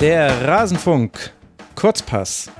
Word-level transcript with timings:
Der 0.00 0.48
Rasenfunk 0.48 1.30
Kurzpass. 1.74 2.50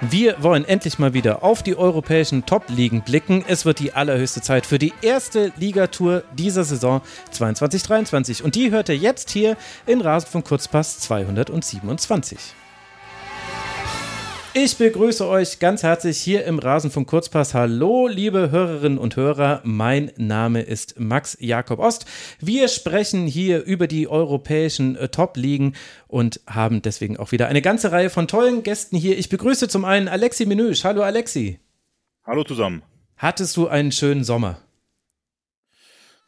Wir 0.00 0.42
wollen 0.42 0.64
endlich 0.64 0.98
mal 0.98 1.14
wieder 1.14 1.44
auf 1.44 1.62
die 1.62 1.76
europäischen 1.76 2.44
Top-Ligen 2.44 3.02
blicken. 3.02 3.44
Es 3.46 3.64
wird 3.64 3.78
die 3.78 3.92
allerhöchste 3.92 4.40
Zeit 4.40 4.66
für 4.66 4.80
die 4.80 4.92
erste 5.00 5.52
Ligatour 5.56 6.24
dieser 6.36 6.64
Saison 6.64 7.00
22-23. 7.32 8.42
Und 8.42 8.56
die 8.56 8.72
hört 8.72 8.88
ihr 8.88 8.96
jetzt 8.96 9.30
hier 9.30 9.56
in 9.86 10.00
Rasenfunk 10.00 10.48
Kurzpass 10.48 10.98
227. 10.98 12.36
Ich 14.54 14.78
begrüße 14.78 15.28
euch 15.28 15.58
ganz 15.58 15.82
herzlich 15.82 16.18
hier 16.18 16.44
im 16.46 16.58
Rasenfunk 16.58 17.06
Kurzpass. 17.06 17.52
Hallo, 17.52 18.08
liebe 18.08 18.50
Hörerinnen 18.50 18.98
und 18.98 19.14
Hörer. 19.14 19.60
Mein 19.62 20.10
Name 20.16 20.62
ist 20.62 20.98
Max 20.98 21.36
Jakob 21.38 21.78
Ost. 21.78 22.06
Wir 22.40 22.68
sprechen 22.68 23.26
hier 23.26 23.62
über 23.62 23.86
die 23.86 24.08
europäischen 24.08 24.96
äh, 24.96 25.10
Top-Ligen 25.10 25.74
und 26.06 26.40
haben 26.46 26.80
deswegen 26.80 27.18
auch 27.18 27.30
wieder 27.30 27.48
eine 27.48 27.60
ganze 27.60 27.92
Reihe 27.92 28.08
von 28.08 28.26
tollen 28.26 28.62
Gästen 28.62 28.96
hier. 28.96 29.18
Ich 29.18 29.28
begrüße 29.28 29.68
zum 29.68 29.84
einen 29.84 30.08
Alexi 30.08 30.46
Menüsch. 30.46 30.82
Hallo, 30.82 31.02
Alexi. 31.02 31.60
Hallo 32.24 32.42
zusammen. 32.42 32.82
Hattest 33.16 33.56
du 33.56 33.68
einen 33.68 33.92
schönen 33.92 34.24
Sommer? 34.24 34.58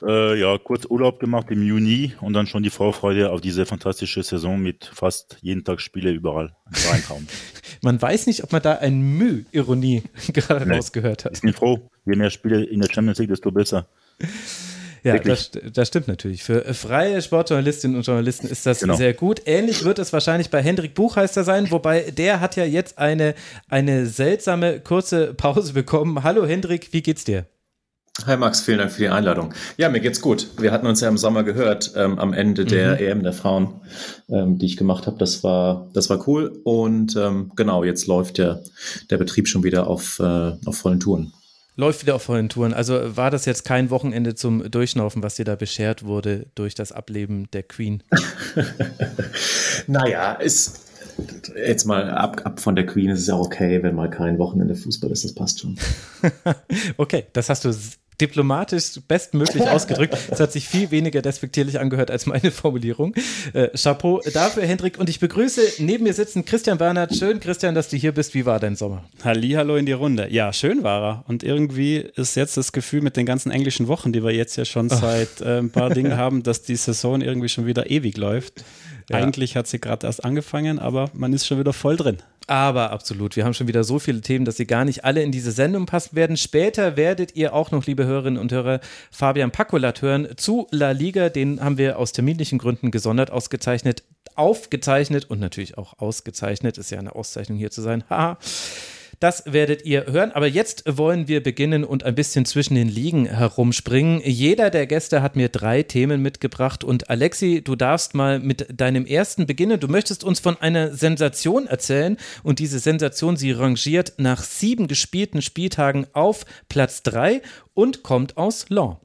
Äh, 0.02 0.40
ja, 0.40 0.56
kurz 0.59 0.86
Urlaub 0.86 1.20
gemacht 1.20 1.46
im 1.50 1.62
Juni 1.62 2.12
und 2.20 2.32
dann 2.32 2.46
schon 2.46 2.62
die 2.62 2.70
Vorfreude 2.70 3.30
auf 3.30 3.40
diese 3.40 3.66
fantastische 3.66 4.23
Saison 4.23 4.59
mit 4.59 4.90
fast 4.92 5.36
jeden 5.42 5.64
Tag 5.64 5.80
Spiele 5.80 6.10
überall. 6.10 6.56
Man 7.82 8.00
weiß 8.00 8.26
nicht, 8.26 8.45
ob 8.45 8.52
man 8.52 8.62
da 8.62 8.74
ein 8.74 9.00
Müh 9.00 9.45
Ironie 9.52 10.02
gerade 10.32 10.66
nee, 10.66 10.76
rausgehört 10.76 11.24
hat. 11.24 11.32
Ich 11.34 11.40
bin 11.40 11.52
froh, 11.52 11.90
je 12.06 12.16
mehr 12.16 12.30
Spiele 12.30 12.64
in 12.64 12.80
der 12.80 12.92
Champions 12.92 13.18
League, 13.18 13.30
desto 13.30 13.50
besser. 13.50 13.88
Ja, 15.02 15.18
das, 15.18 15.50
das, 15.73 15.88
stimmt 15.88 16.09
natürlich. 16.09 16.42
Für 16.42 16.74
freie 16.74 17.23
Sportjournalistinnen 17.23 17.96
und 17.96 18.07
Journalisten 18.07 18.48
ist 18.48 18.66
das 18.66 18.80
genau. 18.80 18.96
sehr 18.96 19.14
gut. 19.14 19.40
Ähnlich 19.46 19.82
wird 19.82 19.98
es 19.98 20.12
wahrscheinlich 20.12 20.51
bei 20.51 20.62
Hendrik 20.62 20.92
Buchheister 20.92 21.42
sein, 21.42 21.70
wobei 21.70 22.10
der 22.10 22.40
hat 22.40 22.54
ja 22.57 22.66
jetzt 22.66 22.98
eine, 22.98 23.35
eine 23.68 24.04
seltsame 24.04 24.80
kurze 24.80 25.32
Pause 25.32 25.73
bekommen. 25.73 26.23
Hallo 26.23 26.45
Hendrik, 26.45 26.92
wie 26.92 27.01
geht's 27.01 27.24
dir? 27.24 27.46
Hi 28.26 28.37
Max, 28.37 28.60
vielen 28.60 28.79
Dank 28.79 28.93
für 28.93 29.01
die 29.01 29.09
Einladung. 29.09 29.54
Ja, 29.76 29.88
mir 29.88 30.01
geht's 30.01 30.21
gut. 30.21 30.49
Wir 30.59 30.73
hatten 30.73 30.87
uns 30.87 31.01
ja 31.01 31.09
im 31.09 31.16
Sommer 31.16 31.43
gehört, 31.43 31.93
ähm, 31.96 32.18
am 32.18 32.32
Ende 32.32 32.65
der 32.65 32.95
mhm. 32.95 32.99
EM 32.99 33.23
der 33.23 33.32
Frauen, 33.32 33.80
ähm, 34.29 34.59
die 34.59 34.66
ich 34.66 34.76
gemacht 34.76 35.07
habe. 35.07 35.16
Das 35.18 35.43
war, 35.43 35.88
das 35.95 36.10
war 36.10 36.26
cool. 36.29 36.60
Und 36.65 37.16
ähm, 37.16 37.52
genau, 37.57 37.82
jetzt 37.85 38.07
läuft 38.07 38.38
der, 38.38 38.63
der 39.10 39.16
Betrieb 39.16 39.48
schon 39.48 39.63
wieder 39.63 39.87
auf, 39.87 40.18
äh, 40.18 40.52
auf 40.65 40.76
vollen 40.76 41.01
Touren. 41.01 41.32
Läuft 41.76 42.02
wieder 42.02 42.16
auf 42.16 42.23
vollen 42.23 42.48
Touren. 42.48 42.74
Also 42.74 43.16
war 43.16 43.30
das 43.30 43.46
jetzt 43.46 43.65
kein 43.65 43.91
Wochenende 43.91 44.35
zum 44.35 44.71
Durchnaufen, 44.71 45.23
was 45.23 45.37
dir 45.37 45.45
da 45.45 45.57
beschert 45.57 46.04
wurde 46.04 46.46
durch 46.54 46.74
das 46.74 46.93
Ableben 46.93 47.51
der 47.52 47.63
Queen? 47.63 48.02
naja, 49.87 50.32
ist 50.32 50.91
jetzt 51.57 51.85
mal 51.87 52.10
ab, 52.10 52.43
ab 52.45 52.60
von 52.60 52.76
der 52.76 52.87
Queen 52.87 53.10
ist 53.10 53.21
es 53.21 53.26
ja 53.29 53.35
auch 53.35 53.46
okay, 53.46 53.82
wenn 53.82 53.95
mal 53.95 54.10
kein 54.10 54.38
Wochenende 54.38 54.74
Fußball 54.74 55.10
ist, 55.10 55.24
das 55.24 55.35
passt 55.35 55.60
schon. 55.60 55.79
okay, 56.96 57.24
das 57.32 57.48
hast 57.48 57.65
du 57.65 57.73
diplomatisch 58.21 59.01
bestmöglich 59.09 59.63
ausgedrückt. 59.68 60.16
Es 60.30 60.40
hat 60.40 60.52
sich 60.52 60.68
viel 60.68 60.90
weniger 60.90 61.23
despektierlich 61.23 61.80
angehört 61.80 62.10
als 62.10 62.26
meine 62.26 62.51
Formulierung. 62.51 63.15
Äh, 63.52 63.68
Chapeau 63.76 64.21
dafür, 64.32 64.65
Hendrik. 64.65 64.99
Und 64.99 65.09
ich 65.09 65.21
begrüße 65.21 65.82
neben 65.82 66.04
mir 66.04 66.12
sitzen 66.12 66.44
Christian 66.44 66.78
Bernhard. 66.78 67.15
Schön, 67.15 67.41
Christian, 67.41 67.75
dass 67.75 67.88
du 67.88 67.97
hier 67.97 68.12
bist. 68.12 68.34
Wie 68.34 68.47
war 68.47 68.60
dein 68.60 68.76
Sommer? 68.76 69.04
Hallo 69.25 69.76
in 69.76 69.87
die 69.87 69.93
Runde. 69.93 70.28
Ja, 70.31 70.53
schön 70.53 70.82
war 70.82 71.03
er. 71.03 71.25
Und 71.28 71.43
irgendwie 71.43 71.97
ist 71.97 72.37
jetzt 72.37 72.56
das 72.56 72.72
Gefühl 72.72 73.00
mit 73.00 73.16
den 73.16 73.26
ganzen 73.26 73.50
englischen 73.50 73.88
Wochen, 73.88 74.12
die 74.12 74.22
wir 74.22 74.32
jetzt 74.32 74.56
ja 74.56 74.65
schon 74.65 74.88
seit 74.88 75.41
äh, 75.41 75.59
ein 75.59 75.71
paar 75.71 75.91
Dingen 75.94 76.16
haben, 76.16 76.43
dass 76.43 76.62
die 76.62 76.76
Saison 76.76 77.21
irgendwie 77.21 77.48
schon 77.48 77.66
wieder 77.66 77.91
ewig 77.91 78.16
läuft. 78.16 78.65
Ja. 79.10 79.16
Eigentlich 79.16 79.56
hat 79.56 79.66
sie 79.66 79.81
gerade 79.81 80.06
erst 80.06 80.25
angefangen, 80.25 80.78
aber 80.78 81.10
man 81.14 81.32
ist 81.32 81.47
schon 81.47 81.58
wieder 81.58 81.72
voll 81.72 81.97
drin. 81.97 82.19
Aber 82.50 82.91
absolut, 82.91 83.37
wir 83.37 83.44
haben 83.44 83.55
schon 83.55 83.69
wieder 83.69 83.84
so 83.84 84.00
viele 84.00 84.22
Themen, 84.22 84.44
dass 84.44 84.56
sie 84.56 84.66
gar 84.66 84.84
nicht 84.84 85.05
alle 85.05 85.22
in 85.22 85.31
diese 85.31 85.53
Sendung 85.53 85.87
passen 85.87 86.16
werden. 86.16 86.37
Später 86.37 86.97
werdet 86.97 87.37
ihr 87.37 87.55
auch 87.55 87.71
noch, 87.71 87.87
liebe 87.87 88.06
Hörerinnen 88.06 88.41
und 88.41 88.50
Hörer, 88.50 88.81
Fabian 89.12 89.53
Pakolat 89.53 90.03
hören 90.03 90.27
zu 90.37 90.66
La 90.72 90.91
Liga. 90.91 91.28
Den 91.28 91.62
haben 91.62 91.78
wir 91.78 91.97
aus 91.97 92.11
terminlichen 92.11 92.59
Gründen 92.59 92.91
gesondert 92.91 93.31
ausgezeichnet, 93.31 94.03
aufgezeichnet 94.34 95.31
und 95.31 95.38
natürlich 95.38 95.78
auch 95.78 96.00
ausgezeichnet. 96.00 96.77
Ist 96.77 96.91
ja 96.91 96.99
eine 96.99 97.15
Auszeichnung 97.15 97.56
hier 97.56 97.71
zu 97.71 97.83
sein. 97.83 98.03
Haha. 98.11 98.37
Das 99.20 99.44
werdet 99.44 99.84
ihr 99.84 100.06
hören. 100.06 100.32
Aber 100.32 100.47
jetzt 100.47 100.84
wollen 100.86 101.28
wir 101.28 101.42
beginnen 101.42 101.84
und 101.84 102.04
ein 102.04 102.14
bisschen 102.14 102.47
zwischen 102.47 102.75
den 102.75 102.88
Ligen 102.88 103.26
herumspringen. 103.26 104.22
Jeder 104.25 104.70
der 104.70 104.86
Gäste 104.86 105.20
hat 105.20 105.36
mir 105.36 105.50
drei 105.50 105.82
Themen 105.82 106.22
mitgebracht. 106.22 106.84
Und 106.84 107.10
Alexi, 107.10 107.60
du 107.62 107.76
darfst 107.76 108.14
mal 108.14 108.38
mit 108.41 108.66
deinem 108.72 109.04
ersten 109.04 109.47
beginnen. 109.47 109.78
Du 109.78 109.88
möchtest 109.88 110.25
uns 110.25 110.41
von 110.41 110.56
einer 110.56 110.94
Sensation 110.94 111.66
erzählen. 111.66 112.16
Und 112.42 112.60
diese 112.60 112.78
Sensation, 112.78 113.36
sie 113.36 113.53
rangiert 113.53 114.14
nach 114.16 114.42
sieben 114.42 114.88
gespielten 114.88 115.42
Spieltagen 115.42 116.06
auf 116.14 116.47
Platz 116.70 117.02
drei 117.02 117.42
und 117.75 118.02
kommt 118.02 118.38
aus 118.38 118.70
Lens. 118.70 118.97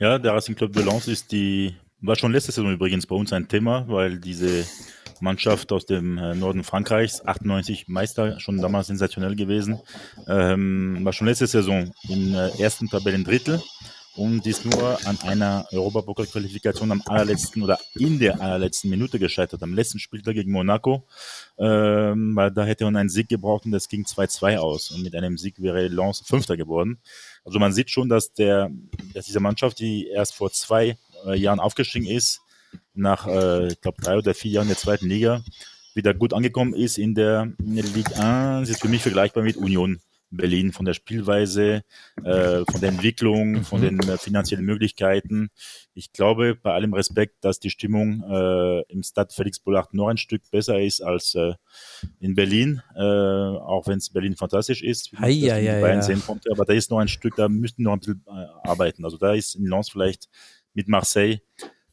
Ja, 0.00 0.18
der 0.18 0.32
Racing 0.32 0.56
Club 0.56 0.72
de 0.72 0.84
Lens 0.84 1.06
ist 1.06 1.30
die, 1.30 1.72
war 2.00 2.16
schon 2.16 2.32
letzte 2.32 2.50
Saison 2.50 2.72
übrigens 2.72 3.06
bei 3.06 3.14
uns 3.14 3.32
ein 3.32 3.46
Thema, 3.46 3.84
weil 3.86 4.18
diese 4.18 4.66
Mannschaft 5.20 5.72
aus 5.72 5.86
dem 5.86 6.18
äh, 6.18 6.34
Norden 6.34 6.64
Frankreichs, 6.64 7.24
98 7.24 7.88
Meister, 7.88 8.40
schon 8.40 8.58
damals 8.58 8.88
sensationell 8.88 9.36
gewesen. 9.36 9.80
Ähm, 10.26 10.98
war 11.02 11.12
schon 11.12 11.26
letzte 11.26 11.46
Saison 11.46 11.92
im 12.08 12.34
äh, 12.34 12.48
ersten 12.60 12.88
Tabellendrittel 12.88 13.62
und 14.18 14.46
ist 14.46 14.64
nur 14.66 14.98
an 15.06 15.16
einer 15.22 15.64
Europapokal-Qualifikation 15.70 16.90
am 16.90 17.02
allerletzten 17.06 17.62
oder 17.62 17.78
in 17.94 18.18
der 18.18 18.40
allerletzten 18.40 18.90
Minute 18.90 19.18
gescheitert, 19.20 19.62
am 19.62 19.74
letzten 19.74 20.00
Spieltag 20.00 20.34
gegen 20.34 20.50
Monaco, 20.50 21.04
ähm, 21.56 22.34
weil 22.34 22.50
da 22.50 22.64
hätte 22.64 22.84
man 22.84 22.96
einen 22.96 23.10
Sieg 23.10 23.28
gebraucht 23.28 23.64
und 23.64 23.70
das 23.70 23.88
ging 23.88 24.04
2-2 24.04 24.58
aus 24.58 24.90
und 24.90 25.04
mit 25.04 25.14
einem 25.14 25.38
Sieg 25.38 25.62
wäre 25.62 25.86
Lens 25.86 26.20
Fünfter 26.26 26.56
geworden. 26.56 26.98
Also 27.44 27.60
man 27.60 27.72
sieht 27.72 27.90
schon, 27.90 28.08
dass 28.08 28.32
der, 28.32 28.70
dass 29.14 29.26
diese 29.26 29.40
Mannschaft, 29.40 29.78
die 29.78 30.08
erst 30.08 30.34
vor 30.34 30.50
zwei 30.50 30.98
äh, 31.24 31.38
Jahren 31.38 31.60
aufgestiegen 31.60 32.06
ist, 32.06 32.40
nach, 32.94 33.26
äh, 33.26 33.68
ich 33.68 33.80
glaube, 33.80 34.00
drei 34.02 34.16
oder 34.16 34.34
vier 34.34 34.52
Jahren 34.52 34.68
der 34.68 34.76
zweiten 34.76 35.08
Liga 35.08 35.42
wieder 35.94 36.14
gut 36.14 36.32
angekommen 36.32 36.74
ist 36.74 36.98
in 36.98 37.14
der, 37.14 37.52
in 37.58 37.76
der 37.76 37.84
Ligue 37.84 38.16
1. 38.16 38.68
Das 38.68 38.70
ist 38.70 38.80
für 38.80 38.88
mich 38.88 39.02
vergleichbar 39.02 39.42
mit 39.42 39.56
Union 39.56 40.00
Berlin 40.30 40.72
von 40.72 40.84
der 40.84 40.94
Spielweise, 40.94 41.82
äh, 42.22 42.62
von 42.70 42.80
der 42.80 42.90
Entwicklung, 42.90 43.64
von 43.64 43.80
den 43.80 43.98
äh, 44.00 44.18
finanziellen 44.18 44.64
Möglichkeiten. 44.64 45.48
Ich 45.94 46.12
glaube, 46.12 46.54
bei 46.54 46.72
allem 46.72 46.92
Respekt, 46.92 47.36
dass 47.44 47.60
die 47.60 47.70
Stimmung 47.70 48.22
äh, 48.28 48.82
im 48.92 49.02
Stade 49.02 49.32
Felix 49.34 49.58
Bollard 49.58 49.94
noch 49.94 50.08
ein 50.08 50.18
Stück 50.18 50.42
besser 50.50 50.80
ist 50.80 51.00
als 51.00 51.34
äh, 51.34 51.54
in 52.20 52.34
Berlin, 52.34 52.82
äh, 52.94 53.00
auch 53.00 53.86
wenn 53.86 53.98
es 53.98 54.10
Berlin 54.10 54.36
fantastisch 54.36 54.82
ist, 54.82 55.12
wie 55.12 55.46
ja, 55.46 55.56
ja, 55.56 55.80
Bayern 55.80 55.98
ja. 55.98 56.02
sehen 56.02 56.22
konnte. 56.24 56.50
Aber 56.52 56.64
da 56.64 56.74
ist 56.74 56.90
noch 56.90 56.98
ein 56.98 57.08
Stück, 57.08 57.36
da 57.36 57.48
müssten 57.48 57.82
noch 57.82 57.94
ein 57.94 58.00
bisschen 58.00 58.24
äh, 58.26 58.68
arbeiten. 58.68 59.04
Also 59.04 59.16
da 59.16 59.32
ist 59.32 59.54
in 59.54 59.66
Lens 59.66 59.90
vielleicht 59.90 60.28
mit 60.74 60.88
Marseille 60.88 61.40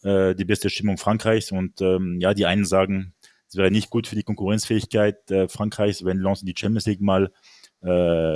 äh, 0.05 0.35
die 0.35 0.45
beste 0.45 0.69
Stimmung 0.69 0.97
Frankreichs. 0.97 1.51
Und 1.51 1.81
ähm, 1.81 2.19
ja, 2.21 2.33
die 2.33 2.45
einen 2.45 2.65
sagen, 2.65 3.13
es 3.49 3.55
wäre 3.55 3.71
nicht 3.71 3.89
gut 3.89 4.07
für 4.07 4.15
die 4.15 4.23
Konkurrenzfähigkeit 4.23 5.29
äh, 5.31 5.47
Frankreichs, 5.47 6.05
wenn 6.05 6.19
Lens 6.19 6.41
in 6.41 6.47
die 6.47 6.55
Champions 6.57 6.85
League 6.85 7.01
mal 7.01 7.31
äh, 7.81 8.35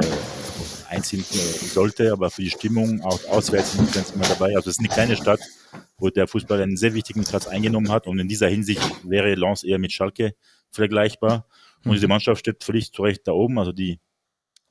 einziehen 0.89 1.21
äh, 1.21 1.33
sollte, 1.33 2.11
aber 2.11 2.29
für 2.29 2.41
die 2.41 2.49
Stimmung 2.49 3.01
auch 3.01 3.23
auswärts 3.29 3.73
sind 3.73 3.93
ganz 3.93 4.11
immer 4.11 4.27
dabei. 4.27 4.55
Also 4.55 4.69
es 4.69 4.77
ist 4.77 4.79
eine 4.79 4.89
kleine 4.89 5.15
Stadt, 5.15 5.39
wo 5.97 6.09
der 6.09 6.27
Fußball 6.27 6.61
einen 6.61 6.77
sehr 6.77 6.93
wichtigen 6.93 7.23
Platz 7.23 7.47
eingenommen 7.47 7.89
hat 7.89 8.07
und 8.07 8.19
in 8.19 8.27
dieser 8.27 8.47
Hinsicht 8.47 8.81
wäre 9.03 9.33
Lens 9.35 9.63
eher 9.63 9.79
mit 9.79 9.91
Schalke 9.91 10.35
vergleichbar. 10.71 11.47
Und 11.85 11.93
diese 11.93 12.07
Mannschaft 12.07 12.41
steht 12.41 12.63
völlig 12.63 12.91
zu 12.91 13.03
Recht 13.03 13.27
da 13.27 13.31
oben. 13.31 13.57
Also 13.57 13.71
die 13.71 13.99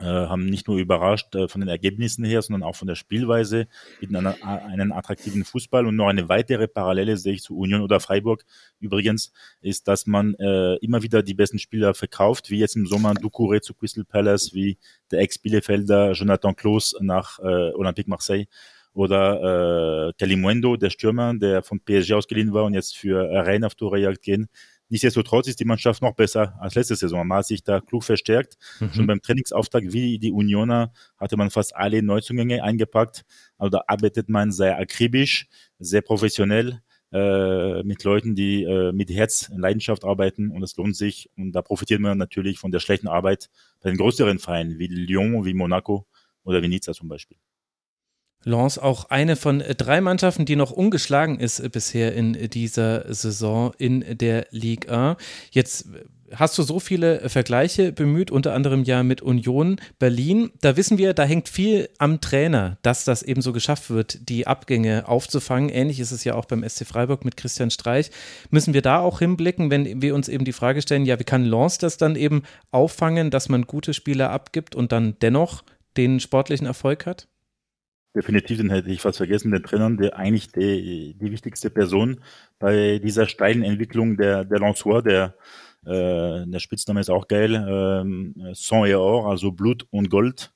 haben 0.04 0.47
nicht 0.47 0.69
nur 0.69 0.78
überrascht 0.78 1.34
äh, 1.34 1.48
von 1.48 1.60
den 1.60 1.69
Ergebnissen 1.69 2.25
her, 2.25 2.41
sondern 2.42 2.62
auch 2.62 2.76
von 2.76 2.86
der 2.86 2.94
Spielweise, 2.94 3.66
bieten 3.98 4.15
einen, 4.15 4.41
einen 4.42 4.92
attraktiven 4.92 5.45
Fußball. 5.45 5.86
Und 5.86 5.97
noch 5.97 6.06
eine 6.06 6.28
weitere 6.28 6.68
Parallele 6.68 7.16
sehe 7.16 7.34
ich 7.34 7.42
zu 7.42 7.56
Union 7.56 7.80
oder 7.80 7.98
Freiburg 7.98 8.45
übrigens, 8.78 9.33
ist, 9.60 9.89
dass 9.89 10.06
man 10.06 10.34
äh, 10.34 10.77
immer 10.77 11.03
wieder 11.03 11.22
die 11.22 11.34
besten 11.34 11.59
Spieler 11.59 11.95
verkauft, 11.95 12.50
wie 12.50 12.59
jetzt 12.59 12.77
im 12.77 12.86
Sommer 12.86 13.12
Ducouré 13.12 13.60
zu 13.60 13.74
Crystal 13.74 14.04
Palace, 14.04 14.54
wie 14.54 14.78
der 15.10 15.21
Ex-Bielefelder 15.21 16.12
Jonathan 16.12 16.54
Klos 16.54 16.95
nach 17.00 17.41
äh, 17.41 17.72
Olympique 17.72 18.09
Marseille 18.09 18.47
oder 18.95 20.09
äh, 20.09 20.12
Kalimuendo, 20.18 20.77
der 20.77 20.91
Stürmer, 20.91 21.34
der 21.34 21.62
von 21.62 21.80
PSG 21.80 22.12
ausgeliehen 22.15 22.53
war 22.53 22.65
und 22.65 22.74
jetzt 22.74 22.97
für 22.97 23.28
Rennes 23.30 23.66
auf 23.66 23.74
Torejagd 23.74 24.22
gehen. 24.22 24.48
Nichtsdestotrotz 24.90 25.48
ist 25.48 25.60
die 25.60 25.64
Mannschaft 25.64 26.00
noch 26.02 26.14
besser 26.14 26.56
als 26.60 26.74
letzte 26.74 26.96
Saison. 26.96 27.26
Man 27.26 27.38
hat 27.38 27.46
sich 27.46 27.62
da 27.62 27.80
klug 27.80 28.04
verstärkt. 28.04 28.56
Mhm. 28.80 28.92
Schon 28.92 29.06
beim 29.06 29.20
Trainingsauftakt 29.20 29.92
wie 29.92 30.18
die 30.18 30.32
Unioner 30.32 30.92
hatte 31.18 31.36
man 31.36 31.50
fast 31.50 31.76
alle 31.76 32.02
Neuzugänge 32.02 32.62
eingepackt. 32.62 33.24
Also 33.58 33.70
da 33.70 33.82
arbeitet 33.86 34.28
man 34.28 34.50
sehr 34.50 34.78
akribisch, 34.78 35.46
sehr 35.78 36.00
professionell 36.00 36.80
äh, 37.12 37.82
mit 37.82 38.02
Leuten, 38.04 38.34
die 38.34 38.64
äh, 38.64 38.92
mit 38.92 39.10
Herz 39.10 39.50
und 39.52 39.60
Leidenschaft 39.60 40.04
arbeiten 40.04 40.50
und 40.50 40.62
es 40.62 40.76
lohnt 40.76 40.96
sich. 40.96 41.30
Und 41.36 41.52
da 41.52 41.62
profitiert 41.62 42.00
man 42.00 42.16
natürlich 42.16 42.58
von 42.58 42.70
der 42.70 42.80
schlechten 42.80 43.08
Arbeit 43.08 43.50
bei 43.80 43.90
den 43.90 43.98
größeren 43.98 44.38
Vereinen 44.38 44.78
wie 44.78 44.86
Lyon, 44.86 45.44
wie 45.44 45.54
Monaco 45.54 46.06
oder 46.44 46.62
wie 46.62 46.68
Nizza 46.68 46.92
zum 46.92 47.08
Beispiel. 47.08 47.36
Lens 48.44 48.78
auch 48.78 49.06
eine 49.10 49.36
von 49.36 49.62
drei 49.76 50.00
Mannschaften, 50.00 50.44
die 50.44 50.56
noch 50.56 50.70
ungeschlagen 50.70 51.40
ist 51.40 51.70
bisher 51.72 52.14
in 52.14 52.34
dieser 52.50 53.12
Saison 53.12 53.72
in 53.78 54.04
der 54.18 54.46
Liga. 54.50 55.16
Jetzt 55.50 55.88
hast 56.34 56.58
du 56.58 56.62
so 56.62 56.80
viele 56.80 57.28
Vergleiche 57.28 57.92
bemüht, 57.92 58.30
unter 58.30 58.54
anderem 58.54 58.84
ja 58.84 59.02
mit 59.02 59.22
Union 59.22 59.80
Berlin. 59.98 60.50
Da 60.60 60.76
wissen 60.76 60.98
wir, 60.98 61.14
da 61.14 61.24
hängt 61.24 61.48
viel 61.48 61.88
am 61.98 62.20
Trainer, 62.20 62.78
dass 62.82 63.04
das 63.04 63.22
eben 63.22 63.42
so 63.42 63.52
geschafft 63.52 63.90
wird, 63.90 64.28
die 64.28 64.46
Abgänge 64.46 65.08
aufzufangen. 65.08 65.68
Ähnlich 65.70 66.00
ist 66.00 66.12
es 66.12 66.24
ja 66.24 66.34
auch 66.34 66.44
beim 66.44 66.68
SC 66.68 66.86
Freiburg 66.86 67.24
mit 67.24 67.36
Christian 67.36 67.70
Streich. 67.70 68.10
Müssen 68.50 68.74
wir 68.74 68.82
da 68.82 69.00
auch 69.00 69.18
hinblicken, 69.18 69.70
wenn 69.70 70.02
wir 70.02 70.14
uns 70.14 70.28
eben 70.28 70.44
die 70.44 70.52
Frage 70.52 70.82
stellen, 70.82 71.06
ja, 71.06 71.18
wie 71.18 71.24
kann 71.24 71.44
Lens 71.44 71.78
das 71.78 71.96
dann 71.96 72.16
eben 72.16 72.42
auffangen, 72.70 73.30
dass 73.30 73.48
man 73.48 73.62
gute 73.62 73.94
Spieler 73.94 74.30
abgibt 74.30 74.74
und 74.74 74.92
dann 74.92 75.16
dennoch 75.20 75.62
den 75.96 76.20
sportlichen 76.20 76.66
Erfolg 76.66 77.06
hat? 77.06 77.28
Definitiv, 78.18 78.59
den 78.59 78.70
hätte 78.70 78.91
ich 78.91 79.00
fast 79.00 79.18
vergessen, 79.18 79.53
den 79.53 79.62
Trainer, 79.62 79.88
der 79.91 80.16
eigentlich 80.16 80.50
die, 80.50 81.15
die 81.15 81.30
wichtigste 81.30 81.70
Person 81.70 82.20
bei 82.59 82.98
dieser 82.98 83.28
steilen 83.28 83.62
Entwicklung 83.62 84.16
der, 84.16 84.44
der 84.44 84.59
Lançois, 84.59 85.03
der, 85.03 85.36
äh, 85.86 86.44
der 86.44 86.59
Spitzname 86.59 86.98
ist 86.98 87.10
auch 87.10 87.28
geil, 87.28 87.54
äh, 87.54 88.54
Sang 88.54 88.86
et 88.86 88.97
Or, 88.97 89.30
also 89.30 89.53
Blut 89.53 89.86
und 89.91 90.10
Gold. 90.10 90.53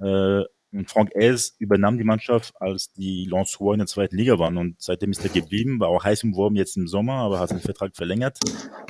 Äh, 0.00 0.44
und 0.72 0.88
Frank 0.88 1.10
Hez 1.14 1.54
übernahm 1.58 1.98
die 1.98 2.04
Mannschaft, 2.04 2.54
als 2.58 2.94
die 2.94 3.28
Lançois 3.30 3.74
in 3.74 3.80
der 3.80 3.88
zweiten 3.88 4.16
Liga 4.16 4.38
waren. 4.38 4.56
Und 4.56 4.80
seitdem 4.80 5.10
ist 5.10 5.22
er 5.22 5.28
geblieben, 5.28 5.80
war 5.80 5.88
auch 5.88 6.02
heiß 6.02 6.24
umworben 6.24 6.56
jetzt 6.56 6.78
im 6.78 6.88
Sommer, 6.88 7.16
aber 7.16 7.40
hat 7.40 7.50
seinen 7.50 7.60
Vertrag 7.60 7.94
verlängert, 7.94 8.38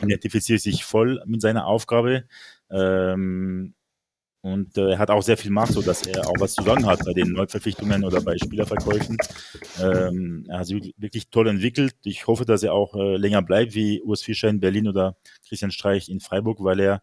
identifiziert 0.01 0.61
sich 0.61 0.85
voll 0.85 1.21
mit 1.27 1.41
seiner 1.41 1.67
Aufgabe. 1.67 2.23
Ähm, 2.71 3.75
und 4.43 4.77
äh, 4.77 4.91
er 4.91 4.99
hat 4.99 5.11
auch 5.11 5.23
sehr 5.23 5.37
viel 5.37 5.53
Macht, 5.53 5.73
so 5.73 5.83
dass 5.83 6.03
er 6.03 6.29
auch 6.29 6.35
was 6.41 6.55
zu 6.55 6.65
sagen 6.65 6.85
hat 6.85 7.05
bei 7.05 7.13
den 7.13 7.33
Neuverpflichtungen 7.33 8.05
oder 8.05 8.21
bei 8.21 8.37
Spielerverkäufen. 8.37 9.17
Ähm, 9.81 10.47
er 10.49 10.59
hat 10.59 10.67
sich 10.67 10.93
wirklich 10.97 11.31
toll 11.31 11.47
entwickelt. 11.47 11.95
Ich 12.03 12.27
hoffe, 12.27 12.45
dass 12.45 12.65
er 12.65 12.75
auch 12.75 12.95
äh, 12.97 13.17
länger 13.17 13.41
bleibt, 13.41 13.75
wie 13.75 14.03
Urs 14.03 14.23
Fischer 14.23 14.49
in 14.49 14.59
Berlin 14.59 14.89
oder 14.89 15.17
Christian 15.47 15.71
Streich 15.71 16.09
in 16.09 16.19
Freiburg, 16.19 16.59
weil 16.61 16.81
er 16.81 17.03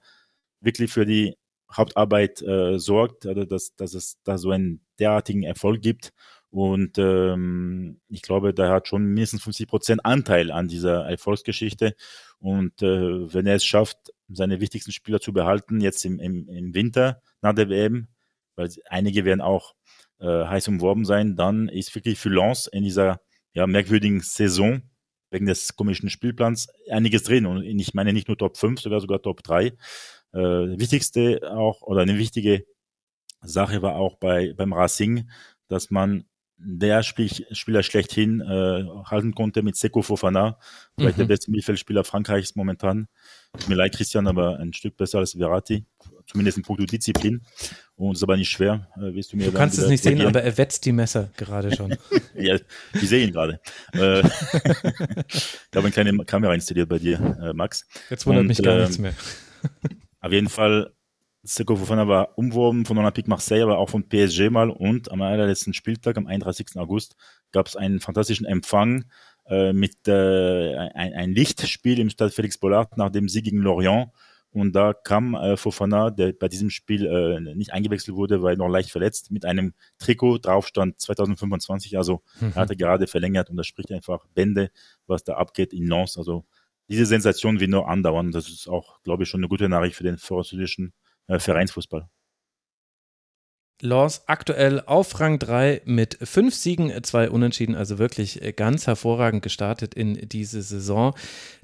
wirklich 0.60 0.92
für 0.92 1.06
die 1.06 1.38
Hauptarbeit 1.72 2.42
äh, 2.42 2.78
sorgt, 2.78 3.26
also 3.26 3.46
dass, 3.46 3.74
dass 3.76 3.94
es 3.94 4.18
da 4.24 4.38
so 4.38 4.52
einen 4.52 4.82
derartigen 5.00 5.44
Erfolg 5.44 5.82
gibt. 5.82 6.12
Und 6.52 6.98
ähm, 6.98 8.02
ich 8.10 8.22
glaube, 8.22 8.54
da 8.54 8.72
hat 8.72 8.88
schon 8.88 9.06
mindestens 9.06 9.44
50 9.44 9.68
Prozent 9.68 10.06
Anteil 10.06 10.52
an 10.52 10.68
dieser 10.68 11.06
Erfolgsgeschichte. 11.06 11.96
Und 12.40 12.82
äh, 12.82 13.34
wenn 13.34 13.46
er 13.46 13.56
es 13.56 13.66
schafft, 13.66 13.98
seine 14.30 14.60
wichtigsten 14.60 14.92
Spieler 14.92 15.20
zu 15.20 15.34
behalten, 15.34 15.82
jetzt 15.82 16.04
im, 16.06 16.20
im, 16.20 16.48
im 16.50 16.74
Winter 16.74 17.22
nach 17.42 17.54
der 17.54 17.70
WM, 17.70 18.08
weil 18.56 18.70
einige 18.90 19.26
werden 19.26 19.42
auch 19.42 19.76
äh, 20.20 20.46
heiß 20.46 20.68
umworben 20.68 21.06
sein, 21.06 21.36
dann 21.36 21.70
ist 21.70 21.94
wirklich 21.94 22.20
für 22.20 22.30
Lens 22.30 22.68
in 22.68 22.84
dieser 22.84 23.22
ja, 23.54 23.68
merkwürdigen 23.68 24.22
Saison 24.22 24.82
wegen 25.32 25.46
des 25.46 25.76
komischen 25.76 26.10
Spielplans 26.10 26.68
einiges 26.90 27.24
drin. 27.24 27.46
Und 27.46 27.64
ich 27.64 27.94
meine 27.94 28.14
nicht 28.14 28.28
nur 28.28 28.38
Top 28.38 28.58
5, 28.58 28.82
sogar 28.82 29.02
sogar 29.02 29.22
Top 29.22 29.44
3. 29.44 29.68
Äh, 29.68 30.40
wichtigste 30.80 31.52
auch, 31.52 31.82
oder 31.82 32.02
eine 32.02 32.18
wichtige 32.18 32.66
Sache 33.42 33.82
war 33.82 33.96
auch 33.96 34.18
bei, 34.18 34.54
beim 34.54 34.74
Racing, 34.74 35.30
dass 35.68 35.92
man 35.92 36.26
der 36.62 37.04
Spiel, 37.04 37.30
Spieler 37.52 37.84
schlechthin 37.84 38.42
äh, 38.42 38.84
halten 39.06 39.34
konnte 39.34 39.64
mit 39.64 39.76
Seko 39.78 40.02
Fofana, 40.02 40.60
vielleicht 40.98 41.18
mhm. 41.18 41.22
der 41.22 41.28
beste 41.28 41.52
Mittelfeldspieler 41.52 42.04
Frankreichs 42.04 42.56
momentan. 42.56 43.08
Tut 43.58 43.70
mir 43.70 43.76
leid, 43.76 43.96
Christian, 43.96 44.28
aber 44.28 44.60
ein 44.60 44.74
Stück 44.74 44.98
besser 44.98 45.20
als 45.20 45.34
Verratti, 45.34 45.86
zumindest 46.28 46.58
in 46.58 46.64
puncto 46.64 46.86
Disziplin. 46.86 47.42
Und 47.96 48.12
es 48.12 48.20
ist 48.20 48.24
aber 48.24 48.38
nicht 48.38 48.50
schwer. 48.50 48.88
Äh, 48.98 49.14
willst 49.14 49.32
du 49.32 49.38
mir 49.38 49.46
du 49.46 49.54
kannst 49.54 49.80
es 49.80 49.88
nicht 49.88 50.04
sehen, 50.04 50.22
aber 50.22 50.44
er 50.44 50.58
wetzt 50.58 50.86
die 50.86 50.92
Messer 50.92 51.30
gerade 51.38 51.76
schon. 51.76 51.96
ja, 52.36 52.58
ich 52.94 53.10
sehe 53.10 53.26
ihn 53.26 53.32
gerade. 53.32 53.60
äh, 53.94 54.20
ich 55.28 55.76
habe 55.76 55.86
eine 55.86 55.92
kleine 55.92 56.26
Kamera 56.26 56.54
installiert 56.54 56.90
bei 56.90 57.00
dir, 57.00 57.38
äh, 57.42 57.54
Max. 57.54 57.88
Jetzt 58.10 58.26
wundert 58.26 58.42
Und, 58.42 58.48
mich 58.48 58.62
gar 58.62 58.80
nichts 58.80 58.98
ähm, 58.98 59.04
mehr. 59.04 59.14
auf 60.20 60.32
jeden 60.32 60.50
Fall 60.50 60.94
Seko 61.44 61.76
Fofana 61.76 62.08
war 62.08 62.38
umworben 62.38 62.86
von 62.86 62.98
Olympique 62.98 63.30
Marseille, 63.30 63.64
aber 63.64 63.78
auch 63.78 63.90
von 63.90 64.08
PSG 64.08 64.50
mal. 64.50 64.70
Und 64.70 65.12
am 65.12 65.22
allerletzten 65.22 65.74
Spieltag, 65.74 66.18
am 66.18 66.28
31. 66.28 66.76
August, 66.76 67.16
gab 67.52 67.68
es 67.68 67.76
einen 67.76 68.00
fantastischen 68.00 68.46
Empfang 68.46 69.06
äh, 69.48 69.74
mit 69.74 70.08
äh, 70.08 70.76
ein, 70.76 71.14
ein, 71.14 71.32
Lichtspiel 71.32 72.00
im 72.00 72.10
Stade 72.10 72.32
Félix 72.32 72.60
Bollard 72.60 72.98
nach 72.98 73.10
dem 73.10 73.30
Sieg 73.30 73.46
gegen 73.46 73.60
Lorient. 73.60 74.10
Und 74.52 74.74
da 74.74 74.94
kam 74.94 75.36
äh, 75.36 75.58
Fofana, 75.58 76.10
der 76.10 76.34
bei 76.34 76.48
diesem 76.48 76.72
Spiel 76.72 77.06
äh, 77.06 77.56
nicht 77.56 77.72
eingewechselt 77.72 78.18
wurde, 78.18 78.42
weil 78.42 78.58
noch 78.58 78.68
leicht 78.68 78.92
verletzt, 78.92 79.32
mit 79.32 79.46
einem 79.46 79.74
Trikot 80.00 80.40
drauf 80.40 80.68
stand 80.68 81.00
2025. 81.00 81.98
Also 81.98 82.24
mhm. 82.40 82.54
er 82.56 82.56
hatte 82.56 82.76
gerade 82.76 83.08
verlängert 83.08 83.50
und 83.50 83.58
das 83.58 83.68
spricht 83.68 83.92
einfach 83.92 84.26
Bände, 84.34 84.72
was 85.06 85.24
da 85.24 85.36
abgeht 85.36 85.72
in 85.72 85.88
Lens. 85.88 86.18
Also 86.18 86.46
diese 86.90 87.06
Sensation 87.06 87.60
wird 87.60 87.70
nur 87.70 87.88
andauern. 87.88 88.32
Das 88.32 88.50
ist 88.50 88.68
auch, 88.68 89.02
glaube 89.04 89.24
ich, 89.24 89.30
schon 89.30 89.42
eine 89.42 89.48
gute 89.48 89.70
Nachricht 89.70 89.96
für 89.96 90.04
den 90.04 90.18
französischen 90.18 90.94
Vereinsfußball. 91.38 92.10
Lens 93.82 94.24
aktuell 94.28 94.82
auf 94.86 95.20
Rang 95.20 95.40
3 95.40 95.82
mit 95.86 96.18
fünf 96.22 96.54
Siegen, 96.54 96.92
zwei 97.04 97.30
Unentschieden, 97.30 97.76
also 97.76 97.98
wirklich 97.98 98.42
ganz 98.56 98.88
hervorragend 98.88 99.42
gestartet 99.42 99.94
in 99.94 100.28
diese 100.28 100.62
Saison. 100.62 101.14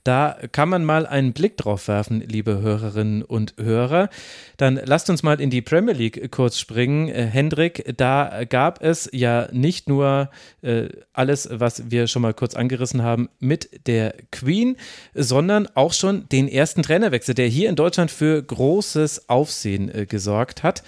Da 0.05 0.37
kann 0.51 0.69
man 0.69 0.85
mal 0.85 1.07
einen 1.07 1.33
Blick 1.33 1.57
drauf 1.57 1.87
werfen, 1.87 2.21
liebe 2.21 2.59
Hörerinnen 2.61 3.23
und 3.23 3.55
Hörer. 3.57 4.09
Dann 4.57 4.79
lasst 4.85 5.09
uns 5.09 5.23
mal 5.23 5.41
in 5.41 5.49
die 5.49 5.63
Premier 5.63 5.95
League 5.95 6.31
kurz 6.31 6.59
springen. 6.59 7.09
Äh, 7.09 7.25
Hendrik, 7.25 7.95
da 7.97 8.43
gab 8.47 8.83
es 8.83 9.09
ja 9.11 9.47
nicht 9.51 9.89
nur 9.89 10.29
äh, 10.61 10.89
alles, 11.11 11.49
was 11.51 11.89
wir 11.89 12.05
schon 12.05 12.21
mal 12.21 12.35
kurz 12.35 12.53
angerissen 12.53 13.01
haben 13.01 13.29
mit 13.39 13.87
der 13.87 14.13
Queen, 14.31 14.77
sondern 15.15 15.67
auch 15.73 15.91
schon 15.91 16.29
den 16.29 16.47
ersten 16.47 16.83
Trainerwechsel, 16.83 17.33
der 17.33 17.47
hier 17.47 17.67
in 17.67 17.75
Deutschland 17.75 18.11
für 18.11 18.43
großes 18.43 19.27
Aufsehen 19.27 19.89
äh, 19.89 20.05
gesorgt 20.05 20.61
hat. 20.61 20.83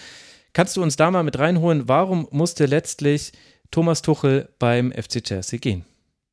Kannst 0.58 0.76
du 0.76 0.82
uns 0.82 0.96
da 0.96 1.12
mal 1.12 1.22
mit 1.22 1.38
reinholen? 1.38 1.88
Warum 1.88 2.28
musste 2.32 2.66
letztlich 2.66 3.32
Thomas 3.70 4.02
Tuchel 4.02 4.50
beim 4.58 4.92
FC 4.92 5.24
Chelsea 5.24 5.60
gehen? 5.60 5.86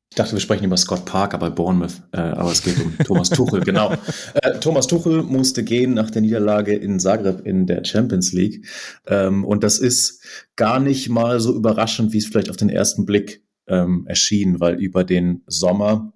Ich 0.09 0.15
dachte, 0.15 0.31
wir 0.31 0.39
sprechen 0.39 0.63
über 0.63 0.77
Scott 0.77 1.05
Parker 1.05 1.37
bei 1.37 1.51
Bournemouth, 1.51 2.01
äh, 2.11 2.21
aber 2.21 2.51
es 2.51 2.63
geht 2.63 2.79
um 2.79 2.97
Thomas 3.05 3.29
Tuchel, 3.29 3.59
genau. 3.63 3.93
Äh, 4.41 4.57
Thomas 4.61 4.87
Tuchel 4.87 5.21
musste 5.21 5.63
gehen 5.63 5.93
nach 5.93 6.09
der 6.09 6.23
Niederlage 6.23 6.73
in 6.73 6.99
Zagreb 6.99 7.45
in 7.45 7.67
der 7.67 7.85
Champions 7.85 8.33
League. 8.33 8.65
Ähm, 9.05 9.45
und 9.45 9.63
das 9.63 9.77
ist 9.77 10.23
gar 10.55 10.79
nicht 10.79 11.07
mal 11.07 11.39
so 11.39 11.55
überraschend, 11.55 12.11
wie 12.11 12.17
es 12.17 12.25
vielleicht 12.25 12.49
auf 12.49 12.57
den 12.57 12.69
ersten 12.69 13.05
Blick 13.05 13.43
ähm, 13.67 14.07
erschien, 14.07 14.59
weil 14.59 14.79
über 14.79 15.03
den 15.03 15.43
Sommer 15.45 16.14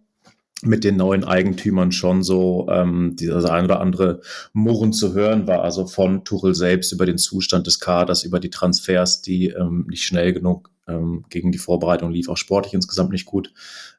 mit 0.63 0.83
den 0.83 0.97
neuen 0.97 1.23
Eigentümern 1.23 1.91
schon 1.91 2.21
so 2.21 2.67
ähm, 2.69 3.15
dieses 3.15 3.45
ein 3.45 3.63
oder 3.63 3.79
andere 3.79 4.21
Murren 4.53 4.91
zu 4.91 5.13
hören 5.13 5.47
war, 5.47 5.61
also 5.61 5.87
von 5.87 6.25
Tuchel 6.25 6.53
selbst 6.53 6.91
über 6.91 7.05
den 7.05 7.17
Zustand 7.17 7.65
des 7.67 7.79
Kaders, 7.79 8.23
über 8.23 8.39
die 8.39 8.49
Transfers, 8.49 9.21
die 9.21 9.47
ähm, 9.47 9.85
nicht 9.89 10.03
schnell 10.03 10.33
genug 10.33 10.69
ähm, 10.87 11.23
gegen 11.29 11.51
die 11.51 11.57
Vorbereitung 11.57 12.11
lief, 12.11 12.27
auch 12.27 12.37
sportlich 12.37 12.73
insgesamt 12.73 13.11
nicht 13.11 13.25
gut. 13.25 13.53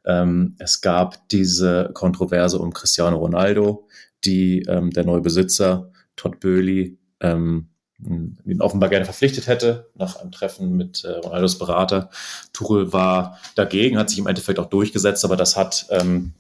Ähm, 0.05 0.57
es 0.59 0.83
gab 0.83 1.29
diese 1.31 1.91
Kontroverse 1.95 2.59
um 2.59 2.75
Cristiano 2.75 3.17
Ronaldo, 3.17 3.87
die 4.25 4.63
ähm, 4.69 4.91
der 4.91 5.05
neue 5.05 5.23
Besitzer 5.23 5.93
Todd 6.17 6.41
Böhli 6.41 6.99
ähm, 7.21 7.69
ihn 8.03 8.61
offenbar 8.61 8.89
gerne 8.89 9.05
verpflichtet 9.05 9.47
hätte, 9.47 9.91
nach 9.95 10.17
einem 10.17 10.33
Treffen 10.33 10.77
mit 10.77 11.05
äh, 11.05 11.13
Ronaldos 11.13 11.59
Berater. 11.59 12.11
Tuchel 12.53 12.93
war 12.93 13.39
dagegen, 13.55 13.99
hat 13.99 14.09
sich 14.11 14.19
im 14.19 14.27
Endeffekt 14.27 14.59
auch 14.59 14.71
durchgesetzt, 14.71 15.25
aber 15.25 15.37
das 15.37 15.57
hat 15.57 15.87
ähm, 15.91 16.33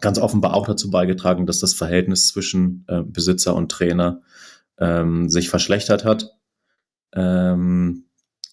ganz 0.00 0.18
offenbar 0.18 0.54
auch 0.54 0.66
dazu 0.66 0.90
beigetragen, 0.90 1.46
dass 1.46 1.58
das 1.58 1.74
Verhältnis 1.74 2.28
zwischen 2.28 2.84
äh, 2.88 3.02
Besitzer 3.02 3.54
und 3.54 3.70
Trainer 3.70 4.22
ähm, 4.78 5.28
sich 5.28 5.48
verschlechtert 5.48 6.04
hat. 6.04 6.30
Ähm, 7.14 8.04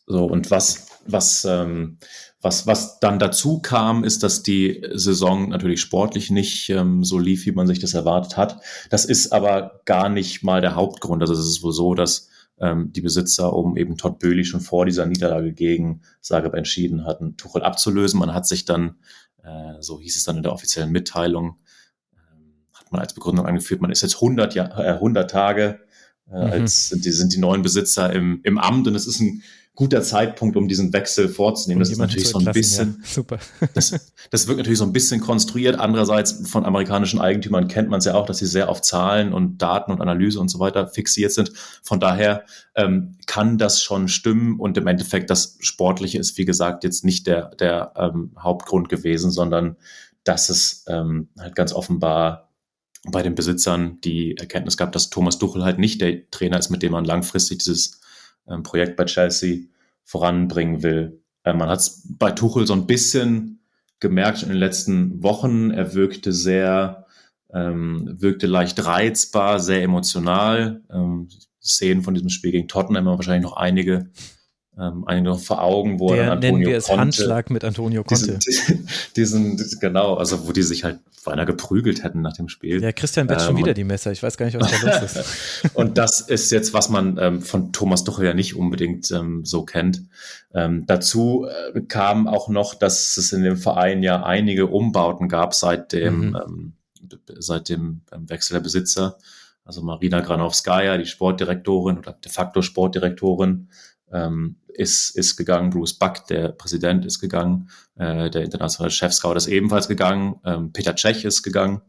so, 0.07 0.25
und 0.25 0.51
was, 0.51 0.87
was, 1.07 1.45
ähm, 1.45 1.97
was, 2.41 2.67
was 2.67 2.99
dann 2.99 3.19
dazu 3.19 3.59
kam, 3.59 4.03
ist, 4.03 4.23
dass 4.23 4.43
die 4.43 4.83
Saison 4.93 5.49
natürlich 5.49 5.81
sportlich 5.81 6.29
nicht 6.29 6.69
ähm, 6.69 7.03
so 7.03 7.17
lief, 7.17 7.45
wie 7.45 7.51
man 7.51 7.67
sich 7.67 7.79
das 7.79 7.93
erwartet 7.93 8.37
hat. 8.37 8.61
Das 8.89 9.05
ist 9.05 9.31
aber 9.31 9.81
gar 9.85 10.09
nicht 10.09 10.43
mal 10.43 10.61
der 10.61 10.75
Hauptgrund. 10.75 11.21
Also 11.21 11.33
es 11.33 11.47
ist 11.47 11.63
wohl 11.63 11.73
so, 11.73 11.95
dass 11.95 12.29
ähm, 12.59 12.91
die 12.93 13.01
Besitzer 13.01 13.53
um 13.53 13.77
eben 13.77 13.97
Todd 13.97 14.19
Böhli 14.19 14.45
schon 14.45 14.61
vor 14.61 14.85
dieser 14.85 15.05
Niederlage 15.05 15.53
gegen 15.53 16.01
Zagreb 16.21 16.53
entschieden 16.53 17.05
hatten, 17.05 17.37
Tuchel 17.37 17.63
abzulösen. 17.63 18.19
Man 18.19 18.33
hat 18.33 18.47
sich 18.47 18.65
dann 18.65 18.95
äh, 19.45 19.81
so 19.81 19.99
hieß 19.99 20.15
es 20.15 20.23
dann 20.23 20.37
in 20.37 20.43
der 20.43 20.51
offiziellen 20.51 20.91
Mitteilung, 20.91 21.57
ähm, 22.15 22.53
hat 22.73 22.91
man 22.91 23.01
als 23.01 23.13
Begründung 23.13 23.45
angeführt, 23.45 23.81
man 23.81 23.91
ist 23.91 24.01
jetzt 24.01 24.15
100, 24.15 24.55
Jahr, 24.55 24.77
äh, 24.79 24.93
100 24.93 25.29
Tage, 25.29 25.79
äh, 26.31 26.45
mhm. 26.45 26.51
als 26.51 26.89
sind 26.89 27.05
die, 27.05 27.11
sind 27.11 27.33
die 27.33 27.39
neuen 27.39 27.61
Besitzer 27.61 28.11
im, 28.11 28.39
im 28.43 28.57
Amt 28.57 28.87
und 28.87 28.95
es 28.95 29.05
ist 29.07 29.19
ein 29.19 29.43
guter 29.75 30.01
Zeitpunkt, 30.01 30.55
um 30.55 30.67
diesen 30.67 30.93
Wechsel 30.93 31.27
vorzunehmen. 31.27 31.79
Um 31.79 31.81
das 31.81 31.89
ist 31.89 31.97
natürlich 31.97 32.29
so 32.29 32.39
ein 32.39 32.45
bisschen, 32.45 32.97
ja. 33.01 33.07
super. 33.07 33.39
das, 33.73 33.93
das 34.31 34.47
wirkt 34.47 34.59
natürlich 34.59 34.79
so 34.79 34.85
ein 34.85 34.93
bisschen 34.93 35.19
konstruiert. 35.19 35.79
Andererseits 35.79 36.49
von 36.49 36.65
amerikanischen 36.65 37.19
Eigentümern 37.19 37.67
kennt 37.67 37.89
man 37.89 37.99
es 37.99 38.05
ja 38.05 38.15
auch, 38.15 38.25
dass 38.25 38.37
sie 38.37 38.45
sehr 38.45 38.69
auf 38.69 38.81
Zahlen 38.81 39.33
und 39.33 39.61
Daten 39.61 39.91
und 39.91 40.01
Analyse 40.01 40.39
und 40.39 40.47
so 40.47 40.59
weiter 40.59 40.87
fixiert 40.87 41.33
sind. 41.33 41.51
Von 41.83 41.99
daher 41.99 42.45
ähm, 42.75 43.17
kann 43.27 43.57
das 43.57 43.83
schon 43.83 44.07
stimmen 44.07 44.59
und 44.59 44.77
im 44.77 44.87
Endeffekt 44.87 45.29
das 45.29 45.57
Sportliche 45.59 46.19
ist, 46.19 46.37
wie 46.37 46.45
gesagt, 46.45 46.83
jetzt 46.83 47.03
nicht 47.03 47.27
der, 47.27 47.53
der 47.55 47.91
ähm, 47.97 48.31
Hauptgrund 48.39 48.87
gewesen, 48.87 49.29
sondern 49.29 49.75
dass 50.23 50.49
es 50.49 50.85
ähm, 50.87 51.29
halt 51.37 51.55
ganz 51.55 51.73
offenbar 51.73 52.49
bei 53.07 53.21
den 53.21 53.35
Besitzern 53.35 53.99
die 54.03 54.37
Erkenntnis 54.37 54.77
gab, 54.77 54.91
dass 54.91 55.09
Thomas 55.09 55.37
Duchel 55.37 55.63
halt 55.63 55.79
nicht 55.79 56.01
der 56.01 56.29
Trainer 56.31 56.57
ist, 56.57 56.69
mit 56.69 56.81
dem 56.81 56.93
man 56.93 57.05
langfristig 57.05 57.59
dieses 57.59 57.99
ähm, 58.47 58.63
Projekt 58.63 58.95
bei 58.95 59.05
Chelsea 59.05 59.65
voranbringen 60.03 60.83
will. 60.83 61.21
Äh, 61.43 61.53
man 61.53 61.69
hat 61.69 61.79
es 61.79 62.03
bei 62.17 62.31
Tuchel 62.31 62.67
so 62.67 62.73
ein 62.73 62.87
bisschen 62.87 63.59
gemerkt 63.99 64.43
in 64.43 64.49
den 64.49 64.57
letzten 64.57 65.23
Wochen. 65.23 65.71
Er 65.71 65.93
wirkte 65.93 66.33
sehr, 66.33 67.05
ähm, 67.53 68.15
wirkte 68.19 68.47
leicht 68.47 68.85
reizbar, 68.85 69.59
sehr 69.59 69.81
emotional. 69.81 70.81
Ähm, 70.91 71.29
Szenen 71.61 72.03
von 72.03 72.13
diesem 72.13 72.29
Spiel 72.29 72.51
gegen 72.51 72.67
Tottenham 72.67 73.07
haben 73.07 73.17
wahrscheinlich 73.17 73.49
noch 73.49 73.57
einige 73.57 74.09
ähm, 74.77 75.03
einige 75.07 75.29
noch 75.29 75.39
vor 75.39 75.61
Augen, 75.61 75.99
wo 75.99 76.09
Der, 76.09 76.25
dann 76.25 76.31
Antonio 76.33 76.57
nennen 76.57 76.67
wir 76.67 76.77
es 76.77 76.85
Conte, 76.87 77.01
Handschlag 77.01 77.49
mit 77.49 77.63
Antonio 77.63 78.03
Conte. 78.03 78.39
Diesen, 78.39 78.87
diesen, 79.15 79.57
diesen, 79.57 79.79
genau, 79.79 80.15
also 80.15 80.47
wo 80.47 80.51
die 80.51 80.63
sich 80.63 80.83
halt 80.83 80.99
beinahe 81.23 81.45
geprügelt 81.45 82.03
hätten 82.03 82.21
nach 82.21 82.33
dem 82.33 82.49
Spiel. 82.49 82.81
Ja, 82.81 82.91
Christian 82.91 83.27
betzt 83.27 83.41
ähm, 83.41 83.47
schon 83.47 83.57
wieder 83.57 83.73
die 83.73 83.83
Messer. 83.83 84.11
Ich 84.11 84.21
weiß 84.21 84.37
gar 84.37 84.45
nicht, 84.45 84.59
was 84.59 84.71
da 84.71 84.99
los 84.99 85.15
ist. 85.15 85.25
und 85.75 85.97
das 85.97 86.21
ist 86.21 86.51
jetzt, 86.51 86.73
was 86.73 86.89
man 86.89 87.17
ähm, 87.19 87.41
von 87.41 87.71
Thomas 87.71 88.03
Tuchel 88.03 88.25
ja 88.25 88.33
nicht 88.33 88.55
unbedingt 88.55 89.09
ähm, 89.11 89.45
so 89.45 89.63
kennt. 89.63 90.03
Ähm, 90.53 90.85
dazu 90.85 91.47
äh, 91.73 91.81
kam 91.81 92.27
auch 92.27 92.49
noch, 92.49 92.75
dass 92.75 93.17
es 93.17 93.31
in 93.31 93.43
dem 93.43 93.57
Verein 93.57 94.03
ja 94.03 94.23
einige 94.23 94.67
Umbauten 94.67 95.29
gab 95.29 95.53
seit 95.53 95.93
dem, 95.93 96.29
mhm. 96.29 96.37
ähm, 96.45 96.73
seit 97.39 97.69
dem 97.69 98.01
ähm, 98.11 98.29
Wechsel 98.29 98.53
der 98.53 98.61
Besitzer. 98.61 99.17
Also 99.63 99.81
Marina 99.81 100.19
Granowskaja, 100.19 100.97
die 100.97 101.07
Sportdirektorin 101.07 101.97
oder 101.97 102.13
de 102.13 102.31
facto 102.31 102.61
Sportdirektorin, 102.61 103.69
ähm, 104.11 104.57
ist, 104.67 105.15
ist 105.15 105.35
gegangen, 105.37 105.69
Bruce 105.69 105.93
Buck, 105.93 106.27
der 106.27 106.49
Präsident, 106.49 107.05
ist 107.05 107.19
gegangen, 107.19 107.69
äh, 107.95 108.29
der 108.29 108.43
internationale 108.43 108.91
Chefscout 108.91 109.33
ist 109.35 109.47
ebenfalls 109.47 109.87
gegangen, 109.87 110.35
ähm, 110.45 110.71
Peter 110.73 110.95
Tschech 110.95 111.25
ist 111.25 111.43
gegangen, 111.43 111.81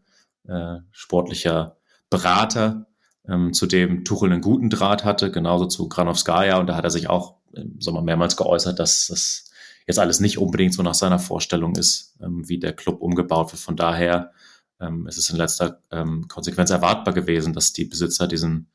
äh, 0.47 0.77
sportlicher 0.93 1.77
Berater, 2.11 2.87
ähm, 3.29 3.53
zu 3.53 3.67
dem 3.67 4.05
Tuchel 4.05 4.33
einen 4.33 4.41
guten 4.41 4.71
Draht 4.71 5.05
hatte, 5.05 5.31
genauso 5.31 5.67
zu 5.67 5.89
Granovskaya 5.89 6.59
und 6.59 6.69
da 6.69 6.77
hat 6.77 6.85
er 6.85 6.91
sich 6.91 7.09
auch 7.09 7.37
im 7.53 7.81
Sommer 7.81 8.03
mehrmals 8.03 8.37
geäußert, 8.37 8.79
dass 8.79 9.09
das 9.09 9.51
jetzt 9.87 9.99
alles 9.99 10.21
nicht 10.21 10.39
unbedingt 10.39 10.75
so 10.75 10.83
nach 10.83 10.95
seiner 10.95 11.19
Vorstellung 11.19 11.75
ist, 11.77 12.17
ähm, 12.21 12.49
wie 12.49 12.59
der 12.59 12.73
Club 12.73 13.01
umgebaut 13.03 13.53
wird. 13.53 13.61
Von 13.61 13.77
daher 13.77 14.33
ähm, 14.81 15.07
ist 15.07 15.19
es 15.19 15.31
in 15.31 15.37
letzter 15.37 15.81
ähm, 15.91 16.29
Konsequenz 16.29 16.71
erwartbar 16.71 17.15
gewesen, 17.15 17.53
dass 17.53 17.73
die 17.73 17.85
Besitzer 17.85 18.29
diesen 18.29 18.69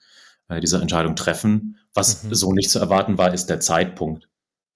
äh, 0.51 0.59
diese 0.59 0.81
Entscheidung 0.81 1.15
treffen. 1.15 1.77
Was 1.93 2.23
mhm. 2.23 2.33
so 2.33 2.53
nicht 2.53 2.69
zu 2.69 2.79
erwarten 2.79 3.17
war, 3.17 3.33
ist 3.33 3.47
der 3.47 3.59
Zeitpunkt. 3.59 4.29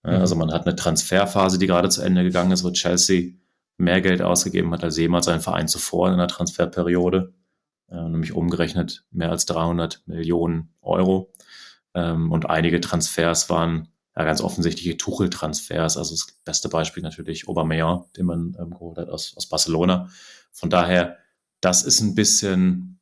Mhm. 0.03 0.11
Also 0.11 0.35
man 0.35 0.51
hat 0.51 0.65
eine 0.65 0.75
Transferphase, 0.75 1.57
die 1.57 1.67
gerade 1.67 1.89
zu 1.89 2.01
Ende 2.01 2.23
gegangen 2.23 2.51
ist, 2.51 2.63
wo 2.63 2.71
Chelsea 2.71 3.33
mehr 3.77 4.01
Geld 4.01 4.21
ausgegeben 4.21 4.71
hat 4.71 4.83
als 4.83 4.97
jemals 4.97 5.27
ein 5.27 5.41
Verein 5.41 5.67
zuvor 5.67 6.11
in 6.11 6.17
der 6.17 6.27
Transferperiode, 6.27 7.33
äh, 7.89 7.95
nämlich 7.95 8.33
umgerechnet 8.33 9.05
mehr 9.11 9.31
als 9.31 9.45
300 9.45 10.03
Millionen 10.05 10.73
Euro. 10.81 11.33
Ähm, 11.93 12.31
und 12.31 12.49
einige 12.49 12.79
Transfers 12.79 13.49
waren 13.49 13.89
ja, 14.15 14.23
ganz 14.23 14.41
offensichtliche 14.41 14.97
Tuchel-Transfers. 14.97 15.97
Also 15.97 16.15
das 16.15 16.27
beste 16.45 16.69
Beispiel 16.69 17.03
natürlich 17.03 17.49
Aubameyang, 17.49 18.05
den 18.15 18.25
man 18.25 18.55
ähm, 18.59 18.71
geholt 18.71 18.97
hat 18.97 19.09
aus, 19.09 19.35
aus 19.35 19.47
Barcelona. 19.47 20.09
Von 20.51 20.69
daher, 20.69 21.17
das 21.59 21.83
ist 21.83 21.99
ein 21.99 22.15
bisschen, 22.15 22.99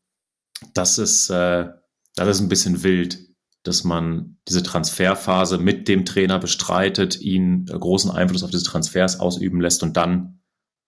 das 0.74 0.98
ist 0.98 1.30
äh, 1.30 1.70
das 2.16 2.28
ist 2.28 2.42
ein 2.42 2.50
bisschen 2.50 2.84
wild, 2.84 3.20
dass 3.64 3.84
man 3.84 4.38
diese 4.48 4.62
Transferphase 4.62 5.58
mit 5.58 5.88
dem 5.88 6.06
Trainer 6.06 6.38
bestreitet, 6.38 7.20
ihn 7.20 7.66
großen 7.66 8.12
Einfluss 8.12 8.44
auf 8.44 8.52
diese 8.52 8.66
Transfers 8.66 9.20
ausüben 9.20 9.62
lässt 9.62 9.84
und 9.84 9.98
dann 9.98 10.42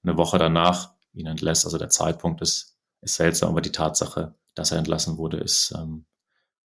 eine 0.04 0.18
Woche 0.18 0.38
danach 0.38 0.94
ihn 1.14 1.28
entlässt. 1.28 1.66
Also 1.66 1.78
der 1.78 1.90
Zeitpunkt 1.90 2.42
ist, 2.42 2.78
ist 3.02 3.16
seltsam, 3.16 3.50
aber 3.50 3.62
die 3.62 3.72
Tatsache, 3.72 4.36
dass 4.54 4.72
er 4.72 4.78
entlassen 4.78 5.18
wurde, 5.18 5.38
ist, 5.38 5.74
ähm, 5.76 6.06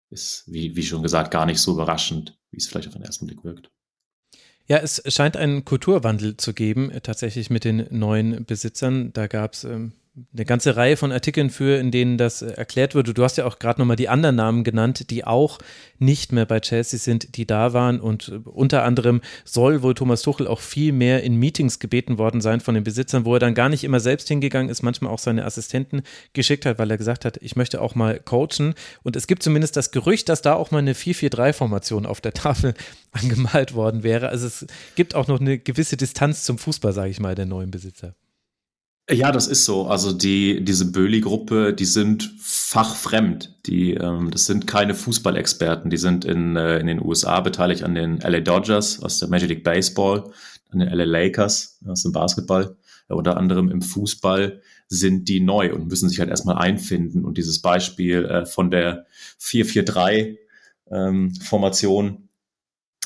ist 0.09 0.45
wie, 0.47 0.75
wie 0.75 0.83
schon 0.83 1.03
gesagt, 1.03 1.31
gar 1.31 1.47
nicht 1.47 1.61
so 1.61 1.73
überraschend, 1.73 2.39
wie 2.51 2.57
es 2.57 2.67
vielleicht 2.67 2.89
auf 2.89 2.95
den 2.95 3.03
ersten 3.03 3.27
Blick 3.27 3.45
wirkt. 3.45 3.71
Ja, 4.67 4.79
es 4.79 5.03
scheint 5.07 5.37
einen 5.37 5.65
Kulturwandel 5.65 6.37
zu 6.37 6.55
geben, 6.55 6.91
äh, 6.91 7.01
tatsächlich 7.01 7.51
mit 7.51 7.65
den 7.65 7.87
neuen 7.91 8.45
Besitzern. 8.45 9.13
Da 9.13 9.27
gab 9.27 9.53
es 9.53 9.65
ähm, 9.65 9.93
eine 10.33 10.45
ganze 10.45 10.77
Reihe 10.77 10.97
von 10.97 11.13
Artikeln 11.13 11.51
für, 11.51 11.79
in 11.79 11.93
denen 11.93 12.19
das 12.19 12.43
äh, 12.43 12.51
erklärt 12.53 12.95
wurde. 12.97 13.15
Du 13.15 13.23
hast 13.23 13.39
ja 13.39 13.47
auch 13.47 13.61
gerade 13.61 13.81
nochmal 13.81 13.97
die 13.97 14.09
anderen 14.09 14.37
Namen 14.37 14.65
genannt, 14.65 15.11
die 15.11 15.25
auch 15.25 15.59
nicht 15.99 16.33
mehr 16.33 16.47
bei 16.47 16.59
Chelsea 16.59 16.99
sind, 16.99 17.37
die 17.37 17.47
da 17.47 17.73
waren. 17.73 18.01
Und 18.01 18.29
äh, 18.29 18.41
unter 18.45 18.83
anderem 18.83 19.21
soll 19.45 19.83
wohl 19.83 19.95
Thomas 19.95 20.23
Tuchel 20.23 20.49
auch 20.49 20.61
viel 20.61 20.93
mehr 20.93 21.23
in 21.23 21.37
Meetings 21.37 21.79
gebeten 21.79 22.19
worden 22.19 22.41
sein 22.41 22.61
von 22.61 22.75
den 22.75 22.83
Besitzern, 22.83 23.25
wo 23.25 23.35
er 23.35 23.39
dann 23.41 23.55
gar 23.55 23.69
nicht 23.69 23.85
immer 23.85 24.01
selbst 24.01 24.27
hingegangen 24.27 24.69
ist, 24.69 24.83
manchmal 24.83 25.13
auch 25.13 25.21
seine 25.21 25.45
Assistenten 25.45 26.03
geschickt 26.33 26.67
hat, 26.67 26.79
weil 26.79 26.91
er 26.91 26.99
gesagt 26.99 27.25
hat, 27.25 27.39
ich 27.41 27.55
möchte 27.55 27.81
auch 27.81 27.95
mal 27.95 28.19
coachen. 28.19 28.75
Und 29.05 29.15
es 29.15 29.29
gibt 29.29 29.45
zumindest 29.45 29.77
das 29.77 29.93
Gerücht, 29.93 30.29
dass 30.29 30.43
da 30.43 30.55
auch 30.55 30.73
mal 30.73 30.79
eine 30.79 30.95
4-4-3-Formation 30.95 32.05
auf 32.05 32.21
der 32.21 32.35
Tafel 32.35 32.75
angemalt 33.13 33.75
worden 33.75 34.03
wäre. 34.03 34.29
Also 34.29 34.49
es 34.49 34.67
gibt 34.97 35.15
auch 35.15 35.29
noch 35.29 35.41
eine 35.41 35.59
gewisse 35.59 35.97
Distanz 35.97 36.43
zum 36.43 36.59
Fußball, 36.59 36.93
sage 36.93 37.11
ich 37.11 37.21
mal, 37.21 37.37
der 37.37 37.47
neuen 37.47 37.71
Besitzer. 37.71 38.17
Ja, 39.11 39.33
das 39.33 39.49
ist 39.49 39.65
so. 39.65 39.87
Also 39.87 40.13
die, 40.13 40.65
diese 40.65 40.93
Böhli-Gruppe, 40.93 41.75
die 41.75 41.85
sind 41.85 42.33
fachfremd. 42.41 43.57
Die, 43.67 43.95
ähm, 43.95 44.31
das 44.31 44.47
sind 44.47 44.69
keine 44.69 44.95
Fußballexperten. 44.95 45.91
Die 45.91 45.97
sind 45.97 46.25
in, 46.25 46.55
äh, 46.57 46.79
in 46.79 46.87
den 46.87 47.05
USA 47.05 47.41
beteiligt 47.41 47.83
an 47.83 47.97
den 47.97 48.19
LA 48.19 48.39
Dodgers 48.41 49.03
aus 49.03 49.19
der 49.19 49.29
Major 49.29 49.49
League 49.49 49.65
Baseball, 49.65 50.31
an 50.71 50.79
den 50.79 50.89
LA 50.89 51.03
Lakers 51.05 51.81
aus 51.87 52.05
dem 52.05 52.13
Basketball. 52.13 52.77
Ja, 53.09 53.17
unter 53.17 53.37
anderem 53.37 53.69
im 53.69 53.83
Fußball 53.83 54.63
sind 54.87 55.29
die 55.29 55.41
neu 55.41 55.75
und 55.75 55.89
müssen 55.89 56.09
sich 56.09 56.21
halt 56.21 56.31
erstmal 56.31 56.59
einfinden. 56.59 57.25
Und 57.25 57.37
dieses 57.37 57.61
Beispiel 57.61 58.25
äh, 58.27 58.47
von 58.47 58.71
der 58.71 59.07
4-4-3-Formation, 59.41 62.07
ähm, 62.07 62.29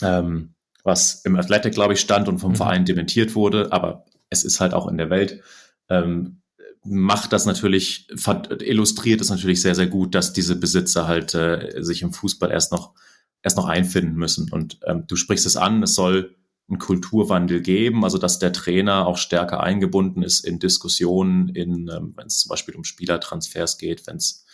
ähm, 0.03 0.51
was 0.83 1.23
im 1.25 1.37
Athletic, 1.37 1.73
glaube 1.73 1.95
ich, 1.95 2.01
stand 2.01 2.29
und 2.29 2.41
vom 2.41 2.53
mhm. 2.53 2.57
Verein 2.57 2.85
dementiert 2.85 3.35
wurde, 3.35 3.73
aber 3.73 4.05
es 4.29 4.45
ist 4.45 4.61
halt 4.61 4.75
auch 4.75 4.87
in 4.87 4.99
der 4.99 5.09
Welt 5.09 5.41
ähm, 5.89 6.41
macht 6.85 7.33
das 7.33 7.47
natürlich, 7.47 8.09
illustriert 8.61 9.21
es 9.21 9.31
natürlich 9.31 9.63
sehr, 9.63 9.75
sehr 9.75 9.87
gut, 9.87 10.15
dass 10.15 10.33
diese 10.33 10.57
Besitzer 10.57 11.07
halt 11.09 11.35
äh, 11.35 11.83
sich 11.83 12.03
im 12.03 12.13
Fußball 12.13 12.51
erst 12.51 12.73
noch, 12.73 12.93
erst 13.43 13.57
noch 13.57 13.67
einfinden 13.67 14.17
müssen. 14.17 14.51
Und 14.53 14.79
ähm, 14.87 15.05
du 15.07 15.17
sprichst 15.17 15.47
es 15.47 15.57
an, 15.57 15.83
es 15.83 15.95
soll 15.95 16.37
einen 16.69 16.79
Kulturwandel 16.79 17.61
geben, 17.61 18.05
also 18.05 18.19
dass 18.19 18.39
der 18.39 18.53
Trainer 18.53 19.07
auch 19.07 19.19
stärker 19.19 19.63
eingebunden 19.63 20.23
ist 20.23 20.45
in 20.45 20.59
Diskussionen, 20.59 21.49
in, 21.51 21.89
ähm, 21.89 22.15
wenn 22.17 22.27
es 22.27 22.41
zum 22.41 22.51
Beispiel 22.51 22.75
um 22.75 22.85
Spielertransfers 22.85 23.79
geht, 23.79 24.07
wenn 24.07 24.17
es 24.17 24.45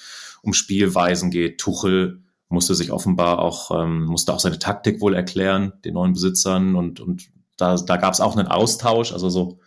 um 0.43 0.53
Spielweisen 0.53 1.31
geht. 1.31 1.59
Tuchel 1.59 2.23
musste 2.49 2.75
sich 2.75 2.91
offenbar 2.91 3.39
auch, 3.39 3.71
ähm, 3.71 4.05
musste 4.05 4.33
auch 4.33 4.41
seine 4.41 4.59
Taktik 4.59 5.01
wohl 5.01 5.15
erklären, 5.15 5.73
den 5.85 5.95
neuen 5.95 6.13
Besitzern 6.13 6.75
und, 6.75 7.01
und 7.01 7.31
da, 7.57 7.77
da 7.77 7.97
gab 7.97 8.15
es 8.15 8.21
auch 8.21 8.37
einen 8.37 8.49
Austausch, 8.49 9.13
also 9.13 9.29
so 9.29 9.61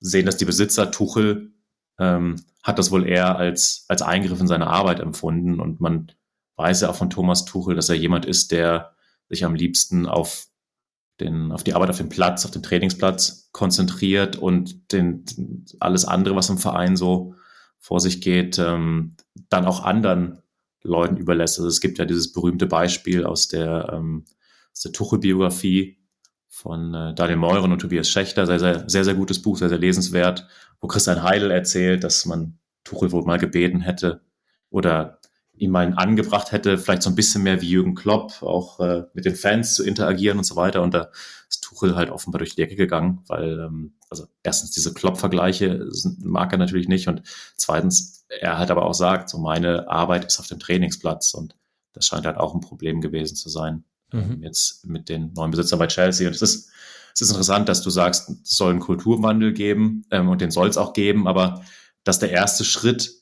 sehen 0.00 0.26
das 0.26 0.36
die 0.36 0.44
Besitzer. 0.44 0.90
Tuchel 0.90 1.52
ähm, 1.98 2.36
hat 2.62 2.78
das 2.78 2.90
wohl 2.90 3.06
eher 3.06 3.36
als, 3.36 3.84
als 3.88 4.02
Eingriff 4.02 4.40
in 4.40 4.46
seine 4.46 4.66
Arbeit 4.68 5.00
empfunden. 5.00 5.60
Und 5.60 5.80
man 5.80 6.12
weiß 6.56 6.82
ja 6.82 6.90
auch 6.90 6.96
von 6.96 7.10
Thomas 7.10 7.44
Tuchel, 7.44 7.74
dass 7.74 7.88
er 7.88 7.96
jemand 7.96 8.26
ist, 8.26 8.52
der 8.52 8.94
sich 9.28 9.44
am 9.44 9.54
liebsten 9.54 10.06
auf 10.06 10.46
den, 11.20 11.52
auf 11.52 11.64
die 11.64 11.74
Arbeit 11.74 11.90
auf 11.90 11.98
dem 11.98 12.08
Platz, 12.08 12.44
auf 12.44 12.50
dem 12.50 12.62
Trainingsplatz 12.62 13.48
konzentriert 13.52 14.36
und 14.36 14.92
den, 14.92 15.24
alles 15.80 16.04
andere, 16.04 16.36
was 16.36 16.48
im 16.48 16.58
Verein 16.58 16.96
so 16.96 17.34
vor 17.78 18.00
sich 18.00 18.20
geht, 18.20 18.58
ähm, 18.58 19.16
dann 19.48 19.66
auch 19.66 19.84
anderen 19.84 20.42
Leuten 20.82 21.16
überlässt. 21.16 21.58
Also 21.58 21.68
es 21.68 21.80
gibt 21.80 21.98
ja 21.98 22.04
dieses 22.04 22.32
berühmte 22.32 22.66
Beispiel 22.66 23.24
aus 23.24 23.48
der, 23.48 23.90
ähm, 23.92 24.24
aus 24.72 24.80
der 24.80 24.92
Tuchel-Biografie, 24.92 25.97
von 26.48 26.94
äh, 26.94 27.14
Daniel 27.14 27.36
Meuren 27.36 27.72
und 27.72 27.78
Tobias 27.78 28.08
Schächter. 28.08 28.46
Sehr, 28.46 28.58
sehr, 28.58 28.88
sehr, 28.88 29.04
sehr 29.04 29.14
gutes 29.14 29.40
Buch, 29.40 29.56
sehr, 29.58 29.68
sehr 29.68 29.78
lesenswert, 29.78 30.46
wo 30.80 30.88
Christian 30.88 31.22
Heidel 31.22 31.50
erzählt, 31.50 32.04
dass 32.04 32.26
man 32.26 32.58
Tuchel 32.84 33.12
wohl 33.12 33.24
mal 33.24 33.38
gebeten 33.38 33.80
hätte 33.80 34.22
oder 34.70 35.20
ihm 35.54 35.72
mal 35.72 35.92
angebracht 35.96 36.52
hätte, 36.52 36.78
vielleicht 36.78 37.02
so 37.02 37.10
ein 37.10 37.16
bisschen 37.16 37.42
mehr 37.42 37.60
wie 37.60 37.70
Jürgen 37.70 37.94
Klopp, 37.94 38.42
auch 38.42 38.80
äh, 38.80 39.04
mit 39.12 39.24
den 39.24 39.34
Fans 39.34 39.74
zu 39.74 39.84
interagieren 39.84 40.38
und 40.38 40.44
so 40.44 40.56
weiter. 40.56 40.82
Und 40.82 40.94
da 40.94 41.10
ist 41.48 41.64
Tuchel 41.64 41.96
halt 41.96 42.10
offenbar 42.10 42.38
durch 42.38 42.54
die 42.54 42.62
Decke 42.62 42.76
gegangen, 42.76 43.24
weil, 43.26 43.58
ähm, 43.58 43.94
also 44.08 44.26
erstens 44.42 44.70
diese 44.70 44.94
Klopp-Vergleiche 44.94 45.88
mag 46.22 46.52
er 46.52 46.58
natürlich 46.58 46.88
nicht 46.88 47.08
und 47.08 47.22
zweitens, 47.56 48.26
er 48.28 48.58
hat 48.58 48.70
aber 48.70 48.86
auch 48.86 48.94
sagt, 48.94 49.28
so 49.30 49.38
meine 49.38 49.88
Arbeit 49.88 50.24
ist 50.24 50.38
auf 50.38 50.46
dem 50.46 50.60
Trainingsplatz 50.60 51.34
und 51.34 51.56
das 51.92 52.06
scheint 52.06 52.26
halt 52.26 52.36
auch 52.36 52.54
ein 52.54 52.60
Problem 52.60 53.00
gewesen 53.00 53.36
zu 53.36 53.48
sein 53.48 53.84
mhm. 54.12 54.42
jetzt 54.42 54.86
mit 54.86 55.08
den 55.08 55.32
neuen 55.34 55.50
Besitzern 55.50 55.78
bei 55.78 55.86
Chelsea. 55.86 56.26
Und 56.26 56.34
es 56.34 56.42
ist, 56.42 56.70
es 57.14 57.20
ist 57.20 57.30
interessant, 57.30 57.68
dass 57.68 57.82
du 57.82 57.90
sagst, 57.90 58.30
es 58.30 58.56
soll 58.56 58.70
einen 58.70 58.80
Kulturwandel 58.80 59.52
geben 59.52 60.04
ähm, 60.10 60.28
und 60.28 60.40
den 60.40 60.50
soll 60.50 60.68
es 60.68 60.76
auch 60.76 60.92
geben, 60.92 61.26
aber 61.26 61.64
dass 62.04 62.18
der 62.18 62.30
erste 62.30 62.64
Schritt 62.64 63.12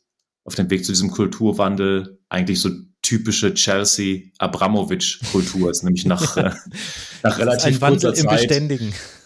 auf 0.45 0.55
dem 0.55 0.71
Weg 0.71 0.85
zu 0.85 0.93
diesem 0.93 1.11
Kulturwandel 1.11 2.21
eigentlich 2.29 2.61
so 2.61 2.71
typische 3.03 3.55
Chelsea 3.55 4.31
Abramovic-Kultur 4.39 5.71
ist, 5.71 5.83
nämlich 5.83 6.07
nach, 6.07 6.37
äh, 6.37 6.51
nach 7.23 7.39
relativ 7.39 7.81
kurzer 7.81 8.15
Zeit. 8.15 8.51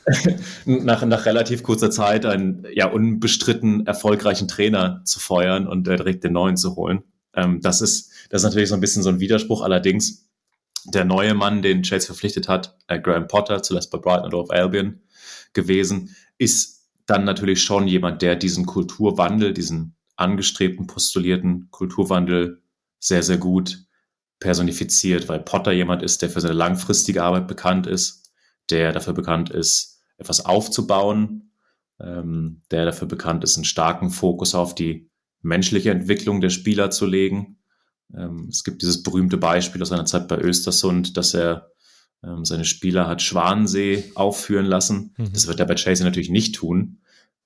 nach, 0.64 1.04
nach 1.04 1.26
relativ 1.26 1.62
kurzer 1.62 1.90
Zeit 1.90 2.24
einen 2.24 2.66
ja 2.74 2.86
unbestritten 2.86 3.86
erfolgreichen 3.86 4.48
Trainer 4.48 5.02
zu 5.04 5.20
feuern 5.20 5.66
und 5.66 5.86
äh, 5.88 5.96
direkt 5.96 6.24
den 6.24 6.32
neuen 6.32 6.56
zu 6.56 6.74
holen. 6.76 7.02
Ähm, 7.34 7.60
das 7.60 7.80
ist 7.80 8.10
das 8.30 8.42
ist 8.42 8.44
natürlich 8.44 8.68
so 8.68 8.74
ein 8.74 8.80
bisschen 8.80 9.02
so 9.02 9.08
ein 9.08 9.20
Widerspruch. 9.20 9.62
Allerdings 9.62 10.29
der 10.86 11.04
neue 11.04 11.34
Mann, 11.34 11.62
den 11.62 11.82
Chelsea 11.82 12.06
verpflichtet 12.06 12.48
hat, 12.48 12.76
äh, 12.86 13.00
Graham 13.00 13.26
Potter, 13.26 13.62
zuletzt 13.62 13.90
bei 13.90 13.98
Brighton 13.98 14.26
und 14.26 14.34
of 14.34 14.50
Albion 14.50 15.00
gewesen, 15.52 16.14
ist 16.38 16.88
dann 17.06 17.24
natürlich 17.24 17.62
schon 17.62 17.86
jemand, 17.86 18.22
der 18.22 18.36
diesen 18.36 18.66
Kulturwandel, 18.66 19.52
diesen 19.52 19.96
angestrebten, 20.16 20.86
postulierten 20.86 21.70
Kulturwandel 21.70 22.62
sehr, 22.98 23.22
sehr 23.22 23.38
gut 23.38 23.84
personifiziert, 24.38 25.28
weil 25.28 25.40
Potter 25.40 25.72
jemand 25.72 26.02
ist, 26.02 26.22
der 26.22 26.30
für 26.30 26.40
seine 26.40 26.54
langfristige 26.54 27.22
Arbeit 27.22 27.48
bekannt 27.48 27.86
ist, 27.86 28.32
der 28.70 28.92
dafür 28.92 29.12
bekannt 29.12 29.50
ist, 29.50 30.02
etwas 30.16 30.44
aufzubauen, 30.44 31.52
ähm, 32.00 32.62
der 32.70 32.84
dafür 32.84 33.08
bekannt 33.08 33.44
ist, 33.44 33.56
einen 33.56 33.64
starken 33.64 34.10
Fokus 34.10 34.54
auf 34.54 34.74
die 34.74 35.10
menschliche 35.42 35.90
Entwicklung 35.90 36.40
der 36.40 36.50
Spieler 36.50 36.90
zu 36.90 37.06
legen. 37.06 37.59
Ähm, 38.16 38.46
es 38.48 38.64
gibt 38.64 38.82
dieses 38.82 39.02
berühmte 39.02 39.36
Beispiel 39.36 39.82
aus 39.82 39.88
seiner 39.88 40.06
Zeit 40.06 40.28
bei 40.28 40.38
Östersund, 40.38 41.16
dass 41.16 41.34
er 41.34 41.70
ähm, 42.22 42.44
seine 42.44 42.64
Spieler 42.64 43.06
hat 43.06 43.22
Schwanensee 43.22 44.12
aufführen 44.14 44.66
lassen. 44.66 45.14
Mhm. 45.16 45.32
Das 45.32 45.46
wird 45.46 45.60
er 45.60 45.66
bei 45.66 45.74
Chelsea 45.74 46.04
natürlich 46.04 46.30
nicht 46.30 46.54
tun. 46.54 46.98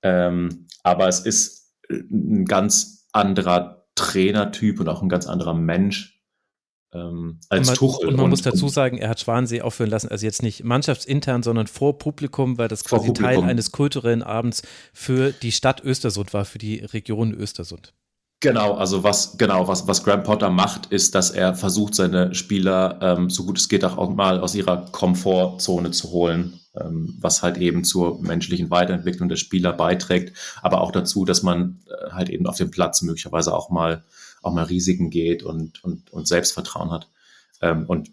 Ähm, 0.03 0.67
aber 0.83 1.09
es 1.09 1.21
ist 1.21 1.73
ein 1.89 2.45
ganz 2.45 3.07
anderer 3.13 3.87
Trainertyp 3.95 4.81
und 4.81 4.89
auch 4.89 5.03
ein 5.03 5.09
ganz 5.09 5.27
anderer 5.27 5.55
Mensch 5.55 6.15
ähm, 6.95 7.41
als 7.49 7.61
und 7.61 7.67
man, 7.67 7.75
Tuchel. 7.77 8.09
Und 8.09 8.17
man 8.17 8.25
und, 8.25 8.31
muss 8.31 8.43
dazu 8.43 8.69
sagen, 8.69 8.99
er 8.99 9.09
hat 9.09 9.21
Schwanensee 9.21 9.63
aufführen 9.63 9.91
lassen, 9.91 10.09
also 10.09 10.25
jetzt 10.25 10.43
nicht 10.43 10.65
mannschaftsintern, 10.65 11.43
sondern 11.43 11.67
vor 11.67 11.99
Publikum, 11.99 12.57
weil 12.57 12.69
das 12.69 12.85
quasi 12.85 13.13
Teil 13.13 13.43
eines 13.43 13.73
kulturellen 13.73 14.23
Abends 14.23 14.63
für 14.93 15.33
die 15.33 15.53
Stadt 15.53 15.83
Östersund 15.85 16.33
war, 16.33 16.45
für 16.45 16.59
die 16.59 16.79
Region 16.79 17.35
Östersund. 17.35 17.95
Genau, 18.45 18.75
also 18.75 19.03
was 19.03 19.39
genau 19.39 19.69
was 19.69 19.89
was 19.89 20.05
Graham 20.05 20.23
Potter 20.23 20.51
macht, 20.51 20.85
ist, 20.93 21.15
dass 21.15 21.31
er 21.31 21.55
versucht, 21.55 21.95
seine 21.95 22.35
Spieler 22.35 22.99
ähm, 23.01 23.31
so 23.31 23.47
gut 23.47 23.57
es 23.57 23.71
geht 23.71 23.83
auch 23.87 24.11
mal 24.11 24.39
aus 24.39 24.55
ihrer 24.55 24.85
Komfortzone 24.93 25.93
zu 25.93 26.11
holen, 26.11 26.61
ähm, 26.79 27.17
was 27.19 27.43
halt 27.43 27.57
eben 27.57 27.85
zur 27.85 28.21
menschlichen 28.21 28.69
Weiterentwicklung 28.69 29.31
der 29.31 29.37
Spieler 29.37 29.73
beiträgt, 29.73 30.37
aber 30.61 30.83
auch 30.83 30.93
dazu, 30.93 31.25
dass 31.25 31.43
man 31.43 31.81
äh, 31.87 32.11
halt 32.11 32.29
eben 32.29 32.47
auf 32.47 32.59
dem 32.59 32.71
Platz 32.71 33.01
möglicherweise 33.01 33.55
auch 33.55 33.71
mal 33.71 34.05
auch 34.43 34.53
mal 34.53 34.65
Risiken 34.65 35.09
geht 35.09 35.43
und 35.43 35.83
und, 35.83 36.13
und 36.13 36.29
Selbstvertrauen 36.29 36.91
hat. 36.91 37.09
Ähm, 37.63 37.87
und 37.87 38.11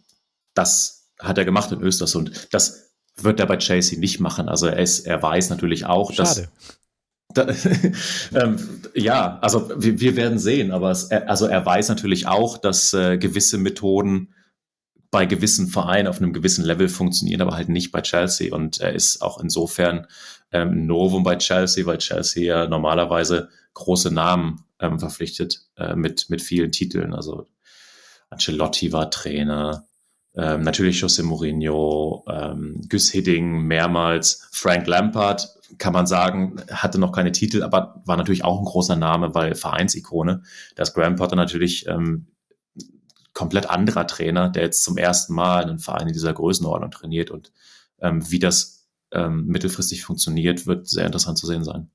das 0.54 1.10
hat 1.20 1.40
er 1.40 1.44
gemacht 1.44 1.74
in 1.74 1.82
Östersund. 1.82 2.48
Das 2.52 2.94
wird 3.18 3.42
er 3.42 3.48
bei 3.48 3.58
Chelsea 3.58 4.00
nicht 4.00 4.22
machen. 4.22 4.48
Also 4.48 4.68
er, 4.68 4.80
ist, 4.80 5.02
er 5.02 5.22
weiß 5.22 5.50
natürlich 5.50 5.88
auch, 5.88 6.14
Schade. 6.14 6.30
dass 6.30 6.50
da, 7.34 7.48
ähm, 8.34 8.58
ja, 8.94 9.40
also 9.42 9.70
wir, 9.78 10.00
wir, 10.00 10.16
werden 10.16 10.40
sehen, 10.40 10.72
aber 10.72 10.92
es, 10.92 11.12
also 11.12 11.46
er 11.48 11.66
weiß 11.66 11.90
natürlich 11.90 12.28
auch, 12.28 12.58
dass 12.58 12.94
äh, 12.94 13.18
gewisse 13.18 13.58
Methoden 13.58 14.34
bei 15.12 15.26
gewissen 15.26 15.68
Vereinen 15.68 16.08
auf 16.08 16.20
einem 16.20 16.32
gewissen 16.32 16.64
Level 16.64 16.88
funktionieren, 16.88 17.42
aber 17.42 17.56
halt 17.56 17.70
nicht 17.70 17.92
bei 17.92 18.02
Chelsea. 18.02 18.56
Und 18.56 18.80
er 18.80 18.94
ist 18.94 19.22
auch 19.22 19.40
insofern 19.42 20.08
ähm, 20.52 20.88
Novum 20.88 21.24
bei 21.24 21.36
Chelsea, 21.36 21.86
weil 21.86 21.98
Chelsea 21.98 22.44
ja 22.44 22.68
normalerweise 22.68 23.50
große 23.74 24.12
Namen 24.12 24.64
ähm, 24.80 25.00
verpflichtet 25.00 25.62
äh, 25.76 25.96
mit, 25.96 26.30
mit 26.30 26.42
vielen 26.42 26.72
Titeln. 26.72 27.14
Also 27.14 27.50
Ancelotti 28.30 28.94
war 28.94 29.12
Trainer, 29.12 29.86
ähm, 30.36 30.62
natürlich 30.62 31.04
José 31.04 31.24
Mourinho, 31.24 32.24
ähm, 32.28 32.82
Gus 32.90 33.10
Hidding 33.10 33.64
mehrmals, 33.64 34.48
Frank 34.52 34.88
Lampard 34.88 35.50
kann 35.78 35.94
man 35.94 36.06
sagen, 36.06 36.62
hatte 36.70 37.00
noch 37.00 37.12
keine 37.12 37.32
Titel, 37.32 37.64
aber 37.64 38.02
war 38.06 38.18
natürlich 38.18 38.44
auch 38.44 38.60
ein 38.60 38.66
großer 38.66 38.96
Name, 38.96 39.34
weil 39.34 39.56
Vereinsikone. 39.56 40.44
Das 40.76 40.94
Graham 40.94 41.16
Potter 41.16 41.36
natürlich 41.36 41.88
ähm, 41.88 42.28
komplett 43.34 43.70
anderer 43.70 44.08
Trainer, 44.08 44.50
der 44.50 44.64
jetzt 44.64 44.84
zum 44.84 44.98
ersten 44.98 45.34
Mal 45.34 45.64
einen 45.64 45.80
Verein 45.80 46.08
in 46.08 46.14
dieser 46.14 46.34
Größenordnung 46.34 46.92
trainiert 46.92 47.32
und 47.32 47.52
ähm, 48.00 48.30
wie 48.30 48.40
das 48.40 48.88
ähm, 49.12 49.46
mittelfristig 49.48 50.04
funktioniert, 50.04 50.68
wird 50.68 50.88
sehr 50.88 51.06
interessant 51.06 51.38
zu 51.38 51.48
sehen 51.48 51.64
sein. 51.64 51.90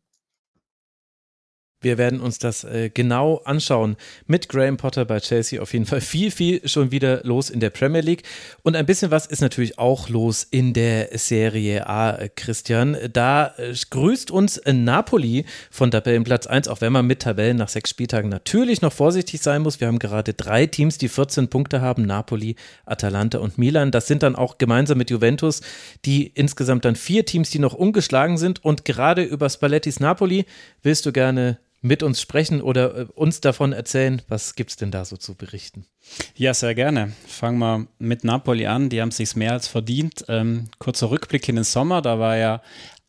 Wir 1.80 1.98
werden 1.98 2.20
uns 2.20 2.38
das 2.38 2.64
äh, 2.64 2.90
genau 2.92 3.42
anschauen. 3.44 3.96
Mit 4.26 4.48
Graham 4.48 4.76
Potter 4.76 5.04
bei 5.04 5.20
Chelsea 5.20 5.60
auf 5.60 5.72
jeden 5.72 5.86
Fall 5.86 6.00
viel, 6.00 6.30
viel 6.30 6.66
schon 6.68 6.90
wieder 6.90 7.20
los 7.24 7.50
in 7.50 7.60
der 7.60 7.70
Premier 7.70 8.00
League. 8.00 8.22
Und 8.62 8.76
ein 8.76 8.86
bisschen 8.86 9.10
was 9.10 9.26
ist 9.26 9.40
natürlich 9.40 9.78
auch 9.78 10.08
los 10.08 10.42
in 10.42 10.72
der 10.72 11.16
Serie 11.18 11.86
A, 11.86 12.28
Christian. 12.34 12.96
Da 13.12 13.54
äh, 13.58 13.74
grüßt 13.90 14.30
uns 14.30 14.60
Napoli 14.66 15.44
von 15.70 15.90
Tabellenplatz 15.90 16.46
1, 16.46 16.68
auch 16.68 16.80
wenn 16.80 16.92
man 16.92 17.06
mit 17.06 17.20
Tabellen 17.20 17.56
nach 17.56 17.68
sechs 17.68 17.90
Spieltagen 17.90 18.30
natürlich 18.30 18.82
noch 18.82 18.92
vorsichtig 18.92 19.40
sein 19.40 19.62
muss. 19.62 19.80
Wir 19.80 19.88
haben 19.88 19.98
gerade 19.98 20.34
drei 20.34 20.66
Teams, 20.66 20.98
die 20.98 21.08
14 21.08 21.48
Punkte 21.48 21.80
haben: 21.80 22.02
Napoli, 22.06 22.56
Atalanta 22.84 23.38
und 23.38 23.58
Milan. 23.58 23.90
Das 23.90 24.06
sind 24.06 24.22
dann 24.22 24.34
auch 24.36 24.58
gemeinsam 24.58 24.98
mit 24.98 25.10
Juventus 25.10 25.60
die 26.04 26.26
insgesamt 26.34 26.84
dann 26.84 26.96
vier 26.96 27.24
Teams, 27.24 27.50
die 27.50 27.58
noch 27.58 27.74
ungeschlagen 27.74 28.38
sind. 28.38 28.64
Und 28.64 28.84
gerade 28.84 29.22
über 29.22 29.48
Spallettis 29.48 30.00
Napoli 30.00 30.46
willst 30.82 31.06
du 31.06 31.12
gerne 31.12 31.58
mit 31.86 32.02
uns 32.02 32.20
sprechen 32.20 32.60
oder 32.60 32.96
äh, 32.96 33.06
uns 33.14 33.40
davon 33.40 33.72
erzählen. 33.72 34.22
Was 34.28 34.54
gibt 34.54 34.70
es 34.70 34.76
denn 34.76 34.90
da 34.90 35.04
so 35.04 35.16
zu 35.16 35.34
berichten? 35.34 35.86
Ja, 36.34 36.54
sehr 36.54 36.74
gerne. 36.74 37.12
Fangen 37.26 37.58
wir 37.58 37.86
mit 37.98 38.24
Napoli 38.24 38.66
an. 38.66 38.88
Die 38.88 39.00
haben 39.00 39.08
es 39.08 39.16
sich 39.16 39.36
mehr 39.36 39.52
als 39.52 39.68
verdient. 39.68 40.24
Ähm, 40.28 40.68
kurzer 40.78 41.10
Rückblick 41.10 41.48
in 41.48 41.56
den 41.56 41.64
Sommer. 41.64 42.02
Da 42.02 42.18
war 42.18 42.36
ja 42.36 42.62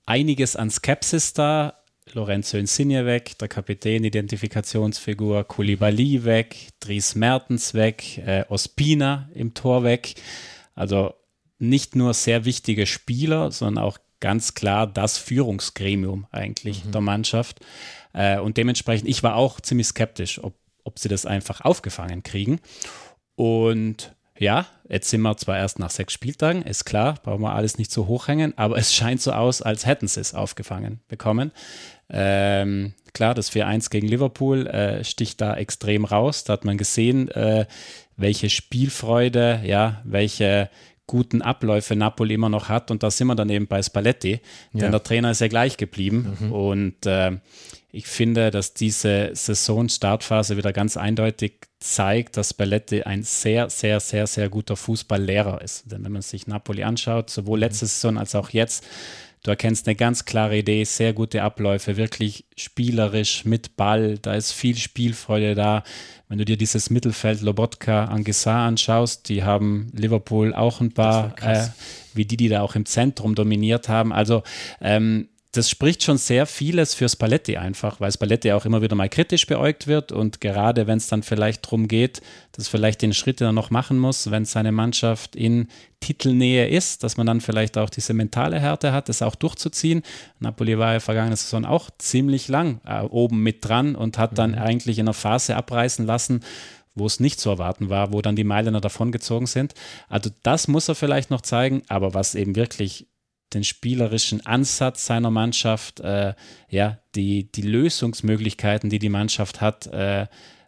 einiges 0.05 0.55
an 0.55 0.69
Skepsis 0.69 1.33
da. 1.33 1.73
Lorenzo 2.13 2.57
Insigne 2.57 3.05
weg, 3.05 3.37
der 3.37 3.49
Kapitän, 3.49 4.05
Identifikationsfigur, 4.05 5.43
Koulibaly 5.43 6.23
weg, 6.23 6.69
Dries 6.79 7.15
Mertens 7.15 7.73
weg, 7.73 8.19
äh, 8.19 8.45
Ospina 8.47 9.29
im 9.33 9.53
Tor 9.53 9.83
weg. 9.83 10.15
Also 10.73 11.13
nicht 11.59 11.95
nur 11.95 12.13
sehr 12.13 12.45
wichtige 12.45 12.85
Spieler, 12.85 13.51
sondern 13.51 13.83
auch 13.83 13.97
ganz 14.19 14.53
klar 14.53 14.87
das 14.87 15.17
Führungsgremium 15.17 16.27
eigentlich 16.31 16.85
mhm. 16.85 16.91
der 16.91 17.01
Mannschaft. 17.01 17.59
Äh, 18.13 18.39
und 18.39 18.57
dementsprechend, 18.57 19.07
ich 19.07 19.23
war 19.23 19.35
auch 19.35 19.61
ziemlich 19.61 19.87
skeptisch, 19.87 20.43
ob, 20.43 20.55
ob 20.83 20.99
sie 20.99 21.09
das 21.09 21.25
einfach 21.25 21.61
aufgefangen 21.61 22.23
kriegen. 22.23 22.59
Und 23.35 24.15
ja, 24.39 24.67
jetzt 24.87 25.09
sind 25.09 25.21
wir 25.21 25.35
zwar 25.37 25.57
erst 25.57 25.79
nach 25.79 25.89
sechs 25.89 26.13
Spieltagen, 26.13 26.61
ist 26.61 26.85
klar, 26.85 27.15
brauchen 27.23 27.41
wir 27.41 27.53
alles 27.53 27.77
nicht 27.77 27.91
so 27.91 28.07
hochhängen, 28.07 28.57
aber 28.57 28.77
es 28.77 28.93
scheint 28.93 29.21
so 29.21 29.31
aus, 29.31 29.61
als 29.61 29.85
hätten 29.85 30.07
sie 30.07 30.21
es 30.21 30.33
aufgefangen 30.33 31.01
bekommen. 31.07 31.51
Ähm, 32.09 32.93
klar, 33.13 33.33
das 33.33 33.51
4-1 33.51 33.89
gegen 33.89 34.07
Liverpool 34.07 34.67
äh, 34.67 35.03
sticht 35.03 35.41
da 35.41 35.55
extrem 35.55 36.05
raus. 36.05 36.43
Da 36.43 36.53
hat 36.53 36.65
man 36.65 36.77
gesehen, 36.77 37.29
äh, 37.29 37.65
welche 38.15 38.49
Spielfreude, 38.49 39.61
ja, 39.63 40.01
welche 40.03 40.69
guten 41.07 41.41
Abläufe 41.41 41.95
Napoli 41.95 42.35
immer 42.35 42.49
noch 42.49 42.69
hat. 42.69 42.91
Und 42.91 43.01
da 43.01 43.09
sind 43.09 43.27
wir 43.27 43.35
dann 43.35 43.49
eben 43.49 43.67
bei 43.67 43.81
Spalletti, 43.81 44.41
ja. 44.73 44.79
denn 44.81 44.91
der 44.91 45.01
Trainer 45.01 45.31
ist 45.31 45.41
ja 45.41 45.47
gleich 45.47 45.77
geblieben. 45.77 46.37
Mhm. 46.39 46.51
Und 46.51 47.05
äh, 47.05 47.37
ich 47.91 48.05
finde, 48.05 48.51
dass 48.51 48.73
diese 48.73 49.31
Saisonstartphase 49.33 50.57
wieder 50.57 50.73
ganz 50.73 50.97
eindeutig 50.97 51.53
zeigt, 51.79 52.37
dass 52.37 52.49
Spalletti 52.49 53.03
ein 53.03 53.23
sehr, 53.23 53.69
sehr, 53.69 53.99
sehr, 53.99 54.27
sehr 54.27 54.49
guter 54.49 54.75
Fußballlehrer 54.75 55.61
ist. 55.61 55.91
Denn 55.91 56.03
wenn 56.03 56.11
man 56.11 56.21
sich 56.21 56.47
Napoli 56.47 56.83
anschaut, 56.83 57.29
sowohl 57.29 57.59
letzte 57.59 57.85
mhm. 57.85 57.89
Saison 57.89 58.17
als 58.17 58.35
auch 58.35 58.49
jetzt, 58.49 58.85
du 59.47 59.51
erkennst 59.51 59.87
eine 59.87 59.95
ganz 59.95 60.25
klare 60.25 60.57
Idee, 60.57 60.83
sehr 60.83 61.13
gute 61.13 61.41
Abläufe, 61.41 61.95
wirklich 61.95 62.45
spielerisch 62.57 63.45
mit 63.45 63.77
Ball, 63.77 64.17
da 64.17 64.33
ist 64.33 64.51
viel 64.51 64.75
Spielfreude 64.75 65.55
da. 65.55 65.83
Wenn 66.27 66.37
du 66.37 66.43
dir 66.43 66.57
dieses 66.57 66.89
Mittelfeld 66.89 67.41
Lobotka, 67.41 68.05
Angesa 68.05 68.67
anschaust, 68.67 69.29
die 69.29 69.43
haben 69.43 69.89
Liverpool 69.93 70.53
auch 70.53 70.81
ein 70.81 70.91
paar, 70.91 71.33
äh, 71.41 71.65
wie 72.13 72.25
die, 72.25 72.35
die 72.35 72.49
da 72.49 72.61
auch 72.61 72.75
im 72.75 72.85
Zentrum 72.85 73.35
dominiert 73.35 73.87
haben. 73.87 74.11
Also 74.11 74.43
ähm, 74.81 75.29
das 75.53 75.69
spricht 75.69 76.03
schon 76.03 76.17
sehr 76.17 76.45
vieles 76.45 76.93
für 76.93 77.07
Spalletti 77.07 77.57
einfach, 77.57 77.99
weil 77.99 78.11
Spalletti 78.11 78.51
auch 78.51 78.65
immer 78.65 78.81
wieder 78.81 78.95
mal 78.95 79.09
kritisch 79.09 79.47
beäugt 79.47 79.87
wird 79.87 80.11
und 80.11 80.41
gerade 80.41 80.87
wenn 80.87 80.97
es 80.97 81.07
dann 81.07 81.23
vielleicht 81.23 81.65
darum 81.65 81.87
geht, 81.87 82.21
dass 82.51 82.67
vielleicht 82.67 83.01
den 83.01 83.13
Schritt, 83.13 83.39
den 83.39 83.47
er 83.47 83.53
noch 83.53 83.69
machen 83.69 83.97
muss, 83.97 84.29
wenn 84.29 84.45
seine 84.45 84.71
Mannschaft 84.71 85.35
in 85.35 85.67
Titelnähe 85.99 86.67
ist, 86.67 87.03
dass 87.03 87.17
man 87.17 87.25
dann 87.25 87.41
vielleicht 87.41 87.77
auch 87.77 87.89
diese 87.89 88.13
mentale 88.13 88.59
Härte 88.59 88.91
hat, 88.91 89.09
das 89.09 89.21
auch 89.21 89.35
durchzuziehen. 89.35 90.03
Napoli 90.39 90.77
war 90.77 90.93
ja 90.93 90.99
vergangene 90.99 91.35
Saison 91.35 91.65
auch 91.65 91.89
ziemlich 91.97 92.49
lang 92.49 92.81
äh, 92.85 93.01
oben 93.01 93.41
mit 93.41 93.65
dran 93.65 93.95
und 93.95 94.17
hat 94.17 94.37
dann 94.37 94.51
mhm. 94.51 94.57
eigentlich 94.59 94.99
in 94.99 95.05
einer 95.05 95.13
Phase 95.13 95.55
abreißen 95.55 96.05
lassen, 96.05 96.41
wo 96.93 97.05
es 97.05 97.19
nicht 97.19 97.39
zu 97.39 97.49
erwarten 97.49 97.89
war, 97.89 98.11
wo 98.11 98.21
dann 98.21 98.35
die 98.35 98.43
Mailänder 98.43 98.81
davongezogen 98.81 99.47
sind. 99.47 99.73
Also 100.09 100.29
das 100.43 100.67
muss 100.67 100.89
er 100.89 100.95
vielleicht 100.95 101.29
noch 101.29 101.41
zeigen, 101.41 101.83
aber 101.87 102.13
was 102.13 102.35
eben 102.35 102.55
wirklich 102.55 103.07
den 103.53 103.63
spielerischen 103.63 104.45
Ansatz 104.45 105.05
seiner 105.05 105.31
Mannschaft, 105.31 105.99
äh, 105.99 106.33
ja, 106.69 106.99
die, 107.15 107.51
die 107.51 107.61
Lösungsmöglichkeiten, 107.61 108.89
die 108.89 108.99
die 108.99 109.09
Mannschaft 109.09 109.61
hat, 109.61 109.87
äh, 109.87 110.27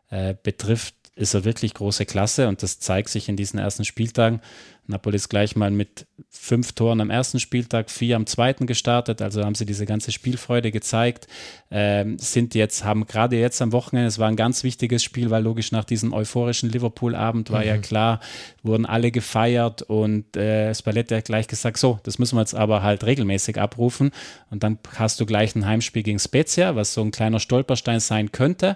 äh, 0.09 0.35
betrifft, 0.41 0.95
ist 1.15 1.33
er 1.33 1.43
wirklich 1.43 1.73
große 1.73 2.05
Klasse 2.05 2.47
und 2.47 2.63
das 2.63 2.79
zeigt 2.79 3.09
sich 3.09 3.27
in 3.27 3.35
diesen 3.35 3.59
ersten 3.59 3.83
Spieltagen. 3.83 4.41
Napoli 4.89 5.17
ist 5.17 5.29
gleich 5.29 5.55
mal 5.55 5.69
mit 5.69 6.07
fünf 6.29 6.73
Toren 6.73 6.99
am 6.99 7.11
ersten 7.11 7.39
Spieltag, 7.39 7.91
vier 7.91 8.15
am 8.15 8.25
zweiten 8.25 8.65
gestartet, 8.65 9.21
also 9.21 9.45
haben 9.45 9.53
sie 9.53 9.67
diese 9.67 9.85
ganze 9.85 10.11
Spielfreude 10.11 10.71
gezeigt. 10.71 11.27
Ähm, 11.69 12.17
sind 12.17 12.55
jetzt, 12.55 12.83
haben 12.83 13.05
gerade 13.05 13.37
jetzt 13.37 13.61
am 13.61 13.71
Wochenende, 13.71 14.07
es 14.07 14.17
war 14.17 14.27
ein 14.27 14.35
ganz 14.35 14.63
wichtiges 14.63 15.03
Spiel, 15.03 15.29
weil 15.29 15.43
logisch 15.43 15.71
nach 15.71 15.85
diesem 15.85 16.11
euphorischen 16.11 16.69
Liverpool-Abend 16.69 17.51
war 17.51 17.61
mhm. 17.61 17.67
ja 17.67 17.77
klar, 17.77 18.19
wurden 18.63 18.87
alle 18.87 19.11
gefeiert 19.11 19.83
und 19.83 20.35
äh, 20.35 20.73
Spalletti 20.73 21.13
hat 21.13 21.25
gleich 21.25 21.47
gesagt, 21.47 21.77
so, 21.77 21.99
das 22.03 22.17
müssen 22.17 22.35
wir 22.35 22.41
jetzt 22.41 22.55
aber 22.55 22.81
halt 22.81 23.03
regelmäßig 23.03 23.59
abrufen 23.59 24.09
und 24.49 24.63
dann 24.63 24.79
hast 24.95 25.19
du 25.19 25.27
gleich 25.27 25.55
ein 25.55 25.67
Heimspiel 25.67 26.01
gegen 26.01 26.19
Spezia, 26.19 26.75
was 26.75 26.95
so 26.95 27.01
ein 27.01 27.11
kleiner 27.11 27.39
Stolperstein 27.39 27.99
sein 27.99 28.31
könnte 28.31 28.75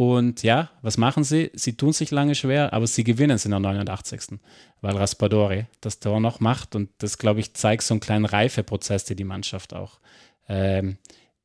und 0.00 0.42
ja, 0.42 0.70
was 0.80 0.96
machen 0.96 1.24
sie? 1.24 1.50
Sie 1.52 1.76
tun 1.76 1.92
sich 1.92 2.10
lange 2.10 2.34
schwer, 2.34 2.72
aber 2.72 2.86
sie 2.86 3.04
gewinnen 3.04 3.36
es 3.36 3.44
in 3.44 3.50
der 3.50 3.60
89. 3.60 4.38
Weil 4.80 4.96
Raspadori 4.96 5.66
das 5.82 6.00
Tor 6.00 6.20
noch 6.20 6.40
macht 6.40 6.74
und 6.74 6.88
das, 6.96 7.18
glaube 7.18 7.40
ich, 7.40 7.52
zeigt 7.52 7.82
so 7.82 7.92
einen 7.92 8.00
kleinen 8.00 8.24
Reifeprozess, 8.24 9.04
den 9.04 9.18
die 9.18 9.24
Mannschaft 9.24 9.74
auch 9.74 10.00
ähm, 10.48 10.96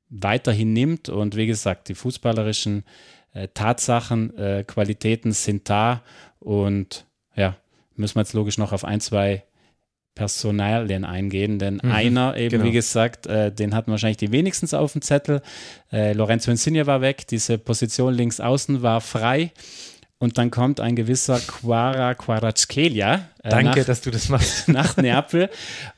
weiterhin 0.08 0.72
nimmt. 0.72 1.10
Und 1.10 1.36
wie 1.36 1.48
gesagt, 1.48 1.90
die 1.90 1.96
fußballerischen 1.96 2.86
äh, 3.34 3.50
Tatsachen, 3.54 4.38
äh, 4.38 4.64
Qualitäten 4.66 5.34
sind 5.34 5.70
da 5.70 6.02
und 6.40 7.06
ja, 7.36 7.58
müssen 7.98 8.16
wir 8.16 8.22
jetzt 8.22 8.32
logisch 8.32 8.58
noch 8.58 8.72
auf 8.72 8.86
ein, 8.86 9.02
zwei 9.02 9.44
Personalien 10.16 11.04
eingehen, 11.04 11.60
denn 11.60 11.80
mhm, 11.84 11.92
einer 11.92 12.38
eben, 12.38 12.58
genau. 12.58 12.64
wie 12.64 12.72
gesagt, 12.72 13.28
äh, 13.28 13.52
den 13.52 13.76
hatten 13.76 13.92
wahrscheinlich 13.92 14.18
die 14.18 14.32
wenigstens 14.32 14.74
auf 14.74 14.94
dem 14.94 15.02
Zettel. 15.02 15.42
Äh, 15.92 16.14
Lorenzo 16.14 16.50
Insigne 16.50 16.88
war 16.88 17.02
weg, 17.02 17.28
diese 17.28 17.58
Position 17.58 18.14
links 18.14 18.40
außen 18.40 18.82
war 18.82 19.02
frei. 19.02 19.52
Und 20.18 20.38
dann 20.38 20.50
kommt 20.50 20.80
ein 20.80 20.96
gewisser 20.96 21.40
Quara 21.40 22.16
Quaracchelia. 22.16 23.28
Äh, 23.44 23.50
Danke, 23.50 23.80
nach, 23.80 23.86
dass 23.86 24.02
du 24.02 24.12
das 24.12 24.30
machst. 24.30 24.68
Nach 24.70 24.96
Neapel. 24.96 25.50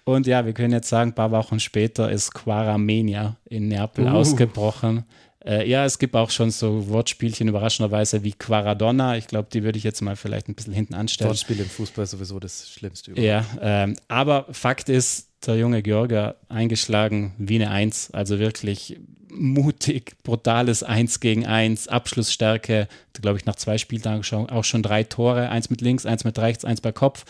Und 0.06 0.26
ja, 0.26 0.46
wir 0.46 0.54
können 0.54 0.74
jetzt 0.74 0.90
sagen, 0.90 1.12
ein 1.12 1.16
paar 1.16 1.32
Wochen 1.32 1.60
später 1.60 2.12
ist 2.12 2.34
Quaramania 2.34 3.36
in 3.46 3.68
Neapel 3.68 4.06
uh. 4.06 4.10
ausgebrochen. 4.10 5.06
Äh, 5.48 5.70
ja, 5.70 5.86
es 5.86 5.98
gibt 5.98 6.16
auch 6.16 6.30
schon 6.30 6.52
so 6.52 6.90
Wortspielchen 6.90 7.48
überraschenderweise 7.48 8.24
wie 8.24 8.34
Quaradonna. 8.34 9.16
Ich 9.16 9.28
glaube, 9.28 9.48
die 9.52 9.64
würde 9.64 9.78
ich 9.78 9.84
jetzt 9.84 10.02
mal 10.02 10.18
vielleicht 10.18 10.50
ein 10.50 10.56
bisschen 10.56 10.74
hinten 10.74 10.94
anstellen. 10.94 11.30
Wortspiel 11.30 11.60
im 11.62 11.70
Fußball 11.70 12.04
ist 12.04 12.12
sowieso 12.12 12.40
das 12.40 12.70
Schlimmste 12.70 13.12
überhaupt. 13.12 13.28
Ja, 13.28 13.84
ähm, 13.84 13.96
aber 14.10 14.46
Fakt 14.52 14.90
ist, 14.90 15.30
der 15.48 15.58
junge 15.58 15.82
Georger 15.82 16.36
eingeschlagen 16.50 17.34
wie 17.38 17.56
eine 17.56 17.72
Eins. 17.72 18.12
Also 18.12 18.40
wirklich 18.40 19.00
mutig, 19.30 20.16
brutales 20.24 20.84
Eins 20.84 21.20
gegen 21.20 21.46
Eins, 21.46 21.88
Abschlussstärke, 21.88 22.88
glaube 23.22 23.38
ich, 23.38 23.46
nach 23.46 23.56
zwei 23.56 23.78
Spieltagen 23.78 24.24
schon, 24.24 24.50
auch 24.50 24.64
schon 24.64 24.84
drei 24.84 25.04
Tore, 25.04 25.50
eins 25.50 25.70
mit 25.70 25.82
links, 25.82 26.06
eins 26.06 26.24
mit 26.24 26.38
rechts, 26.40 26.66
eins 26.66 26.82
bei 26.82 26.92
Kopf. 26.92 27.26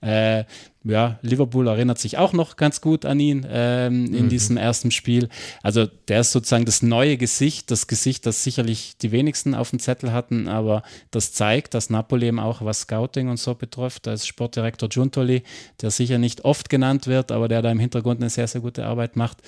Äh, 0.00 0.44
ja, 0.84 1.18
Liverpool 1.22 1.68
erinnert 1.68 1.98
sich 1.98 2.18
auch 2.18 2.32
noch 2.32 2.56
ganz 2.56 2.80
gut 2.80 3.04
an 3.04 3.20
ihn 3.20 3.46
ähm, 3.48 4.12
in 4.12 4.24
mhm. 4.24 4.28
diesem 4.28 4.56
ersten 4.56 4.90
Spiel. 4.90 5.28
Also 5.62 5.86
der 6.08 6.20
ist 6.20 6.32
sozusagen 6.32 6.64
das 6.64 6.82
neue 6.82 7.16
Gesicht, 7.16 7.70
das 7.70 7.86
Gesicht, 7.86 8.26
das 8.26 8.42
sicherlich 8.42 8.96
die 9.00 9.12
wenigsten 9.12 9.54
auf 9.54 9.70
dem 9.70 9.78
Zettel 9.78 10.12
hatten, 10.12 10.48
aber 10.48 10.82
das 11.12 11.32
zeigt, 11.32 11.74
dass 11.74 11.88
Napoli 11.88 12.26
eben 12.26 12.40
auch 12.40 12.64
was 12.64 12.80
Scouting 12.80 13.28
und 13.28 13.36
so 13.36 13.54
betrifft. 13.54 14.08
Da 14.08 14.12
ist 14.12 14.26
Sportdirektor 14.26 14.88
Giuntoli, 14.88 15.44
der 15.80 15.92
sicher 15.92 16.18
nicht 16.18 16.44
oft 16.44 16.68
genannt 16.68 17.06
wird, 17.06 17.30
aber 17.30 17.46
der 17.46 17.61
da 17.62 17.70
im 17.70 17.78
Hintergrund 17.78 18.20
eine 18.20 18.30
sehr, 18.30 18.46
sehr 18.46 18.60
gute 18.60 18.84
Arbeit 18.84 19.16
macht. 19.16 19.38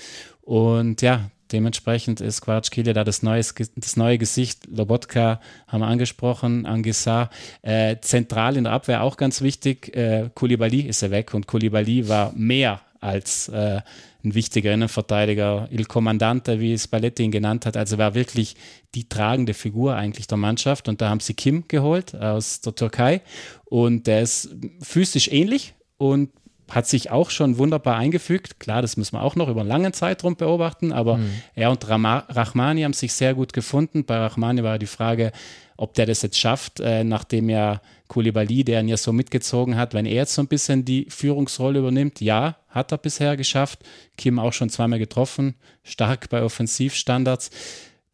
Und 0.41 1.01
ja, 1.01 1.29
Dementsprechend 1.51 2.21
ist 2.21 2.41
Quaratschkili 2.41 2.91
da 2.93 3.03
das, 3.03 3.21
neues, 3.21 3.53
das 3.75 3.97
neue 3.97 4.17
Gesicht. 4.17 4.65
Lobotka 4.67 5.39
haben 5.67 5.81
wir 5.81 5.87
angesprochen, 5.87 6.65
Angisa. 6.65 7.29
Äh, 7.61 7.97
zentral 8.01 8.57
in 8.57 8.63
der 8.63 8.73
Abwehr 8.73 9.03
auch 9.03 9.15
ganz 9.15 9.41
wichtig. 9.41 9.95
Äh, 9.95 10.31
Koulibaly 10.33 10.81
ist 10.81 11.03
er 11.03 11.11
weg 11.11 11.33
und 11.35 11.45
Koulibaly 11.45 12.09
war 12.09 12.33
mehr 12.35 12.81
als 12.99 13.47
äh, 13.49 13.81
ein 14.23 14.33
wichtiger 14.33 14.73
Innenverteidiger. 14.73 15.67
Il 15.71 15.85
Comandante, 15.85 16.59
wie 16.59 16.75
Spalletti 16.77 17.23
ihn 17.23 17.31
genannt 17.31 17.67
hat. 17.67 17.77
Also 17.77 17.99
war 17.99 18.15
wirklich 18.15 18.55
die 18.95 19.07
tragende 19.07 19.53
Figur 19.53 19.95
eigentlich 19.95 20.25
der 20.25 20.37
Mannschaft. 20.37 20.89
Und 20.89 20.99
da 20.99 21.09
haben 21.09 21.19
sie 21.19 21.35
Kim 21.35 21.65
geholt 21.67 22.15
aus 22.15 22.61
der 22.61 22.73
Türkei. 22.73 23.21
Und 23.65 24.07
der 24.07 24.23
ist 24.23 24.49
physisch 24.81 25.27
ähnlich 25.31 25.75
und 25.97 26.31
hat 26.69 26.87
sich 26.87 27.11
auch 27.11 27.29
schon 27.29 27.57
wunderbar 27.57 27.97
eingefügt. 27.97 28.59
Klar, 28.59 28.81
das 28.81 28.97
müssen 28.97 29.15
wir 29.15 29.21
auch 29.21 29.35
noch 29.35 29.49
über 29.49 29.61
einen 29.61 29.69
langen 29.69 29.93
Zeitraum 29.93 30.35
beobachten, 30.35 30.91
aber 30.91 31.17
mhm. 31.17 31.31
er 31.53 31.71
und 31.71 31.87
Rama 31.87 32.25
Rahmani 32.29 32.81
haben 32.81 32.93
sich 32.93 33.13
sehr 33.13 33.33
gut 33.33 33.53
gefunden. 33.53 34.05
Bei 34.05 34.17
Rahmani 34.17 34.63
war 34.63 34.79
die 34.79 34.87
Frage, 34.87 35.31
ob 35.77 35.93
der 35.93 36.05
das 36.05 36.21
jetzt 36.21 36.39
schafft, 36.39 36.79
äh, 36.79 37.03
nachdem 37.03 37.49
ja 37.49 37.81
Koulibaly, 38.07 38.63
der 38.63 38.81
ihn 38.81 38.87
ja 38.87 38.97
so 38.97 39.11
mitgezogen 39.11 39.75
hat, 39.75 39.93
wenn 39.93 40.05
er 40.05 40.13
jetzt 40.13 40.33
so 40.33 40.41
ein 40.41 40.47
bisschen 40.47 40.85
die 40.85 41.07
Führungsrolle 41.09 41.79
übernimmt. 41.79 42.21
Ja, 42.21 42.57
hat 42.69 42.91
er 42.91 42.97
bisher 42.97 43.35
geschafft. 43.35 43.79
Kim 44.17 44.39
auch 44.39 44.53
schon 44.53 44.69
zweimal 44.69 44.99
getroffen, 44.99 45.55
stark 45.83 46.29
bei 46.29 46.41
Offensivstandards. 46.41 47.49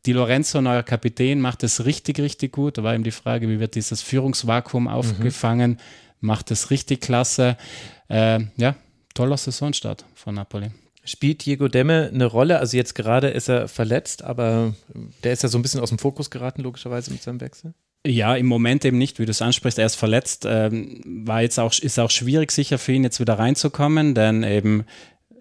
Die 0.07 0.13
Lorenzo, 0.13 0.61
neuer 0.61 0.81
Kapitän, 0.81 1.39
macht 1.39 1.63
es 1.63 1.85
richtig, 1.85 2.19
richtig 2.19 2.53
gut. 2.53 2.77
Da 2.77 2.83
war 2.83 2.95
eben 2.95 3.03
die 3.03 3.11
Frage, 3.11 3.47
wie 3.47 3.59
wird 3.59 3.75
dieses 3.75 4.01
Führungsvakuum 4.01 4.83
mhm. 4.83 4.89
aufgefangen? 4.89 5.71
Mhm. 5.71 5.77
Macht 6.21 6.51
es 6.51 6.69
richtig 6.69 7.01
klasse 7.01 7.57
äh, 8.07 8.39
ja, 8.57 8.75
toller 9.13 9.37
Saisonstart 9.37 10.05
von 10.15 10.35
Napoli. 10.35 10.71
Spielt 11.03 11.45
Diego 11.45 11.67
Demme 11.67 12.11
eine 12.13 12.25
Rolle? 12.25 12.59
Also 12.59 12.77
jetzt 12.77 12.93
gerade 12.93 13.29
ist 13.29 13.49
er 13.49 13.67
verletzt, 13.67 14.23
aber 14.23 14.75
der 15.23 15.33
ist 15.33 15.41
ja 15.41 15.49
so 15.49 15.57
ein 15.57 15.63
bisschen 15.63 15.79
aus 15.79 15.89
dem 15.89 15.97
Fokus 15.97 16.29
geraten, 16.29 16.61
logischerweise 16.61 17.11
mit 17.11 17.23
seinem 17.23 17.41
Wechsel. 17.41 17.73
Ja, 18.05 18.35
im 18.35 18.47
Moment 18.47 18.83
eben 18.83 18.97
nicht, 18.97 19.19
wie 19.19 19.25
du 19.25 19.31
es 19.31 19.41
ansprichst. 19.41 19.77
Er 19.77 19.85
ist 19.85 19.95
verletzt. 19.95 20.45
Ähm, 20.47 21.01
war 21.25 21.41
jetzt 21.41 21.59
auch, 21.59 21.73
ist 21.73 21.99
auch 21.99 22.09
schwierig 22.09 22.51
sicher 22.51 22.77
für 22.77 22.93
ihn 22.93 23.03
jetzt 23.03 23.19
wieder 23.19 23.37
reinzukommen, 23.37 24.15
denn 24.15 24.43
eben 24.43 24.85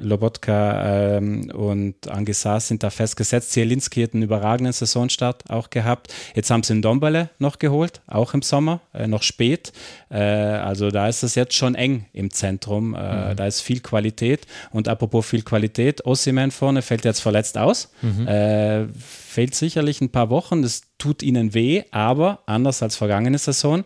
Lobotka 0.01 1.17
ähm, 1.17 1.51
und 1.51 2.09
Angesar 2.09 2.61
sind 2.61 2.83
da 2.83 2.91
festgesetzt. 2.91 3.53
Zielinski 3.53 4.03
hat 4.03 4.15
einen 4.15 4.23
überragenden 4.23 4.73
Saisonstart 4.73 5.51
auch 5.51 5.71
gehabt. 5.71 6.13
Jetzt 6.35 6.51
haben 6.51 6.63
sie 6.63 6.73
einen 6.73 6.83
Dombele 6.83 7.31
noch 7.39 7.59
geholt, 7.59 8.01
auch 8.07 8.35
im 8.35 8.43
Sommer, 8.43 8.81
äh, 8.95 9.07
noch 9.07 9.23
spät. 9.23 9.73
Äh, 10.11 10.19
also 10.19 10.91
da 10.91 11.09
ist 11.09 11.23
es 11.23 11.35
jetzt 11.35 11.55
schon 11.55 11.75
eng 11.75 12.07
im 12.13 12.31
Zentrum. 12.31 12.95
Äh, 12.95 13.33
mhm. 13.33 13.37
Da 13.37 13.47
ist 13.47 13.61
viel 13.61 13.81
Qualität. 13.81 14.47
Und 14.71 14.89
apropos 14.89 15.27
viel 15.27 15.43
Qualität, 15.43 16.05
Ossiman 16.07 16.51
vorne 16.51 16.83
fällt 16.83 17.05
jetzt 17.05 17.21
verletzt 17.21 17.59
aus. 17.59 17.93
Mhm. 18.03 18.27
Äh, 18.27 18.87
fehlt 18.95 19.55
sicherlich 19.55 20.01
ein 20.01 20.11
paar 20.11 20.31
Wochen. 20.31 20.63
Das 20.63 20.83
tut 20.99 21.23
ihnen 21.23 21.55
weh, 21.55 21.85
aber 21.91 22.41
anders 22.47 22.83
als 22.83 22.97
vergangene 22.97 23.39
Saison. 23.39 23.85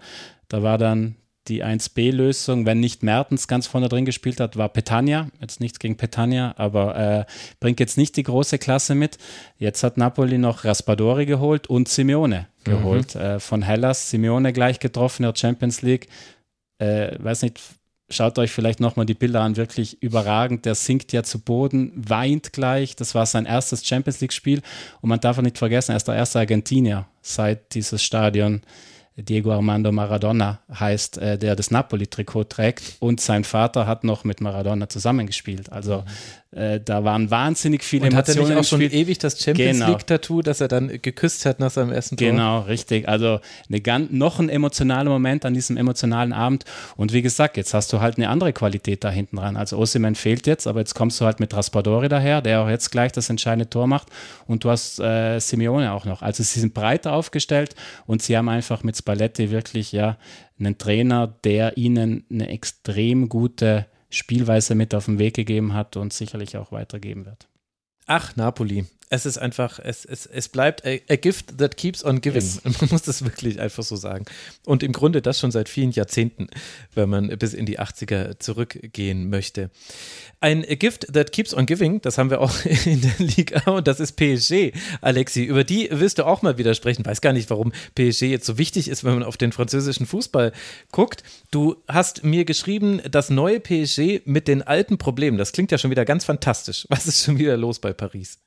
Da 0.48 0.62
war 0.62 0.78
dann 0.78 1.16
die 1.48 1.64
1B-Lösung, 1.64 2.64
wenn 2.66 2.80
nicht 2.80 3.02
Mertens 3.02 3.48
ganz 3.48 3.66
vorne 3.66 3.88
drin 3.88 4.04
gespielt 4.04 4.40
hat, 4.40 4.56
war 4.56 4.68
Petania. 4.68 5.28
Jetzt 5.40 5.60
nichts 5.60 5.78
gegen 5.78 5.96
Petania, 5.96 6.54
aber 6.56 6.96
äh, 6.96 7.24
bringt 7.60 7.80
jetzt 7.80 7.98
nicht 7.98 8.16
die 8.16 8.22
große 8.22 8.58
Klasse 8.58 8.94
mit. 8.94 9.18
Jetzt 9.58 9.82
hat 9.82 9.96
Napoli 9.98 10.38
noch 10.38 10.64
Raspadori 10.64 11.26
geholt 11.26 11.66
und 11.66 11.88
Simeone 11.88 12.46
geholt. 12.64 13.14
Mhm. 13.14 13.20
Äh, 13.20 13.40
von 13.40 13.62
Hellas, 13.62 14.10
Simeone 14.10 14.52
gleich 14.52 14.80
getroffen 14.80 15.24
in 15.24 15.30
der 15.30 15.38
Champions 15.38 15.82
League. 15.82 16.08
Äh, 16.78 17.16
weiß 17.22 17.42
nicht, 17.42 17.60
schaut 18.08 18.38
euch 18.38 18.50
vielleicht 18.50 18.80
nochmal 18.80 19.06
die 19.06 19.14
Bilder 19.14 19.42
an, 19.42 19.56
wirklich 19.56 20.02
überragend. 20.02 20.64
Der 20.64 20.74
sinkt 20.74 21.12
ja 21.12 21.22
zu 21.22 21.40
Boden, 21.40 21.92
weint 21.94 22.52
gleich. 22.52 22.96
Das 22.96 23.14
war 23.14 23.26
sein 23.26 23.46
erstes 23.46 23.86
Champions 23.86 24.20
League-Spiel. 24.20 24.62
Und 25.00 25.08
man 25.08 25.20
darf 25.20 25.38
auch 25.38 25.42
nicht 25.42 25.58
vergessen, 25.58 25.92
er 25.92 25.96
ist 25.96 26.08
der 26.08 26.16
erste 26.16 26.38
Argentinier 26.38 27.06
seit 27.22 27.74
dieses 27.74 28.02
Stadion 28.02 28.62
Diego 29.16 29.52
Armando 29.52 29.92
Maradona 29.92 30.60
heißt, 30.72 31.18
äh, 31.18 31.38
der 31.38 31.54
das 31.54 31.70
Napoli-Trikot 31.70 32.44
trägt 32.44 32.96
und 32.98 33.20
sein 33.20 33.44
Vater 33.44 33.86
hat 33.86 34.02
noch 34.02 34.24
mit 34.24 34.40
Maradona 34.40 34.88
zusammengespielt. 34.88 35.70
Also 35.70 36.04
äh, 36.50 36.80
da 36.80 37.04
waren 37.04 37.30
wahnsinnig 37.30 37.82
viele 37.82 38.06
und 38.06 38.12
Emotionen. 38.12 38.38
Hat 38.38 38.50
er 38.50 38.56
nicht 38.56 38.66
auch 38.66 38.68
schon 38.68 38.80
ewig 38.80 39.18
das 39.18 39.40
Champions 39.40 39.78
genau. 39.78 39.90
League-Tattoo, 39.90 40.42
das 40.42 40.60
er 40.60 40.68
dann 40.68 41.00
geküsst 41.02 41.46
hat 41.46 41.58
nach 41.58 41.70
seinem 41.70 41.92
ersten 41.92 42.16
Tor? 42.16 42.28
Genau, 42.28 42.60
richtig. 42.60 43.08
Also 43.08 43.40
eine 43.68 43.80
ganz, 43.80 44.10
noch 44.10 44.38
ein 44.38 44.48
emotionaler 44.48 45.10
Moment 45.10 45.44
an 45.44 45.54
diesem 45.54 45.76
emotionalen 45.76 46.32
Abend. 46.32 46.64
Und 46.96 47.12
wie 47.12 47.22
gesagt, 47.22 47.56
jetzt 47.56 47.74
hast 47.74 47.92
du 47.92 48.00
halt 48.00 48.16
eine 48.16 48.28
andere 48.28 48.52
Qualität 48.52 49.02
da 49.04 49.10
hinten 49.10 49.36
dran. 49.36 49.56
Also 49.56 49.78
Osimhen 49.78 50.14
fehlt 50.14 50.46
jetzt, 50.46 50.66
aber 50.66 50.80
jetzt 50.80 50.94
kommst 50.94 51.20
du 51.20 51.24
halt 51.24 51.40
mit 51.40 51.54
Raspadori 51.54 52.08
daher, 52.08 52.40
der 52.40 52.62
auch 52.62 52.68
jetzt 52.68 52.90
gleich 52.90 53.10
das 53.12 53.30
entscheidende 53.30 53.68
Tor 53.68 53.86
macht. 53.86 54.08
Und 54.46 54.64
du 54.64 54.70
hast 54.70 55.00
äh, 55.00 55.40
Simeone 55.40 55.92
auch 55.92 56.04
noch. 56.04 56.22
Also 56.22 56.42
sie 56.42 56.60
sind 56.60 56.74
breiter 56.74 57.12
aufgestellt 57.12 57.74
und 58.06 58.22
sie 58.22 58.36
haben 58.36 58.48
einfach 58.48 58.82
mit 58.82 58.94
Spalletti 59.04 59.50
wirklich 59.50 59.92
ja 59.92 60.16
einen 60.58 60.78
Trainer, 60.78 61.26
der 61.26 61.76
ihnen 61.76 62.24
eine 62.30 62.48
extrem 62.48 63.28
gute 63.28 63.84
Spielweise 64.08 64.74
mit 64.74 64.94
auf 64.94 65.04
den 65.04 65.18
Weg 65.18 65.34
gegeben 65.34 65.74
hat 65.74 65.98
und 65.98 66.14
sicherlich 66.14 66.56
auch 66.56 66.72
weitergeben 66.72 67.26
wird. 67.26 67.46
Ach, 68.06 68.34
Napoli. 68.36 68.86
Es 69.14 69.26
ist 69.26 69.38
einfach, 69.38 69.78
es, 69.78 70.04
es, 70.04 70.26
es 70.26 70.48
bleibt 70.48 70.84
a, 70.84 70.96
a 71.08 71.14
gift 71.14 71.58
that 71.58 71.76
keeps 71.76 72.04
on 72.04 72.20
giving. 72.20 72.42
Yes. 72.42 72.64
Man 72.64 72.90
muss 72.90 73.02
das 73.02 73.24
wirklich 73.24 73.60
einfach 73.60 73.84
so 73.84 73.94
sagen. 73.94 74.24
Und 74.66 74.82
im 74.82 74.90
Grunde 74.90 75.22
das 75.22 75.38
schon 75.38 75.52
seit 75.52 75.68
vielen 75.68 75.92
Jahrzehnten, 75.92 76.48
wenn 76.94 77.08
man 77.08 77.28
bis 77.38 77.54
in 77.54 77.64
die 77.64 77.78
80er 77.78 78.40
zurückgehen 78.40 79.30
möchte. 79.30 79.70
Ein 80.40 80.62
Gift 80.62 81.12
that 81.12 81.30
keeps 81.30 81.54
on 81.54 81.64
giving, 81.66 82.00
das 82.00 82.18
haben 82.18 82.28
wir 82.30 82.40
auch 82.40 82.52
in 82.86 83.02
der 83.02 83.14
Liga 83.18 83.70
und 83.70 83.86
das 83.86 84.00
ist 84.00 84.16
PSG, 84.16 84.72
Alexi. 85.00 85.44
Über 85.44 85.62
die 85.62 85.88
wirst 85.92 86.18
du 86.18 86.26
auch 86.26 86.42
mal 86.42 86.58
wieder 86.58 86.74
sprechen. 86.74 87.06
Weiß 87.06 87.20
gar 87.20 87.32
nicht, 87.32 87.48
warum 87.50 87.72
PSG 87.94 88.22
jetzt 88.22 88.46
so 88.46 88.58
wichtig 88.58 88.88
ist, 88.88 89.04
wenn 89.04 89.14
man 89.14 89.22
auf 89.22 89.36
den 89.36 89.52
französischen 89.52 90.06
Fußball 90.06 90.50
guckt. 90.90 91.22
Du 91.52 91.76
hast 91.86 92.24
mir 92.24 92.44
geschrieben, 92.44 93.00
das 93.08 93.30
neue 93.30 93.60
PSG 93.60 94.22
mit 94.24 94.48
den 94.48 94.62
alten 94.62 94.98
Problemen. 94.98 95.38
Das 95.38 95.52
klingt 95.52 95.70
ja 95.70 95.78
schon 95.78 95.92
wieder 95.92 96.04
ganz 96.04 96.24
fantastisch. 96.24 96.84
Was 96.90 97.06
ist 97.06 97.22
schon 97.22 97.38
wieder 97.38 97.56
los 97.56 97.78
bei 97.78 97.92
Paris? 97.92 98.43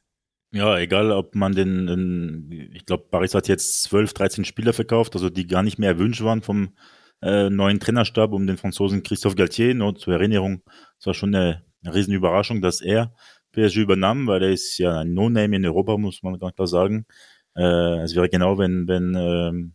Ja, 0.52 0.78
egal, 0.78 1.12
ob 1.12 1.36
man 1.36 1.54
den, 1.54 1.88
den 1.88 2.72
ich 2.74 2.86
glaube, 2.86 3.08
Paris 3.12 3.34
hat 3.34 3.48
jetzt 3.48 3.84
12, 3.84 4.14
13 4.14 4.46
Spieler 4.46 4.74
verkauft, 4.74 5.16
also 5.16 5.30
die 5.30 5.46
gar 5.46 5.62
nicht 5.62 5.78
mehr 5.78 5.90
erwünscht 5.90 6.22
waren 6.24 6.42
vom 6.42 6.74
äh, 7.22 7.50
neuen 7.50 7.80
Trainerstab 7.80 8.32
um 8.32 8.48
den 8.48 8.58
Franzosen 8.58 9.04
Christophe 9.04 9.36
Galtier. 9.36 9.76
Nur 9.76 9.96
zur 9.96 10.14
Erinnerung, 10.14 10.62
es 11.00 11.06
war 11.06 11.14
schon 11.14 11.36
eine, 11.36 11.66
eine 11.84 11.94
riesen 11.94 12.14
Überraschung, 12.14 12.62
dass 12.62 12.82
er 12.82 13.14
PSG 13.52 13.78
übernahm, 13.78 14.28
weil 14.28 14.44
er 14.44 14.52
ist 14.52 14.78
ja 14.78 15.00
ein 15.00 15.14
No-Name 15.14 15.56
in 15.56 15.66
Europa, 15.66 15.98
muss 15.98 16.24
man 16.24 16.38
ganz 16.40 16.56
klar 16.56 16.68
sagen. 16.68 17.06
Äh, 17.56 18.04
es 18.04 18.16
wäre 18.16 18.30
genau, 18.30 18.58
wenn, 18.58 18.88
wenn 18.88 19.16
ähm, 19.16 19.74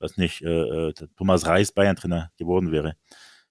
was 0.00 0.16
nicht, 0.16 0.42
äh, 0.42 0.88
äh 0.88 0.92
Thomas 1.16 1.46
Reis 1.46 1.72
Bayern-Trainer 1.72 2.30
geworden 2.36 2.72
wäre. 2.72 2.94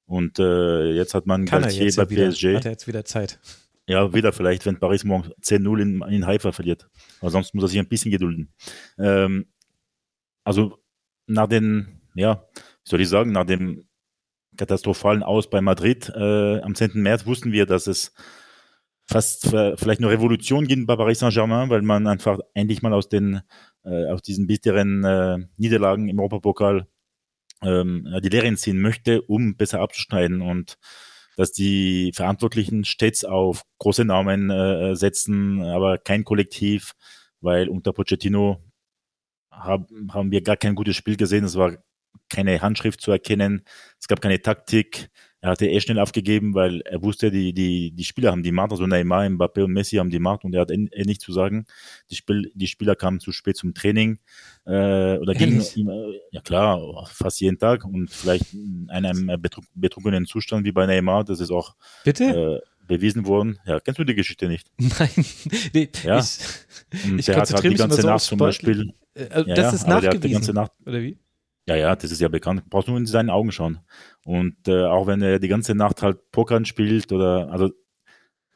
Und 0.06 0.40
äh, 0.40 0.92
jetzt 0.92 1.14
hat 1.14 1.26
man 1.26 1.46
Kann 1.46 1.64
Galtier 1.64 1.92
bei 1.96 2.04
ja 2.14 2.30
PSG. 2.30 2.56
Hat 2.56 2.66
er 2.66 2.72
jetzt 2.72 2.88
wieder 2.88 3.06
Zeit. 3.06 3.40
Ja, 3.88 4.14
wieder 4.14 4.34
vielleicht, 4.34 4.66
wenn 4.66 4.80
Paris 4.80 5.06
morgen 5.06 5.32
10-0 5.42 5.82
in, 5.82 6.02
in 6.02 6.28
Haifa 6.28 6.52
verliert. 6.52 6.90
Aber 7.22 7.32
sonst 7.32 7.54
muss 7.54 7.64
er 7.64 7.70
sich 7.70 7.80
ein 7.80 7.88
bisschen 7.88 8.12
gedulden. 8.12 8.54
Ähm, 9.00 9.48
also 10.44 10.78
nach 11.26 11.48
den, 11.48 12.02
ja, 12.14 12.46
wie 12.54 12.90
soll 12.90 13.02
ich 13.02 13.10
sagen, 13.10 13.32
nach 13.32 13.46
dem 13.46 13.88
katastrophalen 14.58 15.24
Aus 15.24 15.50
bei 15.50 15.62
Madrid 15.62 16.10
äh, 16.10 16.60
am 16.62 16.76
10. 16.76 17.02
März 17.02 17.26
wussten 17.26 17.52
wir, 17.52 17.66
dass 17.66 17.88
es 17.88 18.14
fast 19.06 19.48
vielleicht 19.48 20.02
eine 20.02 20.10
Revolution 20.10 20.68
bei 20.86 20.96
Paris 20.98 21.20
Saint-Germain, 21.20 21.70
weil 21.70 21.82
man 21.82 22.08
einfach 22.08 22.40
endlich 22.54 22.82
mal 22.82 22.94
aus 22.94 23.08
den 23.08 23.42
äh, 23.86 24.12
aus 24.12 24.22
diesen 24.22 24.48
bitteren 24.48 25.04
äh, 25.06 25.38
Niederlagen 25.56 26.10
im 26.10 26.20
Europapokal 26.20 26.88
ähm, 27.62 28.06
die 28.22 28.30
Lehren 28.30 28.58
ziehen 28.58 28.82
möchte, 28.82 29.22
um 29.22 29.56
besser 29.56 29.80
abzuschneiden 29.80 30.42
und 30.42 30.78
dass 31.38 31.52
die 31.54 32.12
Verantwortlichen 32.14 32.84
stets 32.84 33.24
auf 33.24 33.62
große 33.78 34.04
Namen 34.04 34.50
äh, 34.50 34.96
setzen, 34.96 35.62
aber 35.64 36.00
kein 36.00 36.24
Kollektiv, 36.26 36.94
weil 37.40 37.70
unter 37.70 37.94
Pochettino 37.94 38.62
hab, 39.52 39.88
haben 40.10 40.32
wir 40.32 40.42
gar 40.42 40.58
kein 40.58 40.76
gutes 40.76 40.96
Spiel 40.96 41.16
gesehen. 41.16 41.46
Es 41.46 41.56
war 41.56 41.78
keine 42.30 42.62
Handschrift 42.62 43.02
zu 43.02 43.12
erkennen, 43.12 43.64
es 44.00 44.08
gab 44.08 44.20
keine 44.20 44.42
Taktik. 44.42 45.10
Er 45.40 45.52
hatte 45.52 45.68
eh 45.68 45.80
schnell 45.80 46.00
aufgegeben, 46.00 46.56
weil 46.56 46.82
er 46.82 47.02
wusste, 47.04 47.30
die, 47.30 47.54
die, 47.54 47.92
die 47.92 48.04
Spieler 48.04 48.32
haben 48.32 48.42
die 48.42 48.52
Macht, 48.52 48.72
also 48.72 48.88
Neymar, 48.88 49.26
Mbappé 49.26 49.64
und 49.64 49.72
Messi 49.72 49.98
haben 49.98 50.10
die 50.10 50.20
Macht 50.20 50.44
und 50.44 50.54
er 50.56 50.62
hat 50.62 50.72
eh, 50.72 50.88
eh 50.92 51.04
nichts 51.04 51.24
zu 51.24 51.32
sagen. 51.32 51.66
Die, 52.10 52.16
Spiel, 52.16 52.52
die 52.56 52.68
Spieler 52.68 52.96
kamen 52.96 53.20
zu 53.20 53.32
spät 53.32 53.56
zum 53.56 53.74
Training 53.74 54.18
äh, 54.66 55.18
oder 55.18 55.34
gingen 55.36 55.64
ihm, 55.76 55.90
äh, 55.90 56.20
ja 56.32 56.42
klar, 56.42 57.08
fast 57.14 57.40
jeden 57.40 57.60
Tag 57.60 57.86
und 57.86 58.10
vielleicht 58.10 58.54
in 58.54 58.90
einem 58.90 59.40
betrug, 59.40 59.66
betrunkenen 59.76 60.26
Zustand 60.26 60.66
wie 60.66 60.72
bei 60.72 60.88
Neymar, 60.88 61.24
das 61.24 61.40
ist 61.40 61.52
auch 61.52 61.76
Bitte? 62.04 62.62
Äh, 62.64 62.68
bewiesen 62.88 63.26
worden. 63.28 63.60
Ja, 63.66 63.80
kennst 63.80 64.00
du 64.00 64.04
die 64.06 64.16
Geschichte 64.16 64.48
nicht? 64.48 64.72
Nein, 64.78 65.10
nee, 65.74 65.90
ja. 66.04 66.20
ich, 66.20 67.06
und 67.06 67.20
ich 67.20 67.26
der 67.26 67.38
hat 67.38 67.54
halt 67.54 67.64
die 67.64 67.76
ganze 67.76 68.06
Nacht 68.06 68.24
zum 68.24 68.40
Beispiel. 68.40 68.94
Äh, 69.14 69.28
das 69.30 69.46
ja, 69.46 69.70
ist 69.72 69.88
nachgewiesen, 69.88 70.56
Nacht, 70.56 70.72
oder 70.86 71.02
wie? 71.02 71.18
Ja, 71.68 71.76
ja, 71.76 71.96
das 71.96 72.12
ist 72.12 72.22
ja 72.22 72.30
bekannt. 72.30 72.70
Brauchst 72.70 72.88
nur 72.88 72.98
in 72.98 73.06
seinen 73.06 73.30
Augen 73.30 73.52
schauen. 73.52 73.80
Und 74.24 74.68
äh, 74.68 74.86
auch 74.86 75.06
wenn 75.08 75.22
er 75.22 75.40
die 75.40 75.50
ganze 75.50 75.76
Nacht 75.76 76.02
halt 76.02 76.32
Pokern 76.32 76.66
spielt 76.66 77.12
oder 77.12 77.52
also 77.52 77.72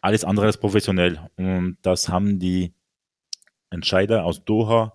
alles 0.02 0.24
andere 0.24 0.48
als 0.48 0.58
professionell. 0.58 1.20
Und 1.38 1.78
das 1.82 2.10
haben 2.10 2.40
die 2.40 2.74
Entscheider 3.70 4.26
aus 4.26 4.44
Doha 4.46 4.94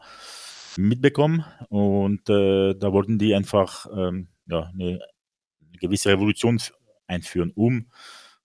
mitbekommen 0.77 1.45
und 1.69 2.29
äh, 2.29 2.75
da 2.75 2.93
wollten 2.93 3.19
die 3.19 3.35
einfach 3.35 3.87
ähm, 3.97 4.29
ja, 4.47 4.71
eine, 4.75 5.01
gewisse 5.81 6.11
Revolution 6.11 6.61
einführen, 7.07 7.53
um 7.55 7.87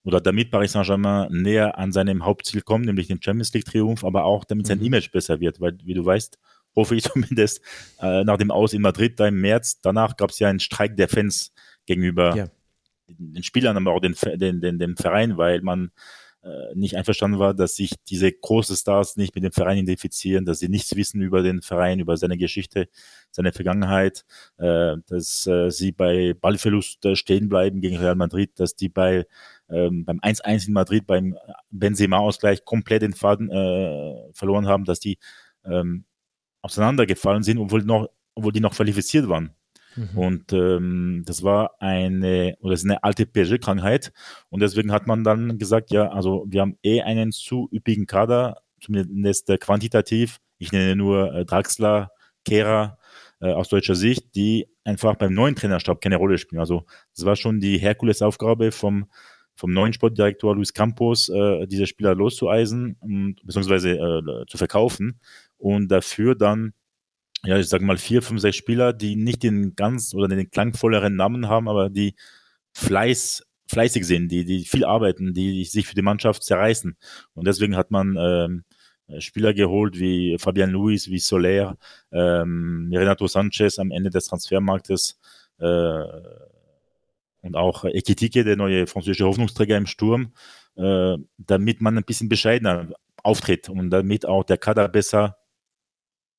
oder 0.03 0.19
damit 0.19 0.51
Paris 0.51 0.71
Saint-Germain 0.71 1.31
näher 1.31 1.77
an 1.77 1.91
seinem 1.91 2.25
Hauptziel 2.25 2.61
kommt, 2.61 2.85
nämlich 2.85 3.07
den 3.07 3.21
Champions 3.21 3.53
League 3.53 3.65
Triumph, 3.65 4.03
aber 4.03 4.25
auch 4.25 4.45
damit 4.45 4.67
sein 4.67 4.79
mhm. 4.79 4.85
Image 4.85 5.11
besser 5.11 5.39
wird, 5.39 5.59
weil 5.59 5.77
wie 5.83 5.93
du 5.93 6.03
weißt, 6.05 6.39
hoffe 6.75 6.95
ich 6.95 7.03
zumindest, 7.11 7.61
äh, 7.99 8.23
nach 8.23 8.37
dem 8.37 8.51
Aus 8.51 8.73
in 8.73 8.81
Madrid 8.81 9.19
da 9.19 9.27
im 9.27 9.41
März. 9.41 9.81
Danach 9.81 10.17
gab 10.17 10.31
es 10.31 10.39
ja 10.39 10.49
einen 10.49 10.59
Streik 10.59 10.95
der 10.97 11.07
Fans 11.07 11.53
gegenüber 11.85 12.35
ja. 12.35 12.47
den 13.07 13.43
Spielern, 13.43 13.77
aber 13.77 13.91
auch 13.91 13.99
den, 13.99 14.15
den, 14.39 14.61
den, 14.61 14.79
dem 14.79 14.97
Verein, 14.97 15.37
weil 15.37 15.61
man 15.61 15.91
äh, 16.43 16.73
nicht 16.73 16.95
einverstanden 16.97 17.37
war, 17.37 17.53
dass 17.53 17.75
sich 17.75 17.93
diese 18.09 18.31
großen 18.31 18.75
Stars 18.75 19.15
nicht 19.15 19.35
mit 19.35 19.43
dem 19.43 19.51
Verein 19.51 19.77
identifizieren, 19.77 20.43
dass 20.45 20.59
sie 20.59 20.69
nichts 20.69 20.95
wissen 20.95 21.21
über 21.21 21.43
den 21.43 21.61
Verein, 21.61 21.99
über 21.99 22.17
seine 22.17 22.37
Geschichte, 22.37 22.87
seine 23.29 23.51
Vergangenheit, 23.51 24.25
äh, 24.57 24.95
dass 25.07 25.45
äh, 25.45 25.69
sie 25.69 25.91
bei 25.91 26.33
Ballverlust 26.33 27.05
äh, 27.05 27.15
stehen 27.15 27.47
bleiben 27.47 27.79
gegen 27.79 27.97
Real 27.97 28.15
Madrid, 28.15 28.59
dass 28.59 28.75
die 28.75 28.89
bei 28.89 29.27
ähm, 29.69 30.03
beim 30.03 30.19
1-1 30.19 30.67
in 30.67 30.73
Madrid 30.73 31.05
beim 31.05 31.37
Benzema-Ausgleich 31.69 32.65
komplett 32.65 33.03
den 33.03 33.13
Faden 33.13 33.49
äh, 33.51 34.33
verloren 34.33 34.67
haben, 34.67 34.85
dass 34.85 34.99
die 34.99 35.19
ähm, 35.63 36.05
auseinandergefallen 36.61 37.43
sind, 37.43 37.57
obwohl, 37.57 37.83
noch, 37.83 38.07
obwohl 38.35 38.51
die 38.51 38.59
noch 38.59 38.75
qualifiziert 38.75 39.27
waren. 39.29 39.55
Mhm. 39.95 40.17
Und 40.17 40.53
ähm, 40.53 41.23
das 41.25 41.43
war 41.43 41.75
eine, 41.79 42.55
oder 42.61 42.73
ist 42.73 42.85
eine 42.85 43.03
alte 43.03 43.25
PSG-Krankheit. 43.25 44.11
Und 44.49 44.61
deswegen 44.61 44.91
hat 44.91 45.07
man 45.07 45.23
dann 45.23 45.57
gesagt, 45.57 45.91
ja, 45.91 46.09
also 46.09 46.45
wir 46.47 46.61
haben 46.61 46.77
eh 46.83 47.01
einen 47.01 47.31
zu 47.31 47.69
üppigen 47.73 48.05
Kader, 48.05 48.61
zumindest 48.79 49.49
äh, 49.49 49.57
quantitativ. 49.57 50.39
Ich 50.57 50.71
nenne 50.71 50.95
nur 50.95 51.33
äh, 51.33 51.45
Draxler, 51.45 52.11
Kehrer 52.45 52.97
äh, 53.41 53.51
aus 53.51 53.69
deutscher 53.69 53.95
Sicht, 53.95 54.35
die 54.35 54.67
einfach 54.83 55.15
beim 55.15 55.33
neuen 55.33 55.55
Trainerstab 55.55 56.01
keine 56.01 56.17
Rolle 56.17 56.37
spielen. 56.37 56.59
Also 56.59 56.85
das 57.15 57.25
war 57.25 57.35
schon 57.35 57.59
die 57.59 57.77
Herkulesaufgabe 57.77 58.71
vom 58.71 59.07
vom 59.53 59.73
neuen 59.73 59.93
Sportdirektor 59.93 60.55
Luis 60.55 60.73
Campos, 60.73 61.29
äh, 61.29 61.67
diese 61.67 61.85
Spieler 61.85 62.15
loszueisen 62.15 62.95
und 62.99 63.35
beziehungsweise 63.43 63.91
äh, 63.91 64.45
zu 64.47 64.57
verkaufen 64.57 65.19
und 65.61 65.89
dafür 65.89 66.35
dann, 66.35 66.73
ja, 67.43 67.57
ich 67.57 67.69
sage 67.69 67.85
mal 67.85 67.97
vier, 67.97 68.21
fünf, 68.21 68.41
sechs 68.41 68.57
Spieler, 68.57 68.93
die 68.93 69.15
nicht 69.15 69.43
den 69.43 69.75
ganz 69.75 70.13
oder 70.13 70.27
den 70.27 70.49
klangvolleren 70.49 71.15
Namen 71.15 71.47
haben, 71.47 71.69
aber 71.69 71.89
die 71.89 72.15
Fleiß, 72.73 73.43
fleißig 73.67 74.05
sind, 74.05 74.29
die, 74.31 74.45
die 74.45 74.65
viel 74.65 74.85
arbeiten, 74.85 75.33
die 75.33 75.63
sich 75.65 75.87
für 75.87 75.95
die 75.95 76.01
Mannschaft 76.01 76.43
zerreißen. 76.43 76.97
Und 77.33 77.47
deswegen 77.47 77.75
hat 77.77 77.91
man 77.91 78.17
ähm, 78.19 78.63
Spieler 79.19 79.53
geholt 79.53 79.99
wie 79.99 80.37
Fabian 80.39 80.71
Luis, 80.71 81.09
wie 81.09 81.19
Soler, 81.19 81.77
ähm, 82.11 82.89
Renato 82.93 83.27
Sanchez 83.27 83.79
am 83.79 83.91
Ende 83.91 84.09
des 84.09 84.25
Transfermarktes 84.27 85.19
äh, 85.59 86.03
und 87.41 87.55
auch 87.55 87.85
Ekitike, 87.85 88.43
der 88.43 88.55
neue 88.55 88.87
französische 88.87 89.25
Hoffnungsträger 89.25 89.77
im 89.77 89.87
Sturm, 89.87 90.33
äh, 90.75 91.17
damit 91.37 91.81
man 91.81 91.97
ein 91.97 92.03
bisschen 92.03 92.29
bescheidener 92.29 92.89
auftritt 93.23 93.69
und 93.69 93.89
damit 93.89 94.25
auch 94.25 94.43
der 94.43 94.57
Kader 94.57 94.87
besser 94.87 95.37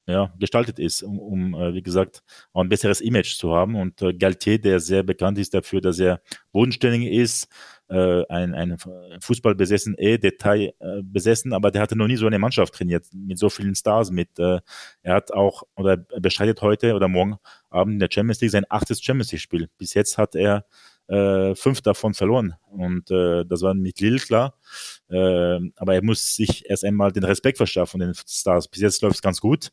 ja, 0.06 0.32
gestaltet 0.38 0.78
ist, 0.78 1.02
um, 1.02 1.18
um 1.18 1.54
äh, 1.54 1.74
wie 1.74 1.82
gesagt, 1.82 2.22
auch 2.52 2.62
ein 2.62 2.68
besseres 2.68 3.00
Image 3.00 3.36
zu 3.36 3.54
haben. 3.54 3.76
Und 3.76 4.02
äh, 4.02 4.12
Galtier, 4.14 4.60
der 4.60 4.80
sehr 4.80 5.02
bekannt 5.02 5.38
ist 5.38 5.54
dafür, 5.54 5.80
dass 5.80 5.98
er 5.98 6.20
bodenständig 6.52 7.12
ist, 7.12 7.48
äh, 7.88 8.24
ein, 8.28 8.54
ein 8.54 8.76
Fußball 9.20 9.54
besessen, 9.54 9.94
eh 9.98 10.18
Detail 10.18 10.72
äh, 10.80 11.02
besessen, 11.02 11.52
aber 11.52 11.70
der 11.70 11.82
hatte 11.82 11.96
noch 11.96 12.06
nie 12.06 12.16
so 12.16 12.26
eine 12.26 12.38
Mannschaft 12.38 12.74
trainiert, 12.74 13.06
mit 13.12 13.38
so 13.38 13.50
vielen 13.50 13.74
Stars, 13.74 14.10
mit, 14.10 14.38
äh, 14.38 14.60
er 15.02 15.14
hat 15.14 15.32
auch, 15.32 15.62
oder 15.76 16.04
er 16.10 16.20
bestreitet 16.20 16.62
heute 16.62 16.94
oder 16.94 17.08
morgen 17.08 17.36
Abend 17.70 17.94
in 17.94 17.98
der 18.00 18.08
Champions 18.10 18.40
League 18.40 18.50
sein 18.50 18.64
achtes 18.68 19.02
Champions 19.02 19.30
League 19.30 19.40
Spiel. 19.40 19.68
Bis 19.78 19.94
jetzt 19.94 20.18
hat 20.18 20.34
er 20.34 20.64
äh, 21.08 21.54
fünf 21.54 21.82
davon 21.82 22.14
verloren. 22.14 22.54
Und 22.70 23.10
äh, 23.10 23.44
das 23.44 23.62
war 23.62 23.74
mit 23.74 24.00
Lille 24.00 24.18
klar. 24.18 24.54
Äh, 25.08 25.58
aber 25.76 25.94
er 25.94 26.02
muss 26.02 26.34
sich 26.34 26.68
erst 26.68 26.84
einmal 26.84 27.12
den 27.12 27.24
Respekt 27.24 27.58
verschaffen, 27.58 28.00
den 28.00 28.14
Stars. 28.14 28.68
Bis 28.68 28.80
jetzt 28.80 29.02
läuft 29.02 29.16
es 29.16 29.22
ganz 29.22 29.40
gut. 29.40 29.70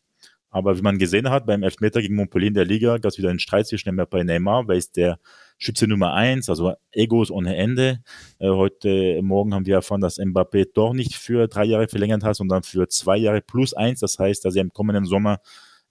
Aber 0.52 0.78
wie 0.78 0.82
man 0.82 0.98
gesehen 0.98 1.30
hat, 1.30 1.46
beim 1.46 1.64
Elfmeter 1.64 2.02
gegen 2.02 2.16
Montpellier 2.16 2.48
in 2.48 2.54
der 2.56 2.66
Liga 2.66 2.98
gab 2.98 3.12
es 3.12 3.18
wieder 3.18 3.30
einen 3.30 3.40
Streit 3.40 3.68
zwischen 3.68 3.90
Mbappé 3.90 4.22
und 4.22 4.26
Neymar, 4.26 4.68
weil 4.68 4.78
ist 4.78 4.98
der 4.98 5.20
Schütze 5.58 5.88
Nummer 5.88 6.14
eins, 6.14 6.50
also 6.50 6.74
Egos 6.92 7.30
ohne 7.30 7.56
Ende. 7.56 8.00
Äh, 8.40 8.50
heute 8.50 9.22
Morgen 9.22 9.54
haben 9.54 9.66
wir 9.66 9.76
erfahren, 9.76 10.02
dass 10.02 10.18
Mbappé 10.18 10.70
doch 10.74 10.94
nicht 10.94 11.16
für 11.16 11.48
drei 11.48 11.66
Jahre 11.66 11.88
verlängert 11.88 12.24
hat, 12.24 12.36
sondern 12.36 12.64
für 12.64 12.88
zwei 12.88 13.18
Jahre 13.18 13.42
plus 13.42 13.74
eins. 13.74 14.00
Das 14.00 14.18
heißt, 14.18 14.44
dass 14.46 14.56
er 14.56 14.62
im 14.62 14.74
kommenden 14.74 15.06
Sommer 15.06 15.40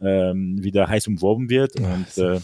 ähm, 0.00 0.62
wieder 0.62 0.88
heiß 0.88 1.06
umworben 1.06 1.50
wird. 1.50 1.78
Ja, 1.78 1.94
und 1.94 2.18
äh, 2.18 2.40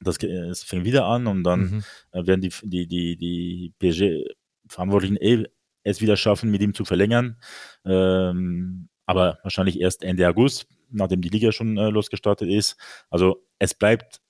das, 0.00 0.18
das 0.18 0.62
fängt 0.62 0.84
wieder 0.84 1.06
an 1.06 1.26
und 1.26 1.44
dann 1.44 1.60
mhm. 1.60 1.84
Äh, 2.12 2.26
werden 2.26 2.40
die, 2.40 2.52
die, 2.62 2.86
die, 2.86 3.16
die 3.16 3.72
PSG-Verantwortlichen 3.78 5.16
eh 5.16 5.44
es 5.84 6.00
wieder 6.00 6.16
schaffen, 6.16 6.50
mit 6.50 6.60
ihm 6.60 6.74
zu 6.74 6.84
verlängern. 6.84 7.38
Ähm, 7.84 8.88
aber 9.06 9.38
wahrscheinlich 9.42 9.80
erst 9.80 10.04
Ende 10.04 10.28
August, 10.28 10.66
nachdem 10.92 11.22
die 11.22 11.28
Liga 11.28 11.52
schon 11.52 11.76
äh, 11.76 11.90
losgestartet 11.90 12.48
ist. 12.48 12.76
Also 13.10 13.44
es 13.58 13.74
bleibt, 13.74 14.20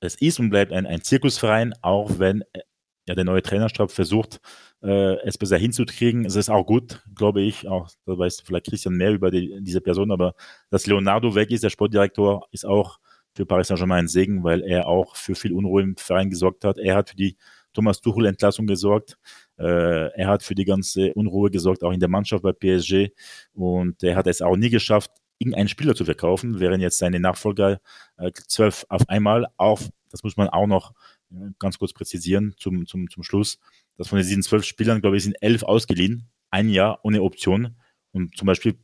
es 0.00 0.14
ist 0.16 0.38
und 0.40 0.50
bleibt 0.50 0.72
ein, 0.72 0.86
ein 0.86 1.02
Zirkusverein, 1.02 1.74
auch 1.82 2.18
wenn 2.18 2.42
äh, 2.52 2.60
ja, 3.08 3.14
der 3.14 3.24
neue 3.24 3.42
Trainerstab 3.42 3.90
versucht, 3.90 4.40
äh, 4.82 5.16
es 5.26 5.38
besser 5.38 5.56
hinzukriegen. 5.56 6.26
Es 6.26 6.36
ist 6.36 6.50
auch 6.50 6.64
gut, 6.64 7.02
glaube 7.14 7.40
ich, 7.40 7.66
auch 7.66 7.88
da 8.04 8.18
weiß 8.18 8.42
vielleicht 8.42 8.66
Christian 8.66 8.94
mehr 8.94 9.12
über 9.12 9.30
die, 9.30 9.58
diese 9.62 9.80
Person, 9.80 10.12
aber 10.12 10.34
dass 10.70 10.86
Leonardo 10.86 11.34
weg 11.34 11.50
ist, 11.50 11.64
der 11.64 11.70
Sportdirektor, 11.70 12.46
ist 12.52 12.66
auch 12.66 12.98
für 13.34 13.46
Paris 13.46 13.68
Saint-Germain 13.68 14.04
ein 14.04 14.08
Segen, 14.08 14.44
weil 14.44 14.62
er 14.62 14.88
auch 14.88 15.16
für 15.16 15.34
viel 15.34 15.52
Unruhe 15.52 15.82
im 15.82 15.96
Verein 15.96 16.28
gesorgt 16.28 16.64
hat. 16.64 16.78
Er 16.78 16.96
hat 16.96 17.10
für 17.10 17.16
die 17.16 17.36
Thomas 17.72 18.00
Tuchel-Entlassung 18.00 18.66
gesorgt. 18.66 19.16
Äh, 19.58 20.10
er 20.12 20.26
hat 20.26 20.42
für 20.42 20.54
die 20.54 20.64
ganze 20.64 21.14
Unruhe 21.14 21.50
gesorgt, 21.50 21.84
auch 21.84 21.92
in 21.92 22.00
der 22.00 22.08
Mannschaft 22.08 22.42
bei 22.42 22.52
PSG. 22.52 23.10
Und 23.54 24.02
er 24.02 24.16
hat 24.16 24.26
es 24.26 24.42
auch 24.42 24.56
nie 24.56 24.70
geschafft, 24.70 25.12
irgendeinen 25.38 25.68
Spieler 25.68 25.94
zu 25.94 26.04
verkaufen, 26.04 26.60
während 26.60 26.82
jetzt 26.82 26.98
seine 26.98 27.20
Nachfolger 27.20 27.80
äh, 28.16 28.30
zwölf 28.32 28.86
auf 28.88 29.08
einmal 29.08 29.46
auf, 29.56 29.88
das 30.10 30.22
muss 30.22 30.36
man 30.36 30.48
auch 30.48 30.66
noch 30.66 30.92
äh, 31.30 31.50
ganz 31.58 31.78
kurz 31.78 31.92
präzisieren 31.92 32.54
zum, 32.58 32.86
zum, 32.86 33.08
zum 33.08 33.22
Schluss, 33.22 33.58
dass 33.96 34.08
von 34.08 34.18
diesen 34.18 34.42
zwölf 34.42 34.64
Spielern, 34.64 35.00
glaube 35.00 35.16
ich, 35.16 35.24
sind 35.24 35.36
elf 35.40 35.62
ausgeliehen, 35.62 36.28
ein 36.50 36.68
Jahr 36.68 37.00
ohne 37.02 37.22
Option. 37.22 37.76
Und 38.12 38.36
zum 38.36 38.46
Beispiel 38.46 38.78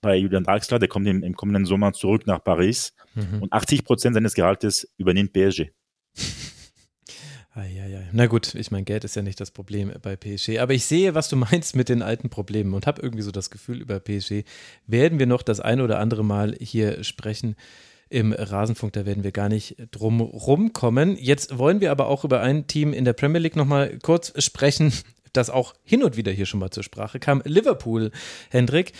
bei 0.00 0.16
Julian 0.16 0.44
Draxler, 0.44 0.78
der 0.78 0.88
kommt 0.88 1.06
im, 1.06 1.22
im 1.22 1.34
kommenden 1.34 1.66
Sommer 1.66 1.92
zurück 1.92 2.26
nach 2.26 2.42
Paris 2.42 2.94
mhm. 3.14 3.42
und 3.42 3.52
80 3.52 3.84
Prozent 3.84 4.14
seines 4.14 4.34
Gehaltes 4.34 4.90
übernimmt 4.96 5.32
PSG. 5.32 5.70
Eieiei. 7.54 8.08
Na 8.12 8.26
gut, 8.26 8.54
ich 8.54 8.70
meine, 8.70 8.84
Geld 8.84 9.02
ist 9.02 9.16
ja 9.16 9.22
nicht 9.22 9.40
das 9.40 9.50
Problem 9.50 9.92
bei 10.02 10.14
PSG. 10.14 10.58
Aber 10.60 10.72
ich 10.72 10.84
sehe, 10.84 11.14
was 11.14 11.28
du 11.28 11.36
meinst 11.50 11.74
mit 11.74 11.88
den 11.88 12.02
alten 12.02 12.30
Problemen 12.30 12.74
und 12.74 12.86
habe 12.86 13.02
irgendwie 13.02 13.22
so 13.22 13.32
das 13.32 13.50
Gefühl, 13.50 13.80
über 13.80 13.98
PSG 13.98 14.44
werden 14.86 15.18
wir 15.18 15.26
noch 15.26 15.42
das 15.42 15.60
eine 15.60 15.82
oder 15.82 15.98
andere 15.98 16.24
Mal 16.24 16.56
hier 16.60 17.02
sprechen. 17.02 17.56
Im 18.08 18.32
Rasenfunk, 18.32 18.92
da 18.92 19.06
werden 19.06 19.22
wir 19.22 19.30
gar 19.30 19.48
nicht 19.48 19.76
drum 19.92 20.20
rumkommen. 20.20 21.16
Jetzt 21.16 21.58
wollen 21.58 21.80
wir 21.80 21.92
aber 21.92 22.08
auch 22.08 22.24
über 22.24 22.40
ein 22.40 22.66
Team 22.66 22.92
in 22.92 23.04
der 23.04 23.12
Premier 23.12 23.38
League 23.38 23.54
nochmal 23.54 23.98
kurz 24.02 24.32
sprechen, 24.42 24.92
das 25.32 25.48
auch 25.48 25.74
hin 25.84 26.02
und 26.02 26.16
wieder 26.16 26.32
hier 26.32 26.46
schon 26.46 26.58
mal 26.58 26.70
zur 26.70 26.82
Sprache 26.82 27.20
kam. 27.20 27.40
Liverpool, 27.44 28.10
Hendrik. 28.50 28.92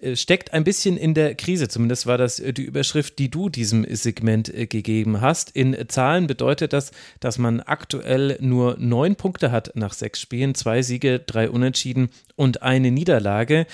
Äh, 0.00 0.14
steckt 0.14 0.52
ein 0.52 0.62
bisschen 0.62 0.96
in 0.96 1.14
der 1.14 1.34
Krise. 1.34 1.68
Zumindest 1.68 2.06
war 2.06 2.18
das 2.18 2.38
äh, 2.38 2.52
die 2.52 2.62
Überschrift, 2.62 3.18
die 3.18 3.30
du 3.30 3.48
diesem 3.48 3.84
Segment 3.88 4.52
äh, 4.52 4.66
gegeben 4.66 5.20
hast. 5.20 5.50
In 5.50 5.76
Zahlen 5.88 6.26
bedeutet 6.26 6.72
das, 6.72 6.92
dass 7.20 7.38
man 7.38 7.60
aktuell 7.60 8.38
nur 8.40 8.76
neun 8.78 9.16
Punkte 9.16 9.50
hat 9.50 9.72
nach 9.74 9.92
sechs 9.92 10.20
Spielen, 10.20 10.54
zwei 10.54 10.82
Siege, 10.82 11.18
drei 11.18 11.50
Unentschieden 11.50 12.10
und 12.36 12.62
eine 12.62 12.92
Niederlage. 12.92 13.66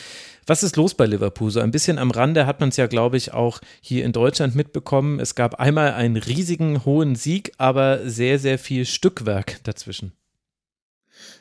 Was 0.47 0.63
ist 0.63 0.77
los 0.77 0.95
bei 0.95 1.07
Liverpool? 1.07 1.51
So 1.51 1.61
ein 1.61 1.71
bisschen 1.71 1.99
am 1.99 2.11
Rande 2.11 2.47
hat 2.47 2.61
man 2.61 2.71
es 2.71 2.77
ja, 2.77 2.87
glaube 2.87 3.17
ich, 3.17 3.33
auch 3.33 3.61
hier 3.81 4.05
in 4.05 4.13
Deutschland 4.13 4.55
mitbekommen. 4.55 5.21
Es 5.21 5.35
gab 5.35 5.61
einmal 5.61 5.93
einen 5.93 6.17
riesigen 6.17 6.85
hohen 6.85 7.17
Sieg, 7.17 7.53
aber 7.59 8.09
sehr, 8.09 8.39
sehr 8.39 8.59
viel 8.59 8.85
Stückwerk 8.87 9.63
dazwischen. 9.65 10.13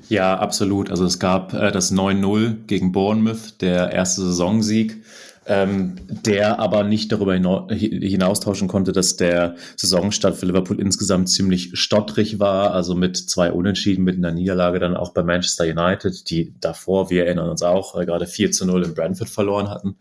Ja, 0.10 0.38
absolut. 0.38 0.90
Also 0.90 1.06
es 1.06 1.20
gab 1.20 1.54
äh, 1.54 1.72
das 1.72 1.92
9-0 1.92 2.66
gegen 2.68 2.92
Bournemouth, 2.92 3.62
der 3.62 3.92
erste 3.92 4.22
Saisonsieg, 4.22 5.04
ähm, 5.46 5.96
der 6.08 6.60
aber 6.60 6.84
nicht 6.84 7.12
darüber 7.12 7.34
hinaustauschen 7.34 8.68
konnte, 8.68 8.92
dass 8.92 9.18
der 9.18 9.56
Saisonstart 9.76 10.36
für 10.36 10.46
Liverpool 10.46 10.80
insgesamt 10.80 11.30
ziemlich 11.30 11.78
stottrig 11.78 12.40
war, 12.40 12.72
also 12.72 12.96
mit 12.96 13.18
zwei 13.18 13.52
Unentschieden, 13.52 14.04
mit 14.04 14.18
einer 14.18 14.32
Niederlage 14.32 14.80
dann 14.80 14.96
auch 14.96 15.14
bei 15.14 15.24
Manchester 15.24 15.66
United, 15.66 16.30
die 16.30 16.54
davor, 16.62 17.10
wir 17.10 17.26
erinnern 17.26 17.50
uns 17.50 17.64
auch, 17.64 18.00
äh, 18.00 18.06
gerade 18.06 18.28
4 18.28 18.52
zu 18.52 18.66
0 18.66 18.84
in 18.84 18.94
Brentford 18.94 19.30
verloren 19.30 19.70
hatten 19.70 19.98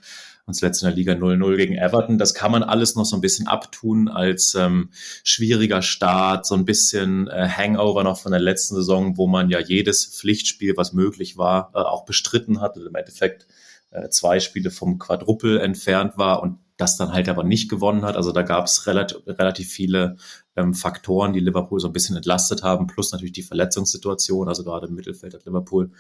und 0.47 0.55
zuletzt 0.55 0.83
in 0.83 0.89
der 0.89 0.97
Liga 0.97 1.13
0-0 1.13 1.57
gegen 1.57 1.75
Everton. 1.75 2.19
Das 2.19 2.35
kann 2.35 2.51
man 2.51 2.63
alles 2.63 2.97
noch 2.97 3.05
so 3.05 3.17
ein 3.17 3.21
bisschen 3.21 3.47
abtun 3.47 4.09
als 4.09 4.55
ähm, 4.55 4.91
schwieriger 5.25 5.83
Start, 5.83 6.47
so 6.47 6.55
ein 6.55 6.65
bisschen 6.65 7.29
äh, 7.29 7.49
Hangover 7.49 8.03
noch 8.03 8.19
von 8.19 8.33
der 8.33 8.41
letzten 8.41 8.75
Saison, 8.75 9.17
wo 9.17 9.27
man 9.27 9.51
ja 9.51 9.61
jedes 9.61 10.05
Pflichtspiel, 10.05 10.77
was 10.77 10.93
möglich 10.93 11.37
war, 11.37 11.71
äh, 11.75 11.79
auch 11.79 12.05
bestritten 12.05 12.61
hat 12.61 12.77
und 12.77 12.87
im 12.87 12.95
Endeffekt 12.95 13.47
äh, 13.91 14.09
zwei 14.09 14.41
Spiele 14.41 14.71
vom 14.71 14.99
Quadruppel 14.99 15.61
entfernt 15.61 16.19
war 16.19 16.43
und 16.43 16.59
das 16.77 16.97
dann 16.97 17.13
halt 17.13 17.29
aber 17.29 17.45
nicht 17.45 17.71
gewonnen 17.71 18.03
hat. 18.03 18.17
Also 18.17 18.33
da 18.33 18.43
gab 18.43 18.67
es 18.67 18.87
relativ, 18.87 19.19
relativ 19.27 19.69
viele 19.69 20.17
ähm, 20.57 20.75
Faktoren, 20.75 21.33
die 21.33 21.41
Liverpool 21.41 21.79
so 21.79 21.89
ein 21.89 21.93
bisschen 21.93 22.17
entlastet 22.17 22.63
haben, 22.63 22.89
plus 22.89 23.13
natürlich 23.13 23.33
die 23.33 23.43
Verletzungssituation. 23.43 24.49
Also 24.49 24.65
gerade 24.65 24.89
im 24.89 24.95
Mittelfeld 24.95 25.35
hat 25.35 25.45
Liverpool 25.45 25.93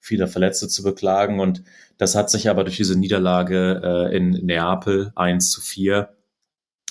viele 0.00 0.26
Verletzte 0.26 0.68
zu 0.68 0.82
beklagen. 0.82 1.38
Und 1.38 1.62
das 1.98 2.14
hat 2.14 2.30
sich 2.30 2.48
aber 2.48 2.64
durch 2.64 2.76
diese 2.76 2.98
Niederlage 2.98 3.80
äh, 3.84 4.16
in 4.16 4.30
Neapel 4.30 5.12
1 5.14 5.50
zu 5.50 5.60
4 5.60 6.08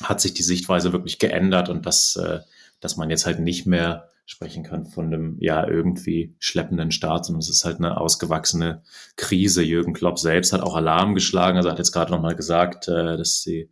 hat 0.04 0.22
sich 0.22 0.34
die 0.34 0.44
Sichtweise 0.44 0.94
wirklich 0.94 1.20
geändert 1.20 1.68
und 1.68 1.86
dass, 1.86 2.16
äh, 2.16 2.40
dass 2.80 2.96
man 2.96 3.10
jetzt 3.10 3.26
halt 3.26 3.40
nicht 3.40 3.66
mehr 3.66 4.08
sprechen 4.26 4.64
kann 4.64 4.86
von 4.86 5.08
einem 5.08 5.38
ja 5.40 5.68
irgendwie 5.68 6.36
schleppenden 6.38 6.92
Start, 6.92 7.26
sondern 7.26 7.40
es 7.40 7.50
ist 7.50 7.66
halt 7.66 7.78
eine 7.78 8.00
ausgewachsene 8.00 8.84
Krise. 9.16 9.64
Jürgen 9.64 9.94
Klopp 9.94 10.20
selbst 10.20 10.54
hat 10.54 10.62
auch 10.62 10.76
Alarm 10.76 11.16
geschlagen, 11.16 11.58
also 11.58 11.72
hat 11.72 11.80
jetzt 11.80 11.92
gerade 11.92 12.12
nochmal 12.12 12.36
gesagt, 12.36 12.88
äh, 12.88 13.18
dass 13.18 13.42
sie 13.42 13.70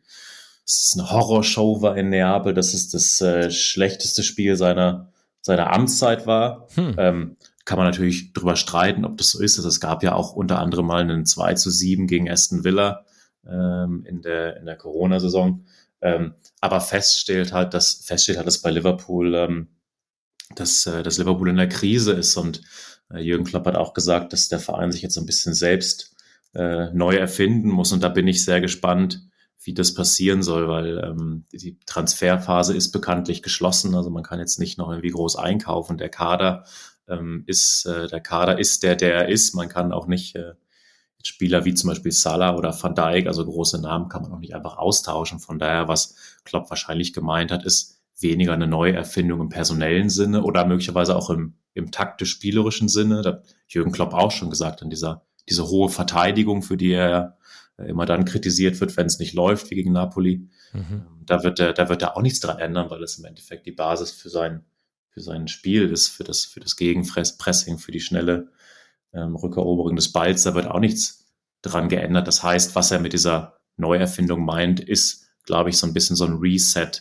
dass 0.65 0.87
es 0.87 0.99
eine 0.99 1.11
Horrorshow 1.11 1.81
war 1.81 1.95
in 1.95 2.09
Neapel, 2.09 2.53
dass 2.53 2.73
es 2.73 2.89
das 2.89 3.21
äh, 3.21 3.51
schlechteste 3.51 4.21
Spiel 4.23 4.57
seiner 4.57 5.13
seiner 5.41 5.71
Amtszeit 5.71 6.27
war. 6.27 6.67
Hm. 6.75 6.95
Ähm, 6.97 7.37
kann 7.67 7.77
man 7.77 7.85
natürlich 7.85 8.31
drüber 8.31 8.55
streiten, 8.55 9.03
ob 9.03 9.17
das 9.17 9.31
so 9.31 9.41
ist. 9.43 9.57
Also 9.57 9.67
es 9.67 9.81
gab 9.81 10.01
ja 10.01 10.15
auch 10.15 10.31
unter 10.31 10.59
anderem 10.59 10.85
mal 10.85 11.01
einen 11.01 11.25
2 11.25 11.55
zu 11.55 11.69
7 11.69 12.07
gegen 12.07 12.29
Aston 12.31 12.63
Villa 12.63 13.03
ähm, 13.45 14.05
in 14.07 14.21
der, 14.21 14.55
in 14.55 14.65
der 14.65 14.77
Corona-Saison. 14.77 15.65
Ähm, 15.99 16.35
aber 16.61 16.79
feststellt 16.79 17.51
halt, 17.51 17.73
dass, 17.73 18.05
feststellt 18.05 18.37
halt, 18.37 18.47
dass 18.47 18.61
bei 18.61 18.71
Liverpool, 18.71 19.35
ähm, 19.35 19.67
dass, 20.55 20.85
äh, 20.85 21.03
dass 21.03 21.17
Liverpool 21.17 21.49
in 21.49 21.57
der 21.57 21.67
Krise 21.67 22.13
ist 22.13 22.37
und 22.37 22.61
äh, 23.11 23.19
Jürgen 23.19 23.43
Klopp 23.43 23.65
hat 23.65 23.75
auch 23.75 23.93
gesagt, 23.93 24.31
dass 24.31 24.47
der 24.47 24.59
Verein 24.59 24.93
sich 24.93 25.01
jetzt 25.01 25.17
ein 25.17 25.25
bisschen 25.25 25.53
selbst 25.53 26.15
äh, 26.53 26.89
neu 26.93 27.17
erfinden 27.17 27.67
muss 27.67 27.91
und 27.91 28.01
da 28.01 28.07
bin 28.07 28.27
ich 28.27 28.45
sehr 28.45 28.61
gespannt, 28.61 29.27
wie 29.61 29.73
das 29.73 29.93
passieren 29.93 30.41
soll, 30.41 30.69
weil 30.69 30.99
ähm, 30.99 31.43
die 31.51 31.77
Transferphase 31.85 32.73
ist 32.77 32.93
bekanntlich 32.93 33.43
geschlossen. 33.43 33.93
Also 33.93 34.09
man 34.09 34.23
kann 34.23 34.39
jetzt 34.39 34.57
nicht 34.57 34.77
noch 34.77 34.89
irgendwie 34.89 35.09
groß 35.09 35.35
einkaufen. 35.35 35.97
Der 35.97 36.07
Kader 36.07 36.63
ähm, 37.07 37.43
ist, 37.47 37.85
äh, 37.85 38.07
der 38.07 38.21
Kader 38.21 38.59
ist 38.59 38.83
der, 38.83 38.95
der 38.95 39.13
er 39.13 39.29
ist. 39.29 39.53
Man 39.53 39.69
kann 39.69 39.91
auch 39.91 40.07
nicht 40.07 40.35
äh, 40.35 40.53
Spieler 41.23 41.65
wie 41.65 41.73
zum 41.73 41.89
Beispiel 41.89 42.11
Salah 42.11 42.55
oder 42.55 42.75
Van 42.81 42.95
Dijk, 42.95 43.27
also 43.27 43.45
große 43.45 43.81
Namen, 43.81 44.07
kann 44.07 44.21
man 44.21 44.31
auch 44.31 44.39
nicht 44.39 44.55
einfach 44.55 44.77
austauschen. 44.77 45.39
Von 45.39 45.59
daher, 45.59 45.87
was 45.87 46.15
Klopp 46.45 46.69
wahrscheinlich 46.69 47.13
gemeint 47.13 47.51
hat, 47.51 47.65
ist 47.65 48.01
weniger 48.19 48.53
eine 48.53 48.67
Neuerfindung 48.67 49.41
im 49.41 49.49
personellen 49.49 50.09
Sinne 50.09 50.43
oder 50.43 50.65
möglicherweise 50.65 51.15
auch 51.15 51.29
im, 51.29 51.55
im 51.73 51.91
taktisch-spielerischen 51.91 52.87
Sinne. 52.87 53.21
Da 53.21 53.29
hat 53.31 53.43
Jürgen 53.67 53.91
Klopp 53.91 54.13
auch 54.13 54.31
schon 54.31 54.49
gesagt, 54.49 54.81
an 54.81 54.89
dieser, 54.89 55.25
diese 55.49 55.67
hohe 55.67 55.89
Verteidigung, 55.89 56.61
für 56.61 56.77
die 56.77 56.93
er 56.93 57.37
immer 57.85 58.05
dann 58.05 58.25
kritisiert 58.25 58.79
wird, 58.81 58.97
wenn 58.97 59.05
es 59.05 59.19
nicht 59.19 59.33
läuft, 59.33 59.69
wie 59.69 59.75
gegen 59.75 59.91
Napoli. 59.91 60.49
Mhm. 60.73 60.81
Ähm, 60.89 61.05
da 61.25 61.43
wird 61.43 61.59
er, 61.59 61.73
da 61.73 61.89
wird 61.89 62.01
er 62.01 62.17
auch 62.17 62.21
nichts 62.21 62.39
dran 62.39 62.57
ändern, 62.57 62.89
weil 62.89 63.03
es 63.03 63.19
im 63.19 63.25
Endeffekt 63.25 63.65
die 63.65 63.71
Basis 63.71 64.11
für 64.11 64.29
sein, 64.29 64.63
für 65.17 65.23
sein 65.23 65.47
Spiel 65.47 65.89
ist, 65.89 66.09
für 66.09 66.23
das, 66.23 66.45
für 66.45 66.59
das 66.59 66.75
Gegenpressing, 66.75 67.79
für 67.79 67.91
die 67.91 67.99
schnelle 67.99 68.51
ähm, 69.13 69.35
Rückeroberung 69.35 69.95
des 69.95 70.11
Balls. 70.11 70.43
Da 70.43 70.53
wird 70.53 70.67
auch 70.67 70.79
nichts 70.79 71.25
dran 71.63 71.89
geändert. 71.89 72.27
Das 72.27 72.43
heißt, 72.43 72.75
was 72.75 72.91
er 72.91 72.99
mit 72.99 73.13
dieser 73.13 73.57
Neuerfindung 73.77 74.45
meint, 74.45 74.79
ist, 74.79 75.25
glaube 75.43 75.71
ich, 75.71 75.79
so 75.79 75.87
ein 75.87 75.93
bisschen 75.93 76.15
so 76.15 76.25
ein 76.25 76.35
Reset, 76.35 76.91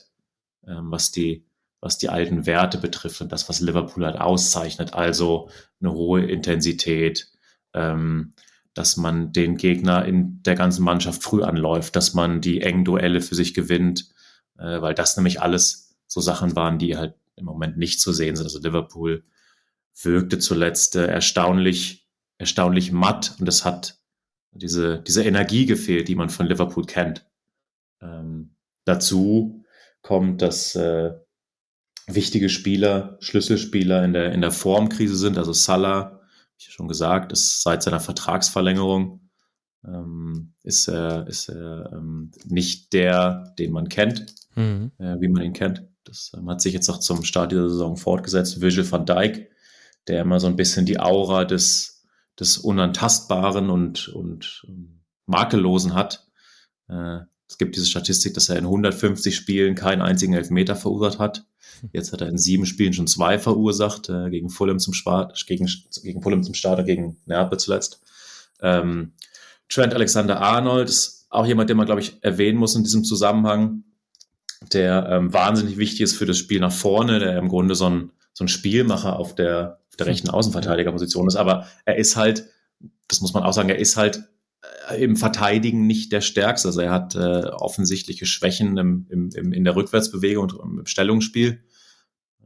ähm, 0.66 0.90
was 0.90 1.10
die, 1.10 1.44
was 1.82 1.98
die 1.98 2.08
alten 2.08 2.46
Werte 2.46 2.78
betrifft 2.78 3.20
und 3.20 3.32
das, 3.32 3.50
was 3.50 3.60
Liverpool 3.60 4.06
halt 4.06 4.18
auszeichnet. 4.18 4.94
Also 4.94 5.50
eine 5.82 5.92
hohe 5.92 6.24
Intensität, 6.24 7.30
ähm, 7.74 8.32
dass 8.72 8.96
man 8.96 9.32
den 9.34 9.58
Gegner 9.58 10.06
in 10.06 10.42
der 10.42 10.54
ganzen 10.54 10.84
Mannschaft 10.84 11.22
früh 11.22 11.42
anläuft, 11.42 11.96
dass 11.96 12.14
man 12.14 12.40
die 12.40 12.62
engen 12.62 12.86
Duelle 12.86 13.20
für 13.20 13.34
sich 13.34 13.52
gewinnt, 13.52 14.08
äh, 14.56 14.80
weil 14.80 14.94
das 14.94 15.18
nämlich 15.18 15.42
alles 15.42 15.98
so 16.06 16.22
Sachen 16.22 16.56
waren, 16.56 16.78
die 16.78 16.96
halt 16.96 17.12
im 17.36 17.44
Moment 17.44 17.76
nicht 17.76 18.00
zu 18.00 18.12
sehen 18.12 18.36
sind. 18.36 18.46
Also 18.46 18.58
Liverpool 18.58 19.24
wirkte 20.02 20.38
zuletzt 20.38 20.96
äh, 20.96 21.06
erstaunlich, 21.06 22.08
erstaunlich 22.38 22.92
matt 22.92 23.34
und 23.38 23.48
es 23.48 23.64
hat 23.64 24.00
diese, 24.52 25.02
diese 25.02 25.22
Energie 25.22 25.66
gefehlt, 25.66 26.08
die 26.08 26.14
man 26.14 26.30
von 26.30 26.46
Liverpool 26.46 26.84
kennt. 26.84 27.26
Ähm, 28.00 28.56
dazu 28.84 29.64
kommt, 30.02 30.42
dass 30.42 30.74
äh, 30.74 31.12
wichtige 32.06 32.48
Spieler, 32.48 33.16
Schlüsselspieler 33.20 34.04
in 34.04 34.12
der, 34.12 34.32
in 34.32 34.40
der 34.40 34.52
Formkrise 34.52 35.16
sind, 35.16 35.38
also 35.38 35.52
Salah, 35.52 36.20
ich 36.58 36.72
schon 36.72 36.88
gesagt, 36.88 37.32
ist 37.32 37.62
seit 37.62 37.82
seiner 37.82 38.00
Vertragsverlängerung 38.00 39.26
ähm, 39.86 40.54
ist 40.62 40.88
er, 40.88 41.26
ist 41.26 41.48
er 41.48 41.92
ähm, 41.92 42.30
nicht 42.46 42.92
der, 42.92 43.54
den 43.58 43.72
man 43.72 43.88
kennt, 43.88 44.26
mhm. 44.54 44.92
äh, 44.98 45.20
wie 45.20 45.28
man 45.28 45.42
ihn 45.42 45.52
kennt. 45.52 45.84
Das 46.06 46.32
ähm, 46.36 46.48
hat 46.48 46.60
sich 46.60 46.72
jetzt 46.72 46.88
auch 46.88 46.98
zum 46.98 47.24
Start 47.24 47.52
dieser 47.52 47.68
Saison 47.68 47.96
fortgesetzt. 47.96 48.60
Virgil 48.60 48.90
van 48.90 49.06
Dijk, 49.06 49.50
der 50.08 50.22
immer 50.22 50.40
so 50.40 50.46
ein 50.46 50.56
bisschen 50.56 50.86
die 50.86 51.00
Aura 51.00 51.44
des, 51.44 52.04
des 52.38 52.58
Unantastbaren 52.58 53.70
und, 53.70 54.08
und 54.08 54.64
ähm, 54.68 55.02
Makellosen 55.26 55.94
hat. 55.94 56.26
Äh, 56.88 57.18
es 57.48 57.58
gibt 57.58 57.76
diese 57.76 57.86
Statistik, 57.86 58.34
dass 58.34 58.48
er 58.48 58.56
in 58.56 58.64
150 58.64 59.34
Spielen 59.36 59.74
keinen 59.74 60.02
einzigen 60.02 60.34
Elfmeter 60.34 60.74
verursacht 60.74 61.18
hat. 61.18 61.46
Jetzt 61.92 62.12
hat 62.12 62.20
er 62.20 62.28
in 62.28 62.38
sieben 62.38 62.66
Spielen 62.66 62.92
schon 62.92 63.06
zwei 63.06 63.38
verursacht, 63.38 64.08
äh, 64.08 64.30
gegen 64.30 64.48
Fulham 64.48 64.78
zum 64.78 64.94
Start, 64.94 65.46
gegen, 65.46 65.68
gegen 66.02 66.22
Fulham 66.22 66.42
zum 66.42 66.54
Start 66.54 66.80
und 66.80 66.86
gegen 66.86 67.18
Neapel 67.26 67.58
zuletzt. 67.58 68.00
Ähm, 68.60 69.12
Trent 69.68 69.94
Alexander-Arnold 69.94 70.88
ist 70.88 71.26
auch 71.28 71.46
jemand, 71.46 71.70
den 71.70 71.76
man, 71.76 71.86
glaube 71.86 72.00
ich, 72.00 72.22
erwähnen 72.22 72.58
muss 72.58 72.74
in 72.74 72.84
diesem 72.84 73.04
Zusammenhang, 73.04 73.84
der 74.72 75.08
ähm, 75.10 75.32
wahnsinnig 75.32 75.76
wichtig 75.76 76.00
ist 76.02 76.16
für 76.16 76.26
das 76.26 76.38
Spiel 76.38 76.60
nach 76.60 76.72
vorne, 76.72 77.18
der 77.18 77.38
im 77.38 77.48
Grunde 77.48 77.74
so 77.74 77.88
ein, 77.88 78.10
so 78.32 78.44
ein 78.44 78.48
Spielmacher 78.48 79.18
auf 79.18 79.34
der, 79.34 79.80
auf 79.88 79.96
der 79.96 80.06
rechten 80.06 80.30
Außenverteidigerposition 80.30 81.28
ist. 81.28 81.36
Aber 81.36 81.66
er 81.84 81.96
ist 81.96 82.16
halt, 82.16 82.46
das 83.08 83.20
muss 83.20 83.34
man 83.34 83.42
auch 83.42 83.52
sagen, 83.52 83.68
er 83.68 83.78
ist 83.78 83.96
halt 83.96 84.24
äh, 84.88 85.02
im 85.02 85.16
Verteidigen 85.16 85.86
nicht 85.86 86.12
der 86.12 86.20
Stärkste. 86.20 86.68
Also 86.68 86.80
er 86.80 86.90
hat 86.90 87.14
äh, 87.14 87.44
offensichtliche 87.50 88.26
Schwächen 88.26 88.76
im, 88.76 89.06
im, 89.10 89.30
im, 89.34 89.52
in 89.52 89.64
der 89.64 89.76
Rückwärtsbewegung 89.76 90.50
und 90.50 90.78
im 90.78 90.86
Stellungsspiel, 90.86 91.62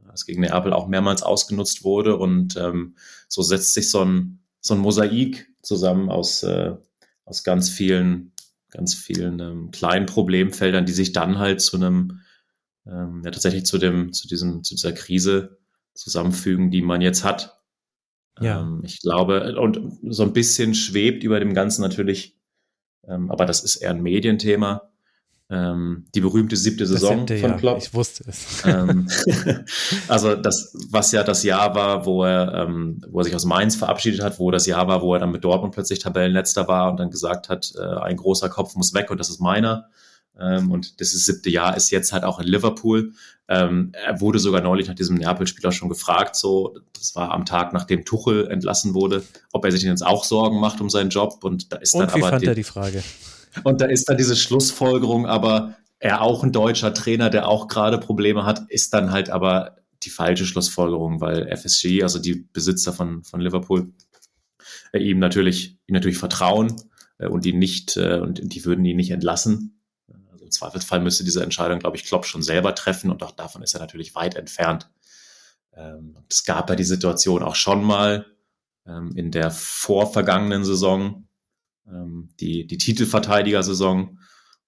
das 0.07 0.25
gegen 0.25 0.41
Neapel 0.41 0.73
auch 0.73 0.87
mehrmals 0.87 1.23
ausgenutzt 1.23 1.83
wurde. 1.83 2.17
Und 2.17 2.57
ähm, 2.57 2.95
so 3.27 3.41
setzt 3.41 3.73
sich 3.73 3.89
so 3.89 4.03
ein, 4.03 4.39
so 4.59 4.73
ein 4.73 4.79
Mosaik 4.79 5.47
zusammen 5.61 6.09
aus, 6.09 6.43
äh, 6.43 6.75
aus 7.25 7.43
ganz 7.43 7.69
vielen, 7.69 8.30
ganz 8.71 8.95
vielen 8.95 9.39
ähm, 9.39 9.71
kleinen 9.71 10.05
Problemfeldern, 10.05 10.85
die 10.85 10.93
sich 10.93 11.11
dann 11.11 11.37
halt 11.37 11.61
zu 11.61 11.77
einem, 11.77 12.21
ähm, 12.87 13.21
ja 13.23 13.31
tatsächlich 13.31 13.65
zu 13.65 13.77
dem, 13.77 14.13
zu 14.13 14.27
diesem, 14.27 14.63
zu 14.63 14.73
dieser 14.75 14.93
Krise 14.93 15.59
zusammenfügen, 15.93 16.71
die 16.71 16.81
man 16.81 17.01
jetzt 17.01 17.23
hat. 17.23 17.61
Ja. 18.39 18.61
Ähm, 18.61 18.81
ich 18.83 19.01
glaube, 19.01 19.59
und 19.59 19.99
so 20.09 20.23
ein 20.23 20.33
bisschen 20.33 20.73
schwebt 20.73 21.23
über 21.23 21.39
dem 21.39 21.53
Ganzen 21.53 21.81
natürlich, 21.81 22.39
ähm, 23.07 23.29
aber 23.29 23.45
das 23.45 23.63
ist 23.63 23.77
eher 23.77 23.91
ein 23.91 24.01
Medienthema. 24.01 24.90
Ähm, 25.53 26.05
die 26.15 26.21
berühmte 26.21 26.55
siebte 26.55 26.87
Saison 26.87 27.27
siebte, 27.27 27.39
von 27.39 27.57
Klopp. 27.57 27.73
Ja, 27.73 27.83
ich 27.83 27.93
wusste 27.93 28.23
es. 28.25 28.63
Ähm, 28.65 29.09
also 30.07 30.35
das, 30.35 30.73
was 30.89 31.11
ja 31.11 31.23
das 31.23 31.43
Jahr 31.43 31.75
war, 31.75 32.05
wo 32.05 32.23
er, 32.23 32.53
ähm, 32.53 33.03
wo 33.09 33.19
er 33.19 33.25
sich 33.25 33.35
aus 33.35 33.43
Mainz 33.43 33.75
verabschiedet 33.75 34.23
hat, 34.23 34.39
wo 34.39 34.49
das 34.49 34.65
Jahr 34.65 34.87
war, 34.87 35.01
wo 35.01 35.13
er 35.13 35.19
dann 35.19 35.31
mit 35.31 35.43
Dortmund 35.43 35.73
plötzlich 35.73 35.99
Tabellenletzter 35.99 36.69
war 36.69 36.89
und 36.89 37.01
dann 37.01 37.11
gesagt 37.11 37.49
hat, 37.49 37.73
äh, 37.77 37.81
ein 37.81 38.15
großer 38.15 38.47
Kopf 38.47 38.75
muss 38.75 38.93
weg 38.93 39.11
und 39.11 39.19
das 39.19 39.29
ist 39.29 39.41
meiner. 39.41 39.89
Ähm, 40.39 40.71
und 40.71 41.01
das 41.01 41.11
siebte 41.11 41.49
Jahr 41.49 41.75
ist 41.75 41.89
jetzt 41.89 42.13
halt 42.13 42.23
auch 42.23 42.39
in 42.39 42.47
Liverpool. 42.47 43.11
Ähm, 43.49 43.91
er 43.91 44.21
wurde 44.21 44.39
sogar 44.39 44.61
neulich 44.61 44.87
nach 44.87 44.95
diesem 44.95 45.17
Neapel-Spieler 45.17 45.73
schon 45.73 45.89
gefragt, 45.89 46.37
so, 46.37 46.77
das 46.97 47.13
war 47.15 47.31
am 47.31 47.43
Tag, 47.43 47.73
nachdem 47.73 48.05
Tuchel 48.05 48.47
entlassen 48.47 48.93
wurde, 48.93 49.23
ob 49.51 49.65
er 49.65 49.71
sich 49.73 49.83
jetzt 49.83 50.05
auch 50.05 50.23
Sorgen 50.23 50.61
macht 50.61 50.79
um 50.79 50.89
seinen 50.89 51.09
Job. 51.09 51.43
Und 51.43 51.73
da 51.73 51.77
ist 51.77 51.93
und 51.93 51.99
dann 51.99 52.15
wie 52.15 52.21
aber. 52.21 52.29
fand 52.29 52.43
die, 52.43 52.47
er 52.47 52.55
die 52.55 52.63
Frage? 52.63 53.03
Und 53.63 53.81
da 53.81 53.85
ist 53.85 54.09
dann 54.09 54.17
diese 54.17 54.35
Schlussfolgerung, 54.35 55.25
aber 55.25 55.75
er 55.99 56.21
auch 56.21 56.43
ein 56.43 56.51
deutscher 56.51 56.93
Trainer, 56.93 57.29
der 57.29 57.47
auch 57.47 57.67
gerade 57.67 57.97
Probleme 57.97 58.45
hat, 58.45 58.69
ist 58.69 58.93
dann 58.93 59.11
halt 59.11 59.29
aber 59.29 59.77
die 60.03 60.09
falsche 60.09 60.45
Schlussfolgerung, 60.45 61.21
weil 61.21 61.47
FSG, 61.55 62.01
also 62.03 62.17
die 62.17 62.47
Besitzer 62.53 62.91
von, 62.91 63.23
von 63.23 63.39
Liverpool, 63.39 63.93
äh, 64.93 64.99
ihm 64.99 65.19
natürlich, 65.19 65.77
ihm 65.85 65.93
natürlich 65.93 66.17
vertrauen 66.17 66.75
äh, 67.19 67.27
und 67.27 67.45
ihn 67.45 67.59
nicht, 67.59 67.97
äh, 67.97 68.19
und 68.19 68.39
die 68.53 68.65
würden 68.65 68.83
ihn 68.85 68.97
nicht 68.97 69.11
entlassen 69.11 69.81
im 70.51 70.53
Zweifelsfall 70.53 70.99
müsste 70.99 71.23
diese 71.23 71.43
Entscheidung, 71.43 71.79
glaube 71.79 71.95
ich, 71.95 72.03
Klopp 72.03 72.25
schon 72.25 72.43
selber 72.43 72.75
treffen 72.75 73.09
und 73.09 73.23
auch 73.23 73.31
davon 73.31 73.63
ist 73.63 73.73
er 73.73 73.79
natürlich 73.79 74.15
weit 74.15 74.35
entfernt. 74.35 74.89
Ähm, 75.73 76.17
es 76.29 76.43
gab 76.43 76.69
ja 76.69 76.75
die 76.75 76.83
Situation 76.83 77.41
auch 77.41 77.55
schon 77.55 77.83
mal 77.83 78.25
ähm, 78.85 79.13
in 79.15 79.31
der 79.31 79.49
vorvergangenen 79.49 80.65
Saison, 80.65 81.25
ähm, 81.91 82.29
die, 82.39 82.65
die 82.65 82.77
Titelverteidiger-Saison, 82.77 84.19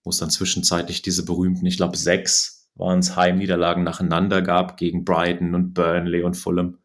wo 0.04 0.10
es 0.10 0.18
dann 0.18 0.30
zwischenzeitlich 0.30 1.02
diese 1.02 1.26
berühmten, 1.26 1.66
ich 1.66 1.78
glaube, 1.78 1.98
sechs 1.98 2.70
waren 2.76 3.00
es 3.00 3.16
Heimniederlagen 3.16 3.84
nacheinander 3.84 4.42
gab 4.42 4.78
gegen 4.78 5.06
Brighton 5.06 5.56
und 5.56 5.74
Burnley 5.74 6.24
und 6.24 6.36
Fulham, 6.36 6.80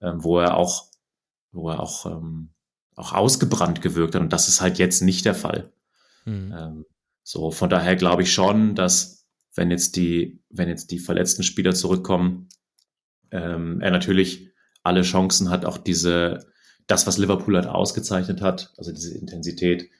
ähm, 0.00 0.22
wo 0.22 0.38
er 0.38 0.56
auch, 0.56 0.88
wo 1.52 1.70
er 1.70 1.80
auch, 1.80 2.06
ähm, 2.06 2.50
auch 2.96 3.12
ausgebrannt 3.12 3.80
gewirkt 3.80 4.14
hat. 4.14 4.22
Und 4.22 4.32
das 4.32 4.48
ist 4.48 4.60
halt 4.60 4.78
jetzt 4.78 5.02
nicht 5.02 5.24
der 5.24 5.34
Fall. 5.34 5.72
Mhm. 6.24 6.54
Ähm, 6.56 6.84
so, 7.22 7.50
von 7.50 7.70
daher 7.70 7.96
glaube 7.96 8.22
ich 8.22 8.32
schon, 8.32 8.74
dass 8.74 9.26
wenn 9.54 9.70
jetzt 9.70 9.96
die, 9.96 10.42
wenn 10.48 10.68
jetzt 10.68 10.90
die 10.90 10.98
verletzten 10.98 11.42
Spieler 11.42 11.74
zurückkommen, 11.74 12.48
ähm, 13.30 13.80
er 13.80 13.90
natürlich 13.90 14.48
alle 14.82 15.02
Chancen 15.02 15.50
hat, 15.50 15.64
auch 15.64 15.78
diese, 15.78 16.46
das, 16.90 17.06
was 17.06 17.18
Liverpool 17.18 17.56
halt 17.56 17.66
ausgezeichnet 17.66 18.40
hat, 18.40 18.72
also 18.76 18.92
diese 18.92 19.16
Intensität, 19.16 19.90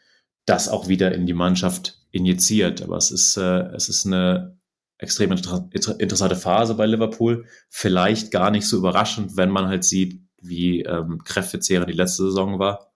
das 0.45 0.69
auch 0.69 0.89
wieder 0.89 1.13
in 1.15 1.27
die 1.27 1.35
Mannschaft 1.35 2.01
injiziert. 2.11 2.83
Aber 2.83 2.97
es 2.97 3.11
ist, 3.11 3.37
äh, 3.37 3.69
es 3.75 3.89
ist 3.89 4.07
eine 4.07 4.59
extrem 4.99 5.33
inter 5.33 5.69
interessante 5.99 6.37
Phase 6.37 6.75
bei 6.75 6.87
Liverpool. 6.87 7.47
Vielleicht 7.69 8.31
gar 8.31 8.51
nicht 8.51 8.67
so 8.67 8.77
überraschend, 8.77 9.37
wenn 9.37 9.51
man 9.51 9.69
halt 9.69 9.85
sieht, 9.85 10.21
wie 10.43 10.83
ähm, 10.83 11.23
kräftezehrend 11.25 11.89
die 11.89 11.97
letzte 11.97 12.25
Saison 12.25 12.59
war. 12.59 12.93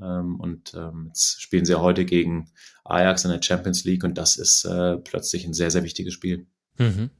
Ähm, 0.00 0.38
und 0.38 0.74
ähm, 0.74 1.06
jetzt 1.08 1.40
spielen 1.40 1.64
sie 1.64 1.72
ja 1.72 1.80
heute 1.80 2.04
gegen 2.04 2.50
Ajax 2.84 3.24
in 3.24 3.30
der 3.30 3.42
Champions 3.42 3.84
League 3.84 4.04
und 4.04 4.16
das 4.16 4.36
ist 4.36 4.64
äh, 4.64 4.98
plötzlich 4.98 5.44
ein 5.46 5.54
sehr, 5.54 5.70
sehr 5.70 5.82
wichtiges 5.82 6.14
Spiel. 6.14 6.46
Mhm. 6.78 7.10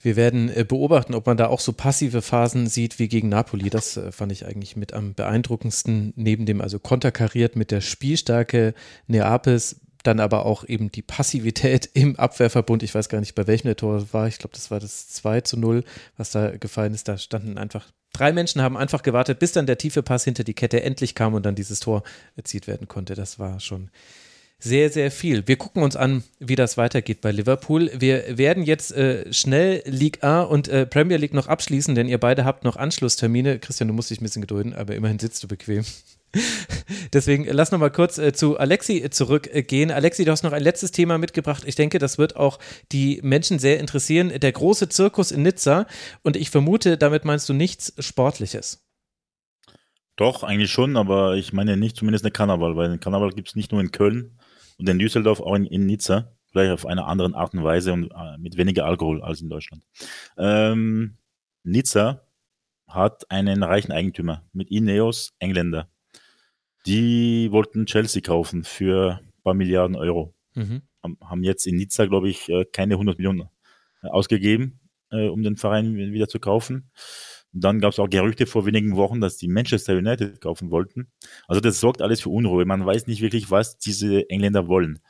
Wir 0.00 0.16
werden 0.16 0.48
äh, 0.48 0.64
beobachten, 0.66 1.14
ob 1.14 1.26
man 1.26 1.36
da 1.36 1.48
auch 1.48 1.60
so 1.60 1.72
passive 1.72 2.22
Phasen 2.22 2.66
sieht 2.66 2.98
wie 2.98 3.08
gegen 3.08 3.28
Napoli. 3.28 3.68
Das 3.68 3.96
äh, 3.96 4.12
fand 4.12 4.32
ich 4.32 4.46
eigentlich 4.46 4.76
mit 4.76 4.94
am 4.94 5.14
beeindruckendsten, 5.14 6.14
neben 6.16 6.46
dem 6.46 6.60
also 6.60 6.78
konterkariert 6.78 7.54
mit 7.54 7.70
der 7.70 7.82
Spielstärke 7.82 8.74
Neapels, 9.06 9.80
dann 10.02 10.18
aber 10.18 10.46
auch 10.46 10.64
eben 10.66 10.90
die 10.90 11.02
Passivität 11.02 11.88
im 11.94 12.16
Abwehrverbund. 12.16 12.82
Ich 12.82 12.94
weiß 12.94 13.08
gar 13.10 13.20
nicht, 13.20 13.34
bei 13.34 13.46
welchem 13.46 13.68
der 13.68 13.76
Tor 13.76 14.02
war. 14.12 14.26
Ich 14.26 14.38
glaube, 14.38 14.54
das 14.54 14.70
war 14.70 14.80
das 14.80 15.08
2 15.10 15.42
zu 15.42 15.58
0, 15.58 15.84
was 16.16 16.30
da 16.30 16.56
gefallen 16.56 16.94
ist. 16.94 17.06
Da 17.06 17.18
standen 17.18 17.58
einfach 17.58 17.90
drei 18.12 18.32
Menschen, 18.32 18.62
haben 18.62 18.78
einfach 18.78 19.02
gewartet, 19.02 19.38
bis 19.38 19.52
dann 19.52 19.66
der 19.66 19.78
tiefe 19.78 20.02
Pass 20.02 20.24
hinter 20.24 20.44
die 20.44 20.54
Kette 20.54 20.82
endlich 20.82 21.14
kam 21.14 21.34
und 21.34 21.44
dann 21.44 21.54
dieses 21.54 21.80
Tor 21.80 22.02
erzielt 22.36 22.66
werden 22.66 22.88
konnte. 22.88 23.14
Das 23.14 23.38
war 23.38 23.60
schon 23.60 23.90
sehr, 24.60 24.90
sehr 24.90 25.10
viel. 25.10 25.48
Wir 25.48 25.56
gucken 25.56 25.82
uns 25.82 25.96
an, 25.96 26.22
wie 26.38 26.54
das 26.54 26.76
weitergeht 26.76 27.20
bei 27.20 27.32
Liverpool. 27.32 27.90
Wir 27.94 28.38
werden 28.38 28.62
jetzt 28.62 28.92
äh, 28.92 29.32
schnell 29.32 29.82
League 29.86 30.22
A 30.22 30.42
und 30.42 30.68
äh, 30.68 30.86
Premier 30.86 31.16
League 31.16 31.34
noch 31.34 31.48
abschließen, 31.48 31.94
denn 31.94 32.08
ihr 32.08 32.18
beide 32.18 32.44
habt 32.44 32.64
noch 32.64 32.76
Anschlusstermine. 32.76 33.58
Christian, 33.58 33.88
du 33.88 33.94
musst 33.94 34.10
dich 34.10 34.20
ein 34.20 34.24
bisschen 34.24 34.42
gedulden, 34.42 34.74
aber 34.74 34.94
immerhin 34.94 35.18
sitzt 35.18 35.42
du 35.42 35.48
bequem. 35.48 35.84
Deswegen 37.12 37.44
lass 37.44 37.72
noch 37.72 37.78
mal 37.78 37.90
kurz 37.90 38.18
äh, 38.18 38.32
zu 38.32 38.58
Alexi 38.58 39.08
zurückgehen. 39.10 39.90
Alexi, 39.90 40.24
du 40.24 40.30
hast 40.30 40.42
noch 40.42 40.52
ein 40.52 40.62
letztes 40.62 40.92
Thema 40.92 41.18
mitgebracht. 41.18 41.64
Ich 41.66 41.74
denke, 41.74 41.98
das 41.98 42.18
wird 42.18 42.36
auch 42.36 42.58
die 42.92 43.20
Menschen 43.22 43.58
sehr 43.58 43.80
interessieren. 43.80 44.32
Der 44.38 44.52
große 44.52 44.88
Zirkus 44.88 45.32
in 45.32 45.42
Nizza. 45.42 45.86
Und 46.22 46.36
ich 46.36 46.50
vermute, 46.50 46.98
damit 46.98 47.24
meinst 47.24 47.48
du 47.48 47.52
nichts 47.52 47.94
Sportliches. 47.98 48.84
Doch, 50.16 50.42
eigentlich 50.42 50.70
schon, 50.70 50.98
aber 50.98 51.36
ich 51.36 51.54
meine 51.54 51.78
nicht 51.78 51.96
zumindest 51.96 52.24
eine 52.24 52.30
Karneval, 52.30 52.76
weil 52.76 52.90
den 52.90 53.00
Karneval 53.00 53.30
gibt 53.30 53.48
es 53.48 53.56
nicht 53.56 53.72
nur 53.72 53.80
in 53.80 53.90
Köln, 53.90 54.38
und 54.80 54.88
in 54.88 54.98
Düsseldorf 54.98 55.40
auch 55.40 55.54
in, 55.54 55.66
in 55.66 55.86
Nizza, 55.86 56.32
vielleicht 56.50 56.72
auf 56.72 56.86
eine 56.86 57.04
andere 57.04 57.34
Art 57.34 57.52
und 57.54 57.62
Weise 57.62 57.92
und 57.92 58.10
äh, 58.10 58.38
mit 58.38 58.56
weniger 58.56 58.86
Alkohol 58.86 59.22
als 59.22 59.42
in 59.42 59.50
Deutschland. 59.50 59.84
Ähm, 60.38 61.18
Nizza 61.62 62.26
hat 62.88 63.30
einen 63.30 63.62
reichen 63.62 63.92
Eigentümer 63.92 64.42
mit 64.52 64.70
Ineos, 64.70 65.34
Engländer. 65.38 65.88
Die 66.86 67.52
wollten 67.52 67.84
Chelsea 67.84 68.22
kaufen 68.22 68.64
für 68.64 69.20
ein 69.22 69.42
paar 69.44 69.54
Milliarden 69.54 69.96
Euro. 69.96 70.34
Mhm. 70.54 70.82
Haben 71.22 71.44
jetzt 71.44 71.66
in 71.66 71.76
Nizza, 71.76 72.06
glaube 72.06 72.30
ich, 72.30 72.48
äh, 72.48 72.64
keine 72.64 72.94
100 72.94 73.18
Millionen 73.18 73.50
äh, 74.02 74.08
ausgegeben, 74.08 74.80
um 75.12 75.42
den 75.42 75.56
Verein 75.56 75.96
wieder 75.96 76.28
zu 76.28 76.38
kaufen. 76.38 76.88
Dann 77.52 77.80
gab 77.80 77.92
es 77.92 77.98
auch 77.98 78.08
Gerüchte 78.08 78.46
vor 78.46 78.64
wenigen 78.66 78.96
Wochen, 78.96 79.20
dass 79.20 79.36
die 79.36 79.48
Manchester 79.48 79.94
United 79.94 80.40
kaufen 80.40 80.70
wollten. 80.70 81.10
Also 81.48 81.60
das 81.60 81.80
sorgt 81.80 82.00
alles 82.00 82.20
für 82.20 82.30
Unruhe. 82.30 82.64
Man 82.64 82.86
weiß 82.86 83.06
nicht 83.08 83.22
wirklich, 83.22 83.50
was 83.50 83.78
diese 83.78 84.28
Engländer 84.30 84.68
wollen. 84.68 85.00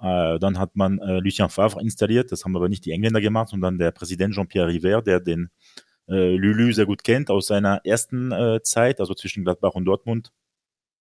Äh, 0.00 0.38
dann 0.40 0.58
hat 0.58 0.74
man 0.74 0.98
äh, 0.98 1.20
Lucien 1.20 1.48
Favre 1.50 1.80
installiert. 1.80 2.32
Das 2.32 2.44
haben 2.44 2.56
aber 2.56 2.68
nicht 2.68 2.84
die 2.84 2.90
Engländer 2.90 3.20
gemacht, 3.20 3.50
sondern 3.50 3.78
der 3.78 3.92
Präsident 3.92 4.34
Jean-Pierre 4.34 4.68
River, 4.68 5.02
der 5.02 5.20
den 5.20 5.50
äh, 6.08 6.34
Lulu 6.36 6.72
sehr 6.72 6.86
gut 6.86 7.04
kennt 7.04 7.30
aus 7.30 7.46
seiner 7.46 7.80
ersten 7.84 8.32
äh, 8.32 8.60
Zeit, 8.62 9.00
also 9.00 9.14
zwischen 9.14 9.44
Gladbach 9.44 9.74
und 9.74 9.84
Dortmund, 9.84 10.32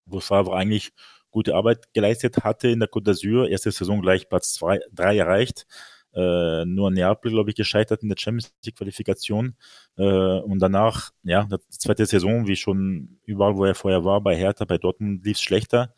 wo 0.06 0.20
Favre 0.20 0.56
eigentlich 0.56 0.92
gute 1.32 1.56
Arbeit 1.56 1.92
geleistet 1.94 2.44
hatte 2.44 2.68
in 2.68 2.80
der 2.80 2.90
Côte 2.90 3.06
d'Azur. 3.12 3.48
Erste 3.48 3.72
Saison 3.72 4.02
gleich 4.02 4.30
Platz 4.30 4.60
3 4.60 5.18
erreicht 5.18 5.66
äh, 6.14 6.66
nur 6.66 6.92
Neapel, 6.92 7.32
glaube 7.32 7.50
ich, 7.50 7.56
gescheitert 7.56 8.04
in 8.04 8.10
der 8.10 8.18
Champions 8.18 8.54
League 8.66 8.78
Qualifikation. 8.78 9.56
Äh, 9.98 10.04
und 10.04 10.60
danach, 10.60 11.12
ja, 11.24 11.46
die 11.46 11.58
zweite 11.78 12.06
Saison, 12.06 12.48
wie 12.48 12.56
schon 12.56 13.20
überall, 13.26 13.58
wo 13.58 13.66
er 13.66 13.76
vorher 13.76 14.04
war, 14.04 14.22
bei 14.22 14.36
Hertha, 14.36 14.66
bei 14.66 14.78
Dortmund 14.78 15.26
lief 15.26 15.38
es 15.38 15.42
schlechter. 15.42 15.94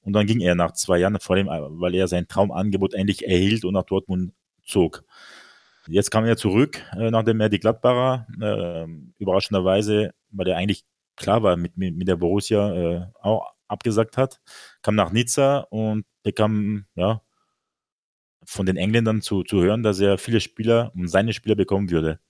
Und 0.00 0.12
dann 0.12 0.26
ging 0.26 0.40
er 0.40 0.54
nach 0.54 0.72
zwei 0.72 0.98
Jahren, 0.98 1.18
vor 1.20 1.36
allem, 1.36 1.48
weil 1.48 1.94
er 1.94 2.06
sein 2.06 2.28
Traumangebot 2.28 2.94
endlich 2.94 3.26
erhielt 3.26 3.64
und 3.64 3.74
nach 3.74 3.84
Dortmund 3.84 4.32
zog. 4.64 5.04
Jetzt 5.88 6.10
kam 6.10 6.24
er 6.24 6.36
zurück, 6.36 6.82
äh, 6.96 7.10
nachdem 7.10 7.40
er 7.40 7.48
die 7.48 7.60
Gladbacher, 7.60 8.26
äh, 8.40 8.86
überraschenderweise, 9.18 10.12
weil 10.30 10.48
er 10.48 10.56
eigentlich 10.56 10.84
klar 11.16 11.42
war, 11.42 11.56
mit, 11.56 11.76
mit, 11.76 11.96
mit 11.96 12.08
der 12.08 12.16
Borussia 12.16 12.74
äh, 12.74 13.06
auch 13.20 13.52
abgesagt 13.68 14.16
hat, 14.16 14.40
kam 14.82 14.94
nach 14.94 15.12
Nizza 15.12 15.60
und 15.70 16.04
bekam, 16.22 16.86
ja, 16.94 17.22
von 18.46 18.66
den 18.66 18.76
Engländern 18.76 19.22
zu, 19.22 19.42
zu 19.42 19.62
hören, 19.62 19.82
dass 19.82 20.00
er 20.00 20.18
viele 20.18 20.40
Spieler 20.40 20.92
und 20.94 21.08
seine 21.08 21.32
Spieler 21.32 21.54
bekommen 21.54 21.90
würde. 21.90 22.20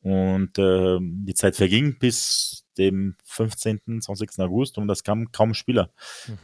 Und 0.00 0.58
äh, 0.58 0.98
die 1.00 1.34
Zeit 1.34 1.56
verging 1.56 1.98
bis 1.98 2.64
dem 2.78 3.16
15., 3.24 4.00
20. 4.00 4.38
August 4.38 4.78
und 4.78 4.88
das 4.88 5.02
kam 5.02 5.32
kaum 5.32 5.54
Spieler 5.54 5.90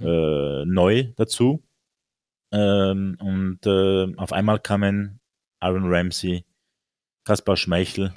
mhm. 0.01 0.07
äh, 0.07 0.65
neu 0.67 1.13
dazu. 1.17 1.63
Ähm, 2.53 3.17
und 3.21 3.67
äh, 3.67 4.15
auf 4.17 4.33
einmal 4.33 4.59
kamen 4.61 5.21
Aaron 5.61 5.93
Ramsey, 5.93 6.45
Kaspar 7.25 7.57
Schmeichel, 7.57 8.13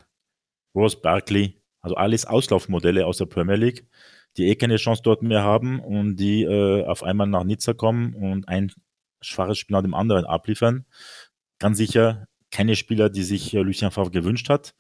Ross 0.76 1.02
Barkley, 1.02 1.62
also 1.82 1.96
alles 1.96 2.26
Auslaufmodelle 2.26 3.06
aus 3.06 3.18
der 3.18 3.26
Premier 3.26 3.56
League, 3.56 3.88
die 4.36 4.48
eh 4.48 4.56
keine 4.56 4.76
Chance 4.76 5.02
dort 5.04 5.24
mehr 5.24 5.44
haben 5.44 5.80
und 5.80 6.18
die 6.18 6.44
äh, 6.44 6.86
auf 6.86 7.04
einmal 7.04 7.28
nach 7.28 7.44
Nizza 7.44 7.74
kommen 7.74 8.14
und 8.14 8.48
ein 8.48 8.72
schwaches 9.22 9.58
Spiel 9.58 9.76
nach 9.76 9.82
dem 9.84 9.94
anderen 9.94 10.26
abliefern. 10.26 10.86
Ganz 11.60 11.78
sicher 11.78 12.28
keine 12.52 12.76
Spieler, 12.76 13.10
die 13.10 13.24
sich 13.24 13.54
äh, 13.54 13.62
Lucien 13.62 13.92
Favre 13.92 14.12
gewünscht 14.12 14.50
hat. 14.50 14.74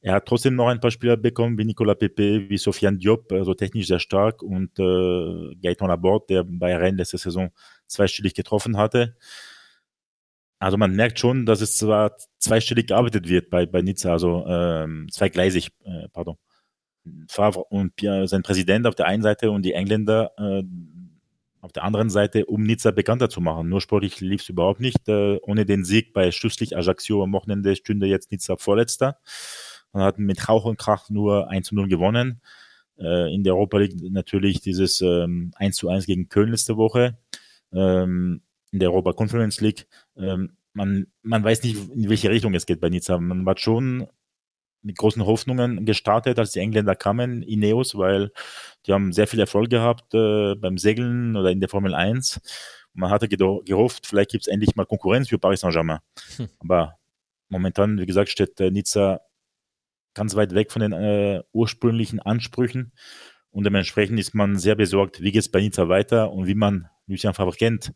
Er 0.00 0.14
hat 0.14 0.26
trotzdem 0.26 0.54
noch 0.54 0.68
ein 0.68 0.80
paar 0.80 0.90
Spieler 0.90 1.16
bekommen, 1.16 1.56
wie 1.56 1.64
Nicolas 1.64 1.96
Pepe, 1.98 2.48
wie 2.50 2.58
Sofiane 2.58 2.98
Diop, 2.98 3.32
also 3.32 3.54
technisch 3.54 3.86
sehr 3.86 4.00
stark 4.00 4.42
und 4.42 4.78
äh, 4.78 4.82
Gaëtan 4.82 5.88
Laborde, 5.88 6.26
der 6.28 6.44
bei 6.44 6.76
Rennes 6.76 6.98
letzte 6.98 7.16
Saison 7.16 7.50
zweistellig 7.86 8.34
getroffen 8.34 8.76
hatte. 8.76 9.16
Also 10.58 10.76
man 10.76 10.94
merkt 10.94 11.18
schon, 11.18 11.46
dass 11.46 11.62
es 11.62 11.76
zwar 11.76 12.16
zweistellig 12.38 12.88
gearbeitet 12.88 13.28
wird 13.28 13.50
bei, 13.50 13.66
bei 13.66 13.80
Nizza, 13.80 14.12
also 14.12 14.44
ähm, 14.46 15.08
zweigleisig, 15.10 15.70
äh, 15.84 16.08
pardon. 16.12 16.36
Favre 17.28 17.64
und 17.64 17.96
Pierre, 17.96 18.28
sein 18.28 18.42
Präsident 18.42 18.86
auf 18.86 18.94
der 18.94 19.06
einen 19.06 19.22
Seite 19.22 19.50
und 19.50 19.62
die 19.62 19.74
Engländer 19.74 20.32
äh, 20.38 20.62
auf 21.64 21.72
der 21.72 21.82
anderen 21.84 22.10
Seite, 22.10 22.44
um 22.44 22.62
Nizza 22.62 22.90
bekannter 22.90 23.30
zu 23.30 23.40
machen. 23.40 23.70
Nur 23.70 23.80
sportlich 23.80 24.20
lief 24.20 24.42
es 24.42 24.48
überhaupt 24.50 24.80
nicht. 24.80 25.08
Äh, 25.08 25.38
ohne 25.42 25.64
den 25.64 25.82
Sieg 25.82 26.12
bei 26.12 26.30
Schlüsslich 26.30 26.76
Ajaccio 26.76 27.22
am 27.22 27.32
Wochenende 27.32 27.74
stünde 27.74 28.06
jetzt 28.06 28.30
Nizza 28.30 28.56
Vorletzter. 28.56 29.18
Man 29.92 30.02
hat 30.02 30.18
mit 30.18 30.46
Rauch 30.46 30.66
und 30.66 30.78
Krach 30.78 31.08
nur 31.08 31.48
1 31.48 31.68
zu 31.68 31.74
0 31.74 31.88
gewonnen. 31.88 32.42
Äh, 32.98 33.34
in 33.34 33.44
der 33.44 33.54
Europa 33.54 33.78
League 33.78 33.94
natürlich 34.10 34.60
dieses 34.60 35.00
ähm, 35.00 35.52
1 35.56 35.76
zu 35.76 35.88
1 35.88 36.04
gegen 36.04 36.28
Köln 36.28 36.50
letzte 36.50 36.76
Woche. 36.76 37.16
Ähm, 37.72 38.42
in 38.70 38.78
der 38.78 38.90
Europa 38.90 39.14
Conference 39.14 39.62
League. 39.62 39.86
Ähm, 40.18 40.58
man, 40.74 41.06
man 41.22 41.44
weiß 41.44 41.62
nicht, 41.62 41.76
in 41.94 42.10
welche 42.10 42.28
Richtung 42.28 42.52
es 42.54 42.66
geht 42.66 42.80
bei 42.80 42.90
Nizza. 42.90 43.16
Man 43.18 43.46
war 43.46 43.56
schon 43.56 44.06
mit 44.84 44.98
großen 44.98 45.24
Hoffnungen 45.24 45.86
gestartet, 45.86 46.38
als 46.38 46.52
die 46.52 46.60
Engländer 46.60 46.94
kamen, 46.94 47.42
Ineos, 47.42 47.96
weil 47.96 48.30
die 48.86 48.92
haben 48.92 49.12
sehr 49.12 49.26
viel 49.26 49.40
Erfolg 49.40 49.70
gehabt 49.70 50.14
äh, 50.14 50.54
beim 50.54 50.78
Segeln 50.78 51.36
oder 51.36 51.50
in 51.50 51.60
der 51.60 51.68
Formel 51.68 51.94
1. 51.94 52.40
Man 52.92 53.10
hatte 53.10 53.28
gehofft, 53.28 54.06
vielleicht 54.06 54.30
gibt 54.30 54.46
es 54.46 54.48
endlich 54.48 54.76
mal 54.76 54.84
Konkurrenz 54.84 55.28
für 55.28 55.38
Paris 55.38 55.60
Saint-Germain. 55.60 55.98
Hm. 56.36 56.48
Aber 56.60 56.96
momentan, 57.48 57.98
wie 57.98 58.06
gesagt, 58.06 58.28
steht 58.28 58.60
äh, 58.60 58.70
Nizza 58.70 59.20
ganz 60.12 60.36
weit 60.36 60.54
weg 60.54 60.70
von 60.70 60.80
den 60.80 60.92
äh, 60.92 61.42
ursprünglichen 61.52 62.20
Ansprüchen. 62.20 62.92
Und 63.50 63.64
dementsprechend 63.64 64.20
ist 64.20 64.34
man 64.34 64.58
sehr 64.58 64.74
besorgt, 64.74 65.20
wie 65.20 65.32
geht 65.32 65.40
es 65.40 65.50
bei 65.50 65.60
Nizza 65.60 65.88
weiter 65.88 66.30
und 66.30 66.46
wie 66.46 66.54
man 66.54 66.88
Lucien 67.06 67.34
Favre 67.34 67.56
kennt, 67.56 67.92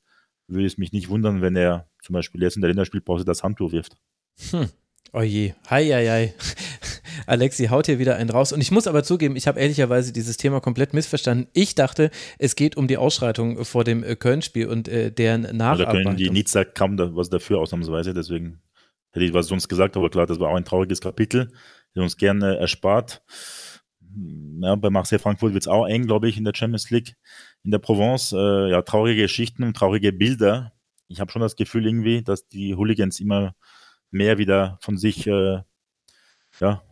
würde 0.47 0.67
es 0.67 0.79
mich 0.79 0.93
nicht 0.93 1.09
wundern, 1.09 1.43
wenn 1.43 1.57
er 1.57 1.89
zum 2.03 2.15
Beispiel 2.15 2.43
jetzt 2.43 2.57
in 2.57 2.63
der 2.63 2.71
Länderspielpause 2.71 3.25
das 3.25 3.43
Handtuch 3.43 3.73
wirft. 3.73 3.97
Hm. 4.51 4.69
Oje, 5.13 5.55
hei, 5.71 5.87
hei, 5.87 6.07
hei. 6.07 6.35
Alexi 7.27 7.67
haut 7.67 7.87
hier 7.87 7.99
wieder 7.99 8.17
einen 8.17 8.31
raus. 8.31 8.53
Und 8.53 8.61
ich 8.61 8.71
muss 8.71 8.87
aber 8.87 9.03
zugeben, 9.03 9.37
ich 9.37 9.47
habe 9.47 9.59
ehrlicherweise 9.59 10.13
dieses 10.13 10.37
Thema 10.37 10.61
komplett 10.61 10.93
missverstanden. 10.93 11.49
Ich 11.55 11.75
dachte, 11.75 12.11
es 12.39 12.57
geht 12.57 12.77
um 12.77 12.89
die 12.89 12.99
Ausschreitung 12.99 13.65
vor 13.65 13.85
dem 13.85 14.05
äh, 14.05 14.17
Köln-Spiel 14.17 14.67
und 14.67 14.87
äh, 14.89 15.11
deren 15.11 15.43
Nacharbeitung. 15.57 15.95
Da 15.95 16.03
können 16.03 16.17
die 16.17 16.31
Nizza 16.31 16.65
kaum 16.65 16.97
da, 16.97 17.15
was 17.15 17.31
dafür 17.31 17.59
ausnahmsweise, 17.59 18.13
deswegen 18.13 18.61
hätte 19.13 19.25
ich 19.25 19.33
was 19.33 19.47
sonst 19.47 19.69
gesagt, 19.69 19.97
aber 19.97 20.11
klar, 20.11 20.27
das 20.27 20.39
war 20.41 20.51
auch 20.51 20.57
ein 20.57 20.65
trauriges 20.65 21.01
Kapitel, 21.01 21.51
das 21.95 22.03
uns 22.03 22.17
gerne 22.17 22.59
erspart. 22.59 23.23
Ja, 24.61 24.75
bei 24.75 24.91
Marseille 24.91 25.19
Frankfurt 25.19 25.55
wird 25.55 25.63
es 25.63 25.69
auch 25.69 25.87
eng, 25.87 26.07
glaube 26.07 26.29
ich, 26.29 26.37
in 26.37 26.45
der 26.45 26.53
Champions 26.55 26.91
League. 26.91 27.15
In 27.65 27.71
der 27.71 27.79
Provence, 27.79 28.33
äh, 28.33 28.71
ja, 28.71 28.83
traurige 28.83 29.23
Geschichten 29.23 29.63
und 29.63 29.75
traurige 29.75 30.13
Bilder. 30.13 30.73
Ich 31.09 31.21
habe 31.21 31.31
schon 31.31 31.43
das 31.43 31.57
Gefühl 31.57 31.87
irgendwie, 31.87 32.23
dass 32.23 32.49
die 32.49 32.75
Hooligans 32.75 33.21
immer 33.21 33.55
mehr 34.11 34.39
wieder 34.39 34.79
von 34.81 34.97
sich 34.97 35.27
äh, 35.27 35.63
ja, 36.61 36.83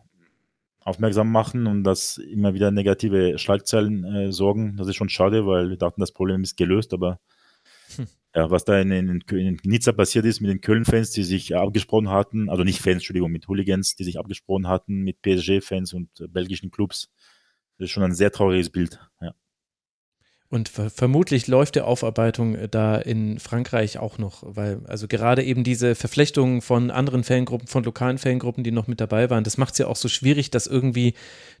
aufmerksam 0.79 1.31
machen 1.31 1.67
und 1.67 1.83
dass 1.83 2.17
immer 2.17 2.53
wieder 2.53 2.71
negative 2.71 3.37
Schlagzeilen 3.37 4.03
äh, 4.05 4.31
sorgen. 4.31 4.77
Das 4.77 4.87
ist 4.87 4.95
schon 4.95 5.09
schade, 5.09 5.45
weil 5.45 5.69
wir 5.69 5.77
dachten, 5.77 6.01
das 6.01 6.13
Problem 6.13 6.43
ist 6.43 6.55
gelöst, 6.55 6.93
aber 6.93 7.19
hm. 7.95 8.07
ja, 8.33 8.49
was 8.51 8.63
da 8.63 8.79
in, 8.79 8.91
in, 8.91 9.21
in, 9.29 9.59
Nizza 9.63 9.91
passiert 9.91 10.25
ist 10.25 10.39
mit 10.39 10.49
den 10.49 10.61
Köln-Fans, 10.61 11.11
die 11.11 11.23
sich 11.23 11.55
abgesprochen 11.55 12.09
hatten, 12.09 12.49
also 12.49 12.63
nicht 12.63 12.81
Fans, 12.81 12.95
Entschuldigung, 12.95 13.31
mit 13.31 13.47
Hooligans, 13.47 13.95
die 13.95 14.05
sich 14.05 14.17
abgesprochen 14.17 14.67
hatten 14.67 15.01
mit 15.01 15.21
PSG-Fans 15.21 15.93
und 15.93 16.21
äh, 16.21 16.27
belgischen 16.27 16.71
Clubs, 16.71 17.09
das 17.77 17.85
ist 17.85 17.91
schon 17.91 18.03
ein 18.03 18.15
sehr 18.15 18.31
trauriges 18.31 18.69
Bild. 18.69 18.99
Ja. 19.21 19.33
Und 20.49 20.69
ver 20.69 20.89
vermutlich 20.89 21.47
läuft 21.47 21.75
die 21.75 21.81
Aufarbeitung 21.81 22.55
äh, 22.55 22.69
da 22.69 22.95
in 22.95 23.37
Frankreich 23.37 23.97
auch 23.97 24.17
noch, 24.17 24.43
weil 24.45 24.79
also 24.87 25.07
gerade 25.07 25.43
eben 25.43 25.65
diese 25.65 25.93
Verflechtungen 25.93 26.61
von 26.61 26.89
anderen 26.89 27.25
Fangruppen, 27.25 27.67
von 27.67 27.83
lokalen 27.83 28.17
Fangruppen, 28.17 28.63
die 28.63 28.71
noch 28.71 28.87
mit 28.87 29.01
dabei 29.01 29.29
waren, 29.29 29.43
das 29.43 29.57
macht 29.57 29.73
es 29.73 29.79
ja 29.79 29.87
auch 29.87 29.97
so 29.97 30.07
schwierig, 30.07 30.49
das 30.49 30.65
irgendwie 30.65 31.15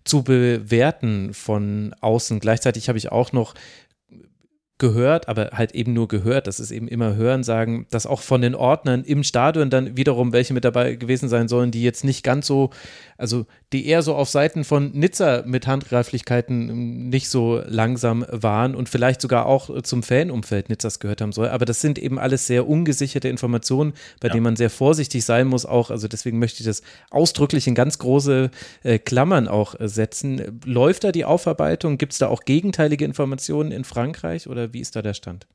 zu 0.05 0.23
bewerten 0.23 1.33
von 1.33 1.93
außen. 1.99 2.39
Gleichzeitig 2.39 2.87
habe 2.87 2.97
ich 2.97 3.11
auch 3.11 3.33
noch 3.33 3.55
gehört, 4.77 5.27
aber 5.27 5.49
halt 5.53 5.73
eben 5.73 5.93
nur 5.93 6.07
gehört, 6.07 6.47
das 6.47 6.59
ist 6.59 6.71
eben 6.71 6.87
immer 6.87 7.15
Hören 7.15 7.43
sagen, 7.43 7.87
dass 7.89 8.05
auch 8.05 8.21
von 8.21 8.41
den 8.41 8.53
Ordnern 8.53 9.03
im 9.03 9.23
Stadion 9.23 9.69
dann 9.69 9.97
wiederum 9.97 10.33
welche 10.33 10.53
mit 10.53 10.65
dabei 10.65 10.95
gewesen 10.95 11.29
sein 11.29 11.47
sollen, 11.47 11.71
die 11.71 11.81
jetzt 11.81 12.03
nicht 12.03 12.23
ganz 12.23 12.45
so, 12.45 12.69
also 13.17 13.47
die 13.73 13.85
eher 13.85 14.01
so 14.01 14.15
auf 14.15 14.29
Seiten 14.29 14.63
von 14.63 14.91
Nizza 14.93 15.43
mit 15.45 15.67
Handgreiflichkeiten 15.67 17.09
nicht 17.09 17.29
so 17.29 17.61
langsam 17.65 18.25
waren 18.29 18.75
und 18.75 18.87
vielleicht 18.87 19.19
sogar 19.19 19.45
auch 19.45 19.81
zum 19.81 20.03
Fanumfeld 20.03 20.69
Nizzas 20.69 20.99
gehört 20.99 21.19
haben 21.19 21.33
soll. 21.33 21.49
Aber 21.49 21.65
das 21.65 21.81
sind 21.81 21.99
eben 21.99 22.17
alles 22.17 22.47
sehr 22.47 22.67
ungesicherte 22.67 23.27
Informationen, 23.27 23.93
bei 24.21 24.29
ja. 24.29 24.33
denen 24.33 24.43
man 24.43 24.55
sehr 24.55 24.69
vorsichtig 24.69 25.25
sein 25.25 25.47
muss 25.47 25.65
auch. 25.65 25.91
Also 25.91 26.07
deswegen 26.07 26.39
möchte 26.39 26.61
ich 26.61 26.65
das 26.65 26.81
ausdrücklich 27.09 27.67
in 27.67 27.75
ganz 27.75 27.99
große 27.99 28.51
äh, 28.83 28.99
Klammern 28.99 29.49
auch 29.49 29.77
äh, 29.77 29.89
setzen. 29.89 30.61
Läuft 30.63 31.03
da 31.03 31.11
die 31.11 31.25
Aufarbeitung? 31.25 31.97
Gibt 31.97 32.13
es 32.13 32.19
da 32.19 32.27
auch 32.27 32.45
gegenteilige 32.45 33.03
Informationen 33.03 33.71
in 33.71 33.83
Frankreich 33.83 34.47
oder 34.47 34.71
wie 34.71 34.79
ist 34.79 34.95
da 34.95 35.01
der 35.01 35.13
Stand? 35.13 35.45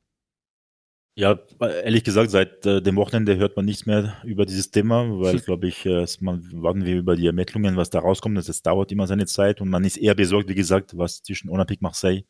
Ja, 1.15 1.39
ehrlich 1.61 2.05
gesagt, 2.05 2.31
seit 2.31 2.65
äh, 2.65 2.81
dem 2.81 2.97
Wochenende 2.97 3.37
hört 3.37 3.55
man 3.55 3.67
nichts 3.67 3.85
mehr 3.85 4.17
über 4.25 4.47
dieses 4.47 4.71
Thema, 4.71 5.05
weil, 5.21 5.39
glaube 5.41 5.69
ich, 5.69 5.85
äh, 5.85 6.07
man 6.21 6.49
warten 6.53 6.87
wir 6.87 6.97
über 6.97 7.17
die 7.17 7.27
Ermittlungen, 7.27 7.77
was 7.77 7.91
da 7.91 7.99
rauskommt. 8.01 8.39
Das, 8.39 8.47
das 8.47 8.63
dauert 8.63 8.91
immer 8.93 9.07
seine 9.07 9.27
Zeit 9.27 9.61
und 9.61 9.69
man 9.69 9.85
ist 9.85 9.99
eher 9.99 10.15
besorgt, 10.15 10.49
wie 10.49 10.55
gesagt, 10.55 10.97
was 10.97 11.23
zwischen 11.23 11.51
Olympique 11.51 11.83
Marseille 11.83 12.23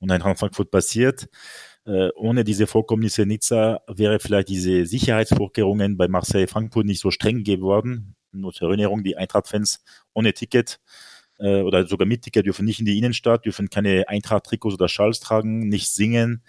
und 0.00 0.10
Eintracht 0.10 0.40
Frankfurt 0.40 0.72
passiert. 0.72 1.28
Äh, 1.86 2.08
ohne 2.16 2.42
diese 2.42 2.66
Vorkommnisse 2.66 3.24
Nizza 3.24 3.82
wäre 3.86 4.18
vielleicht 4.18 4.48
diese 4.48 4.84
Sicherheitsvorkehrungen 4.86 5.96
bei 5.96 6.08
Marseille 6.08 6.48
Frankfurt 6.48 6.86
nicht 6.86 7.00
so 7.00 7.12
streng 7.12 7.44
geworden. 7.44 8.16
Nur 8.32 8.52
zur 8.52 8.68
Erinnerung, 8.68 9.04
die 9.04 9.16
Eintracht-Fans 9.16 9.84
ohne 10.12 10.32
Ticket 10.32 10.80
äh, 11.38 11.60
oder 11.60 11.86
sogar 11.86 12.06
mit 12.06 12.22
Ticket 12.22 12.46
dürfen 12.46 12.64
nicht 12.64 12.80
in 12.80 12.86
die 12.86 12.98
Innenstadt, 12.98 13.44
dürfen 13.44 13.70
keine 13.70 14.08
Eintracht-Trikots 14.08 14.74
oder 14.74 14.88
Schals 14.88 15.20
tragen, 15.20 15.68
nicht 15.68 15.88
singen, 15.88 16.42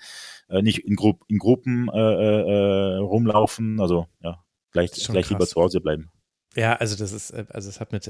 äh, 0.50 0.62
nicht 0.62 0.80
in, 0.80 0.96
Gru 0.96 1.14
in 1.28 1.38
Gruppen 1.38 1.90
äh, 1.90 1.98
äh, 1.98 2.98
rumlaufen. 2.98 3.80
Also 3.80 4.08
ja, 4.22 4.44
gleich, 4.72 4.92
gleich 4.92 5.30
lieber 5.30 5.48
zu 5.48 5.62
Hause 5.62 5.82
bleiben. 5.82 6.12
Ja, 6.56 6.74
also 6.74 6.96
das 6.96 7.12
ist, 7.12 7.32
äh, 7.32 7.46
also 7.50 7.70
es 7.70 7.80
hat 7.80 7.92
mit 7.92 8.10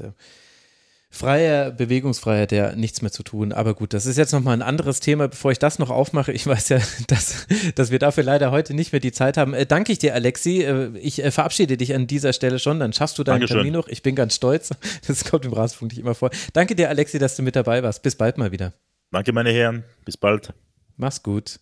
freier 1.10 1.70
Bewegungsfreiheit 1.70 2.52
ja 2.52 2.74
nichts 2.74 3.02
mehr 3.02 3.10
zu 3.10 3.22
tun. 3.22 3.52
Aber 3.52 3.74
gut, 3.74 3.94
das 3.94 4.06
ist 4.06 4.16
jetzt 4.16 4.32
nochmal 4.32 4.54
ein 4.54 4.62
anderes 4.62 5.00
Thema. 5.00 5.28
Bevor 5.28 5.52
ich 5.52 5.58
das 5.58 5.78
noch 5.78 5.90
aufmache, 5.90 6.32
ich 6.32 6.46
weiß 6.46 6.68
ja, 6.68 6.80
dass, 7.08 7.46
dass 7.74 7.90
wir 7.90 7.98
dafür 7.98 8.24
leider 8.24 8.50
heute 8.50 8.74
nicht 8.74 8.92
mehr 8.92 9.00
die 9.00 9.12
Zeit 9.12 9.36
haben. 9.36 9.54
Äh, 9.54 9.66
danke 9.66 9.92
ich 9.92 9.98
dir, 9.98 10.14
Alexi. 10.14 10.62
Äh, 10.62 10.96
ich 10.98 11.22
äh, 11.22 11.30
verabschiede 11.30 11.76
dich 11.76 11.94
an 11.94 12.06
dieser 12.06 12.32
Stelle 12.32 12.58
schon. 12.58 12.80
Dann 12.80 12.92
schaffst 12.92 13.18
du 13.18 13.24
deinen 13.24 13.40
Dankeschön. 13.40 13.58
Termin 13.58 13.72
noch. 13.72 13.88
Ich 13.88 14.02
bin 14.02 14.14
ganz 14.14 14.34
stolz. 14.34 14.70
Das 15.06 15.24
kommt 15.24 15.44
im 15.44 15.52
Rasenfunk 15.52 15.92
nicht 15.92 16.00
immer 16.00 16.14
vor. 16.14 16.30
Danke 16.52 16.74
dir, 16.74 16.88
Alexi, 16.88 17.18
dass 17.18 17.36
du 17.36 17.42
mit 17.42 17.54
dabei 17.54 17.82
warst. 17.82 18.02
Bis 18.02 18.16
bald 18.16 18.38
mal 18.38 18.50
wieder. 18.50 18.72
Danke, 19.12 19.32
meine 19.32 19.50
Herren. 19.50 19.84
Bis 20.04 20.16
bald. 20.16 20.52
Mach's 20.96 21.22
gut. 21.22 21.60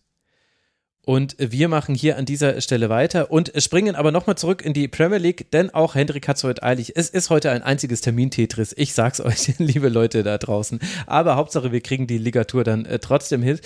Und 1.05 1.36
wir 1.38 1.68
machen 1.68 1.94
hier 1.94 2.16
an 2.16 2.24
dieser 2.24 2.61
Stelle 2.62 2.88
weiter 2.88 3.30
und 3.30 3.52
springen 3.59 3.94
aber 3.94 4.11
nochmal 4.11 4.36
zurück 4.36 4.62
in 4.62 4.72
die 4.72 4.88
Premier 4.88 5.18
League, 5.18 5.50
denn 5.50 5.68
auch 5.70 5.94
Hendrik 5.94 6.26
hat 6.28 6.38
es 6.38 6.44
heute 6.44 6.62
eilig. 6.62 6.96
Es 6.96 7.11
ist 7.11 7.28
heute 7.28 7.50
ein 7.50 7.62
einziges 7.62 8.00
Termin-Tetris. 8.00 8.74
Ich 8.76 8.94
sag's 8.94 9.20
euch, 9.24 9.59
liebe 9.59 9.90
Leute 9.90 10.22
da 10.22 10.38
draußen. 10.38 10.80
Aber 11.07 11.36
Hauptsache, 11.36 11.72
wir 11.72 11.82
kriegen 11.82 12.07
die 12.07 12.18
Ligatur 12.18 12.64
dann 12.64 12.86
äh, 12.86 12.98
trotzdem 12.98 13.42
hin. 13.42 13.61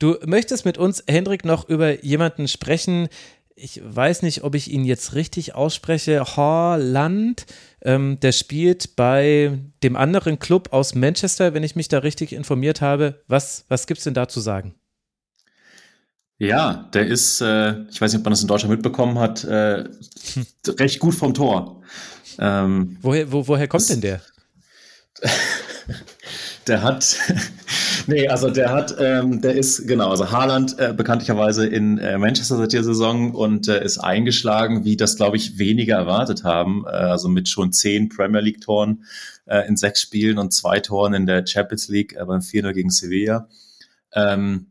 Du 0.00 0.16
möchtest 0.26 0.64
mit 0.64 0.78
uns, 0.78 1.04
Hendrik, 1.08 1.44
noch 1.44 1.68
über 1.68 2.02
jemanden 2.04 2.48
sprechen. 2.48 3.08
Ich 3.54 3.80
weiß 3.84 4.22
nicht, 4.22 4.42
ob 4.42 4.54
ich 4.54 4.70
ihn 4.70 4.84
jetzt 4.84 5.14
richtig 5.14 5.54
ausspreche. 5.54 6.24
Holland, 6.36 7.46
ähm, 7.82 8.18
der 8.20 8.32
spielt 8.32 8.96
bei 8.96 9.58
dem 9.84 9.94
anderen 9.94 10.40
Club 10.40 10.72
aus 10.72 10.94
Manchester, 10.96 11.54
wenn 11.54 11.62
ich 11.62 11.76
mich 11.76 11.88
da 11.88 11.98
richtig 11.98 12.32
informiert 12.32 12.80
habe. 12.80 13.20
Was, 13.28 13.64
was 13.68 13.86
gibt's 13.86 14.04
denn 14.04 14.14
da 14.14 14.26
zu 14.28 14.40
sagen? 14.40 14.74
Ja, 16.40 16.88
der 16.94 17.06
ist, 17.06 17.42
äh, 17.42 17.82
ich 17.90 18.00
weiß 18.00 18.12
nicht, 18.12 18.20
ob 18.20 18.24
man 18.24 18.32
das 18.32 18.40
in 18.40 18.48
Deutschland 18.48 18.72
mitbekommen 18.72 19.18
hat, 19.18 19.44
äh, 19.44 19.84
recht 20.66 20.98
gut 20.98 21.14
vom 21.14 21.34
Tor. 21.34 21.82
Ähm, 22.38 22.96
woher, 23.02 23.30
wo, 23.30 23.46
woher 23.46 23.68
kommt 23.68 23.86
denn 23.90 24.00
der? 24.00 24.22
der 26.66 26.82
hat, 26.82 27.14
nee, 28.06 28.26
also 28.26 28.48
der 28.48 28.72
hat, 28.72 28.96
ähm, 28.98 29.42
der 29.42 29.54
ist, 29.54 29.86
genau, 29.86 30.08
also 30.08 30.30
Haaland 30.30 30.78
äh, 30.78 30.94
bekanntlicherweise 30.96 31.66
in 31.66 31.98
äh, 31.98 32.16
Manchester 32.16 32.56
seit 32.56 32.72
der 32.72 32.84
Saison 32.84 33.34
und 33.34 33.68
äh, 33.68 33.84
ist 33.84 33.98
eingeschlagen, 33.98 34.86
wie 34.86 34.96
das, 34.96 35.16
glaube 35.16 35.36
ich, 35.36 35.58
weniger 35.58 35.96
erwartet 35.96 36.42
haben. 36.42 36.84
Äh, 36.86 36.88
also 36.88 37.28
mit 37.28 37.50
schon 37.50 37.74
zehn 37.74 38.08
Premier 38.08 38.40
League-Toren 38.40 39.04
äh, 39.44 39.68
in 39.68 39.76
sechs 39.76 40.00
Spielen 40.00 40.38
und 40.38 40.54
zwei 40.54 40.80
Toren 40.80 41.12
in 41.12 41.26
der 41.26 41.46
Champions 41.46 41.88
League 41.88 42.16
äh, 42.16 42.24
beim 42.24 42.40
4 42.40 42.72
gegen 42.72 42.88
Sevilla. 42.88 43.46
Ähm, 44.14 44.69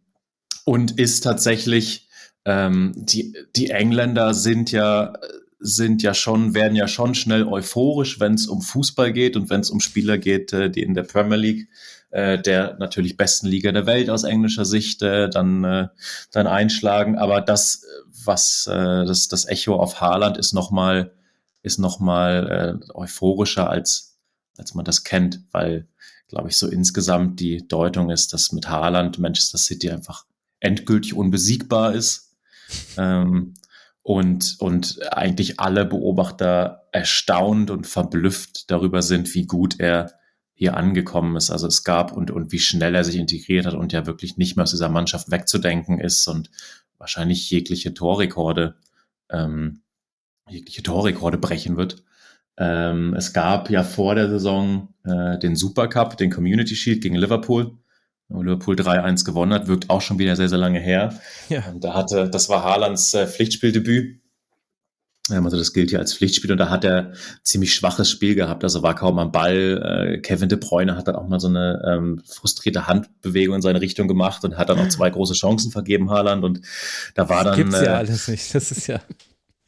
und 0.70 0.99
ist 0.99 1.22
tatsächlich, 1.22 2.07
ähm, 2.45 2.93
die, 2.95 3.36
die 3.55 3.72
Engländer 3.72 4.36
sind 4.36 4.72
ja, 4.72 5.13
sind 5.59 6.03
ja 6.03 6.13
schon, 6.13 6.53
werden 6.53 6.76
ja 6.76 6.88
schon 6.88 7.15
schnell 7.15 7.47
euphorisch, 7.47 8.20
wenn 8.20 8.36
es 8.36 8.45
um 8.45 8.61
Fußball 8.61 9.11
geht 9.11 9.36
und 9.36 9.49
wenn 9.49 9.61
es 9.61 9.72
um 9.72 9.80
Spieler 9.80 10.20
geht, 10.20 10.53
äh, 10.53 10.70
die 10.70 10.84
in 10.84 10.93
der 10.93 11.03
Premier 11.03 11.38
League 11.38 11.70
äh, 12.11 12.39
der 12.39 12.78
natürlich 12.78 13.17
besten 13.17 13.47
Liga 13.47 13.72
der 13.72 13.88
Welt 13.88 14.11
aus 14.11 14.24
englischer 14.26 14.63
Sicht 14.63 15.01
äh, 15.01 15.28
dann, 15.28 15.63
äh, 15.63 15.88
dann 16.32 16.45
einschlagen. 16.45 17.17
Aber 17.17 17.41
das, 17.41 17.84
was 18.24 18.67
äh, 18.67 19.05
das, 19.05 19.28
das 19.28 19.47
Echo 19.47 19.74
auf 19.76 19.99
Haaland 20.01 20.38
ist 20.38 20.53
nochmal 20.53 21.11
ist 21.63 21.80
noch 21.80 21.99
mal, 21.99 22.80
äh, 22.86 22.93
euphorischer 22.93 23.72
als, 23.72 24.20
als 24.55 24.76
man 24.76 24.86
das 24.86 25.03
kennt, 25.03 25.41
weil, 25.51 25.88
glaube 26.28 26.49
ich, 26.49 26.57
so 26.57 26.67
insgesamt 26.67 27.39
die 27.39 27.67
Deutung 27.67 28.11
ist, 28.11 28.34
dass 28.34 28.51
mit 28.51 28.70
Haaland 28.70 29.17
Manchester 29.17 29.57
City 29.57 29.89
einfach 29.89 30.26
endgültig 30.60 31.14
unbesiegbar 31.14 31.93
ist. 31.95 32.36
Ähm, 32.97 33.53
und, 34.01 34.55
und 34.60 34.99
eigentlich 35.14 35.60
alle 35.60 35.86
Beobachter 35.86 36.88
erstaunt 36.91 37.70
und 37.70 37.86
verblüfft 37.86 38.72
darüber 38.72 39.01
sind, 39.01 39.34
wie 39.36 39.45
gut 39.45 39.80
er 39.80 40.14
hier 40.53 40.76
angekommen 40.76 41.36
ist. 41.36 41.51
Also 41.51 41.68
es 41.68 41.84
gab 41.84 42.12
und, 42.12 42.32
und 42.32 42.51
wie 42.51 42.60
schnell 42.60 42.95
er 42.95 43.03
sich 43.03 43.16
integriert 43.16 43.66
hat 43.66 43.76
und 43.76 43.93
ja 43.93 44.05
wirklich 44.05 44.38
nicht 44.38 44.55
mehr 44.55 44.64
aus 44.64 44.72
dieser 44.72 44.89
Mannschaft 44.89 45.32
wegzudenken 45.32 45.99
ist 45.99 46.28
und 46.28 46.49
wahrscheinlich 46.97 47.49
jegliche 47.49 47.93
Torrekorde, 47.93 48.76
ähm, 49.30 49.82
jegliche 50.49 50.84
Torrekorde 50.84 51.38
brechen 51.38 51.78
wird. 51.78 52.03
Ähm, 52.57 53.14
es 53.14 53.32
gab 53.32 53.70
ja 53.70 53.84
vor 53.84 54.16
der 54.16 54.28
Saison 54.30 54.93
äh, 55.05 55.39
den 55.39 55.55
Supercup, 55.55 56.18
den 56.18 56.30
Community 56.30 56.76
Shield 56.76 57.01
gegen 57.01 57.16
Liverpool 57.16 57.78
Liverpool 58.30 58.76
3-1 58.76 59.26
gewonnen 59.26 59.54
hat, 59.54 59.68
wirkt 59.68 59.90
auch 59.90 60.02
schon 60.02 60.20
wieder 60.20 60.36
sehr, 60.36 60.50
sehr 60.50 60.58
lange 60.58 60.80
her. 60.80 61.20
Ja. 61.50 61.64
Und 61.74 61.84
da 61.84 61.96
hatte, 61.96 62.30
das 62.30 62.50
war 62.50 62.64
Haalands 62.64 63.14
äh, 63.14 63.28
Pflichtspieldebüt. 63.28 64.20
Ähm, 65.32 65.46
also 65.46 65.58
das 65.58 65.74
gilt 65.74 65.92
ja 65.92 66.00
als 66.00 66.14
Pflichtspiel 66.14 66.52
und 66.52 66.58
da 66.58 66.70
hat 66.70 66.84
er 66.84 67.14
ziemlich 67.44 67.74
schwaches 67.74 68.10
Spiel 68.10 68.36
gehabt, 68.36 68.64
also 68.64 68.84
war 68.84 68.96
kaum 68.96 69.20
am 69.20 69.32
Ball. 69.32 70.16
Äh, 70.16 70.22
Kevin 70.22 70.50
De 70.50 70.58
Bruyne 70.58 70.96
hat 70.96 71.08
dann 71.08 71.16
auch 71.16 71.28
mal 71.28 71.40
so 71.40 71.48
eine 71.48 71.82
ähm, 71.88 72.22
frustrierte 72.26 72.88
Handbewegung 72.88 73.56
in 73.56 73.62
seine 73.62 73.82
Richtung 73.82 74.08
gemacht 74.08 74.44
und 74.44 74.58
hat 74.58 74.70
dann 74.70 74.80
auch 74.80 74.90
zwei 74.90 75.10
große 75.10 75.34
Chancen 75.34 75.72
vergeben, 75.72 76.10
Haaland. 76.10 76.44
Und 76.44 76.62
da 77.16 77.30
war 77.30 77.44
das 77.44 77.56
dann. 77.56 77.66
Gibt's 77.66 77.82
ja 77.82 77.94
äh, 77.94 77.98
alles 77.98 78.28
nicht. 78.28 78.54
Das 78.54 78.72
ist 78.72 78.88
ja. 78.88 79.00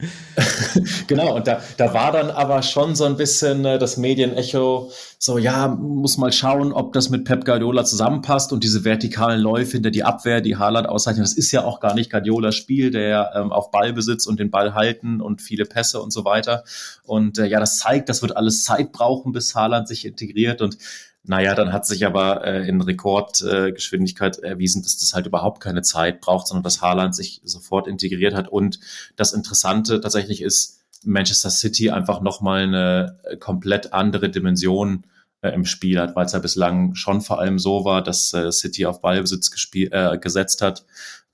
genau, 1.06 1.36
und 1.36 1.46
da, 1.46 1.60
da 1.76 1.94
war 1.94 2.12
dann 2.12 2.30
aber 2.30 2.62
schon 2.62 2.94
so 2.94 3.04
ein 3.04 3.16
bisschen 3.16 3.64
äh, 3.64 3.78
das 3.78 3.96
Medienecho, 3.96 4.90
so 5.18 5.38
ja, 5.38 5.68
muss 5.68 6.18
mal 6.18 6.32
schauen, 6.32 6.72
ob 6.72 6.92
das 6.92 7.10
mit 7.10 7.24
Pep 7.24 7.44
Guardiola 7.44 7.84
zusammenpasst 7.84 8.52
und 8.52 8.64
diese 8.64 8.84
vertikalen 8.84 9.40
Läufe 9.40 9.72
hinter 9.72 9.90
die 9.90 10.02
Abwehr, 10.02 10.40
die 10.40 10.56
Haaland 10.56 10.88
auszeichnet, 10.88 11.24
das 11.24 11.34
ist 11.34 11.52
ja 11.52 11.64
auch 11.64 11.80
gar 11.80 11.94
nicht 11.94 12.10
Guardiolas 12.10 12.56
Spiel, 12.56 12.90
der 12.90 13.32
ähm, 13.36 13.52
auf 13.52 13.70
Ballbesitz 13.70 14.26
und 14.26 14.40
den 14.40 14.50
Ball 14.50 14.74
halten 14.74 15.20
und 15.20 15.40
viele 15.40 15.64
Pässe 15.64 16.00
und 16.00 16.12
so 16.12 16.24
weiter. 16.24 16.64
Und 17.04 17.38
äh, 17.38 17.46
ja, 17.46 17.60
das 17.60 17.78
zeigt, 17.78 18.08
das 18.08 18.22
wird 18.22 18.36
alles 18.36 18.64
Zeit 18.64 18.92
brauchen, 18.92 19.32
bis 19.32 19.54
Haaland 19.54 19.86
sich 19.86 20.04
integriert 20.04 20.60
und 20.62 20.76
naja, 21.24 21.54
dann 21.54 21.72
hat 21.72 21.86
sich 21.86 22.04
aber 22.04 22.44
äh, 22.44 22.68
in 22.68 22.80
Rekordgeschwindigkeit 22.80 24.38
äh, 24.38 24.48
erwiesen, 24.48 24.82
dass 24.82 24.98
das 24.98 25.14
halt 25.14 25.26
überhaupt 25.26 25.62
keine 25.62 25.82
Zeit 25.82 26.20
braucht, 26.20 26.48
sondern 26.48 26.64
dass 26.64 26.82
Haaland 26.82 27.14
sich 27.14 27.40
sofort 27.44 27.86
integriert 27.86 28.34
hat. 28.34 28.48
Und 28.48 28.80
das 29.14 29.32
Interessante 29.32 30.00
tatsächlich 30.00 30.42
ist, 30.42 30.80
Manchester 31.04 31.50
City 31.50 31.90
einfach 31.90 32.20
nochmal 32.20 32.62
eine 32.62 33.18
äh, 33.24 33.36
komplett 33.36 33.92
andere 33.92 34.30
Dimension 34.30 35.04
äh, 35.42 35.50
im 35.50 35.64
Spiel 35.64 36.00
hat, 36.00 36.16
weil 36.16 36.26
es 36.26 36.32
ja 36.32 36.38
bislang 36.40 36.94
schon 36.94 37.20
vor 37.20 37.38
allem 37.38 37.58
so 37.58 37.84
war, 37.84 38.02
dass 38.02 38.32
äh, 38.32 38.50
City 38.50 38.86
auf 38.86 39.00
Ballbesitz 39.00 39.50
äh, 39.74 40.18
gesetzt 40.18 40.62
hat, 40.62 40.84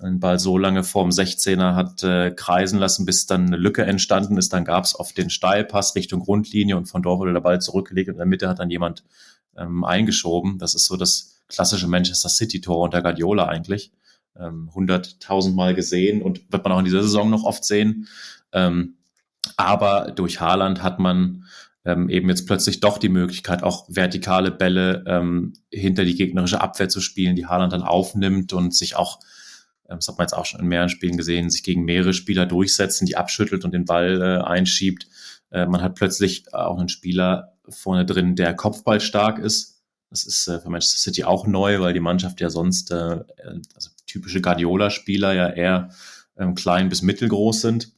den 0.00 0.20
Ball 0.20 0.38
so 0.38 0.58
lange 0.58 0.84
vorm 0.84 1.10
16er 1.10 1.74
hat 1.74 2.04
äh, 2.04 2.30
kreisen 2.30 2.78
lassen, 2.78 3.04
bis 3.04 3.26
dann 3.26 3.46
eine 3.46 3.56
Lücke 3.56 3.82
entstanden 3.84 4.36
ist. 4.36 4.52
Dann 4.52 4.64
gab 4.64 4.84
es 4.84 4.98
oft 4.98 5.18
den 5.18 5.28
Steilpass 5.28 5.94
Richtung 5.96 6.20
Grundlinie 6.20 6.76
und 6.76 6.86
von 6.86 7.02
dort 7.02 7.18
wurde 7.18 7.32
der 7.32 7.40
Ball 7.40 7.60
zurückgelegt 7.60 8.08
und 8.08 8.14
in 8.14 8.18
der 8.18 8.26
Mitte 8.26 8.48
hat 8.48 8.60
dann 8.60 8.70
jemand 8.70 9.02
ähm, 9.58 9.84
eingeschoben. 9.84 10.58
Das 10.58 10.74
ist 10.74 10.86
so 10.86 10.96
das 10.96 11.42
klassische 11.48 11.88
Manchester 11.88 12.28
City-Tor 12.28 12.84
unter 12.84 13.02
Guardiola 13.02 13.46
eigentlich. 13.46 13.92
Ähm, 14.36 14.70
100.000 14.74 15.54
Mal 15.54 15.74
gesehen 15.74 16.22
und 16.22 16.52
wird 16.52 16.64
man 16.64 16.72
auch 16.72 16.78
in 16.78 16.84
dieser 16.84 17.02
Saison 17.02 17.30
noch 17.30 17.44
oft 17.44 17.64
sehen. 17.64 18.06
Ähm, 18.52 18.98
aber 19.56 20.12
durch 20.12 20.40
Haaland 20.40 20.82
hat 20.82 20.98
man 20.98 21.44
ähm, 21.84 22.08
eben 22.08 22.28
jetzt 22.28 22.46
plötzlich 22.46 22.80
doch 22.80 22.98
die 22.98 23.08
Möglichkeit, 23.08 23.62
auch 23.62 23.86
vertikale 23.88 24.50
Bälle 24.50 25.04
ähm, 25.06 25.54
hinter 25.72 26.04
die 26.04 26.14
gegnerische 26.14 26.60
Abwehr 26.60 26.88
zu 26.88 27.00
spielen, 27.00 27.34
die 27.34 27.46
Haaland 27.46 27.72
dann 27.72 27.82
aufnimmt 27.82 28.52
und 28.52 28.74
sich 28.74 28.96
auch, 28.96 29.20
ähm, 29.88 29.96
das 29.96 30.08
hat 30.08 30.18
man 30.18 30.26
jetzt 30.26 30.34
auch 30.34 30.44
schon 30.44 30.60
in 30.60 30.66
mehreren 30.66 30.90
Spielen 30.90 31.16
gesehen, 31.16 31.50
sich 31.50 31.62
gegen 31.62 31.84
mehrere 31.84 32.12
Spieler 32.12 32.46
durchsetzen, 32.46 33.06
die 33.06 33.16
abschüttelt 33.16 33.64
und 33.64 33.72
den 33.72 33.86
Ball 33.86 34.20
äh, 34.20 34.44
einschiebt. 34.44 35.06
Äh, 35.50 35.66
man 35.66 35.80
hat 35.80 35.94
plötzlich 35.94 36.52
auch 36.52 36.78
einen 36.78 36.90
Spieler 36.90 37.57
vorne 37.70 38.06
drin, 38.06 38.36
der 38.36 38.54
Kopfball 38.54 39.00
stark 39.00 39.38
ist. 39.38 39.82
Das 40.10 40.24
ist 40.24 40.48
äh, 40.48 40.60
für 40.60 40.70
Manchester 40.70 40.98
City 40.98 41.24
auch 41.24 41.46
neu, 41.46 41.80
weil 41.80 41.92
die 41.92 42.00
Mannschaft 42.00 42.40
ja 42.40 42.50
sonst, 42.50 42.90
äh, 42.90 43.20
also 43.74 43.90
typische 44.06 44.40
Guardiola-Spieler 44.40 45.32
ja 45.34 45.48
eher 45.50 45.90
ähm, 46.36 46.54
klein 46.54 46.88
bis 46.88 47.02
mittelgroß 47.02 47.60
sind. 47.60 47.92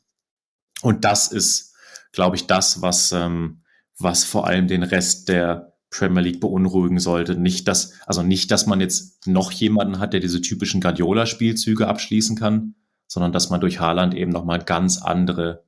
Und 0.83 1.05
das 1.05 1.29
ist, 1.29 1.75
glaube 2.13 2.37
ich, 2.37 2.47
das, 2.47 2.83
was, 2.83 3.13
ähm, 3.13 3.63
was 3.99 4.25
vor 4.25 4.47
allem 4.47 4.67
den 4.67 4.83
Rest 4.83 5.29
der 5.29 5.77
Premier 5.91 6.23
League 6.23 6.41
beunruhigen 6.41 6.99
sollte. 6.99 7.37
Nicht, 7.37 7.69
dass, 7.69 7.95
also 8.07 8.23
nicht, 8.23 8.51
dass 8.51 8.67
man 8.67 8.81
jetzt 8.81 9.27
noch 9.27 9.53
jemanden 9.53 9.99
hat, 9.99 10.13
der 10.13 10.21
diese 10.21 10.41
typischen 10.41 10.81
Guardiola-Spielzüge 10.81 11.87
abschließen 11.87 12.37
kann, 12.37 12.77
sondern 13.07 13.33
dass 13.33 13.51
man 13.51 13.61
durch 13.61 13.81
Haaland 13.81 14.15
eben 14.15 14.31
nochmal 14.31 14.61
ganz 14.61 15.03
andere 15.03 15.65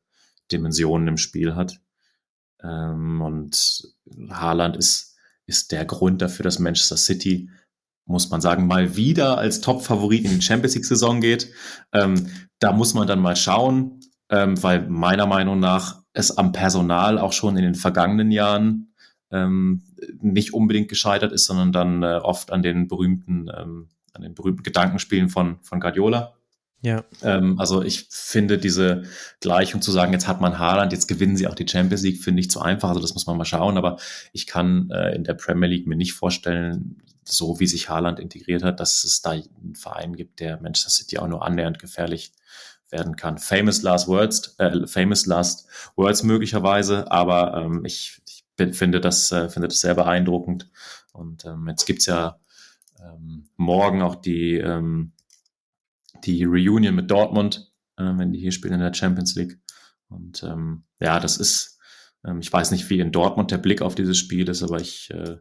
Dimensionen 0.50 1.08
im 1.08 1.16
Spiel 1.16 1.54
hat. 1.56 1.80
Ähm, 2.62 3.20
und 3.20 3.94
Haaland 4.30 4.76
ist, 4.76 5.16
ist 5.46 5.72
der 5.72 5.84
Grund 5.84 6.22
dafür, 6.22 6.44
dass 6.44 6.58
Manchester 6.58 6.96
City, 6.96 7.50
muss 8.04 8.30
man 8.30 8.40
sagen, 8.40 8.66
mal 8.66 8.96
wieder 8.96 9.38
als 9.38 9.60
Top-Favorit 9.60 10.24
in 10.24 10.32
die 10.32 10.42
Champions 10.42 10.74
League-Saison 10.74 11.20
geht. 11.20 11.52
Ähm, 11.92 12.28
da 12.58 12.72
muss 12.72 12.94
man 12.94 13.06
dann 13.06 13.20
mal 13.20 13.36
schauen, 13.36 14.00
ähm, 14.30 14.62
weil 14.62 14.88
meiner 14.88 15.26
Meinung 15.26 15.60
nach 15.60 16.02
es 16.12 16.36
am 16.36 16.52
Personal 16.52 17.18
auch 17.18 17.32
schon 17.32 17.56
in 17.56 17.62
den 17.62 17.74
vergangenen 17.74 18.30
Jahren 18.30 18.88
nicht 20.20 20.52
unbedingt 20.52 20.90
gescheitert 20.90 21.32
ist, 21.32 21.46
sondern 21.46 21.72
dann 21.72 22.02
äh, 22.02 22.20
oft 22.22 22.52
an 22.52 22.60
den 22.60 22.86
berühmten, 22.86 23.48
an 23.48 23.88
den 24.20 24.34
berühmten 24.34 24.62
Gedankenspielen 24.62 25.30
von, 25.30 25.56
von 25.62 25.80
Guardiola. 25.80 26.34
Ja. 26.82 27.04
Ähm, 27.22 27.58
also 27.60 27.82
ich 27.82 28.08
finde 28.10 28.58
diese 28.58 29.04
Gleichung 29.40 29.80
zu 29.82 29.92
sagen, 29.92 30.12
jetzt 30.12 30.26
hat 30.26 30.40
man 30.40 30.58
Haaland, 30.58 30.92
jetzt 30.92 31.06
gewinnen 31.06 31.36
sie 31.36 31.46
auch 31.46 31.54
die 31.54 31.68
Champions 31.68 32.02
League, 32.02 32.22
finde 32.22 32.40
ich 32.40 32.50
zu 32.50 32.60
einfach. 32.60 32.88
Also 32.88 33.00
das 33.00 33.14
muss 33.14 33.26
man 33.26 33.38
mal 33.38 33.44
schauen. 33.44 33.78
Aber 33.78 33.98
ich 34.32 34.48
kann 34.48 34.90
äh, 34.90 35.14
in 35.14 35.22
der 35.22 35.34
Premier 35.34 35.68
League 35.68 35.86
mir 35.86 35.96
nicht 35.96 36.12
vorstellen, 36.12 37.00
so 37.24 37.60
wie 37.60 37.68
sich 37.68 37.88
Haaland 37.88 38.18
integriert 38.18 38.64
hat, 38.64 38.80
dass 38.80 39.04
es 39.04 39.22
da 39.22 39.30
einen 39.30 39.76
Verein 39.76 40.16
gibt, 40.16 40.40
der 40.40 40.60
Manchester 40.60 40.90
City 40.90 41.18
auch 41.18 41.28
nur 41.28 41.44
annähernd 41.46 41.78
gefährlich 41.78 42.32
werden 42.90 43.14
kann. 43.14 43.38
Famous 43.38 43.82
last 43.82 44.08
words, 44.08 44.56
äh, 44.58 44.86
famous 44.86 45.26
last 45.26 45.68
words 45.94 46.24
möglicherweise, 46.24 47.10
aber 47.10 47.54
ähm, 47.54 47.84
ich, 47.84 48.20
ich 48.26 48.44
finde 48.74 49.00
das 49.00 49.30
äh, 49.30 49.48
finde 49.48 49.68
das 49.68 49.80
sehr 49.80 49.94
beeindruckend. 49.94 50.68
Und 51.12 51.44
ähm, 51.44 51.68
jetzt 51.68 51.86
gibt's 51.86 52.06
ja 52.06 52.38
ähm, 53.00 53.48
morgen 53.56 54.02
auch 54.02 54.16
die 54.16 54.56
ähm, 54.56 55.12
die 56.24 56.44
Reunion 56.44 56.94
mit 56.94 57.10
Dortmund, 57.10 57.72
äh, 57.96 58.04
wenn 58.04 58.32
die 58.32 58.40
hier 58.40 58.52
spielen 58.52 58.74
in 58.74 58.80
der 58.80 58.94
Champions 58.94 59.34
League. 59.34 59.60
Und 60.08 60.42
ähm, 60.42 60.84
ja, 61.00 61.20
das 61.20 61.36
ist, 61.36 61.78
ähm, 62.24 62.40
ich 62.40 62.52
weiß 62.52 62.70
nicht, 62.70 62.88
wie 62.90 63.00
in 63.00 63.12
Dortmund 63.12 63.50
der 63.50 63.58
Blick 63.58 63.82
auf 63.82 63.94
dieses 63.94 64.18
Spiel 64.18 64.48
ist, 64.48 64.62
aber 64.62 64.80
ich 64.80 65.10
äh, 65.10 65.38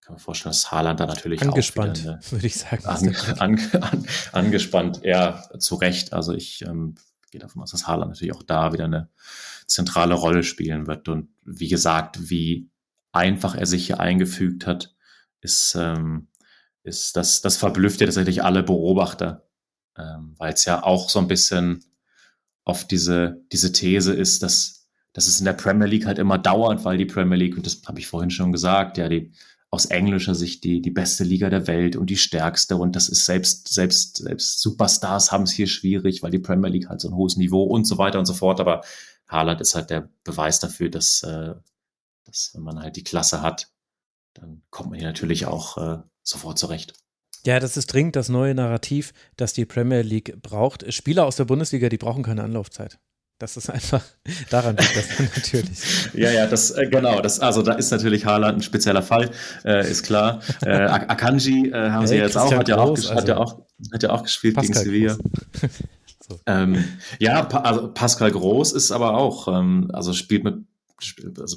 kann 0.00 0.14
mir 0.14 0.18
vorstellen, 0.18 0.50
dass 0.50 0.70
Haaland 0.70 1.00
da 1.00 1.06
natürlich 1.06 1.42
angespannt, 1.42 2.02
auch 2.04 2.12
angespannt, 2.12 2.32
würde 2.32 2.46
ich 2.46 2.56
sagen. 2.56 2.84
An, 2.84 3.16
an, 3.38 3.82
an, 3.82 4.06
angespannt, 4.32 5.00
ja, 5.04 5.42
zu 5.58 5.76
Recht. 5.76 6.12
Also 6.12 6.32
ich 6.32 6.62
ähm, 6.62 6.96
gehe 7.30 7.40
davon 7.40 7.62
aus, 7.62 7.70
dass 7.70 7.86
Haaland 7.86 8.10
natürlich 8.10 8.34
auch 8.34 8.42
da 8.42 8.72
wieder 8.72 8.84
eine 8.84 9.10
zentrale 9.66 10.14
Rolle 10.14 10.42
spielen 10.42 10.86
wird. 10.86 11.08
Und 11.08 11.28
wie 11.44 11.68
gesagt, 11.68 12.30
wie 12.30 12.68
einfach 13.12 13.54
er 13.54 13.66
sich 13.66 13.86
hier 13.86 14.00
eingefügt 14.00 14.66
hat, 14.66 14.94
ist, 15.40 15.76
ähm, 15.78 16.28
ist 16.82 17.16
das, 17.16 17.40
das 17.40 17.56
verblüfft 17.56 18.00
ja 18.00 18.06
tatsächlich 18.06 18.42
alle 18.42 18.62
Beobachter 18.62 19.48
ähm, 19.98 20.34
weil 20.38 20.54
es 20.54 20.64
ja 20.64 20.82
auch 20.82 21.08
so 21.08 21.18
ein 21.18 21.28
bisschen 21.28 21.84
auf 22.64 22.86
diese, 22.86 23.42
diese 23.52 23.72
These 23.72 24.12
ist, 24.12 24.42
dass, 24.42 24.88
dass 25.12 25.26
es 25.26 25.38
in 25.38 25.44
der 25.44 25.52
Premier 25.52 25.86
League 25.88 26.06
halt 26.06 26.18
immer 26.18 26.38
dauert, 26.38 26.84
weil 26.84 26.96
die 26.96 27.06
Premier 27.06 27.36
League, 27.36 27.56
und 27.56 27.66
das 27.66 27.82
habe 27.86 27.98
ich 27.98 28.06
vorhin 28.06 28.30
schon 28.30 28.52
gesagt, 28.52 28.98
ja, 28.98 29.08
die 29.08 29.32
aus 29.72 29.86
englischer 29.86 30.34
Sicht 30.34 30.64
die, 30.64 30.82
die 30.82 30.90
beste 30.90 31.24
Liga 31.24 31.48
der 31.48 31.66
Welt 31.66 31.96
und 31.96 32.10
die 32.10 32.18
stärkste. 32.18 32.76
Und 32.76 32.94
das 32.94 33.08
ist 33.08 33.24
selbst, 33.24 33.68
selbst, 33.68 34.18
selbst 34.18 34.60
Superstars 34.60 35.32
haben 35.32 35.44
es 35.44 35.50
hier 35.50 35.66
schwierig, 35.66 36.22
weil 36.22 36.30
die 36.30 36.38
Premier 36.38 36.68
League 36.68 36.90
halt 36.90 37.00
so 37.00 37.08
ein 37.08 37.14
hohes 37.14 37.38
Niveau 37.38 37.62
und 37.62 37.86
so 37.86 37.96
weiter 37.96 38.18
und 38.18 38.26
so 38.26 38.34
fort. 38.34 38.60
Aber 38.60 38.82
Haaland 39.28 39.62
ist 39.62 39.74
halt 39.74 39.88
der 39.88 40.10
Beweis 40.24 40.60
dafür, 40.60 40.90
dass, 40.90 41.22
äh, 41.22 41.54
dass 42.24 42.50
wenn 42.52 42.62
man 42.62 42.80
halt 42.80 42.96
die 42.96 43.02
Klasse 43.02 43.40
hat, 43.40 43.72
dann 44.34 44.62
kommt 44.68 44.90
man 44.90 44.98
hier 44.98 45.08
natürlich 45.08 45.46
auch 45.46 45.78
äh, 45.78 46.02
sofort 46.22 46.58
zurecht. 46.58 46.92
Ja, 47.44 47.58
das 47.58 47.76
ist 47.76 47.92
dringend 47.92 48.16
das 48.16 48.28
neue 48.28 48.54
Narrativ, 48.54 49.12
das 49.36 49.52
die 49.52 49.64
Premier 49.64 50.02
League 50.02 50.40
braucht. 50.42 50.92
Spieler 50.92 51.26
aus 51.26 51.36
der 51.36 51.44
Bundesliga, 51.44 51.88
die 51.88 51.98
brauchen 51.98 52.22
keine 52.22 52.44
Anlaufzeit. 52.44 52.98
Das 53.38 53.56
ist 53.56 53.68
einfach, 53.68 54.04
daran 54.50 54.76
liegt 54.76 54.96
das 54.96 55.18
natürlich. 55.18 56.14
ja, 56.14 56.30
ja, 56.30 56.46
das, 56.46 56.70
äh, 56.70 56.86
genau, 56.86 57.20
das, 57.20 57.40
also 57.40 57.62
da 57.62 57.72
ist 57.72 57.90
natürlich 57.90 58.24
Haaland 58.24 58.58
ein 58.58 58.62
spezieller 58.62 59.02
Fall, 59.02 59.32
äh, 59.64 59.90
ist 59.90 60.04
klar. 60.04 60.40
Äh, 60.62 60.70
Akanji 60.70 61.70
äh, 61.70 61.90
haben 61.90 62.06
hey, 62.06 62.08
sie 62.08 62.16
jetzt 62.16 62.38
auch 62.38 62.52
hat, 62.52 62.68
ja 62.68 62.78
auch, 62.78 62.96
hat, 62.96 63.26
ja 63.26 63.36
auch, 63.36 63.62
hat 63.92 64.02
ja 64.04 64.10
auch 64.10 64.22
gespielt 64.22 64.54
Pascal 64.54 64.84
gegen 64.84 65.08
Sevilla. 65.08 65.16
so. 66.28 66.38
ähm, 66.46 66.84
ja, 67.18 67.42
pa 67.42 67.58
also 67.58 67.92
Pascal 67.92 68.30
Groß 68.30 68.72
ist 68.74 68.92
aber 68.92 69.14
auch, 69.14 69.48
ähm, 69.48 69.90
also 69.92 70.12
spielt 70.12 70.44
mit, 70.44 70.58
also 71.40 71.56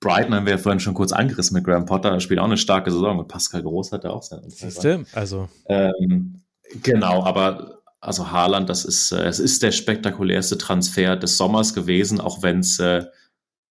Brighton 0.00 0.34
haben 0.34 0.46
wir 0.46 0.52
ja 0.52 0.58
vorhin 0.58 0.80
schon 0.80 0.94
kurz 0.94 1.12
angerissen 1.12 1.54
mit 1.54 1.64
Graham 1.64 1.86
Potter, 1.86 2.20
spielt 2.20 2.40
auch 2.40 2.44
eine 2.44 2.58
starke 2.58 2.90
Saison 2.90 3.18
und 3.18 3.28
Pascal 3.28 3.62
Groß 3.62 3.92
hat 3.92 4.04
ja 4.04 4.10
auch 4.10 4.22
seine 4.22 4.50
Siehste, 4.50 5.04
also. 5.12 5.48
Ähm, 5.68 6.42
genau, 6.82 7.24
aber 7.24 7.82
also 8.00 8.30
Haaland, 8.30 8.68
das 8.68 8.84
ist, 8.84 9.12
äh, 9.12 9.24
es 9.24 9.38
ist 9.38 9.62
der 9.62 9.72
spektakulärste 9.72 10.58
Transfer 10.58 11.16
des 11.16 11.36
Sommers 11.36 11.74
gewesen, 11.74 12.20
auch 12.20 12.42
wenn 12.42 12.60
es 12.60 12.78
äh, 12.78 13.06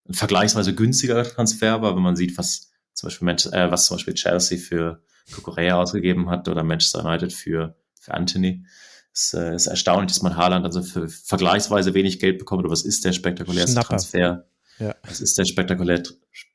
ein 0.08 0.14
vergleichsweise 0.14 0.76
günstiger 0.76 1.24
Transfer 1.24 1.82
war, 1.82 1.96
wenn 1.96 2.04
man 2.04 2.16
sieht, 2.16 2.38
was 2.38 2.72
zum 2.94 3.08
Beispiel, 3.08 3.26
Manch 3.26 3.46
äh, 3.48 3.72
was 3.72 3.86
zum 3.86 3.96
Beispiel 3.96 4.14
Chelsea 4.14 4.58
für 4.58 5.02
Kukurea 5.34 5.82
ausgegeben 5.82 6.30
hat 6.30 6.48
oder 6.48 6.64
Manchester 6.64 7.06
United 7.06 7.34
für, 7.34 7.76
für 8.00 8.14
Anthony. 8.14 8.66
Es 9.14 9.34
äh, 9.34 9.56
ist 9.56 9.68
erstaunlich, 9.68 10.12
dass 10.12 10.22
man 10.22 10.36
Haaland 10.36 10.66
also 10.66 10.82
für 10.82 11.08
vergleichsweise 11.08 11.94
wenig 11.94 12.20
Geld 12.20 12.38
bekommt, 12.38 12.66
aber 12.66 12.74
es 12.74 12.84
ist 12.84 13.06
der 13.06 13.14
spektakulärste 13.14 13.72
Schnapper. 13.72 13.88
Transfer 13.90 14.46
ja. 14.80 14.96
Das 15.04 15.22
ist 15.22 15.38
der 15.38 15.46
spektakulär, 15.46 16.04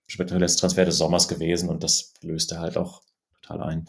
spektakulärste 0.06 0.60
Transfer 0.60 0.84
des 0.84 0.98
Sommers 0.98 1.28
gewesen 1.28 1.68
und 1.68 1.82
das 1.82 2.12
löst 2.22 2.52
er 2.52 2.60
halt 2.60 2.76
auch 2.76 3.02
total 3.40 3.62
ein. 3.62 3.88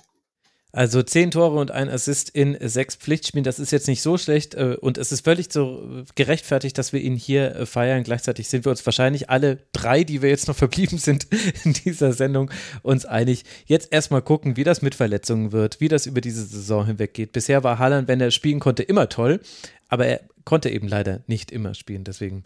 Also 0.74 1.04
zehn 1.04 1.32
Tore 1.32 1.60
und 1.60 1.72
ein 1.72 1.90
Assist 1.90 2.30
in 2.30 2.58
sechs 2.62 2.96
Pflichtspielen, 2.96 3.44
das 3.44 3.60
ist 3.60 3.72
jetzt 3.72 3.90
nicht 3.90 4.02
so 4.02 4.18
schlecht 4.18 4.54
äh, 4.54 4.78
und 4.80 4.98
es 4.98 5.12
ist 5.12 5.26
völlig 5.26 5.52
so 5.52 6.06
gerechtfertigt, 6.16 6.78
dass 6.78 6.94
wir 6.94 7.02
ihn 7.02 7.18
hier 7.18 7.54
äh, 7.56 7.66
feiern. 7.66 8.04
Gleichzeitig 8.04 8.48
sind 8.48 8.66
wir 8.66 8.70
uns 8.70 8.86
wahrscheinlich 8.86 9.30
alle 9.30 9.58
drei, 9.74 10.06
die 10.06 10.22
wir 10.22 10.30
jetzt 10.30 10.48
noch 10.48 10.56
verblieben 10.56 10.98
sind 10.98 11.28
in 11.66 11.74
dieser 11.74 12.14
Sendung, 12.14 12.52
uns 12.84 13.06
einig. 13.06 13.44
Jetzt 13.66 13.92
erstmal 13.92 14.22
gucken, 14.22 14.56
wie 14.56 14.64
das 14.64 14.82
mit 14.82 14.96
Verletzungen 14.96 15.52
wird, 15.52 15.82
wie 15.82 15.90
das 15.90 16.06
über 16.06 16.22
diese 16.22 16.46
Saison 16.46 16.86
hinweg 16.86 17.14
geht. 17.14 17.34
Bisher 17.34 17.66
war 17.66 17.78
Haaland, 17.78 18.08
wenn 18.08 18.22
er 18.22 18.32
spielen 18.32 18.62
konnte, 18.62 18.84
immer 18.84 19.10
toll, 19.10 19.42
aber 19.90 20.06
er 20.06 20.22
konnte 20.46 20.70
eben 20.70 20.88
leider 20.88 21.22
nicht 21.28 21.52
immer 21.52 21.74
spielen. 21.74 22.06
Deswegen 22.06 22.46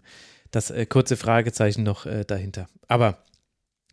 das 0.56 0.70
äh, 0.70 0.86
kurze 0.86 1.16
Fragezeichen 1.16 1.84
noch 1.84 2.06
äh, 2.06 2.24
dahinter. 2.24 2.68
Aber 2.88 3.18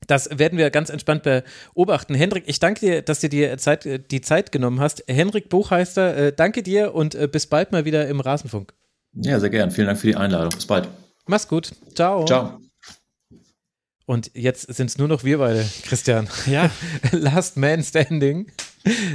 das 0.07 0.37
werden 0.37 0.57
wir 0.57 0.69
ganz 0.69 0.89
entspannt 0.89 1.23
beobachten. 1.23 2.15
Hendrik, 2.15 2.43
ich 2.47 2.59
danke 2.59 2.79
dir, 2.79 3.01
dass 3.01 3.19
du 3.19 3.29
dir 3.29 3.57
Zeit, 3.57 3.85
äh, 3.85 3.99
die 3.99 4.21
Zeit 4.21 4.51
genommen 4.51 4.79
hast. 4.79 5.03
Henrik 5.07 5.49
Buchheister, 5.49 6.15
äh, 6.15 6.33
danke 6.33 6.63
dir 6.63 6.95
und 6.95 7.15
äh, 7.15 7.27
bis 7.27 7.47
bald 7.47 7.71
mal 7.71 7.85
wieder 7.85 8.07
im 8.07 8.19
Rasenfunk. 8.19 8.73
Ja, 9.13 9.39
sehr 9.39 9.49
gern. 9.49 9.71
Vielen 9.71 9.87
Dank 9.87 9.99
für 9.99 10.07
die 10.07 10.15
Einladung. 10.15 10.49
Bis 10.49 10.65
bald. 10.65 10.87
Mach's 11.27 11.47
gut. 11.47 11.71
Ciao. 11.93 12.25
Ciao. 12.25 12.59
Und 14.05 14.31
jetzt 14.33 14.73
sind 14.73 14.87
es 14.87 14.97
nur 14.97 15.07
noch 15.07 15.23
wir 15.23 15.37
beide, 15.37 15.65
Christian. 15.83 16.27
Ja. 16.45 16.69
Last 17.11 17.55
Man 17.57 17.83
Standing. 17.83 18.51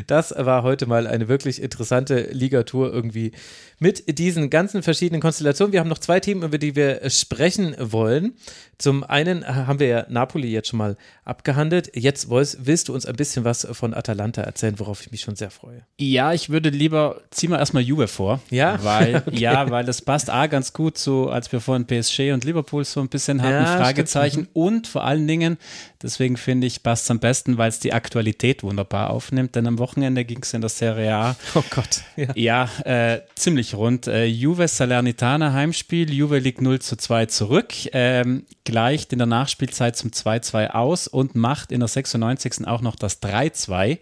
Das 0.06 0.34
war 0.36 0.62
heute 0.62 0.86
mal 0.86 1.06
eine 1.06 1.28
wirklich 1.28 1.60
interessante 1.62 2.30
Ligatur 2.32 2.92
irgendwie 2.92 3.32
mit 3.78 4.18
diesen 4.18 4.48
ganzen 4.48 4.82
verschiedenen 4.82 5.20
Konstellationen. 5.20 5.72
Wir 5.72 5.80
haben 5.80 5.88
noch 5.88 5.98
zwei 5.98 6.20
Themen, 6.20 6.42
über 6.42 6.58
die 6.58 6.74
wir 6.74 7.08
sprechen 7.10 7.76
wollen. 7.78 8.34
Zum 8.78 9.04
einen 9.04 9.46
haben 9.46 9.78
wir 9.78 9.86
ja 9.86 10.06
Napoli 10.08 10.50
jetzt 10.50 10.68
schon 10.68 10.78
mal 10.78 10.96
abgehandelt. 11.28 11.90
Jetzt 11.94 12.30
willst 12.30 12.88
du 12.88 12.94
uns 12.94 13.06
ein 13.06 13.16
bisschen 13.16 13.44
was 13.44 13.66
von 13.72 13.94
Atalanta 13.94 14.42
erzählen, 14.42 14.78
worauf 14.78 15.00
ich 15.02 15.10
mich 15.10 15.20
schon 15.20 15.36
sehr 15.36 15.50
freue. 15.50 15.82
Ja, 15.98 16.32
ich 16.32 16.50
würde 16.50 16.70
lieber, 16.70 17.20
zieh 17.30 17.48
mal 17.48 17.58
erstmal 17.58 17.82
Juve 17.82 18.08
vor. 18.08 18.40
Ja? 18.50 18.78
Weil, 18.82 19.16
okay. 19.26 19.38
ja, 19.38 19.70
weil 19.70 19.84
das 19.84 20.02
passt 20.02 20.30
A 20.30 20.46
ganz 20.46 20.72
gut 20.72 20.98
so, 20.98 21.28
als 21.28 21.52
wir 21.52 21.60
vorhin 21.60 21.86
PSG 21.86 22.32
und 22.32 22.44
Liverpool 22.44 22.84
so 22.84 23.00
ein 23.00 23.08
bisschen 23.08 23.42
hatten, 23.42 23.64
ja, 23.64 23.76
Fragezeichen. 23.76 24.44
Stimmt. 24.44 24.56
Und 24.56 24.86
vor 24.86 25.04
allen 25.04 25.26
Dingen, 25.26 25.58
deswegen 26.02 26.36
finde 26.36 26.66
ich, 26.66 26.82
passt 26.82 27.04
es 27.04 27.10
am 27.10 27.18
besten, 27.18 27.58
weil 27.58 27.68
es 27.68 27.80
die 27.80 27.92
Aktualität 27.92 28.62
wunderbar 28.62 29.10
aufnimmt. 29.10 29.54
Denn 29.54 29.66
am 29.66 29.78
Wochenende 29.78 30.24
ging 30.24 30.40
es 30.42 30.54
in 30.54 30.60
der 30.60 30.70
Serie 30.70 31.14
A. 31.14 31.36
Oh 31.54 31.64
Gott. 31.70 32.02
Ja, 32.16 32.28
ja 32.36 32.68
äh, 32.84 33.20
ziemlich 33.34 33.74
rund. 33.74 34.06
Äh, 34.06 34.26
Juve 34.26 34.68
Salernitana 34.68 35.52
Heimspiel. 35.52 36.12
Juve 36.12 36.38
liegt 36.38 36.60
0 36.60 36.78
zu 36.78 36.96
2 36.96 37.26
zurück. 37.26 37.74
Ähm, 37.92 38.44
gleicht 38.64 39.12
in 39.12 39.18
der 39.18 39.26
Nachspielzeit 39.26 39.96
zum 39.96 40.10
2-2 40.10 40.70
aus 40.70 41.08
und 41.18 41.34
macht 41.34 41.72
in 41.72 41.80
der 41.80 41.88
96. 41.88 42.66
auch 42.66 42.80
noch 42.80 42.96
das 42.96 43.20
3-2. 43.20 43.98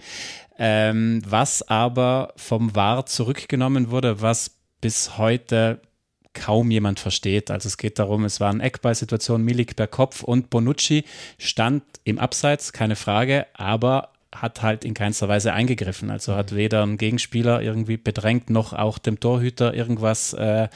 Ähm, 0.58 1.22
was 1.26 1.66
aber 1.68 2.32
vom 2.36 2.74
VAR 2.74 3.06
zurückgenommen 3.06 3.90
wurde, 3.90 4.20
was 4.20 4.52
bis 4.80 5.18
heute 5.18 5.80
kaum 6.34 6.70
jemand 6.70 7.00
versteht. 7.00 7.50
Also 7.50 7.66
es 7.66 7.78
geht 7.78 7.98
darum, 7.98 8.24
es 8.24 8.40
war 8.40 8.50
eine 8.50 8.62
Eckballsituation, 8.62 9.42
Milik 9.42 9.76
per 9.76 9.86
Kopf 9.86 10.22
und 10.22 10.50
Bonucci 10.50 11.04
stand 11.38 11.82
im 12.04 12.18
Abseits, 12.18 12.74
keine 12.74 12.96
Frage, 12.96 13.46
aber 13.54 14.10
hat 14.34 14.62
halt 14.62 14.84
in 14.84 14.92
keinster 14.92 15.28
Weise 15.28 15.54
eingegriffen. 15.54 16.10
Also 16.10 16.34
hat 16.34 16.54
weder 16.54 16.82
ein 16.84 16.98
Gegenspieler 16.98 17.62
irgendwie 17.62 17.96
bedrängt, 17.96 18.50
noch 18.50 18.74
auch 18.74 18.98
dem 18.98 19.18
Torhüter 19.18 19.72
irgendwas 19.72 20.34
äh, 20.34 20.68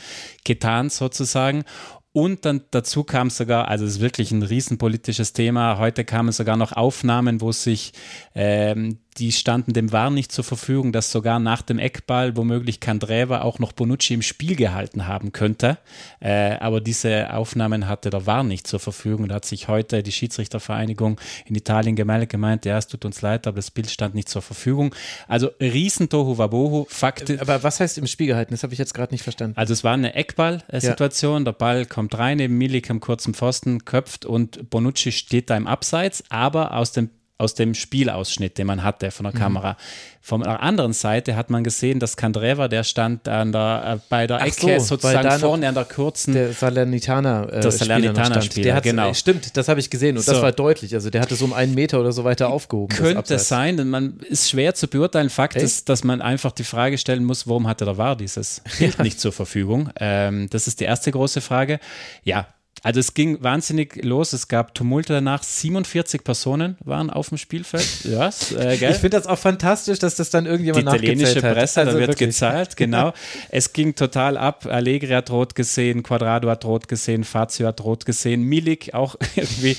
getan 0.45 0.88
sozusagen. 0.88 1.64
Und 2.13 2.45
dann 2.45 2.63
dazu 2.73 3.05
kam 3.05 3.31
sogar, 3.31 3.69
also 3.69 3.85
es 3.85 3.93
ist 3.93 4.01
wirklich 4.01 4.33
ein 4.33 4.43
riesenpolitisches 4.43 5.33
Thema, 5.33 5.79
heute 5.79 6.05
kamen 6.05 6.33
sogar 6.33 6.57
noch 6.57 6.73
Aufnahmen, 6.73 7.41
wo 7.41 7.53
sich 7.53 7.93
ähm, 8.35 8.99
die 9.19 9.33
standen 9.33 9.73
dem 9.73 9.93
War 9.93 10.11
nicht 10.11 10.33
zur 10.33 10.45
Verfügung, 10.45 10.93
dass 10.93 11.11
sogar 11.11 11.39
nach 11.39 11.63
dem 11.63 11.79
Eckball 11.79 12.37
womöglich 12.37 12.81
Kandreva 12.81 13.43
auch 13.43 13.59
noch 13.59 13.73
Bonucci 13.73 14.15
im 14.15 14.23
Spiel 14.23 14.57
gehalten 14.57 15.07
haben 15.07 15.33
könnte. 15.33 15.79
Äh, 16.21 16.57
aber 16.61 16.81
diese 16.81 17.33
Aufnahmen 17.35 17.89
hatte 17.89 18.11
der 18.11 18.27
War 18.27 18.45
nicht 18.45 18.67
zur 18.67 18.81
Verfügung. 18.81 19.29
Da 19.29 19.37
hat 19.37 19.45
sich 19.45 19.69
heute 19.69 20.03
die 20.03 20.13
Schiedsrichtervereinigung 20.13 21.21
in 21.45 21.55
Italien 21.55 21.97
gemeldet, 21.97 22.31
gemeint, 22.31 22.65
ja, 22.65 22.79
es 22.79 22.87
tut 22.87 23.05
uns 23.05 23.21
leid, 23.21 23.47
aber 23.47 23.57
das 23.57 23.71
Bild 23.71 23.91
stand 23.91 24.15
nicht 24.15 24.29
zur 24.29 24.43
Verfügung. 24.43 24.95
Also 25.27 25.51
Riesentohu 25.61 26.39
Wabohu. 26.39 26.87
Fakte. 26.89 27.41
Aber 27.41 27.63
was 27.63 27.81
heißt 27.81 27.99
im 27.99 28.07
Spiel 28.07 28.29
gehalten? 28.29 28.53
Das 28.53 28.63
habe 28.63 28.73
ich 28.73 28.79
jetzt 28.79 28.95
gerade 28.95 29.13
nicht 29.13 29.23
verstanden. 29.23 29.57
Also 29.57 29.73
es 29.73 29.85
war 29.85 29.95
eine 29.95 30.15
Eckball-Situation. 30.15 31.43
Ja. 31.43 31.45
Der 31.45 31.53
Ball 31.53 31.87
kommt 31.87 32.17
rein, 32.17 32.39
neben 32.39 32.57
Milik 32.57 32.91
am 32.91 33.01
kurzen 33.01 33.35
Pfosten, 33.35 33.85
köpft 33.85 34.25
und 34.25 34.71
Bonucci 34.71 35.13
steht 35.13 35.51
da 35.51 35.57
im 35.57 35.67
Abseits, 35.67 36.25
aber 36.29 36.75
aus 36.75 36.93
dem 36.93 37.11
aus 37.41 37.55
dem 37.55 37.74
Spielausschnitt, 37.74 38.59
den 38.59 38.66
man 38.66 38.84
hatte 38.84 39.11
von 39.11 39.24
der 39.24 39.34
mhm. 39.34 39.38
Kamera. 39.38 39.76
Von 40.22 40.43
der 40.43 40.62
anderen 40.62 40.93
Seite 40.93 41.34
hat 41.34 41.49
man 41.49 41.64
gesehen, 41.64 41.99
dass 41.99 42.16
Kandreva, 42.16 42.68
der 42.68 42.84
stand 42.84 43.26
an 43.26 43.53
der, 43.53 43.95
äh, 43.97 43.99
bei 44.11 44.26
der 44.26 44.43
Ecke 44.43 44.78
so, 44.78 44.97
sozusagen 44.97 45.41
vorne 45.41 45.66
an 45.66 45.74
der 45.74 45.86
kurzen. 45.86 46.34
Der 46.34 46.53
Salernitana, 46.53 47.49
äh, 47.49 47.61
der 47.61 47.70
Salernitana 47.70 48.43
Spieler, 48.43 48.64
der 48.64 48.74
hat, 48.74 48.82
genau. 48.82 49.14
Stimmt, 49.14 49.57
das 49.57 49.68
habe 49.68 49.80
ich 49.80 49.88
gesehen 49.88 50.18
und 50.18 50.22
so. 50.22 50.32
das 50.32 50.43
war 50.43 50.53
deutlich. 50.53 50.95
Also 50.95 51.09
der 51.09 51.22
hatte 51.22 51.34
so 51.36 51.47
um 51.47 51.55
einen 51.55 51.74
Meter 51.74 51.99
oder 51.99 52.12
so 52.12 52.22
weiter 52.24 52.51
aufgehoben. 52.51 52.95
Könnte 52.95 53.38
sein, 53.38 53.78
denn 53.78 53.88
man 53.88 54.20
ist 54.28 54.51
schwer 54.51 54.74
zu 54.74 54.88
beurteilen. 54.88 55.30
Fakt 55.30 55.57
Echt? 55.57 55.64
ist, 55.64 55.88
dass 55.88 56.05
man 56.05 56.20
einfach 56.20 56.53
die 56.53 56.64
Frage 56.64 56.99
stellen 56.99 57.24
muss, 57.24 57.49
warum 57.49 57.66
hatte 57.66 57.86
der 57.86 57.97
VAR 57.97 58.14
dieses 58.14 58.62
Bild 58.78 58.99
nicht 59.03 59.18
zur 59.18 59.32
Verfügung? 59.32 59.88
Ähm, 59.99 60.49
das 60.51 60.66
ist 60.66 60.80
die 60.80 60.84
erste 60.84 61.11
große 61.11 61.41
Frage. 61.41 61.80
Ja, 62.24 62.47
also 62.83 63.01
es 63.01 63.14
ging 63.14 63.43
wahnsinnig 63.43 64.03
los, 64.05 64.33
es 64.33 64.49
gab 64.49 64.74
Tumulte 64.74 65.12
danach, 65.12 65.43
47 65.43 66.24
Personen 66.24 66.76
waren 66.85 67.11
auf 67.11 67.28
dem 67.28 67.39
Spielfeld. 67.39 67.87
Ja, 68.11 68.31
äh, 68.59 68.74
Ich 68.74 68.97
finde 68.97 69.11
das 69.11 69.26
auch 69.26 69.39
fantastisch, 69.39 69.99
dass 69.99 70.16
das 70.16 70.31
dann 70.31 70.47
irgendjemand 70.47 70.87
Die 70.87 70.97
italienische 70.97 71.41
Presse, 71.41 71.81
also 71.81 71.93
da 71.93 71.99
wird 71.99 72.11
wirklich. 72.11 72.31
gezahlt, 72.31 72.76
genau. 72.76 73.12
es 73.51 73.72
ging 73.72 73.95
total 73.95 74.37
ab, 74.37 74.66
Allegri 74.66 75.12
hat 75.12 75.31
rot 75.31 75.55
gesehen, 75.55 76.03
Quadrado 76.03 76.49
hat 76.49 76.64
rot 76.64 76.89
gesehen, 76.89 77.24
Fazio 77.24 77.66
hat 77.66 77.83
rot 77.83 78.07
gesehen, 78.07 78.43
Milik 78.43 78.95
auch 78.95 79.16
irgendwie, 79.37 79.76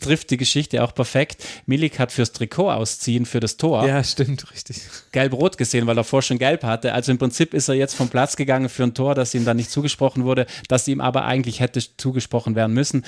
trifft 0.00 0.30
die 0.30 0.36
Geschichte 0.36 0.82
auch 0.82 0.94
perfekt. 0.94 1.44
Milik 1.66 1.98
hat 1.98 2.12
fürs 2.12 2.32
Trikot 2.32 2.70
ausziehen, 2.70 3.26
für 3.26 3.40
das 3.40 3.56
Tor. 3.56 3.86
Ja, 3.86 4.02
stimmt, 4.04 4.50
richtig. 4.52 4.80
Gelb-rot 5.12 5.58
gesehen, 5.58 5.86
weil 5.86 5.98
er 5.98 6.04
vorher 6.04 6.22
schon 6.22 6.38
gelb 6.38 6.62
hatte. 6.62 6.92
Also 6.94 7.12
im 7.12 7.18
Prinzip 7.18 7.54
ist 7.54 7.68
er 7.68 7.74
jetzt 7.74 7.94
vom 7.94 8.08
Platz 8.08 8.36
gegangen 8.36 8.68
für 8.68 8.84
ein 8.84 8.94
Tor, 8.94 9.14
das 9.14 9.34
ihm 9.34 9.44
dann 9.44 9.56
nicht 9.56 9.70
zugesprochen 9.70 10.24
wurde, 10.24 10.46
das 10.68 10.86
ihm 10.88 11.00
aber 11.00 11.24
eigentlich 11.24 11.60
hätte 11.60 11.80
zugesprochen 11.96 12.43
angesprochen 12.44 12.56
werden 12.56 12.74
müssen. 12.74 13.04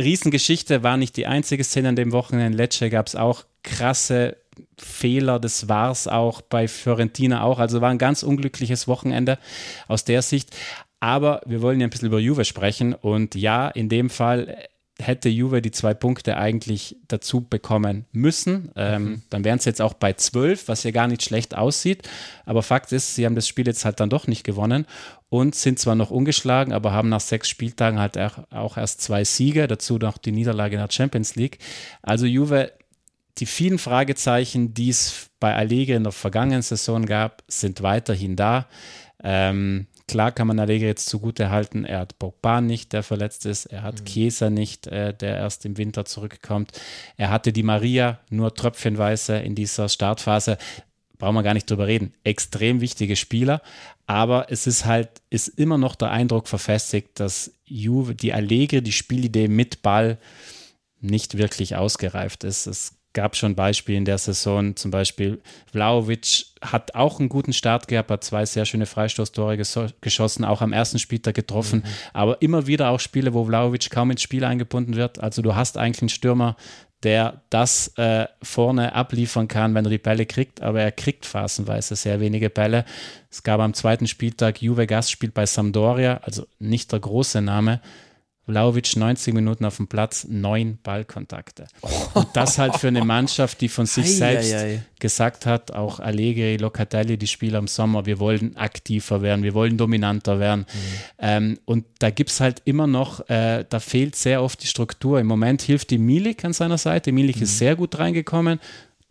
Riesengeschichte 0.00 0.82
war 0.82 0.96
nicht 0.96 1.16
die 1.16 1.26
einzige 1.26 1.62
Szene 1.62 1.90
an 1.90 1.96
dem 1.96 2.12
Wochenende. 2.12 2.46
In 2.46 2.52
Lecce 2.52 2.90
gab 2.90 3.06
es 3.06 3.14
auch 3.14 3.44
krasse 3.62 4.36
Fehler, 4.76 5.38
das 5.38 5.68
war 5.68 5.90
es 5.90 6.08
auch 6.08 6.40
bei 6.40 6.68
Fiorentina 6.68 7.42
auch. 7.42 7.58
Also 7.58 7.80
war 7.80 7.90
ein 7.90 7.98
ganz 7.98 8.22
unglückliches 8.22 8.88
Wochenende 8.88 9.38
aus 9.86 10.04
der 10.04 10.22
Sicht. 10.22 10.50
Aber 11.00 11.42
wir 11.46 11.60
wollen 11.62 11.80
ja 11.80 11.86
ein 11.86 11.90
bisschen 11.90 12.08
über 12.08 12.18
Juve 12.18 12.44
sprechen 12.44 12.94
und 12.94 13.34
ja, 13.34 13.68
in 13.68 13.88
dem 13.88 14.10
Fall 14.10 14.56
hätte 14.98 15.28
Juve 15.28 15.60
die 15.60 15.72
zwei 15.72 15.92
Punkte 15.92 16.36
eigentlich 16.36 16.96
dazu 17.08 17.40
bekommen 17.42 18.04
müssen. 18.12 18.70
Ähm, 18.76 19.04
mhm. 19.04 19.22
Dann 19.28 19.44
wären 19.44 19.58
es 19.58 19.64
jetzt 19.64 19.82
auch 19.82 19.94
bei 19.94 20.12
zwölf, 20.12 20.68
was 20.68 20.84
ja 20.84 20.92
gar 20.92 21.08
nicht 21.08 21.22
schlecht 21.22 21.56
aussieht. 21.56 22.08
Aber 22.46 22.62
Fakt 22.62 22.92
ist, 22.92 23.14
sie 23.14 23.26
haben 23.26 23.34
das 23.34 23.48
Spiel 23.48 23.66
jetzt 23.66 23.84
halt 23.84 23.98
dann 24.00 24.08
doch 24.10 24.28
nicht 24.28 24.44
gewonnen 24.44 24.86
und 25.34 25.56
sind 25.56 25.80
zwar 25.80 25.96
noch 25.96 26.12
ungeschlagen, 26.12 26.72
aber 26.72 26.92
haben 26.92 27.08
nach 27.08 27.20
sechs 27.20 27.48
Spieltagen 27.48 27.98
halt 27.98 28.16
auch 28.52 28.76
erst 28.76 29.00
zwei 29.00 29.24
Siege, 29.24 29.66
dazu 29.66 29.98
noch 29.98 30.16
die 30.16 30.30
Niederlage 30.30 30.76
in 30.76 30.80
der 30.80 30.92
Champions 30.92 31.34
League. 31.34 31.58
Also 32.02 32.24
Juve, 32.24 32.70
die 33.38 33.46
vielen 33.46 33.78
Fragezeichen, 33.78 34.74
die 34.74 34.90
es 34.90 35.30
bei 35.40 35.52
Allegri 35.52 35.94
in 35.94 36.04
der 36.04 36.12
vergangenen 36.12 36.62
Saison 36.62 37.04
gab, 37.04 37.42
sind 37.48 37.82
weiterhin 37.82 38.36
da. 38.36 38.68
Ähm, 39.24 39.88
Klar 40.06 40.32
kann 40.32 40.46
man 40.46 40.60
Allegri 40.60 40.86
jetzt 40.86 41.08
zugute 41.08 41.48
halten, 41.48 41.86
er 41.86 42.00
hat 42.00 42.18
Pogba 42.18 42.60
nicht, 42.60 42.92
der 42.92 43.02
verletzt 43.02 43.46
ist, 43.46 43.64
er 43.64 43.82
hat 43.82 44.00
mhm. 44.00 44.04
Chiesa 44.04 44.50
nicht, 44.50 44.86
äh, 44.86 45.14
der 45.14 45.38
erst 45.38 45.64
im 45.64 45.78
Winter 45.78 46.04
zurückkommt. 46.04 46.72
Er 47.16 47.30
hatte 47.30 47.54
die 47.54 47.62
Maria 47.62 48.20
nur 48.28 48.54
tröpfchenweise 48.54 49.38
in 49.38 49.54
dieser 49.54 49.88
Startphase. 49.88 50.58
Brauchen 51.24 51.36
wir 51.36 51.42
gar 51.42 51.54
nicht 51.54 51.70
drüber 51.70 51.86
reden. 51.86 52.12
Extrem 52.22 52.82
wichtige 52.82 53.16
Spieler, 53.16 53.62
aber 54.06 54.48
es 54.50 54.66
ist 54.66 54.84
halt, 54.84 55.08
ist 55.30 55.48
immer 55.48 55.78
noch 55.78 55.94
der 55.94 56.10
Eindruck 56.10 56.48
verfestigt, 56.48 57.18
dass 57.18 57.54
Juve, 57.64 58.14
die 58.14 58.34
Allegri, 58.34 58.82
die 58.82 58.92
Spielidee 58.92 59.48
mit 59.48 59.80
Ball 59.80 60.18
nicht 61.00 61.38
wirklich 61.38 61.76
ausgereift 61.76 62.44
ist. 62.44 62.66
Es 62.66 62.98
gab 63.14 63.36
schon 63.36 63.54
Beispiele 63.54 63.96
in 63.96 64.04
der 64.04 64.18
Saison, 64.18 64.76
zum 64.76 64.90
Beispiel 64.90 65.40
Vlaovic 65.72 66.44
hat 66.60 66.94
auch 66.94 67.20
einen 67.20 67.30
guten 67.30 67.54
Start 67.54 67.88
gehabt, 67.88 68.10
hat 68.10 68.22
zwei 68.22 68.44
sehr 68.44 68.66
schöne 68.66 68.84
Freistoßtore 68.84 69.56
geschossen, 70.02 70.44
auch 70.44 70.60
am 70.60 70.74
ersten 70.74 70.98
Spieltag 70.98 71.36
getroffen, 71.36 71.78
mhm. 71.78 71.90
aber 72.12 72.42
immer 72.42 72.66
wieder 72.66 72.90
auch 72.90 73.00
Spiele, 73.00 73.32
wo 73.32 73.46
Vlaovic 73.46 73.88
kaum 73.90 74.10
ins 74.10 74.20
Spiel 74.20 74.44
eingebunden 74.44 74.96
wird. 74.96 75.20
Also 75.20 75.40
du 75.40 75.54
hast 75.54 75.78
eigentlich 75.78 76.02
einen 76.02 76.08
Stürmer, 76.10 76.56
der 77.04 77.42
das 77.50 77.92
äh, 77.96 78.26
vorne 78.42 78.94
abliefern 78.94 79.46
kann, 79.46 79.74
wenn 79.74 79.84
er 79.84 79.90
die 79.90 79.98
Bälle 79.98 80.26
kriegt, 80.26 80.62
aber 80.62 80.80
er 80.80 80.90
kriegt 80.90 81.26
phasenweise 81.26 81.94
sehr 81.94 82.18
wenige 82.18 82.50
Bälle. 82.50 82.84
Es 83.30 83.42
gab 83.42 83.60
am 83.60 83.74
zweiten 83.74 84.06
Spieltag 84.06 84.62
Juve 84.62 84.86
Gastspiel 84.86 85.30
bei 85.30 85.46
Sampdoria, 85.46 86.20
also 86.22 86.46
nicht 86.58 86.90
der 86.92 87.00
große 87.00 87.42
Name, 87.42 87.80
Vlaovic 88.46 88.96
90 88.96 89.32
Minuten 89.32 89.64
auf 89.64 89.78
dem 89.78 89.86
Platz, 89.86 90.26
neun 90.28 90.78
Ballkontakte. 90.82 91.66
Und 92.12 92.28
das 92.34 92.58
halt 92.58 92.76
für 92.76 92.88
eine 92.88 93.04
Mannschaft, 93.04 93.60
die 93.62 93.70
von 93.70 93.86
sich 93.86 94.16
selbst 94.16 94.54
gesagt 94.98 95.46
hat, 95.46 95.72
auch 95.72 95.98
Allegri, 95.98 96.56
Locatelli, 96.56 97.16
die 97.16 97.26
Spieler 97.26 97.58
im 97.58 97.68
Sommer, 97.68 98.04
wir 98.04 98.18
wollen 98.18 98.56
aktiver 98.56 99.22
werden, 99.22 99.42
wir 99.42 99.54
wollen 99.54 99.78
dominanter 99.78 100.40
werden. 100.40 100.60
Mhm. 100.60 100.98
Ähm, 101.18 101.58
und 101.64 101.86
da 102.00 102.10
gibt 102.10 102.30
es 102.30 102.40
halt 102.40 102.60
immer 102.66 102.86
noch, 102.86 103.28
äh, 103.30 103.64
da 103.68 103.80
fehlt 103.80 104.14
sehr 104.16 104.42
oft 104.42 104.62
die 104.62 104.66
Struktur. 104.66 105.20
Im 105.20 105.26
Moment 105.26 105.62
hilft 105.62 105.90
die 105.90 105.98
Milik 105.98 106.44
an 106.44 106.52
seiner 106.52 106.78
Seite. 106.78 107.12
Milik 107.12 107.36
mhm. 107.36 107.42
ist 107.42 107.58
sehr 107.58 107.76
gut 107.76 107.98
reingekommen, 107.98 108.60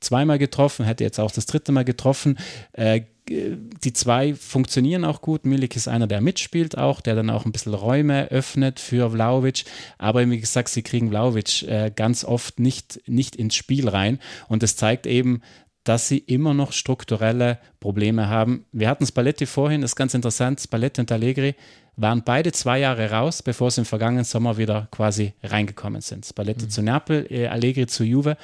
zweimal 0.03 0.37
getroffen, 0.39 0.85
hätte 0.85 1.03
jetzt 1.03 1.19
auch 1.19 1.31
das 1.31 1.45
dritte 1.45 1.71
Mal 1.71 1.85
getroffen. 1.85 2.37
Äh, 2.73 3.01
die 3.29 3.93
zwei 3.93 4.35
funktionieren 4.35 5.05
auch 5.05 5.21
gut. 5.21 5.45
Milik 5.45 5.75
ist 5.75 5.87
einer, 5.87 6.07
der 6.07 6.19
mitspielt 6.19 6.77
auch, 6.77 6.99
der 6.99 7.15
dann 7.15 7.29
auch 7.29 7.45
ein 7.45 7.53
bisschen 7.53 7.73
Räume 7.73 8.29
öffnet 8.31 8.79
für 8.79 9.11
Vlaovic. 9.11 9.63
Aber 9.97 10.29
wie 10.29 10.39
gesagt, 10.39 10.69
sie 10.69 10.81
kriegen 10.81 11.09
Vlaovic 11.09 11.63
äh, 11.63 11.91
ganz 11.95 12.25
oft 12.25 12.59
nicht, 12.59 13.01
nicht 13.07 13.35
ins 13.37 13.55
Spiel 13.55 13.87
rein. 13.87 14.19
Und 14.49 14.61
das 14.61 14.75
zeigt 14.75 15.07
eben, 15.07 15.41
dass 15.83 16.07
sie 16.07 16.17
immer 16.17 16.53
noch 16.53 16.71
strukturelle 16.71 17.59
Probleme 17.79 18.29
haben. 18.29 18.65
Wir 18.71 18.89
hatten 18.89 19.05
Spalletti 19.05 19.45
vorhin, 19.45 19.81
das 19.81 19.91
ist 19.91 19.95
ganz 19.95 20.13
interessant. 20.13 20.61
Spalletti 20.61 21.01
und 21.01 21.11
Allegri 21.11 21.55
waren 21.95 22.23
beide 22.23 22.51
zwei 22.51 22.79
Jahre 22.79 23.11
raus, 23.11 23.41
bevor 23.41 23.69
sie 23.69 23.81
im 23.81 23.85
vergangenen 23.85 24.23
Sommer 24.23 24.57
wieder 24.57 24.87
quasi 24.91 25.33
reingekommen 25.43 26.01
sind. 26.01 26.25
Spalletti 26.25 26.65
mhm. 26.65 26.69
zu 26.69 26.81
Neapel, 26.81 27.27
äh, 27.29 27.47
Allegri 27.47 27.87
zu 27.87 28.03
Juve. 28.03 28.37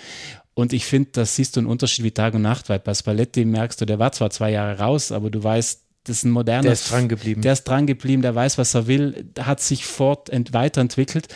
Und 0.59 0.73
ich 0.73 0.85
finde, 0.85 1.11
das 1.13 1.37
siehst 1.37 1.55
du 1.55 1.61
einen 1.61 1.67
Unterschied 1.67 2.03
wie 2.03 2.11
Tag 2.11 2.33
und 2.33 2.41
Nacht, 2.41 2.67
weil 2.67 2.79
bei 2.79 2.93
Spalletti 2.93 3.45
merkst 3.45 3.79
du, 3.79 3.85
der 3.85 3.97
war 3.97 4.11
zwar 4.11 4.29
zwei 4.29 4.51
Jahre 4.51 4.79
raus, 4.79 5.13
aber 5.13 5.29
du 5.29 5.41
weißt, 5.41 5.83
das 6.03 6.17
ist 6.17 6.23
ein 6.25 6.31
moderner. 6.31 6.63
Der 6.63 6.73
ist 6.73 6.91
dran 6.91 7.07
geblieben. 7.07 7.41
Der 7.41 7.53
ist 7.53 7.63
dran 7.63 7.87
geblieben, 7.87 8.21
der 8.21 8.35
weiß, 8.35 8.57
was 8.57 8.73
er 8.73 8.87
will, 8.87 9.31
hat 9.39 9.61
sich 9.61 9.85
fort 9.85 10.29
weiterentwickelt. 10.51 11.29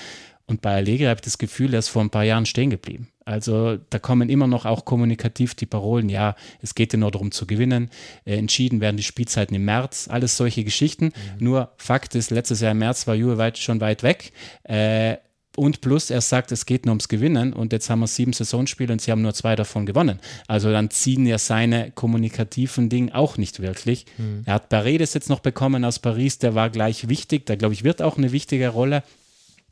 Und 0.45 0.61
bei 0.61 0.75
Allegri 0.75 1.05
habe 1.05 1.19
ich 1.19 1.21
das 1.21 1.37
Gefühl, 1.37 1.73
er 1.73 1.79
ist 1.79 1.87
vor 1.87 2.01
ein 2.01 2.09
paar 2.09 2.25
Jahren 2.25 2.45
stehen 2.45 2.69
geblieben. 2.69 3.07
Also 3.23 3.77
da 3.89 3.97
kommen 3.97 4.27
immer 4.27 4.47
noch 4.47 4.65
auch 4.65 4.83
kommunikativ 4.83 5.55
die 5.55 5.67
Parolen, 5.67 6.09
ja, 6.09 6.35
es 6.61 6.75
geht 6.75 6.91
ja 6.91 6.99
nur 6.99 7.11
darum 7.11 7.31
zu 7.31 7.47
gewinnen. 7.47 7.91
Äh, 8.25 8.35
entschieden 8.35 8.81
werden 8.81 8.97
die 8.97 9.03
Spielzeiten 9.03 9.55
im 9.55 9.63
März, 9.63 10.09
alles 10.11 10.35
solche 10.35 10.65
Geschichten. 10.65 11.05
Mhm. 11.05 11.45
Nur 11.45 11.71
Fakt 11.77 12.15
ist, 12.15 12.29
letztes 12.29 12.59
Jahr 12.59 12.73
im 12.73 12.79
März 12.79 13.07
war 13.07 13.15
Juve 13.15 13.37
weit, 13.37 13.57
schon 13.57 13.79
weit 13.79 14.03
weg. 14.03 14.33
Äh, 14.63 15.15
und 15.55 15.81
plus, 15.81 16.09
er 16.09 16.21
sagt, 16.21 16.51
es 16.51 16.65
geht 16.65 16.85
nur 16.85 16.93
ums 16.93 17.07
Gewinnen 17.07 17.53
und 17.53 17.73
jetzt 17.73 17.89
haben 17.89 17.99
wir 17.99 18.07
sieben 18.07 18.33
Saisonspiele 18.33 18.91
und 18.91 19.01
sie 19.01 19.11
haben 19.11 19.21
nur 19.21 19.33
zwei 19.33 19.55
davon 19.55 19.85
gewonnen. 19.85 20.19
Also 20.47 20.71
dann 20.71 20.89
ziehen 20.89 21.25
ja 21.27 21.37
seine 21.37 21.91
kommunikativen 21.91 22.89
Dinge 22.89 23.13
auch 23.13 23.37
nicht 23.37 23.61
wirklich. 23.61 24.05
Mhm. 24.17 24.43
Er 24.45 24.55
hat 24.55 24.69
Paredes 24.69 25.13
jetzt 25.13 25.29
noch 25.29 25.41
bekommen 25.41 25.85
aus 25.85 25.99
Paris, 25.99 26.39
der 26.39 26.55
war 26.55 26.69
gleich 26.69 27.07
wichtig, 27.07 27.45
der 27.45 27.57
glaube 27.57 27.75
ich 27.75 27.83
wird 27.83 28.01
auch 28.01 28.17
eine 28.17 28.31
wichtige 28.31 28.69
Rolle 28.69 29.03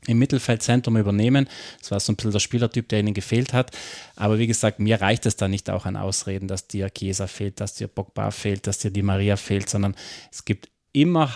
im 0.06 0.18
Mittelfeldzentrum 0.18 0.96
übernehmen. 0.96 1.48
Das 1.80 1.90
war 1.90 2.00
so 2.00 2.12
ein 2.12 2.16
bisschen 2.16 2.32
der 2.32 2.40
Spielertyp, 2.40 2.88
der 2.88 3.00
ihnen 3.00 3.14
gefehlt 3.14 3.52
hat. 3.52 3.70
Aber 4.16 4.38
wie 4.38 4.46
gesagt, 4.46 4.80
mir 4.80 5.00
reicht 5.00 5.26
es 5.26 5.36
da 5.36 5.48
nicht 5.48 5.70
auch 5.70 5.86
an 5.86 5.96
Ausreden, 5.96 6.48
dass 6.48 6.66
dir 6.66 6.90
Chiesa 6.90 7.26
fehlt, 7.26 7.60
dass 7.60 7.74
dir 7.74 7.88
Pogba 7.88 8.30
fehlt, 8.30 8.66
dass 8.66 8.78
dir 8.78 8.90
die 8.90 9.02
Maria 9.02 9.36
fehlt, 9.36 9.68
sondern 9.68 9.94
es 10.30 10.44
gibt 10.44 10.68
immer 10.92 11.32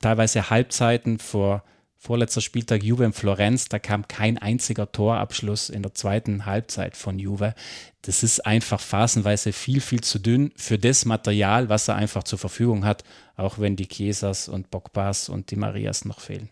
teilweise 0.00 0.50
Halbzeiten 0.50 1.18
vor 1.18 1.64
vorletzter 2.00 2.40
Spieltag 2.40 2.82
Juve 2.82 3.04
in 3.04 3.12
Florenz, 3.12 3.68
da 3.68 3.78
kam 3.78 4.08
kein 4.08 4.38
einziger 4.38 4.90
Torabschluss 4.90 5.68
in 5.68 5.82
der 5.82 5.92
zweiten 5.92 6.46
Halbzeit 6.46 6.96
von 6.96 7.18
Juve. 7.18 7.54
Das 8.00 8.22
ist 8.22 8.46
einfach 8.46 8.80
phasenweise 8.80 9.52
viel, 9.52 9.82
viel 9.82 10.00
zu 10.00 10.18
dünn 10.18 10.50
für 10.56 10.78
das 10.78 11.04
Material, 11.04 11.68
was 11.68 11.88
er 11.88 11.96
einfach 11.96 12.24
zur 12.24 12.38
Verfügung 12.38 12.86
hat, 12.86 13.04
auch 13.36 13.58
wenn 13.58 13.76
die 13.76 13.86
Chiesas 13.86 14.48
und 14.48 14.70
Bogbas 14.70 15.28
und 15.28 15.50
die 15.50 15.56
Marias 15.56 16.06
noch 16.06 16.20
fehlen. 16.20 16.48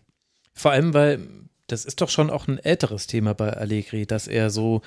Vor 0.53 0.71
allem, 0.71 0.93
weil 0.93 1.27
das 1.65 1.83
ist 1.83 2.01
doch 2.01 2.09
schon 2.09 2.29
auch 2.29 2.47
ein 2.47 2.59
älteres 2.59 3.07
Thema 3.07 3.33
bei 3.33 3.51
Allegri, 3.51 4.05
dass 4.05 4.27
er 4.27 4.51
so 4.51 4.81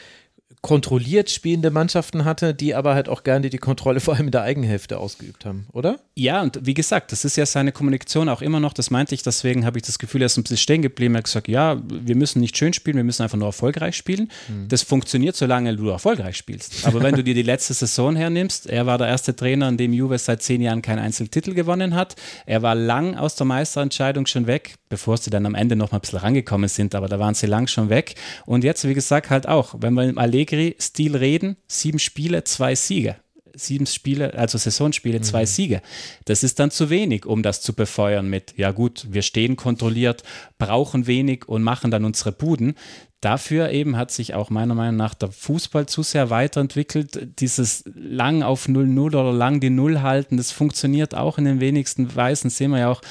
kontrolliert 0.60 1.30
spielende 1.30 1.70
Mannschaften 1.70 2.24
hatte, 2.24 2.54
die 2.54 2.74
aber 2.74 2.94
halt 2.94 3.08
auch 3.08 3.24
gerne 3.24 3.50
die 3.50 3.58
Kontrolle 3.58 4.00
vor 4.00 4.14
allem 4.14 4.26
in 4.26 4.32
der 4.32 4.42
Eigenhälfte 4.42 4.98
ausgeübt 4.98 5.44
haben, 5.44 5.66
oder? 5.72 5.98
Ja, 6.14 6.42
und 6.42 6.60
wie 6.62 6.74
gesagt, 6.74 7.12
das 7.12 7.24
ist 7.24 7.36
ja 7.36 7.46
seine 7.46 7.72
Kommunikation 7.72 8.28
auch 8.28 8.42
immer 8.42 8.60
noch, 8.60 8.72
das 8.72 8.90
meinte 8.90 9.14
ich, 9.14 9.22
deswegen 9.22 9.64
habe 9.64 9.78
ich 9.78 9.84
das 9.84 9.98
Gefühl, 9.98 10.22
er 10.22 10.26
ist 10.26 10.36
ein 10.36 10.42
bisschen 10.42 10.58
stehen 10.58 10.82
geblieben. 10.82 11.14
Er 11.14 11.18
hat 11.18 11.24
gesagt, 11.24 11.48
ja, 11.48 11.80
wir 11.88 12.16
müssen 12.16 12.40
nicht 12.40 12.56
schön 12.56 12.72
spielen, 12.72 12.96
wir 12.96 13.04
müssen 13.04 13.22
einfach 13.22 13.38
nur 13.38 13.48
erfolgreich 13.48 13.96
spielen. 13.96 14.30
Mhm. 14.48 14.68
Das 14.68 14.82
funktioniert, 14.82 15.36
solange 15.36 15.74
du 15.76 15.88
erfolgreich 15.88 16.36
spielst. 16.36 16.86
Aber 16.86 17.02
wenn 17.02 17.14
du 17.14 17.24
dir 17.24 17.34
die 17.34 17.42
letzte 17.42 17.74
Saison 17.74 18.16
hernimmst, 18.16 18.66
er 18.66 18.86
war 18.86 18.98
der 18.98 19.08
erste 19.08 19.34
Trainer, 19.34 19.68
in 19.68 19.76
dem 19.76 19.92
Juve 19.92 20.18
seit 20.18 20.42
zehn 20.42 20.60
Jahren 20.60 20.82
keinen 20.82 20.98
Einzeltitel 20.98 21.54
gewonnen 21.54 21.94
hat. 21.94 22.16
Er 22.46 22.62
war 22.62 22.74
lang 22.74 23.16
aus 23.16 23.34
der 23.34 23.46
Meisterentscheidung 23.46 24.26
schon 24.26 24.46
weg, 24.46 24.74
bevor 24.88 25.16
sie 25.16 25.30
dann 25.30 25.46
am 25.46 25.54
Ende 25.54 25.76
noch 25.76 25.92
mal 25.92 25.98
ein 25.98 26.00
bisschen 26.00 26.18
rangekommen 26.18 26.68
sind, 26.68 26.94
aber 26.94 27.08
da 27.08 27.18
waren 27.18 27.34
sie 27.34 27.46
lang 27.46 27.66
schon 27.66 27.88
weg. 27.88 28.14
Und 28.46 28.64
jetzt, 28.64 28.86
wie 28.86 28.94
gesagt, 28.94 29.30
halt 29.30 29.48
auch, 29.48 29.74
wenn 29.78 29.94
wir 29.94 30.04
im 30.04 30.18
Allegri-Stil 30.42 31.16
reden, 31.16 31.56
sieben 31.66 31.98
Spiele, 31.98 32.44
zwei 32.44 32.74
Siege 32.74 33.16
sieben 33.54 33.84
Spiele, 33.84 34.32
also 34.32 34.56
Saisonspiele, 34.56 35.18
mhm. 35.18 35.24
zwei 35.24 35.44
Siege. 35.44 35.82
Das 36.24 36.42
ist 36.42 36.58
dann 36.58 36.70
zu 36.70 36.88
wenig, 36.88 37.26
um 37.26 37.42
das 37.42 37.60
zu 37.60 37.74
befeuern 37.74 38.26
mit, 38.26 38.54
ja 38.56 38.70
gut, 38.70 39.06
wir 39.10 39.20
stehen 39.20 39.56
kontrolliert, 39.56 40.22
brauchen 40.56 41.06
wenig 41.06 41.46
und 41.50 41.62
machen 41.62 41.90
dann 41.90 42.06
unsere 42.06 42.32
Buden. 42.32 42.76
Dafür 43.20 43.68
eben 43.68 43.98
hat 43.98 44.10
sich 44.10 44.32
auch 44.32 44.48
meiner 44.48 44.74
Meinung 44.74 44.96
nach 44.96 45.12
der 45.12 45.30
Fußball 45.30 45.84
zu 45.84 46.02
sehr 46.02 46.30
weiterentwickelt. 46.30 47.40
Dieses 47.40 47.84
lang 47.94 48.42
auf 48.42 48.68
0-0 48.68 48.98
oder 48.98 49.34
lang 49.34 49.60
die 49.60 49.68
Null 49.68 50.00
halten, 50.00 50.38
das 50.38 50.50
funktioniert 50.50 51.14
auch 51.14 51.36
in 51.36 51.44
den 51.44 51.60
wenigsten 51.60 52.16
Weisen. 52.16 52.48
Sehen 52.48 52.70
wir 52.70 52.78
ja 52.78 52.90
auch 52.90 53.02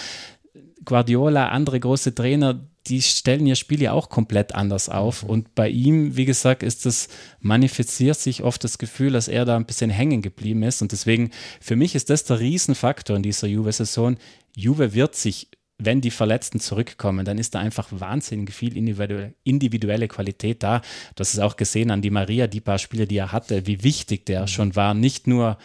Guardiola, 0.83 1.49
andere 1.49 1.79
große 1.79 2.15
Trainer, 2.15 2.67
die 2.87 3.01
stellen 3.01 3.45
ihr 3.45 3.55
Spiel 3.55 3.81
ja 3.81 3.91
auch 3.91 4.09
komplett 4.09 4.55
anders 4.55 4.89
auf. 4.89 5.23
Mhm. 5.23 5.29
Und 5.29 5.55
bei 5.55 5.69
ihm, 5.69 6.15
wie 6.15 6.25
gesagt, 6.25 6.63
ist 6.63 6.85
das, 6.85 7.09
manifestiert 7.39 8.17
sich 8.17 8.43
oft 8.43 8.63
das 8.63 8.77
Gefühl, 8.77 9.11
dass 9.11 9.27
er 9.27 9.45
da 9.45 9.55
ein 9.55 9.65
bisschen 9.65 9.89
hängen 9.89 10.21
geblieben 10.21 10.63
ist. 10.63 10.81
Und 10.81 10.91
deswegen, 10.91 11.31
für 11.59 11.75
mich 11.75 11.95
ist 11.95 12.09
das 12.09 12.23
der 12.23 12.39
Riesenfaktor 12.39 13.15
in 13.15 13.23
dieser 13.23 13.47
Juve-Saison. 13.47 14.17
Juve 14.55 14.93
wird 14.93 15.15
sich, 15.15 15.49
wenn 15.77 16.01
die 16.01 16.11
Verletzten 16.11 16.59
zurückkommen, 16.59 17.25
dann 17.25 17.37
ist 17.37 17.55
da 17.55 17.59
einfach 17.59 17.87
wahnsinnig 17.91 18.53
viel 18.53 18.75
individuelle, 18.77 20.07
Qualität 20.07 20.63
da. 20.63 20.81
Hast 21.17 21.33
es 21.33 21.39
auch 21.39 21.55
gesehen 21.55 21.91
an 21.91 22.01
die 22.01 22.11
Maria, 22.11 22.47
die 22.47 22.61
paar 22.61 22.77
Spiele, 22.77 23.07
die 23.07 23.17
er 23.17 23.31
hatte, 23.31 23.65
wie 23.67 23.83
wichtig 23.83 24.25
der 24.25 24.41
mhm. 24.41 24.47
schon 24.47 24.75
war. 24.75 24.93
Nicht 24.93 25.27
nur 25.27 25.57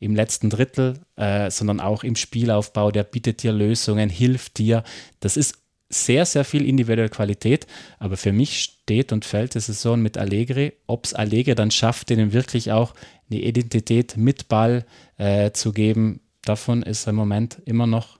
im 0.00 0.14
letzten 0.14 0.50
Drittel, 0.50 1.00
äh, 1.16 1.50
sondern 1.50 1.80
auch 1.80 2.04
im 2.04 2.14
Spielaufbau. 2.14 2.90
Der 2.90 3.04
bietet 3.04 3.42
dir 3.42 3.52
Lösungen, 3.52 4.10
hilft 4.10 4.58
dir. 4.58 4.84
Das 5.20 5.36
ist 5.36 5.63
sehr, 5.88 6.26
sehr 6.26 6.44
viel 6.44 6.66
individuelle 6.66 7.08
Qualität. 7.08 7.66
Aber 7.98 8.16
für 8.16 8.32
mich 8.32 8.60
steht 8.60 9.12
und 9.12 9.24
fällt 9.24 9.54
die 9.54 9.60
Saison 9.60 10.00
mit 10.00 10.18
Allegri. 10.18 10.72
Ob 10.86 11.04
es 11.04 11.14
Allegri 11.14 11.54
dann 11.54 11.70
schafft, 11.70 12.10
denen 12.10 12.32
wirklich 12.32 12.72
auch 12.72 12.94
eine 13.30 13.40
Identität 13.40 14.16
mit 14.16 14.48
Ball 14.48 14.84
äh, 15.16 15.52
zu 15.52 15.72
geben, 15.72 16.20
davon 16.44 16.82
ist 16.82 17.06
er 17.06 17.10
im 17.10 17.16
Moment 17.16 17.60
immer 17.64 17.86
noch 17.86 18.18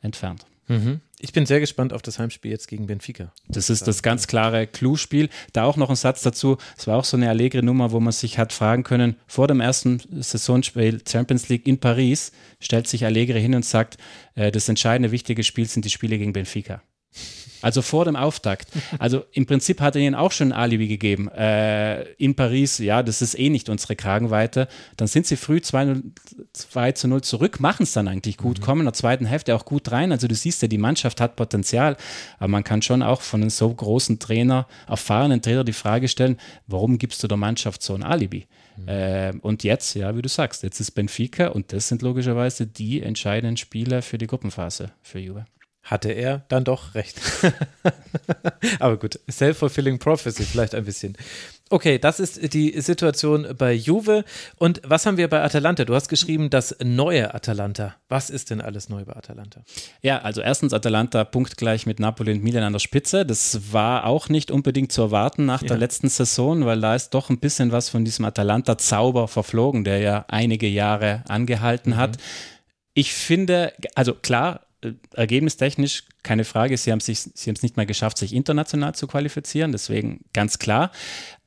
entfernt. 0.00 0.46
Mhm. 0.68 1.00
Ich 1.24 1.32
bin 1.32 1.46
sehr 1.46 1.60
gespannt 1.60 1.92
auf 1.92 2.02
das 2.02 2.18
Heimspiel 2.18 2.50
jetzt 2.50 2.66
gegen 2.66 2.88
Benfica. 2.88 3.32
Das 3.46 3.70
ist 3.70 3.86
das 3.86 4.02
ganz 4.02 4.26
klare 4.26 4.66
Clou-Spiel. 4.66 5.28
Da 5.52 5.62
auch 5.62 5.76
noch 5.76 5.88
ein 5.88 5.94
Satz 5.94 6.22
dazu. 6.22 6.56
Es 6.76 6.88
war 6.88 6.98
auch 6.98 7.04
so 7.04 7.16
eine 7.16 7.28
allegre 7.28 7.62
Nummer, 7.62 7.92
wo 7.92 8.00
man 8.00 8.12
sich 8.12 8.38
hat 8.38 8.52
fragen 8.52 8.82
können, 8.82 9.14
vor 9.28 9.46
dem 9.46 9.60
ersten 9.60 10.00
Saisonspiel 10.10 11.00
Champions 11.08 11.48
League 11.48 11.68
in 11.68 11.78
Paris 11.78 12.32
stellt 12.58 12.88
sich 12.88 13.04
Allegri 13.04 13.40
hin 13.40 13.54
und 13.54 13.64
sagt, 13.64 13.98
äh, 14.34 14.50
das 14.50 14.68
entscheidende, 14.68 15.12
wichtige 15.12 15.44
Spiel 15.44 15.66
sind 15.66 15.84
die 15.84 15.90
Spiele 15.90 16.18
gegen 16.18 16.32
Benfica. 16.32 16.82
Also 17.62 17.80
vor 17.80 18.04
dem 18.04 18.16
Auftakt. 18.16 18.68
Also 18.98 19.24
im 19.32 19.46
Prinzip 19.46 19.80
hat 19.80 19.94
er 19.94 20.02
ihnen 20.02 20.16
auch 20.16 20.32
schon 20.32 20.52
ein 20.52 20.58
Alibi 20.58 20.88
gegeben. 20.88 21.28
Äh, 21.28 22.02
in 22.14 22.34
Paris, 22.34 22.78
ja, 22.78 23.02
das 23.04 23.22
ist 23.22 23.38
eh 23.38 23.48
nicht 23.50 23.68
unsere 23.68 23.94
Kragenweite. 23.94 24.66
Dann 24.96 25.06
sind 25.06 25.26
sie 25.26 25.36
früh 25.36 25.60
2, 25.60 26.02
2 26.52 26.92
zu 26.92 27.08
0 27.08 27.22
zurück, 27.22 27.60
machen 27.60 27.84
es 27.84 27.92
dann 27.92 28.08
eigentlich 28.08 28.36
gut, 28.36 28.58
mhm. 28.58 28.64
kommen 28.64 28.80
in 28.80 28.86
der 28.86 28.94
zweiten 28.94 29.26
Hälfte 29.26 29.54
auch 29.54 29.64
gut 29.64 29.92
rein. 29.92 30.10
Also 30.10 30.26
du 30.26 30.34
siehst 30.34 30.60
ja, 30.60 30.68
die 30.68 30.78
Mannschaft 30.78 31.20
hat 31.20 31.36
Potenzial, 31.36 31.96
aber 32.38 32.48
man 32.48 32.64
kann 32.64 32.82
schon 32.82 33.02
auch 33.02 33.22
von 33.22 33.40
einem 33.40 33.50
so 33.50 33.72
großen 33.72 34.18
Trainer, 34.18 34.66
erfahrenen 34.88 35.40
Trainer 35.40 35.62
die 35.62 35.72
Frage 35.72 36.08
stellen, 36.08 36.38
warum 36.66 36.98
gibst 36.98 37.22
du 37.22 37.28
der 37.28 37.36
Mannschaft 37.38 37.82
so 37.82 37.94
ein 37.94 38.02
Alibi? 38.02 38.48
Mhm. 38.76 38.88
Äh, 38.88 39.32
und 39.40 39.62
jetzt, 39.62 39.94
ja, 39.94 40.16
wie 40.16 40.22
du 40.22 40.28
sagst, 40.28 40.64
jetzt 40.64 40.80
ist 40.80 40.90
Benfica 40.92 41.48
und 41.48 41.72
das 41.72 41.86
sind 41.86 42.02
logischerweise 42.02 42.66
die 42.66 43.02
entscheidenden 43.02 43.56
Spiele 43.56 44.02
für 44.02 44.18
die 44.18 44.26
Gruppenphase 44.26 44.90
für 45.02 45.20
Juve 45.20 45.44
hatte 45.82 46.10
er 46.10 46.44
dann 46.48 46.64
doch 46.64 46.94
recht. 46.94 47.20
Aber 48.78 48.96
gut, 48.96 49.18
self-fulfilling 49.30 49.98
prophecy 49.98 50.44
vielleicht 50.44 50.74
ein 50.74 50.84
bisschen. 50.84 51.16
Okay, 51.72 51.98
das 51.98 52.20
ist 52.20 52.52
die 52.52 52.78
Situation 52.82 53.46
bei 53.56 53.72
Juve. 53.72 54.26
Und 54.58 54.82
was 54.84 55.06
haben 55.06 55.16
wir 55.16 55.28
bei 55.28 55.42
Atalanta? 55.42 55.86
Du 55.86 55.94
hast 55.94 56.08
geschrieben, 56.08 56.50
das 56.50 56.76
neue 56.84 57.34
Atalanta. 57.34 57.94
Was 58.10 58.28
ist 58.28 58.50
denn 58.50 58.60
alles 58.60 58.90
neu 58.90 59.06
bei 59.06 59.16
Atalanta? 59.16 59.62
Ja, 60.02 60.18
also 60.18 60.42
erstens 60.42 60.74
Atalanta 60.74 61.24
punktgleich 61.24 61.86
mit 61.86 61.98
Napoli 61.98 62.32
und 62.32 62.44
Milan 62.44 62.62
an 62.62 62.74
der 62.74 62.78
Spitze. 62.80 63.24
Das 63.24 63.72
war 63.72 64.04
auch 64.04 64.28
nicht 64.28 64.50
unbedingt 64.50 64.92
zu 64.92 65.00
erwarten 65.00 65.46
nach 65.46 65.62
ja. 65.62 65.68
der 65.68 65.78
letzten 65.78 66.10
Saison, 66.10 66.66
weil 66.66 66.78
da 66.82 66.94
ist 66.94 67.10
doch 67.10 67.30
ein 67.30 67.38
bisschen 67.38 67.72
was 67.72 67.88
von 67.88 68.04
diesem 68.04 68.26
Atalanta-Zauber 68.26 69.26
verflogen, 69.26 69.82
der 69.82 70.00
ja 70.00 70.26
einige 70.28 70.68
Jahre 70.68 71.24
angehalten 71.26 71.92
mhm. 71.92 71.96
hat. 71.96 72.18
Ich 72.92 73.14
finde, 73.14 73.72
also 73.94 74.12
klar, 74.12 74.60
ergebnistechnisch 75.14 76.04
keine 76.22 76.44
Frage, 76.44 76.76
sie 76.76 76.92
haben 76.92 77.00
sich, 77.00 77.20
sie 77.20 77.50
haben 77.50 77.56
es 77.56 77.62
nicht 77.62 77.76
mal 77.76 77.86
geschafft, 77.86 78.18
sich 78.18 78.34
international 78.34 78.94
zu 78.94 79.06
qualifizieren, 79.06 79.72
deswegen 79.72 80.24
ganz 80.32 80.58
klar. 80.58 80.90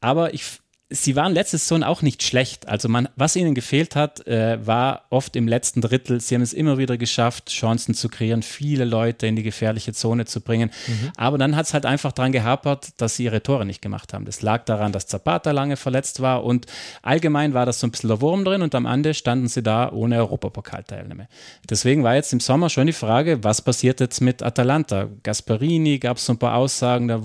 Aber 0.01 0.33
ich 0.33 0.59
sie 0.89 1.15
waren 1.15 1.33
letzte 1.33 1.57
Saison 1.57 1.83
auch 1.83 2.03
nicht 2.03 2.21
schlecht. 2.21 2.67
Also 2.67 2.89
man, 2.89 3.09
was 3.15 3.35
ihnen 3.35 3.55
gefehlt 3.55 3.95
hat, 3.95 4.25
äh, 4.27 4.63
war 4.65 5.05
oft 5.09 5.35
im 5.35 5.47
letzten 5.47 5.81
Drittel. 5.81 6.21
Sie 6.21 6.35
haben 6.35 6.43
es 6.43 6.53
immer 6.53 6.77
wieder 6.77 6.97
geschafft, 6.97 7.49
Chancen 7.49 7.95
zu 7.95 8.07
kreieren, 8.07 8.43
viele 8.43 8.85
Leute 8.85 9.25
in 9.25 9.35
die 9.35 9.41
gefährliche 9.41 9.93
Zone 9.93 10.25
zu 10.25 10.41
bringen. 10.41 10.69
Mhm. 10.87 11.11
Aber 11.17 11.39
dann 11.39 11.55
hat 11.55 11.65
es 11.65 11.73
halt 11.73 11.87
einfach 11.87 12.11
daran 12.11 12.31
gehapert, 12.31 12.89
dass 12.97 13.15
sie 13.15 13.23
ihre 13.23 13.41
Tore 13.41 13.65
nicht 13.65 13.81
gemacht 13.81 14.13
haben. 14.13 14.25
Das 14.25 14.43
lag 14.43 14.65
daran, 14.65 14.91
dass 14.91 15.07
Zapata 15.07 15.51
lange 15.51 15.75
verletzt 15.75 16.21
war 16.21 16.43
und 16.43 16.67
allgemein 17.01 17.55
war 17.55 17.65
das 17.65 17.79
so 17.79 17.87
ein 17.87 17.91
bisschen 17.91 18.09
der 18.09 18.21
Wurm 18.21 18.45
drin 18.45 18.61
und 18.61 18.75
am 18.75 18.85
Ende 18.85 19.15
standen 19.15 19.47
sie 19.47 19.63
da 19.63 19.91
ohne 19.91 20.17
Europapokalteilnahme. 20.17 21.27
Deswegen 21.67 22.03
war 22.03 22.13
jetzt 22.13 22.31
im 22.31 22.39
Sommer 22.39 22.69
schon 22.69 22.85
die 22.85 22.93
Frage, 22.93 23.43
was 23.43 23.63
passiert 23.63 23.99
jetzt 23.99 24.21
mit 24.21 24.43
Atalanta? 24.43 25.07
Gasparini 25.23 25.97
gab 25.97 26.17
es 26.17 26.27
so 26.27 26.33
ein 26.33 26.37
paar 26.37 26.55
Aussagen, 26.55 27.07
da 27.07 27.21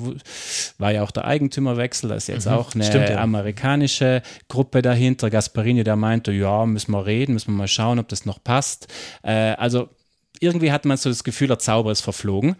war 0.78 0.92
ja 0.92 1.02
auch 1.02 1.10
der 1.10 1.26
Eigentümerwechsel, 1.26 2.08
da 2.08 2.14
ist 2.14 2.28
jetzt 2.28 2.46
mhm. 2.46 2.54
auch 2.54 2.74
eine 2.74 2.84
Stimmt, 2.84 3.10
ja. 3.10 3.18
Amerikanerin 3.18 3.49
amerikanische 3.50 4.22
Gruppe 4.48 4.82
dahinter. 4.82 5.30
Gasparini, 5.30 5.84
der 5.84 5.96
meinte, 5.96 6.32
ja, 6.32 6.66
müssen 6.66 6.92
wir 6.92 7.06
reden, 7.06 7.34
müssen 7.34 7.52
wir 7.52 7.58
mal 7.58 7.68
schauen, 7.68 7.98
ob 7.98 8.08
das 8.08 8.24
noch 8.24 8.42
passt. 8.42 8.88
Äh, 9.22 9.54
also 9.58 9.88
irgendwie 10.40 10.72
hat 10.72 10.84
man 10.84 10.96
so 10.96 11.08
das 11.10 11.24
Gefühl, 11.24 11.48
der 11.48 11.58
Zauber 11.58 11.92
ist 11.92 12.00
verflogen. 12.00 12.56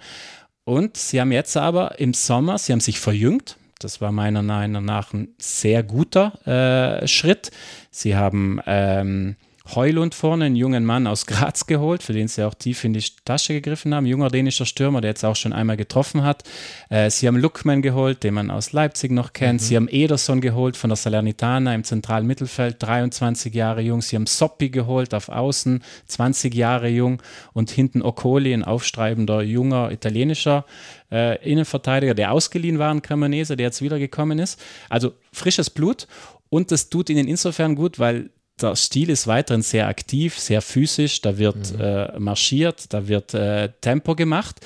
Und 0.64 0.96
sie 0.96 1.20
haben 1.20 1.32
jetzt 1.32 1.56
aber 1.56 1.98
im 1.98 2.12
Sommer, 2.12 2.58
sie 2.58 2.72
haben 2.72 2.80
sich 2.80 3.00
verjüngt. 3.00 3.56
Das 3.78 4.00
war 4.00 4.12
meiner 4.12 4.42
Meinung 4.42 4.84
nach 4.84 5.14
ein 5.14 5.28
sehr 5.38 5.82
guter 5.82 6.38
äh, 6.46 7.08
Schritt. 7.08 7.50
Sie 7.90 8.14
haben 8.14 8.60
ähm, 8.66 9.36
Heulund 9.74 10.14
vorne, 10.14 10.46
einen 10.46 10.56
jungen 10.56 10.84
Mann 10.84 11.06
aus 11.06 11.26
Graz 11.26 11.66
geholt, 11.66 12.02
für 12.02 12.12
den 12.12 12.28
sie 12.28 12.46
auch 12.46 12.54
tief 12.54 12.84
in 12.84 12.92
die 12.92 13.04
Tasche 13.24 13.54
gegriffen 13.54 13.94
haben. 13.94 14.06
Junger 14.06 14.28
dänischer 14.28 14.66
Stürmer, 14.66 15.00
der 15.00 15.10
jetzt 15.10 15.24
auch 15.24 15.36
schon 15.36 15.52
einmal 15.52 15.76
getroffen 15.76 16.22
hat. 16.22 16.44
Äh, 16.88 17.10
sie 17.10 17.26
haben 17.26 17.36
Luckman 17.36 17.82
geholt, 17.82 18.22
den 18.24 18.34
man 18.34 18.50
aus 18.50 18.72
Leipzig 18.72 19.12
noch 19.12 19.32
kennt. 19.32 19.60
Mhm. 19.60 19.64
Sie 19.64 19.76
haben 19.76 19.88
Ederson 19.88 20.40
geholt 20.40 20.76
von 20.76 20.90
der 20.90 20.96
Salernitana 20.96 21.74
im 21.74 21.84
zentralen 21.84 22.26
Mittelfeld, 22.26 22.76
23 22.80 23.54
Jahre 23.54 23.80
jung. 23.80 24.02
Sie 24.02 24.16
haben 24.16 24.26
Soppi 24.26 24.70
geholt 24.70 25.14
auf 25.14 25.28
Außen, 25.28 25.82
20 26.06 26.54
Jahre 26.54 26.88
jung. 26.88 27.22
Und 27.52 27.70
hinten 27.70 28.02
Okoli, 28.02 28.52
ein 28.52 28.64
aufstreibender, 28.64 29.42
junger 29.42 29.90
italienischer 29.90 30.64
äh, 31.12 31.42
Innenverteidiger, 31.48 32.14
der 32.14 32.32
ausgeliehen 32.32 32.78
war, 32.78 32.92
ein 32.92 33.02
Cremonese, 33.02 33.56
der 33.56 33.66
jetzt 33.66 33.82
wiedergekommen 33.82 34.38
ist. 34.38 34.60
Also 34.88 35.12
frisches 35.32 35.70
Blut. 35.70 36.06
Und 36.48 36.72
das 36.72 36.90
tut 36.90 37.10
ihnen 37.10 37.28
insofern 37.28 37.76
gut, 37.76 37.98
weil 37.98 38.30
der 38.62 38.76
Stil 38.76 39.10
ist 39.10 39.26
weiterhin 39.26 39.62
sehr 39.62 39.88
aktiv, 39.88 40.38
sehr 40.38 40.62
physisch, 40.62 41.20
da 41.20 41.38
wird 41.38 41.72
mhm. 41.72 41.80
äh, 41.80 42.18
marschiert, 42.18 42.92
da 42.92 43.08
wird 43.08 43.34
äh, 43.34 43.70
Tempo 43.80 44.14
gemacht. 44.14 44.60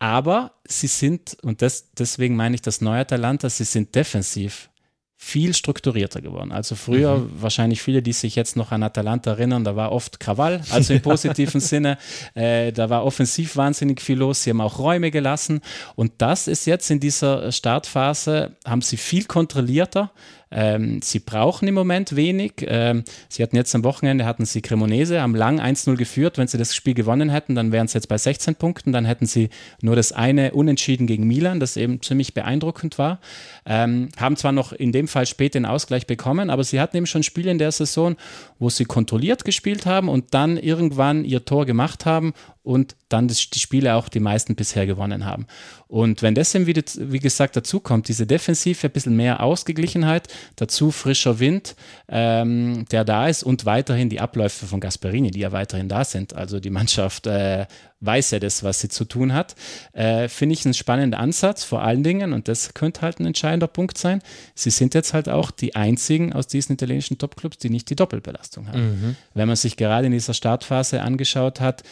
Aber 0.00 0.52
sie 0.64 0.86
sind, 0.86 1.36
und 1.42 1.60
das, 1.62 1.92
deswegen 1.92 2.36
meine 2.36 2.54
ich 2.54 2.62
das 2.62 2.80
neue 2.80 3.00
Atalanta, 3.00 3.50
sie 3.50 3.64
sind 3.64 3.94
defensiv 3.94 4.70
viel 5.20 5.52
strukturierter 5.52 6.20
geworden. 6.20 6.52
Also 6.52 6.76
früher 6.76 7.16
mhm. 7.16 7.42
wahrscheinlich 7.42 7.82
viele, 7.82 8.02
die 8.02 8.12
sich 8.12 8.36
jetzt 8.36 8.56
noch 8.56 8.70
an 8.70 8.84
Atalanta 8.84 9.32
erinnern, 9.32 9.64
da 9.64 9.74
war 9.74 9.90
oft 9.90 10.20
Krawall, 10.20 10.62
also 10.70 10.94
im 10.94 11.02
positiven 11.02 11.60
Sinne. 11.72 11.98
Äh, 12.34 12.72
da 12.72 12.88
war 12.88 13.04
offensiv 13.04 13.56
wahnsinnig 13.56 14.00
viel 14.00 14.18
los. 14.18 14.44
Sie 14.44 14.50
haben 14.50 14.60
auch 14.60 14.78
Räume 14.78 15.10
gelassen. 15.10 15.60
Und 15.96 16.12
das 16.18 16.46
ist 16.46 16.66
jetzt 16.66 16.88
in 16.92 17.00
dieser 17.00 17.50
Startphase, 17.50 18.56
haben 18.64 18.80
sie 18.80 18.96
viel 18.96 19.24
kontrollierter. 19.24 20.12
Ähm, 20.50 21.00
sie 21.02 21.18
brauchen 21.18 21.68
im 21.68 21.74
Moment 21.74 22.16
wenig. 22.16 22.52
Ähm, 22.60 23.04
sie 23.28 23.42
hatten 23.42 23.56
jetzt 23.56 23.74
am 23.74 23.84
Wochenende, 23.84 24.24
hatten 24.24 24.46
sie 24.46 24.62
Cremonese, 24.62 25.20
haben 25.20 25.34
lang 25.34 25.60
1-0 25.60 25.96
geführt. 25.96 26.38
Wenn 26.38 26.48
sie 26.48 26.58
das 26.58 26.74
Spiel 26.74 26.94
gewonnen 26.94 27.28
hätten, 27.28 27.54
dann 27.54 27.72
wären 27.72 27.88
sie 27.88 27.98
jetzt 27.98 28.08
bei 28.08 28.18
16 28.18 28.54
Punkten. 28.54 28.92
Dann 28.92 29.04
hätten 29.04 29.26
sie 29.26 29.50
nur 29.82 29.96
das 29.96 30.12
eine 30.12 30.52
Unentschieden 30.52 31.06
gegen 31.06 31.26
Milan, 31.26 31.60
das 31.60 31.76
eben 31.76 32.00
ziemlich 32.00 32.32
beeindruckend 32.32 32.98
war. 32.98 33.20
Ähm, 33.66 34.08
haben 34.18 34.36
zwar 34.36 34.52
noch 34.52 34.72
in 34.72 34.92
dem 34.92 35.08
Fall 35.08 35.26
später 35.26 35.58
den 35.58 35.66
Ausgleich 35.66 36.06
bekommen, 36.06 36.50
aber 36.50 36.64
sie 36.64 36.80
hatten 36.80 36.96
eben 36.96 37.06
schon 37.06 37.22
Spiele 37.22 37.50
in 37.50 37.58
der 37.58 37.72
Saison, 37.72 38.16
wo 38.58 38.70
sie 38.70 38.84
kontrolliert 38.84 39.44
gespielt 39.44 39.86
haben 39.86 40.08
und 40.08 40.34
dann 40.34 40.56
irgendwann 40.56 41.24
ihr 41.24 41.44
Tor 41.44 41.66
gemacht 41.66 42.06
haben 42.06 42.32
und 42.62 42.96
dann 43.08 43.28
die 43.28 43.34
Spiele 43.34 43.94
auch 43.94 44.08
die 44.08 44.20
meisten 44.20 44.54
bisher 44.54 44.86
gewonnen 44.86 45.24
haben. 45.24 45.46
Und 45.88 46.20
wenn 46.22 46.34
das 46.34 46.54
eben 46.54 46.66
wieder, 46.66 46.82
wie 46.96 47.18
gesagt, 47.18 47.56
dazu 47.56 47.80
kommt, 47.80 48.08
diese 48.08 48.26
Defensive, 48.26 48.86
ein 48.86 48.92
bisschen 48.92 49.16
mehr 49.16 49.42
Ausgeglichenheit, 49.42 50.28
dazu 50.56 50.90
frischer 50.90 51.40
Wind, 51.40 51.76
ähm, 52.08 52.84
der 52.90 53.04
da 53.04 53.26
ist 53.26 53.42
und 53.42 53.64
weiterhin 53.64 54.10
die 54.10 54.20
Abläufe 54.20 54.66
von 54.66 54.80
Gasperini, 54.80 55.30
die 55.30 55.40
ja 55.40 55.50
weiterhin 55.50 55.88
da 55.88 56.04
sind. 56.04 56.34
Also 56.34 56.60
die 56.60 56.68
Mannschaft 56.68 57.26
äh, 57.26 57.66
weiß 58.00 58.32
ja 58.32 58.38
das, 58.38 58.62
was 58.62 58.80
sie 58.80 58.90
zu 58.90 59.06
tun 59.06 59.32
hat. 59.32 59.56
Äh, 59.92 60.28
Finde 60.28 60.52
ich 60.52 60.64
einen 60.66 60.74
spannenden 60.74 61.18
Ansatz, 61.18 61.64
vor 61.64 61.82
allen 61.82 62.02
Dingen, 62.02 62.34
und 62.34 62.48
das 62.48 62.74
könnte 62.74 63.00
halt 63.00 63.18
ein 63.18 63.26
entscheidender 63.26 63.66
Punkt 63.66 63.96
sein. 63.96 64.22
Sie 64.54 64.70
sind 64.70 64.94
jetzt 64.94 65.14
halt 65.14 65.28
auch 65.30 65.50
die 65.50 65.74
einzigen 65.74 66.34
aus 66.34 66.46
diesen 66.46 66.74
italienischen 66.74 67.16
Topclubs, 67.16 67.56
die 67.58 67.70
nicht 67.70 67.88
die 67.88 67.96
Doppelbelastung 67.96 68.68
haben. 68.68 68.82
Mhm. 68.82 69.16
Wenn 69.32 69.48
man 69.48 69.56
sich 69.56 69.76
gerade 69.76 70.06
in 70.06 70.12
dieser 70.12 70.34
Startphase 70.34 71.00
angeschaut 71.00 71.60
hat, 71.60 71.82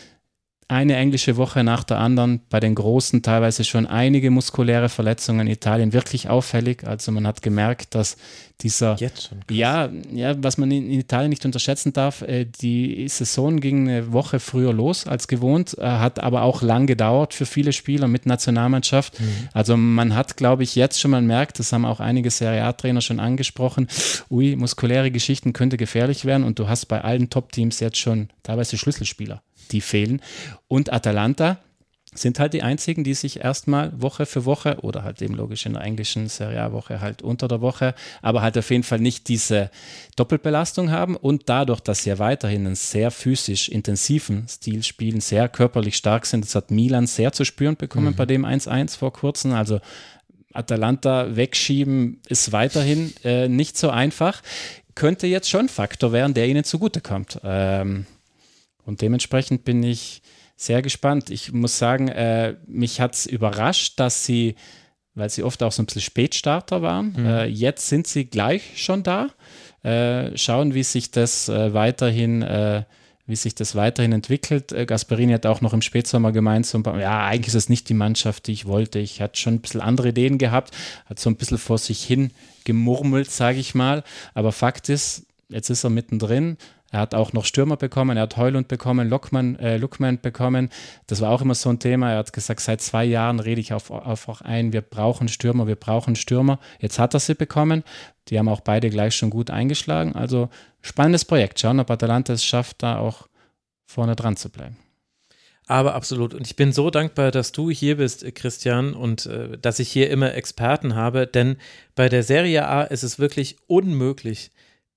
eine 0.68 0.96
englische 0.96 1.36
Woche 1.36 1.62
nach 1.62 1.84
der 1.84 1.98
anderen, 1.98 2.40
bei 2.50 2.58
den 2.58 2.74
Großen 2.74 3.22
teilweise 3.22 3.62
schon 3.62 3.86
einige 3.86 4.30
muskuläre 4.30 4.88
Verletzungen 4.88 5.46
in 5.46 5.52
Italien, 5.52 5.92
wirklich 5.92 6.28
auffällig. 6.28 6.84
Also 6.84 7.12
man 7.12 7.24
hat 7.24 7.40
gemerkt, 7.40 7.94
dass 7.94 8.16
dieser, 8.62 8.96
ja, 9.48 9.90
ja, 10.12 10.42
was 10.42 10.58
man 10.58 10.70
in, 10.72 10.90
Italien 10.90 11.28
nicht 11.28 11.44
unterschätzen 11.44 11.92
darf, 11.92 12.22
äh, 12.22 12.46
die 12.46 13.06
Saison 13.08 13.60
ging 13.60 13.88
eine 13.88 14.12
Woche 14.12 14.40
früher 14.40 14.72
los 14.72 15.06
als 15.06 15.28
gewohnt, 15.28 15.78
äh, 15.78 15.84
hat 15.84 16.18
aber 16.20 16.42
auch 16.42 16.62
lang 16.62 16.86
gedauert 16.86 17.32
für 17.32 17.46
viele 17.46 17.72
Spieler 17.72 18.08
mit 18.08 18.26
Nationalmannschaft. 18.26 19.20
Mhm. 19.20 19.48
Also 19.52 19.76
man 19.76 20.16
hat, 20.16 20.36
glaube 20.36 20.64
ich, 20.64 20.74
jetzt 20.74 21.00
schon 21.00 21.12
mal 21.12 21.22
merkt, 21.22 21.60
das 21.60 21.72
haben 21.72 21.84
auch 21.84 22.00
einige 22.00 22.30
Serie 22.30 22.64
A-Trainer 22.64 23.02
schon 23.02 23.20
angesprochen, 23.20 23.86
ui, 24.30 24.56
muskuläre 24.56 25.12
Geschichten 25.12 25.52
könnte 25.52 25.76
gefährlich 25.76 26.24
werden 26.24 26.42
und 26.42 26.58
du 26.58 26.66
hast 26.66 26.86
bei 26.86 27.02
allen 27.02 27.30
Top-Teams 27.30 27.78
jetzt 27.78 27.98
schon 27.98 28.30
teilweise 28.42 28.78
Schlüsselspieler 28.78 29.42
die 29.68 29.80
fehlen. 29.80 30.20
Und 30.68 30.92
Atalanta, 30.92 31.58
sind 32.18 32.38
halt 32.38 32.54
die 32.54 32.62
einzigen, 32.62 33.04
die 33.04 33.14
sich 33.14 33.40
erstmal 33.40 33.90
Woche 34.00 34.26
für 34.26 34.44
Woche 34.44 34.78
oder 34.82 35.02
halt 35.02 35.20
eben 35.22 35.34
logisch 35.34 35.66
in 35.66 35.74
der 35.74 35.82
englischen 35.82 36.28
Serie 36.28 36.62
A-Woche 36.62 37.00
halt 37.00 37.22
unter 37.22 37.48
der 37.48 37.60
Woche, 37.60 37.94
aber 38.22 38.42
halt 38.42 38.56
auf 38.58 38.70
jeden 38.70 38.82
Fall 38.82 39.00
nicht 39.00 39.28
diese 39.28 39.70
Doppelbelastung 40.16 40.90
haben 40.90 41.16
und 41.16 41.48
dadurch, 41.48 41.80
dass 41.80 42.02
sie 42.02 42.10
ja 42.10 42.18
weiterhin 42.18 42.66
einen 42.66 42.74
sehr 42.74 43.10
physisch 43.10 43.68
intensiven 43.68 44.46
Stil 44.48 44.82
spielen, 44.82 45.20
sehr 45.20 45.48
körperlich 45.48 45.96
stark 45.96 46.26
sind, 46.26 46.44
das 46.44 46.54
hat 46.54 46.70
Milan 46.70 47.06
sehr 47.06 47.32
zu 47.32 47.44
spüren 47.44 47.76
bekommen 47.76 48.12
mhm. 48.12 48.16
bei 48.16 48.26
dem 48.26 48.44
1-1 48.44 48.96
vor 48.96 49.12
kurzem, 49.12 49.52
also 49.52 49.80
Atalanta 50.52 51.36
wegschieben 51.36 52.20
ist 52.28 52.52
weiterhin 52.52 53.12
äh, 53.24 53.48
nicht 53.48 53.76
so 53.76 53.90
einfach, 53.90 54.42
könnte 54.94 55.26
jetzt 55.26 55.50
schon 55.50 55.68
Faktor 55.68 56.12
werden, 56.12 56.32
der 56.32 56.48
ihnen 56.48 56.64
zugutekommt. 56.64 57.40
Ähm, 57.44 58.06
und 58.86 59.02
dementsprechend 59.02 59.64
bin 59.64 59.82
ich 59.82 60.22
sehr 60.56 60.80
gespannt. 60.80 61.28
Ich 61.28 61.52
muss 61.52 61.78
sagen, 61.78 62.08
äh, 62.08 62.54
mich 62.66 63.00
hat 63.00 63.14
es 63.14 63.26
überrascht, 63.26 64.00
dass 64.00 64.24
sie, 64.24 64.54
weil 65.14 65.28
sie 65.28 65.42
oft 65.42 65.62
auch 65.62 65.72
so 65.72 65.82
ein 65.82 65.86
bisschen 65.86 66.00
Spätstarter 66.00 66.80
waren, 66.80 67.12
mhm. 67.14 67.26
äh, 67.26 67.44
jetzt 67.44 67.88
sind 67.88 68.06
sie 68.06 68.24
gleich 68.24 68.82
schon 68.82 69.02
da. 69.02 69.28
Äh, 69.82 70.36
schauen, 70.36 70.74
wie 70.74 70.82
sich 70.82 71.10
das 71.10 71.48
äh, 71.48 71.74
weiterhin 71.74 72.42
äh, 72.42 72.84
wie 73.26 73.36
sich 73.36 73.54
das 73.54 73.74
weiterhin 73.74 74.12
entwickelt. 74.12 74.72
Äh, 74.72 74.86
Gasperini 74.86 75.32
hat 75.32 75.46
auch 75.46 75.60
noch 75.60 75.72
im 75.72 75.82
Spätsommer 75.82 76.32
gemeint, 76.32 76.66
so, 76.66 76.78
ja, 76.78 77.26
eigentlich 77.26 77.48
ist 77.48 77.54
es 77.54 77.68
nicht 77.68 77.88
die 77.88 77.94
Mannschaft, 77.94 78.46
die 78.46 78.52
ich 78.52 78.66
wollte. 78.66 78.98
Ich 78.98 79.20
hatte 79.20 79.38
schon 79.38 79.54
ein 79.54 79.60
bisschen 79.60 79.80
andere 79.80 80.08
Ideen 80.08 80.38
gehabt, 80.38 80.74
hat 81.06 81.18
so 81.18 81.28
ein 81.28 81.36
bisschen 81.36 81.58
vor 81.58 81.78
sich 81.78 82.04
hin 82.04 82.30
gemurmelt, 82.64 83.30
sage 83.30 83.58
ich 83.58 83.74
mal. 83.74 84.04
Aber 84.34 84.52
Fakt 84.52 84.88
ist, 84.88 85.26
jetzt 85.48 85.70
ist 85.70 85.84
er 85.84 85.90
mittendrin, 85.90 86.56
er 86.92 87.00
hat 87.00 87.14
auch 87.14 87.32
noch 87.32 87.44
Stürmer 87.44 87.76
bekommen, 87.76 88.16
er 88.16 88.24
hat 88.24 88.36
Heulund 88.36 88.68
bekommen, 88.68 89.08
Lockman, 89.08 89.58
äh, 89.58 89.76
Lookman 89.76 90.20
bekommen. 90.20 90.70
Das 91.06 91.20
war 91.20 91.30
auch 91.30 91.42
immer 91.42 91.54
so 91.54 91.68
ein 91.68 91.80
Thema. 91.80 92.12
Er 92.12 92.18
hat 92.18 92.32
gesagt, 92.32 92.60
seit 92.60 92.80
zwei 92.80 93.04
Jahren 93.04 93.40
rede 93.40 93.60
ich 93.60 93.72
auf, 93.72 93.90
auf 93.90 94.28
auch 94.28 94.40
ein, 94.40 94.72
wir 94.72 94.82
brauchen 94.82 95.28
Stürmer, 95.28 95.66
wir 95.66 95.76
brauchen 95.76 96.14
Stürmer. 96.14 96.60
Jetzt 96.78 96.98
hat 96.98 97.14
er 97.14 97.20
sie 97.20 97.34
bekommen. 97.34 97.82
Die 98.28 98.38
haben 98.38 98.48
auch 98.48 98.60
beide 98.60 98.88
gleich 98.88 99.16
schon 99.16 99.30
gut 99.30 99.50
eingeschlagen. 99.50 100.14
Also 100.14 100.48
spannendes 100.80 101.24
Projekt. 101.24 101.58
Schauen, 101.58 101.80
ob 101.80 101.90
Atalanta 101.90 102.32
es 102.32 102.44
schafft, 102.44 102.82
da 102.82 102.98
auch 102.98 103.28
vorne 103.84 104.14
dran 104.14 104.36
zu 104.36 104.48
bleiben. 104.48 104.76
Aber 105.66 105.94
absolut. 105.94 106.32
Und 106.32 106.46
ich 106.46 106.54
bin 106.54 106.72
so 106.72 106.90
dankbar, 106.90 107.32
dass 107.32 107.50
du 107.50 107.70
hier 107.70 107.96
bist, 107.96 108.24
Christian, 108.36 108.94
und 108.94 109.26
äh, 109.26 109.58
dass 109.58 109.80
ich 109.80 109.90
hier 109.90 110.10
immer 110.10 110.34
Experten 110.34 110.94
habe, 110.94 111.26
denn 111.26 111.56
bei 111.96 112.08
der 112.08 112.22
Serie 112.22 112.68
A 112.68 112.82
ist 112.82 113.02
es 113.02 113.18
wirklich 113.18 113.56
unmöglich, 113.66 114.52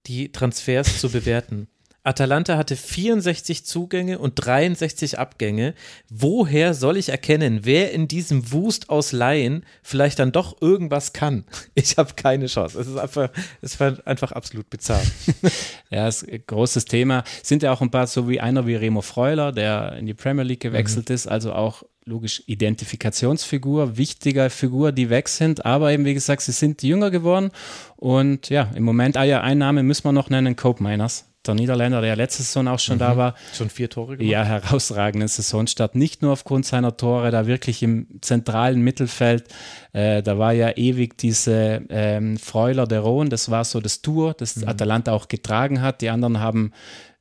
die 0.05 0.31
Transfers 0.31 0.99
zu 1.01 1.09
bewerten. 1.09 1.67
Atalanta 2.09 2.57
hatte 2.57 2.75
64 2.75 3.65
Zugänge 3.65 4.17
und 4.17 4.33
63 4.35 5.19
Abgänge. 5.19 5.75
Woher 6.09 6.73
soll 6.73 6.97
ich 6.97 7.09
erkennen, 7.09 7.59
wer 7.63 7.91
in 7.91 8.07
diesem 8.07 8.51
Wust 8.51 8.89
aus 8.89 9.11
Laien 9.11 9.63
vielleicht 9.83 10.17
dann 10.17 10.31
doch 10.31 10.59
irgendwas 10.61 11.13
kann? 11.13 11.45
Ich 11.75 11.97
habe 11.97 12.13
keine 12.15 12.47
Chance. 12.47 12.79
Es 12.79 12.87
ist 12.87 12.97
einfach, 12.97 13.29
es 13.61 13.79
war 13.79 13.95
einfach 14.05 14.31
absolut 14.31 14.69
bizarr. 14.69 15.01
ja, 15.89 16.07
ist 16.07 16.27
ein 16.27 16.43
großes 16.45 16.85
Thema. 16.85 17.23
Sind 17.41 17.63
ja 17.63 17.71
auch 17.71 17.81
ein 17.81 17.91
paar, 17.91 18.07
so 18.07 18.27
wie 18.27 18.39
einer 18.41 18.65
wie 18.65 18.75
Remo 18.75 19.01
Freuler, 19.01 19.51
der 19.51 19.93
in 19.93 20.05
die 20.05 20.13
Premier 20.13 20.43
League 20.43 20.59
gewechselt 20.59 21.09
mhm. 21.09 21.15
ist, 21.15 21.27
also 21.27 21.53
auch 21.53 21.83
logisch 22.05 22.43
Identifikationsfigur, 22.47 23.97
wichtiger 23.97 24.49
Figur, 24.49 24.91
die 24.91 25.09
weg 25.09 25.29
sind, 25.29 25.65
aber 25.65 25.91
eben 25.91 26.05
wie 26.05 26.15
gesagt, 26.15 26.41
sie 26.41 26.51
sind 26.51 26.81
jünger 26.81 27.11
geworden 27.11 27.51
und 27.97 28.49
ja, 28.49 28.71
im 28.73 28.83
Moment, 28.83 29.15
ah 29.15 29.23
ja, 29.23 29.41
ein 29.41 29.59
Name 29.59 29.83
müssen 29.83 30.05
wir 30.05 30.11
noch 30.11 30.29
nennen, 30.29 30.55
Cope 30.55 30.81
Miners 30.81 31.28
der 31.45 31.55
Niederländer, 31.55 32.01
der 32.01 32.15
letzte 32.15 32.43
Saison 32.43 32.67
auch 32.67 32.79
schon 32.79 32.95
mhm. 32.95 32.99
da 32.99 33.17
war. 33.17 33.35
Schon 33.53 33.69
vier 33.69 33.89
Tore 33.89 34.17
gemacht. 34.17 34.31
Ja, 34.31 34.43
herausragenden 34.43 35.27
Saisonstart. 35.27 35.95
Nicht 35.95 36.21
nur 36.21 36.33
aufgrund 36.33 36.65
seiner 36.65 36.97
Tore, 36.97 37.31
da 37.31 37.47
wirklich 37.47 37.81
im 37.81 38.07
zentralen 38.21 38.81
Mittelfeld. 38.81 39.45
Äh, 39.93 40.21
da 40.21 40.37
war 40.37 40.53
ja 40.53 40.71
ewig 40.75 41.17
diese 41.17 41.81
ähm, 41.89 42.37
Freuler 42.37 42.87
der 42.87 43.01
Rhone, 43.01 43.29
das 43.29 43.49
war 43.49 43.63
so 43.63 43.79
das 43.79 44.01
Tour, 44.01 44.33
das 44.33 44.57
mhm. 44.57 44.67
Atalanta 44.67 45.13
auch 45.13 45.27
getragen 45.27 45.81
hat. 45.81 46.01
Die 46.01 46.09
anderen 46.09 46.39
haben 46.39 46.73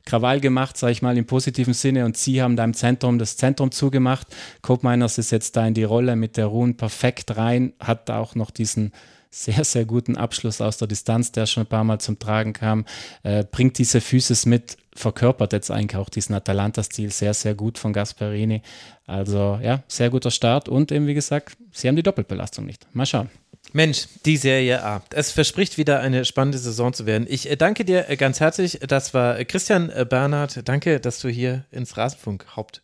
Krawall 0.04 0.40
gemacht, 0.40 0.76
sage 0.78 0.92
ich 0.92 1.02
mal, 1.02 1.16
im 1.18 1.26
positiven 1.26 1.74
Sinne 1.74 2.04
und 2.04 2.16
sie 2.16 2.40
haben 2.42 2.56
da 2.56 2.64
im 2.64 2.74
Zentrum 2.74 3.18
das 3.18 3.36
Zentrum 3.36 3.70
zugemacht. 3.70 4.26
Cope 4.62 4.86
Miners 4.86 5.18
ist 5.18 5.30
jetzt 5.30 5.54
da 5.56 5.66
in 5.66 5.74
die 5.74 5.84
Rolle 5.84 6.16
mit 6.16 6.36
der 6.36 6.46
Rune 6.46 6.74
perfekt 6.74 7.36
rein, 7.36 7.74
hat 7.78 8.08
da 8.08 8.18
auch 8.18 8.34
noch 8.34 8.50
diesen 8.50 8.92
sehr, 9.30 9.64
sehr 9.64 9.84
guten 9.84 10.16
Abschluss 10.16 10.60
aus 10.60 10.78
der 10.78 10.88
Distanz, 10.88 11.32
der 11.32 11.46
schon 11.46 11.64
ein 11.64 11.68
paar 11.68 11.84
Mal 11.84 11.98
zum 11.98 12.18
Tragen 12.18 12.52
kam, 12.52 12.84
äh, 13.22 13.44
bringt 13.44 13.78
diese 13.78 14.00
Physis 14.00 14.46
mit, 14.46 14.76
verkörpert 14.94 15.52
jetzt 15.52 15.70
eigentlich 15.70 15.96
auch 15.96 16.08
diesen 16.08 16.34
Atalanta-Stil 16.34 17.12
sehr, 17.12 17.34
sehr 17.34 17.54
gut 17.54 17.78
von 17.78 17.92
Gasperini. 17.92 18.62
Also 19.06 19.58
ja, 19.62 19.82
sehr 19.88 20.10
guter 20.10 20.30
Start 20.30 20.68
und 20.68 20.92
eben 20.92 21.06
wie 21.06 21.14
gesagt, 21.14 21.56
sie 21.72 21.88
haben 21.88 21.96
die 21.96 22.02
Doppelbelastung 22.02 22.66
nicht. 22.66 22.86
Mal 22.94 23.06
schauen. 23.06 23.30
Mensch, 23.72 24.06
die 24.24 24.36
Serie 24.36 24.82
A. 24.82 25.02
Es 25.10 25.30
verspricht 25.30 25.76
wieder 25.76 26.00
eine 26.00 26.24
spannende 26.24 26.58
Saison 26.58 26.92
zu 26.92 27.06
werden. 27.06 27.26
Ich 27.28 27.50
äh, 27.50 27.56
danke 27.56 27.84
dir 27.84 28.08
äh, 28.08 28.16
ganz 28.16 28.40
herzlich. 28.40 28.80
Das 28.86 29.12
war 29.12 29.44
Christian 29.44 29.90
äh, 29.90 30.06
Bernhard. 30.08 30.66
Danke, 30.66 31.00
dass 31.00 31.20
du 31.20 31.28
hier 31.28 31.64
ins 31.70 31.96
Rasenfunk 31.96 32.56
Haupt 32.56 32.82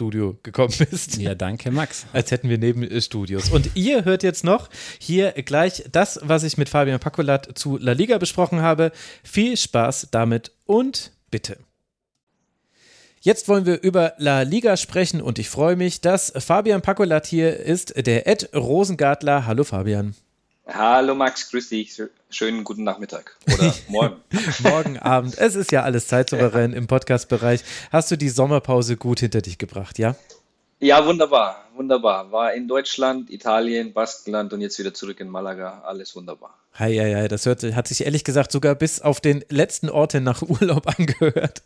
Studio 0.00 0.38
gekommen 0.42 0.72
bist. 0.90 1.18
Ja, 1.18 1.34
danke, 1.34 1.70
Max. 1.70 2.06
Als 2.14 2.30
hätten 2.30 2.48
wir 2.48 2.56
Nebenstudios. 2.56 3.50
Und 3.50 3.72
ihr 3.74 4.06
hört 4.06 4.22
jetzt 4.22 4.44
noch 4.44 4.70
hier 4.98 5.32
gleich 5.32 5.84
das, 5.92 6.18
was 6.22 6.42
ich 6.42 6.56
mit 6.56 6.70
Fabian 6.70 6.98
Pacolat 6.98 7.50
zu 7.58 7.76
La 7.76 7.92
Liga 7.92 8.16
besprochen 8.16 8.62
habe. 8.62 8.92
Viel 9.22 9.58
Spaß 9.58 10.08
damit 10.10 10.52
und 10.64 11.12
bitte. 11.30 11.58
Jetzt 13.20 13.46
wollen 13.48 13.66
wir 13.66 13.82
über 13.82 14.14
La 14.16 14.40
Liga 14.40 14.78
sprechen 14.78 15.20
und 15.20 15.38
ich 15.38 15.50
freue 15.50 15.76
mich, 15.76 16.00
dass 16.00 16.32
Fabian 16.34 16.80
Pacolat 16.80 17.26
hier 17.26 17.60
ist, 17.60 17.94
der 18.06 18.26
Ed 18.26 18.48
Rosengartler. 18.54 19.44
Hallo 19.44 19.64
Fabian. 19.64 20.14
Hallo 20.66 21.14
Max, 21.14 21.50
grüß 21.50 21.70
dich. 21.70 22.00
Schönen 22.28 22.64
guten 22.64 22.84
Nachmittag 22.84 23.36
oder 23.46 23.74
morgen. 23.88 24.20
morgen 24.60 24.98
Abend. 24.98 25.36
Es 25.38 25.56
ist 25.56 25.72
ja 25.72 25.82
alles 25.82 26.06
zeitsouverän 26.06 26.72
ja. 26.72 26.78
im 26.78 26.86
Podcast-Bereich. 26.86 27.62
Hast 27.90 28.10
du 28.10 28.16
die 28.16 28.28
Sommerpause 28.28 28.96
gut 28.96 29.20
hinter 29.20 29.40
dich 29.40 29.58
gebracht, 29.58 29.98
ja? 29.98 30.14
Ja, 30.78 31.04
wunderbar, 31.04 31.68
wunderbar. 31.74 32.30
War 32.30 32.54
in 32.54 32.68
Deutschland, 32.68 33.30
Italien, 33.30 33.92
Baskenland 33.92 34.52
und 34.52 34.60
jetzt 34.60 34.78
wieder 34.78 34.94
zurück 34.94 35.20
in 35.20 35.28
Malaga. 35.28 35.82
Alles 35.84 36.14
wunderbar. 36.14 36.59
Hei, 36.78 36.96
hei, 36.96 37.14
hei, 37.14 37.28
das 37.28 37.46
hört, 37.46 37.62
hat 37.74 37.88
sich 37.88 38.04
ehrlich 38.04 38.22
gesagt 38.22 38.52
sogar 38.52 38.76
bis 38.76 39.02
auf 39.02 39.20
den 39.20 39.44
letzten 39.50 39.90
Orte 39.90 40.20
nach 40.20 40.40
Urlaub 40.48 40.86
angehört. 40.86 41.62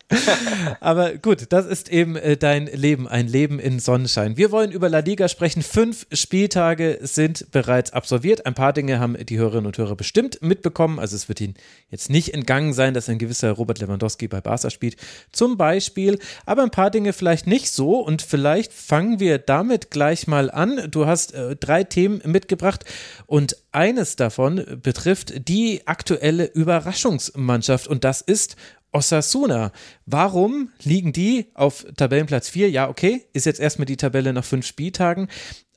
Aber 0.81 1.13
gut, 1.13 1.45
das 1.53 1.67
ist 1.67 1.89
eben 1.89 2.15
äh, 2.15 2.35
dein 2.35 2.65
Leben, 2.65 3.07
ein 3.07 3.27
Leben 3.27 3.59
in 3.59 3.79
Sonnenschein. 3.79 4.35
Wir 4.35 4.51
wollen 4.51 4.71
über 4.71 4.89
La 4.89 4.99
Liga 4.99 5.29
sprechen. 5.29 5.61
Fünf 5.61 6.07
Spieltage 6.11 6.97
sind 7.03 7.51
bereits 7.51 7.93
absolviert. 7.93 8.47
Ein 8.47 8.55
paar 8.55 8.73
Dinge 8.73 8.99
haben 8.99 9.15
die 9.25 9.37
Hörerinnen 9.37 9.67
und 9.67 9.77
Hörer 9.77 9.95
bestimmt 9.95 10.41
mitbekommen. 10.41 10.99
Also 10.99 11.15
es 11.15 11.29
wird 11.29 11.39
ihnen 11.39 11.53
jetzt 11.89 12.09
nicht 12.09 12.33
entgangen 12.33 12.73
sein, 12.73 12.95
dass 12.95 13.07
ein 13.07 13.19
gewisser 13.19 13.51
Robert 13.51 13.79
Lewandowski 13.79 14.27
bei 14.27 14.41
Barca 14.41 14.71
spielt, 14.71 14.97
zum 15.31 15.55
Beispiel. 15.55 16.17
Aber 16.47 16.63
ein 16.63 16.71
paar 16.71 16.89
Dinge 16.89 17.13
vielleicht 17.13 17.45
nicht 17.45 17.69
so. 17.71 17.99
Und 17.99 18.23
vielleicht 18.23 18.73
fangen 18.73 19.19
wir 19.19 19.37
damit 19.37 19.91
gleich 19.91 20.25
mal 20.25 20.49
an. 20.49 20.89
Du 20.89 21.05
hast 21.05 21.35
äh, 21.35 21.55
drei 21.55 21.83
Themen 21.83 22.21
mitgebracht 22.25 22.83
und 23.27 23.55
eines 23.75 24.15
davon 24.15 24.79
betrifft 24.81 25.47
die 25.47 25.85
aktuelle 25.85 26.45
Überraschungsmannschaft 26.45 27.87
und 27.87 28.03
das 28.03 28.21
ist 28.21 28.55
Osasuna. 28.91 29.71
Warum 30.05 30.71
liegen 30.81 31.11
die 31.11 31.47
auf 31.53 31.85
Tabellenplatz 31.97 32.49
4? 32.49 32.69
Ja, 32.69 32.89
okay, 32.89 33.25
ist 33.33 33.45
jetzt 33.45 33.59
erstmal 33.59 33.85
die 33.85 33.97
Tabelle 33.97 34.31
nach 34.31 34.45
fünf 34.45 34.65
Spieltagen. 34.65 35.27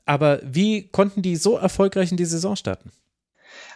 Aber 0.05 0.39
wie 0.43 0.87
konnten 0.87 1.21
die 1.21 1.35
so 1.35 1.57
erfolgreich 1.57 2.11
in 2.11 2.17
die 2.17 2.25
Saison 2.25 2.55
starten? 2.55 2.91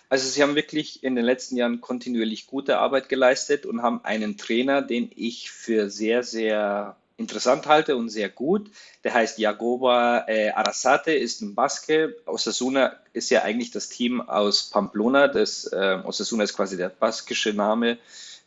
Also 0.09 0.29
sie 0.29 0.41
haben 0.41 0.55
wirklich 0.55 1.03
in 1.03 1.15
den 1.15 1.25
letzten 1.25 1.57
Jahren 1.57 1.81
kontinuierlich 1.81 2.47
gute 2.47 2.77
Arbeit 2.77 3.09
geleistet 3.09 3.65
und 3.65 3.81
haben 3.81 4.03
einen 4.03 4.37
Trainer, 4.37 4.81
den 4.81 5.11
ich 5.15 5.51
für 5.51 5.89
sehr, 5.89 6.23
sehr 6.23 6.95
interessant 7.17 7.67
halte 7.67 7.95
und 7.95 8.09
sehr 8.09 8.29
gut. 8.29 8.69
Der 9.03 9.13
heißt 9.13 9.37
Jagoba 9.37 10.25
äh, 10.27 10.49
Arasate, 10.49 11.13
ist 11.13 11.41
ein 11.41 11.55
Baske. 11.55 12.15
Osasuna 12.25 12.97
ist 13.13 13.29
ja 13.29 13.43
eigentlich 13.43 13.71
das 13.71 13.89
Team 13.89 14.21
aus 14.21 14.69
Pamplona. 14.69 15.27
Das, 15.27 15.65
äh, 15.65 15.99
Osasuna 16.03 16.43
ist 16.43 16.55
quasi 16.55 16.77
der 16.77 16.89
baskische 16.89 17.53
Name 17.53 17.97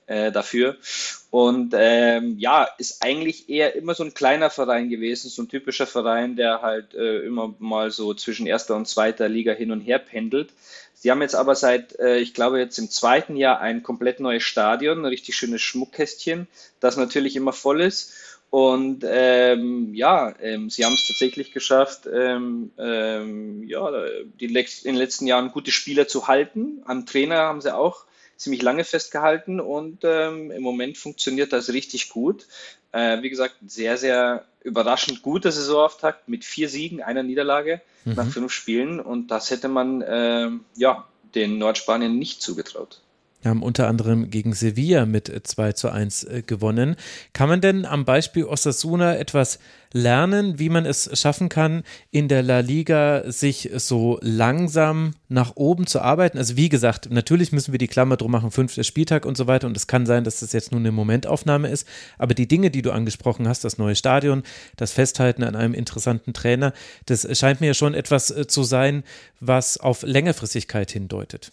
äh, 0.07 0.33
dafür. 0.33 0.77
Und 1.31 1.75
ähm, 1.77 2.37
ja, 2.39 2.69
ist 2.79 3.03
eigentlich 3.03 3.49
eher 3.49 3.75
immer 3.75 3.95
so 3.95 4.05
ein 4.05 4.15
kleiner 4.15 4.51
Verein 4.51 4.89
gewesen, 4.89 5.29
so 5.29 5.43
ein 5.43 5.49
typischer 5.49 5.87
Verein, 5.87 6.37
der 6.37 6.63
halt 6.63 6.95
äh, 6.95 7.19
immer 7.21 7.55
mal 7.59 7.91
so 7.91 8.15
zwischen 8.15 8.47
erster 8.47 8.75
und 8.75 8.89
zweiter 8.89 9.29
Liga 9.29 9.53
hin 9.53 9.71
und 9.71 9.81
her 9.81 9.99
pendelt. 9.99 10.53
Sie 10.95 11.11
haben 11.11 11.21
jetzt 11.21 11.35
aber 11.35 11.55
seit, 11.55 11.99
äh, 11.99 12.19
ich 12.19 12.33
glaube, 12.33 12.59
jetzt 12.59 12.79
im 12.79 12.91
zweiten 12.91 13.37
Jahr 13.37 13.61
ein 13.61 13.83
komplett 13.83 14.19
neues 14.19 14.45
Stadion, 14.45 15.01
ein 15.01 15.05
richtig 15.05 15.37
schönes 15.37 15.61
Schmuckkästchen, 15.61 16.47
das 16.81 16.97
natürlich 16.97 17.37
immer 17.37 17.53
voll 17.53 17.83
ist. 17.83 18.13
Und 18.57 19.05
ähm, 19.07 19.93
ja, 19.93 20.35
ähm, 20.41 20.71
sie 20.71 20.87
haben 20.87 20.95
es 20.95 21.07
tatsächlich 21.07 21.53
geschafft, 21.53 22.09
ähm, 22.11 22.71
ähm 22.79 23.63
ja, 23.69 23.91
die 24.41 24.47
in 24.47 24.55
den 24.55 24.95
letzten 24.95 25.27
Jahren 25.27 25.53
gute 25.53 25.71
Spieler 25.71 26.09
zu 26.09 26.27
halten. 26.27 26.81
Am 26.87 27.05
Trainer 27.05 27.37
haben 27.37 27.61
sie 27.61 27.77
auch 27.77 28.07
ziemlich 28.39 28.63
lange 28.63 28.85
festgehalten 28.85 29.61
und 29.61 30.05
ähm, 30.05 30.51
im 30.51 30.63
Moment 30.63 30.97
funktioniert 30.97 31.53
das 31.53 31.69
richtig 31.69 32.09
gut. 32.09 32.47
Äh, 32.93 33.21
wie 33.21 33.29
gesagt, 33.29 33.57
sehr, 33.67 33.99
sehr 33.99 34.47
überraschend 34.65 35.21
guter 35.21 35.53
Saisonauftakt 35.53 36.27
mit 36.27 36.47
vier 36.47 36.71
Siegen, 36.71 37.03
einer 37.03 37.23
Niederlage 37.23 37.83
mhm. 38.07 38.15
nach 38.15 38.27
fünf 38.27 38.53
Spielen. 38.53 39.01
Und 39.01 39.31
das 39.31 39.51
hätte 39.51 39.69
man 39.69 40.01
äh, 40.01 40.49
ja, 40.77 41.07
den 41.35 41.59
Nordspaniern 41.59 42.17
nicht 42.17 42.41
zugetraut 42.41 43.03
haben 43.49 43.63
unter 43.63 43.89
anderem 43.89 44.31
gegen 44.31 44.53
Sevilla 44.53 45.07
mit 45.07 45.33
2 45.45 45.73
zu 45.73 45.91
1 45.91 46.25
äh, 46.25 46.43
gewonnen. 46.47 46.97
Kann 47.33 47.49
man 47.49 47.61
denn 47.61 47.85
am 47.85 48.05
Beispiel 48.05 48.45
Osasuna 48.45 49.17
etwas 49.17 49.59
lernen, 49.93 50.59
wie 50.59 50.69
man 50.69 50.85
es 50.85 51.11
schaffen 51.19 51.49
kann, 51.49 51.83
in 52.11 52.29
der 52.29 52.43
La 52.43 52.61
Liga 52.61 53.31
sich 53.31 53.71
so 53.77 54.19
langsam 54.21 55.15
nach 55.29 55.57
oben 55.57 55.87
zu 55.87 56.01
arbeiten? 56.01 56.39
Also 56.39 56.57
wie 56.57 56.69
gesagt, 56.69 57.11
natürlich 57.11 57.53
müssen 57.53 57.73
wir 57.73 57.79
die 57.79 57.89
Klammer 57.89 58.17
drum 58.17 58.33
machen, 58.33 58.51
fünfter 58.51 58.85
Spieltag 58.85 59.25
und 59.25 59.37
so 59.37 59.47
weiter 59.47 59.67
und 59.67 59.77
es 59.77 59.87
kann 59.87 60.07
sein, 60.07 60.25
dass 60.25 60.41
das 60.41 60.53
jetzt 60.53 60.71
nur 60.71 60.81
eine 60.81 60.93
Momentaufnahme 60.93 61.69
ist, 61.69 61.89
aber 62.19 62.35
die 62.35 62.49
Dinge, 62.49 62.71
die 62.71 62.83
du 62.83 62.93
angesprochen 62.93 63.49
hast, 63.49 63.65
das 63.65 63.79
neue 63.79 63.97
Stadion, 63.97 64.43
das 64.77 64.93
Festhalten 64.93 65.43
an 65.43 65.57
einem 65.57 65.75
interessanten 65.75 66.35
Trainer, 66.35 66.73
das 67.07 67.27
scheint 67.39 67.61
mir 67.61 67.75
schon 67.75 67.95
etwas 67.95 68.31
äh, 68.31 68.47
zu 68.47 68.65
sein, 68.65 69.03
was 69.41 69.79
auf 69.79 70.03
Längerfristigkeit 70.03 70.91
hindeutet. 70.91 71.53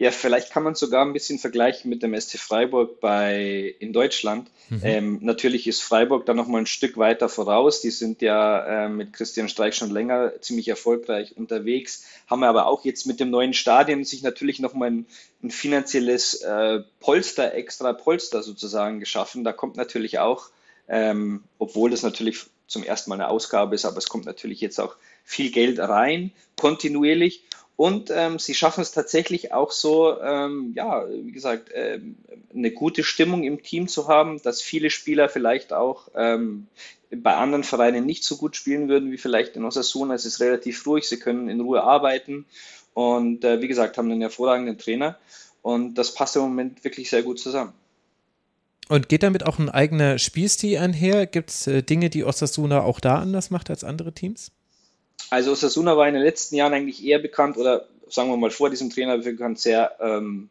Ja, 0.00 0.10
vielleicht 0.12 0.50
kann 0.50 0.62
man 0.62 0.74
sogar 0.74 1.04
ein 1.04 1.12
bisschen 1.12 1.38
vergleichen 1.38 1.90
mit 1.90 2.02
dem 2.02 2.18
ST 2.18 2.38
Freiburg 2.38 3.00
bei 3.00 3.74
in 3.80 3.92
Deutschland. 3.92 4.50
Mhm. 4.70 4.80
Ähm, 4.82 5.18
natürlich 5.20 5.66
ist 5.66 5.82
Freiburg 5.82 6.24
da 6.24 6.32
nochmal 6.32 6.62
ein 6.62 6.66
Stück 6.66 6.96
weiter 6.96 7.28
voraus. 7.28 7.82
Die 7.82 7.90
sind 7.90 8.22
ja 8.22 8.86
äh, 8.86 8.88
mit 8.88 9.12
Christian 9.12 9.50
Streich 9.50 9.74
schon 9.74 9.90
länger 9.90 10.40
ziemlich 10.40 10.68
erfolgreich 10.68 11.36
unterwegs, 11.36 12.06
haben 12.26 12.44
aber 12.44 12.66
auch 12.66 12.82
jetzt 12.86 13.06
mit 13.06 13.20
dem 13.20 13.28
neuen 13.28 13.52
Stadion 13.52 14.02
sich 14.04 14.22
natürlich 14.22 14.58
nochmal 14.58 14.90
ein, 14.90 15.06
ein 15.42 15.50
finanzielles 15.50 16.32
äh, 16.40 16.80
Polster, 17.00 17.52
extra 17.52 17.92
Polster 17.92 18.42
sozusagen 18.42 19.00
geschaffen. 19.00 19.44
Da 19.44 19.52
kommt 19.52 19.76
natürlich 19.76 20.18
auch, 20.18 20.48
ähm, 20.88 21.44
obwohl 21.58 21.90
das 21.90 22.02
natürlich 22.02 22.46
zum 22.68 22.84
ersten 22.84 23.10
Mal 23.10 23.16
eine 23.16 23.28
Ausgabe 23.28 23.74
ist, 23.74 23.84
aber 23.84 23.98
es 23.98 24.08
kommt 24.08 24.24
natürlich 24.24 24.62
jetzt 24.62 24.80
auch 24.80 24.96
viel 25.24 25.50
Geld 25.50 25.78
rein, 25.78 26.32
kontinuierlich. 26.56 27.42
Und 27.80 28.10
ähm, 28.14 28.38
sie 28.38 28.52
schaffen 28.52 28.82
es 28.82 28.92
tatsächlich 28.92 29.54
auch 29.54 29.70
so, 29.70 30.20
ähm, 30.20 30.74
ja, 30.76 31.08
wie 31.08 31.32
gesagt, 31.32 31.70
ähm, 31.72 32.16
eine 32.54 32.72
gute 32.72 33.02
Stimmung 33.02 33.42
im 33.42 33.62
Team 33.62 33.88
zu 33.88 34.06
haben, 34.06 34.42
dass 34.42 34.60
viele 34.60 34.90
Spieler 34.90 35.30
vielleicht 35.30 35.72
auch 35.72 36.08
ähm, 36.14 36.66
bei 37.10 37.34
anderen 37.34 37.64
Vereinen 37.64 38.04
nicht 38.04 38.22
so 38.22 38.36
gut 38.36 38.54
spielen 38.54 38.90
würden 38.90 39.10
wie 39.10 39.16
vielleicht 39.16 39.56
in 39.56 39.64
Osasuna. 39.64 40.12
Es 40.12 40.26
ist 40.26 40.40
relativ 40.40 40.86
ruhig, 40.86 41.08
sie 41.08 41.18
können 41.18 41.48
in 41.48 41.62
Ruhe 41.62 41.82
arbeiten 41.82 42.44
und 42.92 43.44
äh, 43.44 43.62
wie 43.62 43.68
gesagt, 43.68 43.96
haben 43.96 44.10
einen 44.10 44.20
hervorragenden 44.20 44.76
Trainer 44.76 45.18
und 45.62 45.94
das 45.94 46.12
passt 46.12 46.36
im 46.36 46.42
Moment 46.42 46.84
wirklich 46.84 47.08
sehr 47.08 47.22
gut 47.22 47.40
zusammen. 47.40 47.72
Und 48.90 49.08
geht 49.08 49.22
damit 49.22 49.46
auch 49.46 49.58
ein 49.58 49.70
eigener 49.70 50.18
Spielstil 50.18 50.76
einher? 50.76 51.26
Gibt 51.26 51.48
es 51.48 51.66
äh, 51.66 51.82
Dinge, 51.82 52.10
die 52.10 52.24
Osasuna 52.24 52.82
auch 52.82 53.00
da 53.00 53.20
anders 53.20 53.48
macht 53.48 53.70
als 53.70 53.84
andere 53.84 54.12
Teams? 54.12 54.52
Also 55.28 55.52
Osasuna 55.52 55.96
war 55.96 56.08
in 56.08 56.14
den 56.14 56.22
letzten 56.22 56.56
Jahren 56.56 56.72
eigentlich 56.72 57.04
eher 57.04 57.18
bekannt 57.18 57.56
oder 57.56 57.86
sagen 58.08 58.30
wir 58.30 58.36
mal 58.36 58.50
vor 58.50 58.70
diesem 58.70 58.90
Trainer 58.90 59.18
bekannt, 59.18 59.58
sehr 59.58 59.96
ähm, 60.00 60.48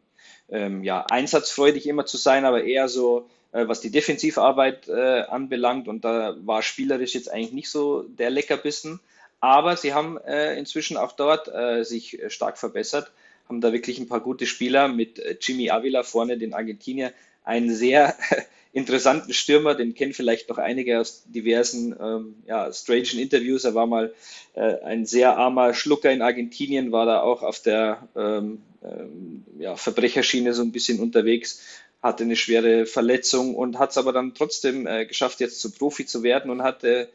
ähm, 0.48 0.82
ja, 0.84 1.04
einsatzfreudig 1.10 1.86
immer 1.86 2.06
zu 2.06 2.16
sein, 2.16 2.44
aber 2.44 2.64
eher 2.64 2.88
so, 2.88 3.28
äh, 3.52 3.66
was 3.68 3.80
die 3.80 3.90
Defensivarbeit 3.90 4.88
äh, 4.88 5.22
anbelangt. 5.22 5.88
Und 5.88 6.04
da 6.04 6.36
war 6.44 6.62
spielerisch 6.62 7.14
jetzt 7.14 7.30
eigentlich 7.30 7.52
nicht 7.52 7.70
so 7.70 8.02
der 8.02 8.30
Leckerbissen. 8.30 9.00
Aber 9.40 9.76
sie 9.76 9.94
haben 9.94 10.18
äh, 10.18 10.56
inzwischen 10.58 10.96
auch 10.96 11.12
dort 11.12 11.48
äh, 11.48 11.82
sich 11.82 12.20
stark 12.28 12.58
verbessert, 12.58 13.10
haben 13.48 13.60
da 13.60 13.72
wirklich 13.72 13.98
ein 13.98 14.08
paar 14.08 14.20
gute 14.20 14.46
Spieler 14.46 14.88
mit 14.88 15.18
äh, 15.18 15.36
Jimmy 15.40 15.70
Avila 15.70 16.02
vorne, 16.02 16.36
den 16.36 16.52
Argentinier, 16.52 17.12
einen 17.44 17.74
sehr 17.74 18.16
interessanten 18.72 19.32
Stürmer, 19.32 19.74
den 19.74 19.94
kennen 19.94 20.12
vielleicht 20.12 20.48
noch 20.48 20.58
einige 20.58 21.00
aus 21.00 21.24
diversen 21.26 21.94
ähm, 22.00 22.34
ja, 22.46 22.72
strangen 22.72 23.18
Interviews. 23.18 23.64
Er 23.64 23.74
war 23.74 23.86
mal 23.86 24.14
äh, 24.54 24.76
ein 24.84 25.06
sehr 25.06 25.36
armer 25.36 25.74
Schlucker 25.74 26.12
in 26.12 26.22
Argentinien, 26.22 26.92
war 26.92 27.06
da 27.06 27.20
auch 27.20 27.42
auf 27.42 27.60
der 27.60 28.08
ähm, 28.16 28.62
ähm, 28.84 29.44
ja, 29.58 29.76
Verbrecherschiene 29.76 30.54
so 30.54 30.62
ein 30.62 30.72
bisschen 30.72 31.00
unterwegs, 31.00 31.62
hatte 32.00 32.24
eine 32.24 32.36
schwere 32.36 32.86
Verletzung 32.86 33.54
und 33.54 33.78
hat 33.78 33.90
es 33.90 33.98
aber 33.98 34.12
dann 34.12 34.34
trotzdem 34.34 34.86
äh, 34.86 35.04
geschafft, 35.04 35.40
jetzt 35.40 35.60
zu 35.60 35.72
Profi 35.72 36.06
zu 36.06 36.22
werden 36.22 36.50
und 36.50 36.62
hatte 36.62 37.08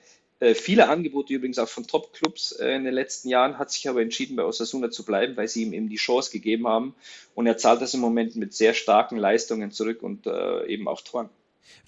viele 0.53 0.89
Angebote 0.89 1.33
übrigens 1.33 1.59
auch 1.59 1.69
von 1.69 1.87
Top-Clubs 1.87 2.53
äh, 2.53 2.75
in 2.75 2.83
den 2.83 2.93
letzten 2.93 3.29
Jahren, 3.29 3.57
hat 3.57 3.71
sich 3.71 3.87
aber 3.87 4.01
entschieden, 4.01 4.35
bei 4.35 4.43
Osasuna 4.43 4.91
zu 4.91 5.05
bleiben, 5.05 5.37
weil 5.37 5.47
sie 5.47 5.63
ihm 5.63 5.73
eben 5.73 5.89
die 5.89 5.95
Chance 5.95 6.31
gegeben 6.31 6.67
haben. 6.67 6.95
Und 7.35 7.47
er 7.47 7.57
zahlt 7.57 7.81
das 7.81 7.93
im 7.93 8.01
Moment 8.01 8.35
mit 8.35 8.53
sehr 8.53 8.73
starken 8.73 9.17
Leistungen 9.17 9.71
zurück 9.71 10.03
und 10.03 10.27
äh, 10.27 10.65
eben 10.67 10.87
auch 10.87 11.01
Toren. 11.01 11.29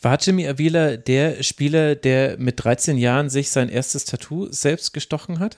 War 0.02 0.18
Jimmy 0.19 0.48
Avila 0.48 0.98
der 0.98 1.44
Spieler, 1.44 1.95
der 1.95 2.38
mit 2.38 2.64
13 2.64 2.98
Jahren 2.98 3.30
sich 3.30 3.49
sein 3.49 3.69
erstes 3.69 4.06
Tattoo 4.06 4.48
selbst 4.52 4.94
gestochen 4.94 5.40
hat? 5.40 5.57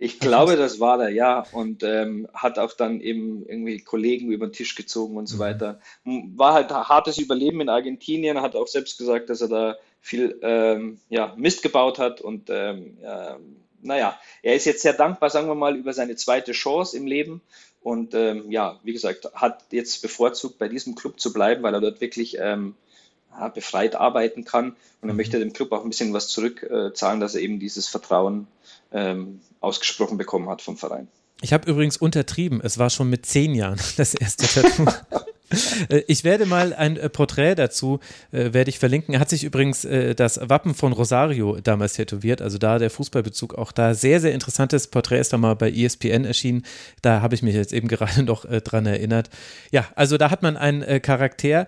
Ich 0.00 0.20
glaube, 0.20 0.56
das 0.56 0.78
war 0.78 0.98
der, 0.98 1.08
ja. 1.08 1.44
Und 1.52 1.82
ähm, 1.82 2.28
hat 2.32 2.58
auch 2.58 2.72
dann 2.72 3.00
eben 3.00 3.44
irgendwie 3.46 3.80
Kollegen 3.80 4.30
über 4.30 4.46
den 4.46 4.52
Tisch 4.52 4.76
gezogen 4.76 5.16
und 5.16 5.26
so 5.26 5.36
mhm. 5.36 5.40
weiter. 5.40 5.80
War 6.04 6.54
halt 6.54 6.70
hartes 6.70 7.18
Überleben 7.18 7.60
in 7.60 7.68
Argentinien, 7.68 8.40
hat 8.40 8.54
auch 8.54 8.68
selbst 8.68 8.98
gesagt, 8.98 9.28
dass 9.28 9.40
er 9.40 9.48
da 9.48 9.76
viel 10.00 10.38
ähm, 10.42 11.00
ja, 11.08 11.34
Mist 11.36 11.62
gebaut 11.62 11.98
hat. 11.98 12.20
Und 12.20 12.48
ähm, 12.50 12.98
äh, 13.02 13.34
naja, 13.82 14.18
er 14.42 14.54
ist 14.54 14.64
jetzt 14.64 14.82
sehr 14.82 14.92
dankbar, 14.92 15.30
sagen 15.30 15.48
wir 15.48 15.54
mal, 15.54 15.76
über 15.76 15.92
seine 15.92 16.16
zweite 16.16 16.52
Chance 16.52 16.96
im 16.96 17.06
Leben. 17.06 17.40
Und 17.80 18.14
ähm, 18.14 18.50
ja, 18.50 18.78
wie 18.82 18.92
gesagt, 18.92 19.28
hat 19.34 19.64
jetzt 19.70 20.02
bevorzugt, 20.02 20.58
bei 20.58 20.68
diesem 20.68 20.94
Club 20.94 21.20
zu 21.20 21.32
bleiben, 21.32 21.62
weil 21.62 21.74
er 21.74 21.80
dort 21.80 22.00
wirklich 22.00 22.36
ähm, 22.38 22.74
ja, 23.30 23.48
befreit 23.48 23.94
arbeiten 23.94 24.44
kann. 24.44 24.76
Und 25.00 25.08
er 25.08 25.12
mhm. 25.12 25.16
möchte 25.16 25.38
dem 25.38 25.52
Club 25.52 25.72
auch 25.72 25.84
ein 25.84 25.90
bisschen 25.90 26.12
was 26.12 26.28
zurückzahlen, 26.28 27.20
dass 27.20 27.34
er 27.34 27.40
eben 27.40 27.60
dieses 27.60 27.88
Vertrauen 27.88 28.48
ähm, 28.92 29.40
ausgesprochen 29.60 30.18
bekommen 30.18 30.48
hat 30.48 30.62
vom 30.62 30.76
Verein. 30.76 31.08
Ich 31.40 31.52
habe 31.52 31.70
übrigens 31.70 31.96
untertrieben. 31.96 32.60
Es 32.62 32.78
war 32.78 32.90
schon 32.90 33.08
mit 33.08 33.26
zehn 33.26 33.54
Jahren 33.54 33.78
das 33.96 34.14
erste 34.14 34.46
Tattoo. 34.46 34.86
Äh, 35.88 36.02
ich 36.06 36.24
werde 36.24 36.44
mal 36.44 36.74
ein 36.74 36.96
äh, 36.96 37.08
Porträt 37.08 37.54
dazu, 37.54 38.00
äh, 38.32 38.52
werde 38.52 38.68
ich 38.68 38.78
verlinken. 38.78 39.14
Er 39.14 39.20
hat 39.20 39.30
sich 39.30 39.44
übrigens 39.44 39.84
äh, 39.84 40.14
das 40.14 40.40
Wappen 40.42 40.74
von 40.74 40.92
Rosario 40.92 41.58
damals 41.62 41.94
tätowiert, 41.94 42.42
also 42.42 42.58
da 42.58 42.78
der 42.78 42.90
Fußballbezug 42.90 43.54
auch 43.54 43.72
da. 43.72 43.94
Sehr, 43.94 44.20
sehr 44.20 44.34
interessantes 44.34 44.88
Porträt 44.88 45.20
ist 45.20 45.32
da 45.32 45.38
mal 45.38 45.54
bei 45.54 45.70
ESPN 45.70 46.24
erschienen. 46.24 46.64
Da 47.00 47.22
habe 47.22 47.34
ich 47.34 47.42
mich 47.42 47.54
jetzt 47.54 47.72
eben 47.72 47.88
gerade 47.88 48.22
noch 48.22 48.44
äh, 48.44 48.60
dran 48.60 48.86
erinnert. 48.86 49.30
Ja, 49.70 49.86
also 49.94 50.18
da 50.18 50.30
hat 50.30 50.42
man 50.42 50.56
einen 50.56 50.82
äh, 50.82 51.00
Charakter. 51.00 51.66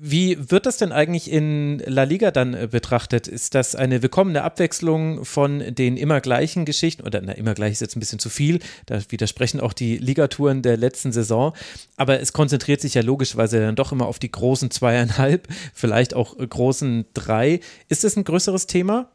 Wie 0.00 0.50
wird 0.50 0.66
das 0.66 0.76
denn 0.76 0.92
eigentlich 0.92 1.30
in 1.30 1.82
La 1.86 2.02
Liga 2.02 2.30
dann 2.30 2.52
äh, 2.52 2.68
betrachtet? 2.70 3.26
Ist 3.26 3.54
das 3.54 3.74
eine 3.74 4.02
willkommene 4.02 4.42
Abwechslung 4.42 5.24
von 5.24 5.74
den 5.74 5.96
immer 5.96 6.20
gleichen 6.20 6.66
Geschichten? 6.66 7.04
Oder 7.04 7.22
na, 7.22 7.32
immer 7.32 7.54
gleich 7.54 7.72
ist 7.72 7.80
jetzt 7.80 7.96
ein 7.96 8.00
bisschen 8.00 8.18
zu 8.18 8.28
viel. 8.28 8.60
Da 8.84 9.00
widersprechen 9.08 9.60
auch 9.60 9.72
die 9.72 9.96
Ligatouren 9.96 10.60
der 10.60 10.76
letzten 10.76 11.10
Saison. 11.10 11.54
Aber 11.96 12.20
es 12.20 12.34
konzentriert 12.34 12.82
sich 12.82 12.94
ja 12.94 13.02
logischerweise 13.02 13.60
dann 13.60 13.76
doch 13.76 13.90
immer 13.90 14.06
auf 14.06 14.18
die 14.18 14.30
großen 14.30 14.70
zweieinhalb, 14.70 15.48
vielleicht 15.74 16.14
auch 16.14 16.38
äh, 16.38 16.46
großen 16.46 17.06
drei. 17.14 17.60
Ist 17.88 18.04
das 18.04 18.16
ein 18.16 18.24
größeres 18.24 18.66
Thema? 18.66 19.10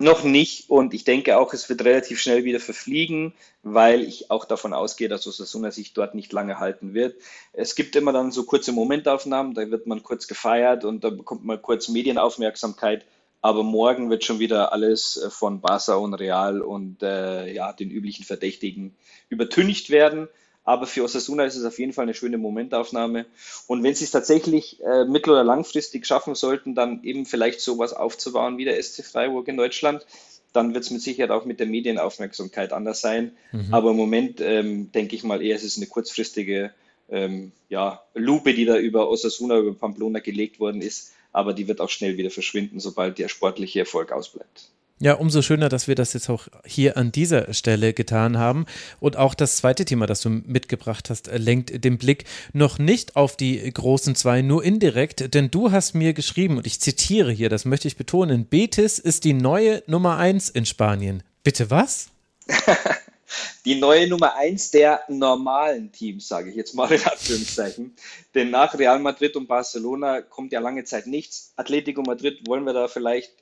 Noch 0.00 0.22
nicht 0.22 0.70
und 0.70 0.94
ich 0.94 1.02
denke 1.02 1.38
auch, 1.38 1.52
es 1.52 1.68
wird 1.68 1.84
relativ 1.84 2.20
schnell 2.20 2.44
wieder 2.44 2.60
verfliegen, 2.60 3.34
weil 3.64 4.02
ich 4.02 4.30
auch 4.30 4.44
davon 4.44 4.72
ausgehe, 4.72 5.08
dass 5.08 5.26
Osasuna 5.26 5.72
sich 5.72 5.92
dort 5.92 6.14
nicht 6.14 6.32
lange 6.32 6.60
halten 6.60 6.94
wird. 6.94 7.16
Es 7.52 7.74
gibt 7.74 7.96
immer 7.96 8.12
dann 8.12 8.30
so 8.30 8.44
kurze 8.44 8.70
Momentaufnahmen, 8.70 9.54
da 9.54 9.68
wird 9.72 9.88
man 9.88 10.04
kurz 10.04 10.28
gefeiert 10.28 10.84
und 10.84 11.02
da 11.02 11.10
bekommt 11.10 11.44
man 11.44 11.60
kurz 11.60 11.88
Medienaufmerksamkeit, 11.88 13.04
aber 13.40 13.64
morgen 13.64 14.08
wird 14.08 14.24
schon 14.24 14.38
wieder 14.38 14.72
alles 14.72 15.16
äh, 15.16 15.30
von 15.30 15.60
Barca 15.60 15.96
und 15.96 16.14
Real 16.14 16.60
und 16.60 17.02
äh, 17.02 17.52
ja, 17.52 17.72
den 17.72 17.90
üblichen 17.90 18.24
Verdächtigen 18.24 18.96
übertüncht 19.28 19.90
werden. 19.90 20.28
Aber 20.68 20.86
für 20.86 21.02
Osasuna 21.02 21.46
ist 21.46 21.56
es 21.56 21.64
auf 21.64 21.78
jeden 21.78 21.94
Fall 21.94 22.02
eine 22.02 22.12
schöne 22.12 22.36
Momentaufnahme. 22.36 23.24
Und 23.68 23.82
wenn 23.82 23.94
sie 23.94 24.04
es 24.04 24.10
tatsächlich 24.10 24.82
äh, 24.82 25.06
mittel- 25.06 25.30
oder 25.30 25.42
langfristig 25.42 26.06
schaffen 26.06 26.34
sollten, 26.34 26.74
dann 26.74 27.02
eben 27.04 27.24
vielleicht 27.24 27.62
sowas 27.62 27.94
aufzubauen 27.94 28.58
wie 28.58 28.66
der 28.66 28.82
SC 28.82 29.02
Freiburg 29.02 29.48
in 29.48 29.56
Deutschland, 29.56 30.04
dann 30.52 30.74
wird 30.74 30.84
es 30.84 30.90
mit 30.90 31.00
Sicherheit 31.00 31.30
auch 31.30 31.46
mit 31.46 31.58
der 31.58 31.68
Medienaufmerksamkeit 31.68 32.74
anders 32.74 33.00
sein. 33.00 33.32
Mhm. 33.50 33.72
Aber 33.72 33.92
im 33.92 33.96
Moment 33.96 34.42
ähm, 34.42 34.92
denke 34.92 35.16
ich 35.16 35.24
mal 35.24 35.40
eher, 35.40 35.56
es 35.56 35.64
ist 35.64 35.78
eine 35.78 35.86
kurzfristige 35.86 36.74
ähm, 37.08 37.52
ja, 37.70 38.02
Lupe, 38.12 38.52
die 38.52 38.66
da 38.66 38.76
über 38.76 39.08
Osasuna, 39.08 39.56
über 39.56 39.72
Pamplona 39.72 40.18
gelegt 40.18 40.60
worden 40.60 40.82
ist. 40.82 41.14
Aber 41.32 41.54
die 41.54 41.66
wird 41.66 41.80
auch 41.80 41.88
schnell 41.88 42.18
wieder 42.18 42.30
verschwinden, 42.30 42.78
sobald 42.78 43.18
der 43.18 43.28
sportliche 43.28 43.78
Erfolg 43.78 44.12
ausbleibt. 44.12 44.68
Ja, 45.00 45.14
umso 45.14 45.42
schöner, 45.42 45.68
dass 45.68 45.86
wir 45.86 45.94
das 45.94 46.12
jetzt 46.12 46.28
auch 46.28 46.48
hier 46.64 46.96
an 46.96 47.12
dieser 47.12 47.54
Stelle 47.54 47.92
getan 47.92 48.36
haben. 48.36 48.66
Und 48.98 49.16
auch 49.16 49.34
das 49.34 49.56
zweite 49.56 49.84
Thema, 49.84 50.06
das 50.06 50.22
du 50.22 50.28
mitgebracht 50.28 51.08
hast, 51.08 51.30
lenkt 51.32 51.84
den 51.84 51.98
Blick 51.98 52.24
noch 52.52 52.80
nicht 52.80 53.14
auf 53.14 53.36
die 53.36 53.72
großen 53.72 54.16
zwei, 54.16 54.42
nur 54.42 54.64
indirekt, 54.64 55.34
denn 55.34 55.52
du 55.52 55.70
hast 55.70 55.94
mir 55.94 56.14
geschrieben, 56.14 56.58
und 56.58 56.66
ich 56.66 56.80
zitiere 56.80 57.30
hier, 57.30 57.48
das 57.48 57.64
möchte 57.64 57.86
ich 57.86 57.96
betonen, 57.96 58.46
Betis 58.46 58.98
ist 58.98 59.22
die 59.22 59.34
neue 59.34 59.84
Nummer 59.86 60.16
eins 60.16 60.48
in 60.48 60.66
Spanien. 60.66 61.22
Bitte 61.44 61.70
was? 61.70 62.08
die 63.64 63.76
neue 63.76 64.08
Nummer 64.08 64.34
eins 64.34 64.72
der 64.72 65.02
normalen 65.06 65.92
Teams, 65.92 66.26
sage 66.26 66.50
ich 66.50 66.56
jetzt 66.56 66.74
mal 66.74 66.90
in 66.90 67.04
Anführungszeichen. 67.04 67.94
Denn 68.34 68.50
nach 68.50 68.76
Real 68.76 68.98
Madrid 68.98 69.36
und 69.36 69.46
Barcelona 69.46 70.22
kommt 70.22 70.50
ja 70.50 70.58
lange 70.58 70.82
Zeit 70.82 71.06
nichts. 71.06 71.52
Atletico 71.54 72.02
Madrid 72.02 72.48
wollen 72.48 72.64
wir 72.64 72.72
da 72.72 72.88
vielleicht, 72.88 73.32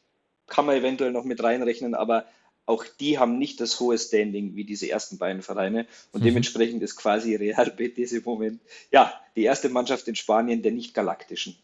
kann 0.47 0.66
man 0.66 0.77
eventuell 0.77 1.12
noch 1.12 1.24
mit 1.24 1.43
reinrechnen, 1.43 1.94
aber 1.94 2.27
auch 2.66 2.85
die 3.01 3.18
haben 3.18 3.39
nicht 3.39 3.60
das 3.60 3.78
hohe 3.78 3.97
Standing 3.97 4.56
wie 4.56 4.64
diese 4.64 4.90
ersten 4.90 5.18
beiden 5.18 5.43
Vereine 5.43 5.86
und 6.12 6.20
mhm. 6.20 6.27
dementsprechend 6.27 6.82
ist 6.82 6.97
quasi 6.97 7.36
Real 7.36 7.70
Betis 7.70 8.12
im 8.12 8.24
Moment 8.24 8.60
ja 8.90 9.12
die 9.36 9.44
erste 9.44 9.68
Mannschaft 9.68 10.09
in 10.09 10.16
Spanien 10.16 10.62
der 10.62 10.73
nicht 10.73 10.93
galaktischen. 10.93 11.56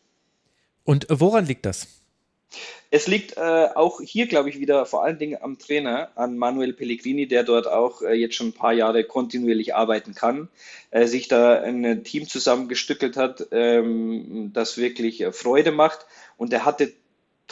Und 0.85 1.07
woran 1.09 1.47
liegt 1.47 1.67
das? 1.67 1.89
Es 2.91 3.07
liegt 3.07 3.39
äh, 3.39 3.69
auch 3.75 4.03
hier, 4.03 4.27
glaube 4.27 4.51
ich, 4.51 4.61
wieder 4.61 4.85
vor 4.85 5.03
allen 5.03 5.19
Dingen 5.19 5.39
am 5.41 5.59
Trainer, 5.59 6.11
an 6.15 6.37
Manuel 6.37 6.75
Pellegrini, 6.75 7.27
der 7.27 7.45
dort 7.45 7.67
auch 7.67 8.03
äh, 8.03 8.13
jetzt 8.13 8.35
schon 8.35 8.49
ein 8.49 8.53
paar 8.53 8.75
Jahre 8.75 9.05
kontinuierlich 9.05 9.75
arbeiten 9.75 10.15
kann, 10.15 10.49
äh, 10.91 11.07
sich 11.07 11.29
da 11.29 11.63
ein 11.63 12.05
Team 12.05 12.29
zusammengestückelt 12.29 13.17
hat, 13.17 13.47
ähm, 13.51 14.51
das 14.53 14.77
wirklich 14.77 15.23
äh, 15.23 15.33
Freude 15.33 15.73
macht. 15.73 16.05
Und 16.37 16.53
er 16.53 16.67
hatte 16.67 16.93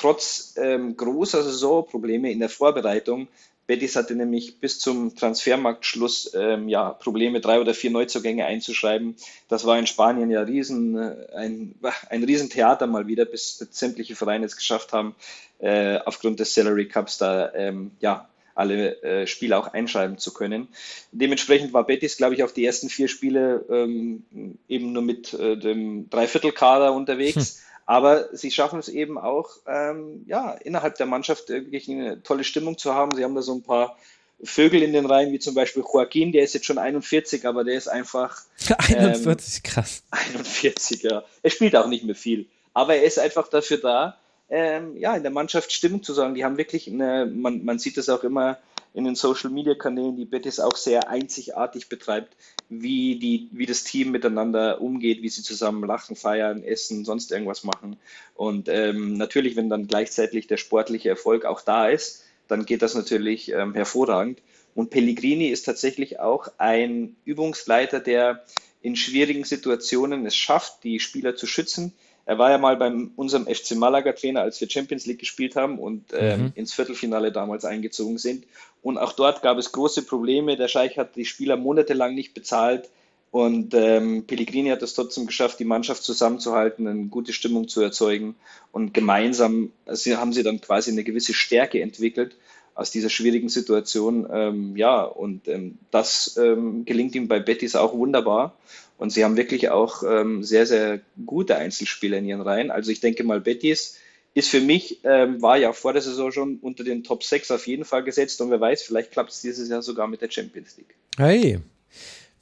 trotz 0.01 0.55
ähm, 0.57 0.97
großer 0.97 1.43
Saisonprobleme 1.43 2.31
in 2.31 2.41
der 2.41 2.49
Vorbereitung 2.49 3.29
Betis 3.71 3.95
hatte 3.95 4.17
nämlich 4.17 4.59
bis 4.59 4.81
zum 4.81 5.15
Transfermarktschluss 5.15 6.33
ähm, 6.35 6.69
ja, 6.69 6.91
Probleme, 6.91 7.41
drei 7.41 7.61
oder 7.61 7.73
vier 7.73 7.93
Neuzugänge 7.93 8.45
einzuschreiben. 8.45 9.15
Das 9.47 9.65
war 9.65 9.79
in 9.79 9.87
Spanien 9.87 10.29
ja 10.29 10.41
riesen, 10.41 10.99
äh, 10.99 11.29
ein, 11.37 11.77
ein 12.11 12.25
Riesentheater 12.25 12.89
mal 12.89 13.07
wieder, 13.07 13.27
bis 13.27 13.59
sämtliche 13.71 14.17
Vereine 14.17 14.47
es 14.47 14.57
geschafft 14.57 14.93
haben, 14.93 15.15
äh, 15.61 15.99
aufgrund 15.99 16.41
des 16.41 16.53
Salary 16.53 16.89
Cups 16.89 17.19
da 17.19 17.55
ähm, 17.55 17.93
ja, 18.01 18.29
alle 18.57 19.01
äh, 19.05 19.29
Spiele 19.29 19.57
auch 19.57 19.69
einschreiben 19.69 20.19
zu 20.19 20.35
können. 20.35 20.67
Dementsprechend 21.13 21.73
war 21.73 21.87
Betis, 21.87 22.17
glaube 22.17 22.35
ich, 22.35 22.43
auch 22.43 22.51
die 22.51 22.65
ersten 22.67 22.89
vier 22.89 23.07
Spiele 23.07 23.65
ähm, 23.71 24.25
eben 24.67 24.93
nur 24.93 25.03
mit 25.03 25.33
äh, 25.35 25.57
dem 25.57 26.11
Dreiviertelkader 26.11 26.93
unterwegs. 26.93 27.37
Hm. 27.37 27.70
Aber 27.91 28.29
sie 28.31 28.53
schaffen 28.53 28.79
es 28.79 28.89
eben 28.89 29.19
auch, 29.19 29.51
ähm, 29.67 30.25
ja, 30.29 30.53
innerhalb 30.53 30.95
der 30.95 31.07
Mannschaft 31.07 31.49
wirklich 31.49 31.91
eine 31.91 32.23
tolle 32.23 32.45
Stimmung 32.45 32.79
zu 32.79 32.95
haben. 32.95 33.17
Sie 33.17 33.25
haben 33.25 33.35
da 33.35 33.43
so 33.43 33.53
ein 33.53 33.65
paar 33.65 33.99
Vögel 34.45 34.85
in 34.85 34.93
den 34.93 35.07
Reihen, 35.07 35.33
wie 35.33 35.41
zum 35.41 35.57
Beispiel 35.57 35.83
Joaquin, 35.83 36.31
der 36.31 36.45
ist 36.45 36.55
jetzt 36.55 36.67
schon 36.67 36.79
41, 36.79 37.45
aber 37.49 37.65
der 37.65 37.75
ist 37.75 37.89
einfach. 37.89 38.43
41, 38.79 39.57
ähm, 39.57 39.63
krass. 39.65 40.05
41, 40.13 41.03
ja. 41.03 41.25
Er 41.43 41.51
spielt 41.51 41.75
auch 41.75 41.89
nicht 41.89 42.05
mehr 42.05 42.15
viel. 42.15 42.47
Aber 42.75 42.95
er 42.95 43.03
ist 43.03 43.19
einfach 43.19 43.49
dafür 43.49 43.79
da, 43.79 44.17
ähm, 44.51 44.97
ja, 44.97 45.17
in 45.17 45.23
der 45.23 45.33
Mannschaft 45.33 45.73
Stimmung 45.73 46.03
zu 46.03 46.13
sagen. 46.13 46.35
Die 46.35 46.45
haben 46.45 46.59
wirklich 46.59 46.89
eine, 46.89 47.27
man, 47.27 47.65
man 47.65 47.79
sieht 47.79 47.97
das 47.97 48.09
auch 48.09 48.25
immer 48.25 48.59
in 48.93 49.05
den 49.05 49.15
Social 49.15 49.51
Media 49.51 49.75
Kanälen, 49.75 50.17
die 50.17 50.25
Betis 50.25 50.59
auch 50.59 50.77
sehr 50.77 51.09
einzigartig 51.09 51.89
betreibt, 51.89 52.37
wie, 52.69 53.19
die, 53.19 53.49
wie 53.53 53.67
das 53.67 53.85
Team 53.85 54.11
miteinander 54.11 54.81
umgeht, 54.81 55.23
wie 55.23 55.29
sie 55.29 55.43
zusammen 55.43 55.85
lachen, 55.87 56.17
feiern, 56.17 56.65
essen, 56.65 57.05
sonst 57.05 57.31
irgendwas 57.31 57.63
machen. 57.63 57.97
Und 58.35 58.69
ähm, 58.69 59.15
natürlich, 59.15 59.55
wenn 59.55 59.71
dann 59.71 59.87
gleichzeitig 59.87 60.49
der 60.49 60.57
sportliche 60.57 61.09
Erfolg 61.09 61.45
auch 61.45 61.61
da 61.61 61.89
ist, 61.89 62.25
dann 62.49 62.67
geht 62.67 62.83
das 62.83 62.97
natürlich 62.97 63.53
ähm, 63.53 63.75
hervorragend. 63.75 64.41
Und 64.75 64.91
Pellegrini 64.91 65.49
ist 65.49 65.67
tatsächlich 65.67 66.19
auch 66.19 66.49
ein 66.59 67.17
Übungsleiter, 67.25 68.01
der 68.01 68.45
in 68.83 68.97
schwierigen 68.97 69.45
Situationen 69.45 70.27
es 70.27 70.35
schafft, 70.35 70.85
die 70.85 71.01
Spieler 71.01 71.37
zu 71.37 71.47
schützen, 71.47 71.93
er 72.31 72.39
war 72.39 72.53
ja 72.53 72.59
mal 72.59 72.77
bei 72.77 72.93
unserem 73.17 73.47
FC 73.53 73.73
Malaga 73.73 74.13
Trainer, 74.13 74.43
als 74.43 74.61
wir 74.61 74.71
Champions 74.71 75.05
League 75.05 75.19
gespielt 75.19 75.57
haben 75.57 75.81
und 75.81 76.05
ähm, 76.13 76.43
mhm. 76.43 76.53
ins 76.55 76.73
Viertelfinale 76.73 77.33
damals 77.33 77.65
eingezogen 77.65 78.19
sind. 78.19 78.45
Und 78.83 78.99
auch 78.99 79.15
dort 79.15 79.43
gab 79.43 79.59
es 79.59 79.73
große 79.73 80.03
Probleme. 80.03 80.57
Der 80.57 80.69
Scheich 80.69 80.97
hat 80.97 81.17
die 81.17 81.25
Spieler 81.25 81.57
monatelang 81.57 82.15
nicht 82.15 82.33
bezahlt. 82.33 82.89
Und 83.33 83.75
ähm, 83.75 84.29
Pellegrini 84.29 84.69
hat 84.69 84.81
es 84.81 84.95
trotzdem 84.95 85.27
geschafft, 85.27 85.59
die 85.59 85.65
Mannschaft 85.65 86.05
zusammenzuhalten, 86.05 86.87
eine 86.87 87.07
gute 87.07 87.33
Stimmung 87.33 87.67
zu 87.67 87.81
erzeugen. 87.81 88.37
Und 88.71 88.95
gemeinsam 88.95 89.73
also 89.85 90.17
haben 90.17 90.33
sie 90.33 90.45
dann 90.45 90.61
quasi 90.61 90.93
eine 90.93 91.03
gewisse 91.03 91.35
Stärke 91.35 91.83
entwickelt 91.83 92.37
aus 92.77 92.93
dieser 92.93 93.11
schwierigen 93.11 93.49
Situation. 93.49 94.29
Ähm, 94.33 94.77
ja, 94.77 95.03
und 95.03 95.49
ähm, 95.49 95.79
das 95.91 96.37
ähm, 96.41 96.85
gelingt 96.85 97.17
ihm 97.17 97.27
bei 97.27 97.41
Betis 97.41 97.75
auch 97.75 97.93
wunderbar. 97.93 98.55
Und 99.01 99.09
sie 99.09 99.25
haben 99.25 99.39
wirklich 99.39 99.71
auch 99.71 100.03
ähm, 100.03 100.43
sehr, 100.45 100.67
sehr 100.67 101.01
gute 101.25 101.57
Einzelspieler 101.57 102.19
in 102.19 102.27
ihren 102.27 102.43
Reihen. 102.43 102.71
Also 102.71 102.91
ich 102.91 103.01
denke 103.01 103.25
mal, 103.25 103.41
Betis 103.41 103.97
ist 104.35 104.51
für 104.51 104.61
mich, 104.61 105.01
ähm, 105.05 105.41
war 105.41 105.57
ja 105.57 105.73
vor 105.73 105.95
der 105.95 106.03
Saison 106.03 106.31
schon 106.31 106.59
unter 106.61 106.85
den 106.85 107.03
Top 107.03 107.25
6 107.25 107.51
auf 107.51 107.67
jeden 107.67 107.87
Fall 107.87 108.05
gesetzt. 108.05 108.43
Und 108.43 108.51
wer 108.51 108.61
weiß, 108.61 108.83
vielleicht 108.83 109.11
klappt 109.11 109.31
es 109.31 109.41
dieses 109.41 109.71
Jahr 109.71 109.81
sogar 109.81 110.07
mit 110.07 110.21
der 110.21 110.31
Champions 110.31 110.77
League. 110.77 110.95
Hey, 111.17 111.61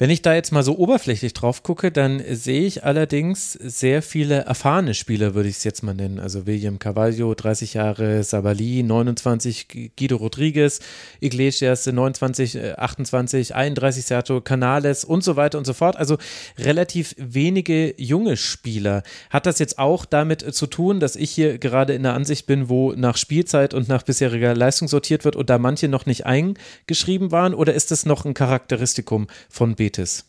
wenn 0.00 0.10
ich 0.10 0.22
da 0.22 0.32
jetzt 0.32 0.52
mal 0.52 0.62
so 0.62 0.78
oberflächlich 0.78 1.34
drauf 1.34 1.64
gucke, 1.64 1.90
dann 1.90 2.22
sehe 2.30 2.60
ich 2.60 2.84
allerdings 2.84 3.54
sehr 3.54 4.00
viele 4.00 4.42
erfahrene 4.44 4.94
Spieler, 4.94 5.34
würde 5.34 5.48
ich 5.48 5.56
es 5.56 5.64
jetzt 5.64 5.82
mal 5.82 5.92
nennen. 5.92 6.20
Also 6.20 6.46
William 6.46 6.78
Carvalho, 6.78 7.34
30 7.34 7.74
Jahre, 7.74 8.22
Sabali, 8.22 8.84
29, 8.84 9.90
Guido 9.98 10.16
Rodriguez, 10.16 10.78
Iglesias, 11.18 11.84
29, 11.84 12.78
28, 12.78 13.56
31, 13.56 14.04
Sergio 14.04 14.40
Canales 14.40 15.02
und 15.02 15.24
so 15.24 15.34
weiter 15.34 15.58
und 15.58 15.64
so 15.64 15.72
fort. 15.72 15.96
Also 15.96 16.16
relativ 16.56 17.16
wenige 17.18 18.00
junge 18.00 18.36
Spieler. 18.36 19.02
Hat 19.30 19.46
das 19.46 19.58
jetzt 19.58 19.80
auch 19.80 20.04
damit 20.04 20.42
zu 20.54 20.68
tun, 20.68 21.00
dass 21.00 21.16
ich 21.16 21.32
hier 21.32 21.58
gerade 21.58 21.94
in 21.94 22.04
der 22.04 22.14
Ansicht 22.14 22.46
bin, 22.46 22.68
wo 22.68 22.92
nach 22.92 23.16
Spielzeit 23.16 23.74
und 23.74 23.88
nach 23.88 24.04
bisheriger 24.04 24.54
Leistung 24.54 24.86
sortiert 24.86 25.24
wird 25.24 25.34
und 25.34 25.50
da 25.50 25.58
manche 25.58 25.88
noch 25.88 26.06
nicht 26.06 26.24
eingeschrieben 26.24 27.32
waren? 27.32 27.52
Oder 27.52 27.74
ist 27.74 27.90
das 27.90 28.06
noch 28.06 28.24
ein 28.24 28.34
Charakteristikum 28.34 29.26
von 29.48 29.74
B? 29.74 29.87
Diabetes? 29.88 30.24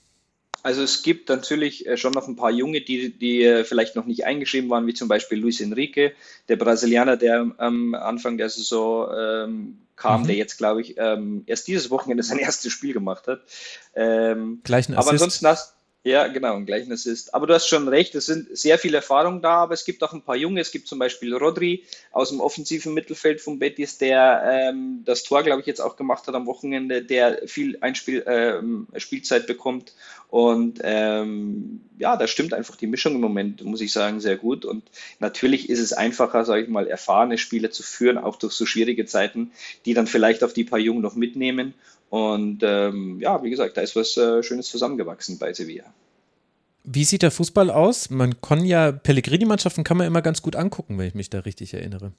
Also 0.61 0.83
es 0.83 1.03
gibt 1.03 1.29
natürlich 1.29 1.87
äh, 1.87 1.95
schon 1.95 2.11
noch 2.11 2.27
ein 2.27 2.35
paar 2.35 2.51
Junge, 2.51 2.81
die, 2.81 3.17
die 3.17 3.43
äh, 3.43 3.63
vielleicht 3.63 3.95
noch 3.95 4.05
nicht 4.05 4.25
eingeschrieben 4.25 4.69
waren, 4.69 4.87
wie 4.87 4.93
zum 4.93 5.07
Beispiel 5.07 5.39
Luis 5.39 5.61
Enrique, 5.61 6.11
der 6.49 6.55
Brasilianer, 6.57 7.15
der 7.15 7.51
am 7.57 7.95
Anfang 7.95 8.37
der 8.37 8.49
Saison 8.49 9.09
ähm, 9.17 9.77
kam, 9.95 10.23
mhm. 10.23 10.27
der 10.27 10.35
jetzt, 10.35 10.57
glaube 10.57 10.81
ich, 10.81 10.95
ähm, 10.97 11.43
erst 11.45 11.67
dieses 11.69 11.89
Wochenende 11.91 12.23
sein 12.29 12.39
erstes 12.39 12.73
Spiel 12.73 12.93
gemacht 12.93 13.27
hat. 13.27 13.41
Ähm, 13.95 14.59
Gleichen 14.63 14.95
aber 14.95 15.11
ansonsten 15.11 15.47
hast, 15.47 15.75
ja, 16.05 16.27
genau, 16.27 16.55
ein 16.55 16.65
gleichen 16.65 16.93
Assist. 16.93 17.33
Aber 17.33 17.45
du 17.45 17.53
hast 17.53 17.67
schon 17.67 17.89
recht, 17.89 18.15
es 18.15 18.25
sind 18.25 18.57
sehr 18.57 18.79
viele 18.79 18.97
Erfahrungen 18.97 19.41
da, 19.41 19.55
aber 19.55 19.73
es 19.73 19.83
gibt 19.83 20.01
auch 20.01 20.13
ein 20.13 20.21
paar 20.21 20.37
Junge. 20.37 20.61
Es 20.61 20.71
gibt 20.71 20.87
zum 20.87 20.97
Beispiel 20.97 21.35
Rodri 21.35 21.83
aus 22.13 22.29
dem 22.29 22.39
offensiven 22.39 22.93
Mittelfeld 22.93 23.41
von 23.41 23.59
Betis, 23.59 23.97
der 23.97 24.43
ähm, 24.49 25.01
das 25.03 25.23
Tor, 25.23 25.43
glaube 25.43 25.59
ich, 25.59 25.67
jetzt 25.67 25.81
auch 25.81 25.97
gemacht 25.97 26.25
hat 26.25 26.35
am 26.35 26.45
Wochenende, 26.45 27.03
der 27.03 27.41
viel 27.47 27.77
Einspiel, 27.81 28.23
ähm, 28.27 28.87
Spielzeit 28.95 29.45
bekommt. 29.45 29.93
Und 30.29 30.79
ähm, 30.83 31.81
ja, 31.97 32.15
da 32.15 32.27
stimmt 32.27 32.53
einfach 32.53 32.77
die 32.77 32.87
Mischung 32.87 33.15
im 33.15 33.21
Moment, 33.21 33.65
muss 33.65 33.81
ich 33.81 33.91
sagen, 33.91 34.21
sehr 34.21 34.37
gut. 34.37 34.63
Und 34.63 34.83
natürlich 35.19 35.69
ist 35.69 35.79
es 35.79 35.91
einfacher, 35.91 36.45
sage 36.45 36.61
ich 36.61 36.69
mal, 36.69 36.87
erfahrene 36.87 37.37
Spieler 37.37 37.71
zu 37.71 37.83
führen, 37.83 38.17
auch 38.17 38.37
durch 38.37 38.53
so 38.53 38.65
schwierige 38.65 39.05
Zeiten, 39.05 39.51
die 39.83 39.95
dann 39.95 40.07
vielleicht 40.07 40.45
auf 40.45 40.53
die 40.53 40.63
paar 40.63 40.79
Jungen 40.79 41.01
noch 41.01 41.15
mitnehmen 41.15 41.73
und 42.09 42.59
ähm, 42.63 43.19
ja, 43.19 43.41
wie 43.43 43.49
gesagt, 43.49 43.77
da 43.77 43.81
ist 43.81 43.95
was 43.95 44.17
äh, 44.17 44.41
Schönes 44.43 44.67
zusammengewachsen 44.69 45.37
bei 45.37 45.53
Sevilla. 45.53 45.93
Wie 46.83 47.03
sieht 47.03 47.21
der 47.21 47.31
Fußball 47.31 47.69
aus? 47.69 48.09
Man 48.09 48.41
kann 48.41 48.65
ja, 48.65 48.91
Pellegrini-Mannschaften 48.91 49.83
kann 49.83 49.97
man 49.97 50.07
immer 50.07 50.21
ganz 50.21 50.41
gut 50.41 50.55
angucken, 50.55 50.97
wenn 50.97 51.07
ich 51.07 51.13
mich 51.13 51.29
da 51.29 51.39
richtig 51.39 51.73
erinnere. 51.73 52.13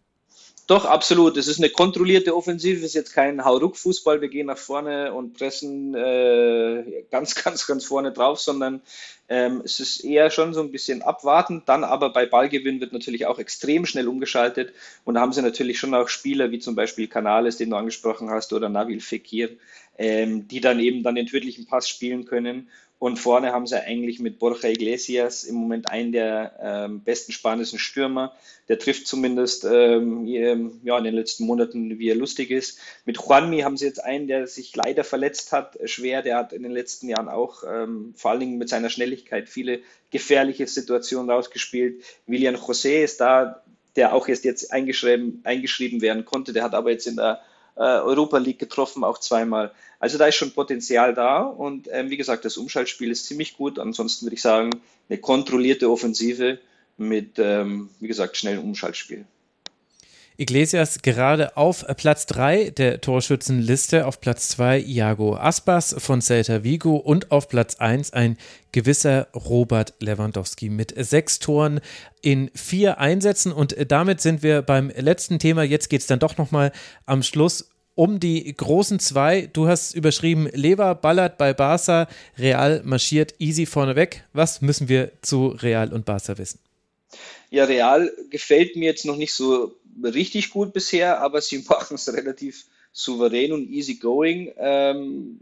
Doch, 0.70 0.84
absolut. 0.84 1.36
Es 1.36 1.48
ist 1.48 1.58
eine 1.58 1.68
kontrollierte 1.68 2.36
Offensive, 2.36 2.78
es 2.78 2.84
ist 2.84 2.94
jetzt 2.94 3.12
kein 3.12 3.44
Hauruck-Fußball, 3.44 4.20
wir 4.20 4.28
gehen 4.28 4.46
nach 4.46 4.56
vorne 4.56 5.12
und 5.12 5.34
pressen 5.34 5.96
äh, 5.96 7.02
ganz, 7.10 7.34
ganz, 7.44 7.66
ganz 7.66 7.84
vorne 7.84 8.12
drauf, 8.12 8.38
sondern 8.38 8.80
ähm, 9.28 9.62
es 9.64 9.80
ist 9.80 10.04
eher 10.04 10.30
schon 10.30 10.54
so 10.54 10.60
ein 10.60 10.70
bisschen 10.70 11.02
abwartend. 11.02 11.68
Dann 11.68 11.82
aber 11.82 12.12
bei 12.12 12.24
Ballgewinn 12.24 12.80
wird 12.80 12.92
natürlich 12.92 13.26
auch 13.26 13.40
extrem 13.40 13.84
schnell 13.84 14.06
umgeschaltet 14.06 14.72
und 15.02 15.14
da 15.14 15.22
haben 15.22 15.32
sie 15.32 15.42
natürlich 15.42 15.76
schon 15.76 15.92
auch 15.92 16.06
Spieler 16.06 16.52
wie 16.52 16.60
zum 16.60 16.76
Beispiel 16.76 17.08
Canales, 17.08 17.56
den 17.56 17.70
du 17.70 17.76
angesprochen 17.76 18.30
hast, 18.30 18.52
oder 18.52 18.68
Nabil 18.68 19.00
Fekir, 19.00 19.50
ähm, 19.98 20.46
die 20.46 20.60
dann 20.60 20.78
eben 20.78 21.02
dann 21.02 21.16
den 21.16 21.26
tödlichen 21.26 21.66
Pass 21.66 21.88
spielen 21.88 22.26
können 22.26 22.68
und 23.00 23.16
vorne 23.16 23.52
haben 23.52 23.66
sie 23.66 23.82
eigentlich 23.82 24.20
mit 24.20 24.38
Borja 24.38 24.68
Iglesias 24.68 25.44
im 25.44 25.54
Moment 25.54 25.88
einen 25.88 26.12
der 26.12 26.52
ähm, 26.62 27.00
besten 27.00 27.32
spanischen 27.32 27.78
Stürmer. 27.78 28.36
Der 28.68 28.78
trifft 28.78 29.06
zumindest 29.06 29.64
ähm, 29.64 30.26
ja, 30.26 30.98
in 30.98 31.04
den 31.04 31.14
letzten 31.14 31.46
Monaten, 31.46 31.98
wie 31.98 32.10
er 32.10 32.14
lustig 32.14 32.50
ist. 32.50 32.78
Mit 33.06 33.16
Juanmi 33.16 33.60
haben 33.60 33.78
sie 33.78 33.86
jetzt 33.86 34.04
einen, 34.04 34.28
der 34.28 34.46
sich 34.46 34.76
leider 34.76 35.02
verletzt 35.02 35.50
hat, 35.50 35.78
schwer. 35.86 36.20
Der 36.20 36.36
hat 36.36 36.52
in 36.52 36.62
den 36.62 36.72
letzten 36.72 37.08
Jahren 37.08 37.30
auch 37.30 37.64
ähm, 37.66 38.12
vor 38.18 38.32
allen 38.32 38.40
Dingen 38.40 38.58
mit 38.58 38.68
seiner 38.68 38.90
Schnelligkeit 38.90 39.48
viele 39.48 39.80
gefährliche 40.10 40.66
Situationen 40.66 41.30
rausgespielt. 41.30 42.04
William 42.26 42.56
José 42.56 43.02
ist 43.02 43.22
da, 43.22 43.62
der 43.96 44.12
auch 44.12 44.28
erst 44.28 44.44
jetzt 44.44 44.74
eingeschrieben, 44.74 45.40
eingeschrieben 45.44 46.02
werden 46.02 46.26
konnte. 46.26 46.52
Der 46.52 46.64
hat 46.64 46.74
aber 46.74 46.90
jetzt 46.90 47.06
in 47.06 47.16
der 47.16 47.40
Europa 47.84 48.38
League 48.38 48.58
getroffen, 48.58 49.04
auch 49.04 49.18
zweimal. 49.18 49.72
Also 49.98 50.18
da 50.18 50.26
ist 50.26 50.36
schon 50.36 50.52
Potenzial 50.52 51.14
da 51.14 51.42
und 51.42 51.88
ähm, 51.92 52.10
wie 52.10 52.16
gesagt, 52.16 52.44
das 52.44 52.56
Umschaltspiel 52.56 53.10
ist 53.10 53.26
ziemlich 53.26 53.56
gut. 53.56 53.78
Ansonsten 53.78 54.26
würde 54.26 54.34
ich 54.34 54.42
sagen, 54.42 54.70
eine 55.08 55.18
kontrollierte 55.18 55.90
Offensive 55.90 56.58
mit, 56.96 57.38
ähm, 57.38 57.90
wie 58.00 58.08
gesagt, 58.08 58.36
schnellem 58.36 58.64
Umschaltspiel. 58.64 59.24
Iglesias 60.40 61.02
gerade 61.02 61.58
auf 61.58 61.84
Platz 61.98 62.24
3 62.24 62.70
der 62.70 63.02
Torschützenliste, 63.02 64.06
auf 64.06 64.22
Platz 64.22 64.48
2 64.48 64.80
Iago 64.80 65.36
Aspas 65.36 65.94
von 65.98 66.22
Celta 66.22 66.64
Vigo 66.64 66.96
und 66.96 67.30
auf 67.30 67.50
Platz 67.50 67.74
1 67.74 68.14
ein 68.14 68.38
gewisser 68.72 69.28
Robert 69.34 69.92
Lewandowski 70.00 70.70
mit 70.70 70.94
sechs 70.96 71.40
Toren 71.40 71.80
in 72.22 72.50
vier 72.54 72.98
Einsätzen. 72.98 73.52
Und 73.52 73.76
damit 73.88 74.22
sind 74.22 74.42
wir 74.42 74.62
beim 74.62 74.90
letzten 74.96 75.38
Thema. 75.38 75.62
Jetzt 75.62 75.90
geht 75.90 76.00
es 76.00 76.06
dann 76.06 76.20
doch 76.20 76.38
nochmal 76.38 76.72
am 77.04 77.22
Schluss 77.22 77.69
um 78.00 78.18
die 78.18 78.56
großen 78.56 78.98
zwei. 78.98 79.50
Du 79.52 79.68
hast 79.68 79.94
überschrieben, 79.94 80.48
Lever 80.54 80.94
ballert 80.94 81.36
bei 81.36 81.52
Barca, 81.52 82.08
Real 82.38 82.80
marschiert 82.82 83.34
easy 83.38 83.66
vorneweg. 83.66 84.24
Was 84.32 84.62
müssen 84.62 84.88
wir 84.88 85.12
zu 85.20 85.48
Real 85.48 85.92
und 85.92 86.06
Barca 86.06 86.38
wissen? 86.38 86.60
Ja, 87.50 87.64
Real 87.64 88.10
gefällt 88.30 88.74
mir 88.74 88.86
jetzt 88.86 89.04
noch 89.04 89.16
nicht 89.16 89.34
so 89.34 89.76
richtig 90.02 90.48
gut 90.48 90.72
bisher, 90.72 91.20
aber 91.20 91.42
sie 91.42 91.58
machen 91.68 91.96
es 91.96 92.10
relativ 92.10 92.64
souverän 92.90 93.52
und 93.52 93.68
easy 93.68 93.96
going, 93.96 94.50
ähm, 94.56 95.40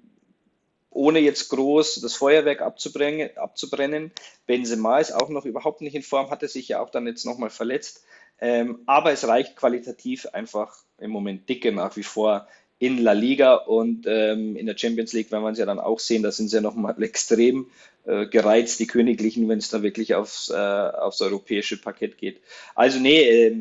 ohne 0.91 1.21
jetzt 1.21 1.51
groß 1.51 2.01
das 2.01 2.15
Feuerwerk 2.15 2.61
abzubrennen. 2.61 4.11
Benzema 4.47 4.99
ist 4.99 5.13
auch 5.13 5.29
noch 5.29 5.45
überhaupt 5.45 5.81
nicht 5.81 5.95
in 5.95 6.03
Form, 6.03 6.29
hatte 6.33 6.49
sich 6.49 6.67
ja 6.67 6.81
auch 6.81 6.91
dann 6.91 7.07
jetzt 7.07 7.25
nochmal 7.25 7.51
verletzt. 7.51 8.03
Ähm, 8.41 8.81
aber 8.87 9.13
es 9.13 9.29
reicht 9.29 9.55
qualitativ 9.55 10.27
einfach 10.27 10.83
im 10.99 11.11
Moment 11.11 11.49
dicke 11.49 11.73
nach 11.73 11.97
wie 11.97 12.03
vor 12.03 12.47
in 12.79 12.99
La 12.99 13.13
Liga 13.13 13.55
und 13.55 14.07
ähm, 14.07 14.55
in 14.55 14.67
der 14.67 14.79
Champions 14.79 15.13
League 15.13 15.33
werden 15.33 15.43
wir 15.43 15.51
es 15.51 15.59
ja 15.59 15.67
dann 15.67 15.81
auch 15.81 15.99
sehen, 15.99 16.23
da 16.23 16.31
sind 16.31 16.49
sie 16.49 16.57
ja 16.57 16.63
nochmal 16.63 16.95
extrem 17.03 17.67
äh, 18.05 18.27
gereizt, 18.27 18.79
die 18.79 18.87
Königlichen, 18.87 19.49
wenn 19.49 19.59
es 19.59 19.69
da 19.69 19.83
wirklich 19.83 20.15
aufs, 20.15 20.49
äh, 20.51 20.55
aufs 20.55 21.21
europäische 21.21 21.77
Parkett 21.77 22.19
geht. 22.19 22.41
Also 22.77 23.01
nee, 23.01 23.21
äh, 23.21 23.57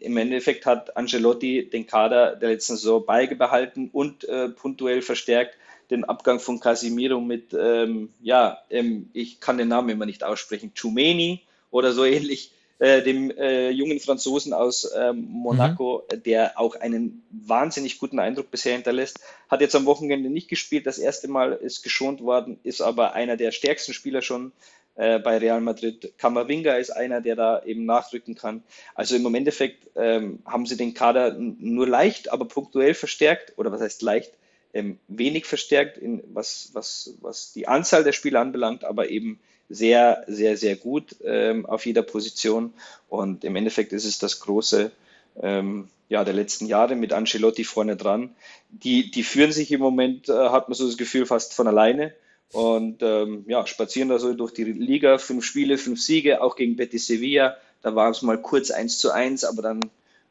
im 0.00 0.16
Endeffekt 0.16 0.66
hat 0.66 0.96
Ancelotti 0.96 1.70
den 1.70 1.86
Kader 1.86 2.34
der 2.34 2.50
letzten 2.50 2.76
Saison 2.76 3.06
beibehalten 3.06 3.88
und 3.92 4.28
äh, 4.28 4.48
punktuell 4.48 5.00
verstärkt 5.00 5.56
den 5.90 6.04
Abgang 6.04 6.40
von 6.40 6.58
Casimiro 6.58 7.20
mit, 7.20 7.54
ähm, 7.58 8.08
ja, 8.20 8.58
ähm, 8.70 9.08
ich 9.12 9.38
kann 9.40 9.58
den 9.58 9.68
Namen 9.68 9.90
immer 9.90 10.06
nicht 10.06 10.24
aussprechen, 10.24 10.72
Chumeni 10.74 11.42
oder 11.70 11.92
so 11.92 12.04
ähnlich 12.04 12.50
äh, 12.78 13.02
dem 13.02 13.30
äh, 13.30 13.70
jungen 13.70 14.00
Franzosen 14.00 14.52
aus 14.52 14.90
ähm, 14.96 15.26
Monaco, 15.30 16.04
mhm. 16.12 16.22
der 16.24 16.60
auch 16.60 16.74
einen 16.76 17.22
wahnsinnig 17.30 17.98
guten 17.98 18.18
Eindruck 18.18 18.50
bisher 18.50 18.74
hinterlässt. 18.74 19.20
Hat 19.48 19.60
jetzt 19.60 19.74
am 19.74 19.86
Wochenende 19.86 20.28
nicht 20.28 20.48
gespielt, 20.48 20.86
das 20.86 20.98
erste 20.98 21.28
Mal 21.28 21.52
ist 21.52 21.82
geschont 21.82 22.20
worden, 22.20 22.58
ist 22.64 22.82
aber 22.82 23.14
einer 23.14 23.36
der 23.36 23.50
stärksten 23.50 23.94
Spieler 23.94 24.20
schon 24.20 24.52
äh, 24.96 25.18
bei 25.18 25.38
Real 25.38 25.60
Madrid. 25.60 26.12
Kamavinga 26.18 26.74
ist 26.76 26.90
einer, 26.90 27.20
der 27.20 27.36
da 27.36 27.62
eben 27.64 27.84
nachrücken 27.86 28.34
kann. 28.34 28.62
Also 28.94 29.16
im 29.16 29.34
Endeffekt 29.34 29.88
ähm, 29.96 30.40
haben 30.44 30.66
sie 30.66 30.76
den 30.76 30.94
Kader 30.94 31.34
nur 31.38 31.86
leicht, 31.86 32.30
aber 32.30 32.46
punktuell 32.46 32.94
verstärkt, 32.94 33.54
oder 33.56 33.72
was 33.72 33.80
heißt 33.80 34.02
leicht? 34.02 34.32
Ähm, 34.74 34.98
wenig 35.08 35.46
verstärkt, 35.46 35.96
in, 35.96 36.22
was, 36.32 36.70
was, 36.74 37.14
was 37.20 37.52
die 37.52 37.68
Anzahl 37.68 38.04
der 38.04 38.12
Spieler 38.12 38.40
anbelangt, 38.40 38.84
aber 38.84 39.08
eben 39.08 39.40
sehr, 39.68 40.24
sehr, 40.26 40.56
sehr 40.56 40.76
gut 40.76 41.16
ähm, 41.24 41.66
auf 41.66 41.86
jeder 41.86 42.02
Position. 42.02 42.72
Und 43.08 43.44
im 43.44 43.56
Endeffekt 43.56 43.92
ist 43.92 44.04
es 44.04 44.18
das 44.18 44.40
große 44.40 44.90
ähm, 45.42 45.88
ja, 46.08 46.24
der 46.24 46.34
letzten 46.34 46.66
Jahre 46.66 46.94
mit 46.94 47.12
Ancelotti 47.12 47.64
vorne 47.64 47.96
dran. 47.96 48.34
Die, 48.70 49.10
die 49.10 49.22
führen 49.22 49.52
sich 49.52 49.72
im 49.72 49.80
Moment, 49.80 50.28
äh, 50.28 50.32
hat 50.32 50.68
man 50.68 50.76
so 50.76 50.86
das 50.86 50.96
Gefühl, 50.96 51.26
fast 51.26 51.54
von 51.54 51.66
alleine 51.66 52.14
und 52.52 53.02
ähm, 53.02 53.44
ja, 53.48 53.66
spazieren 53.66 54.08
da 54.08 54.18
so 54.18 54.32
durch 54.34 54.52
die 54.52 54.64
Liga. 54.64 55.18
Fünf 55.18 55.44
Spiele, 55.44 55.78
fünf 55.78 56.00
Siege, 56.00 56.42
auch 56.42 56.56
gegen 56.56 56.76
Betis 56.76 57.06
Sevilla. 57.06 57.56
Da 57.82 57.94
war 57.94 58.10
es 58.10 58.22
mal 58.22 58.40
kurz 58.40 58.70
1 58.70 58.98
zu 58.98 59.10
1, 59.10 59.44
aber 59.44 59.62
dann 59.62 59.80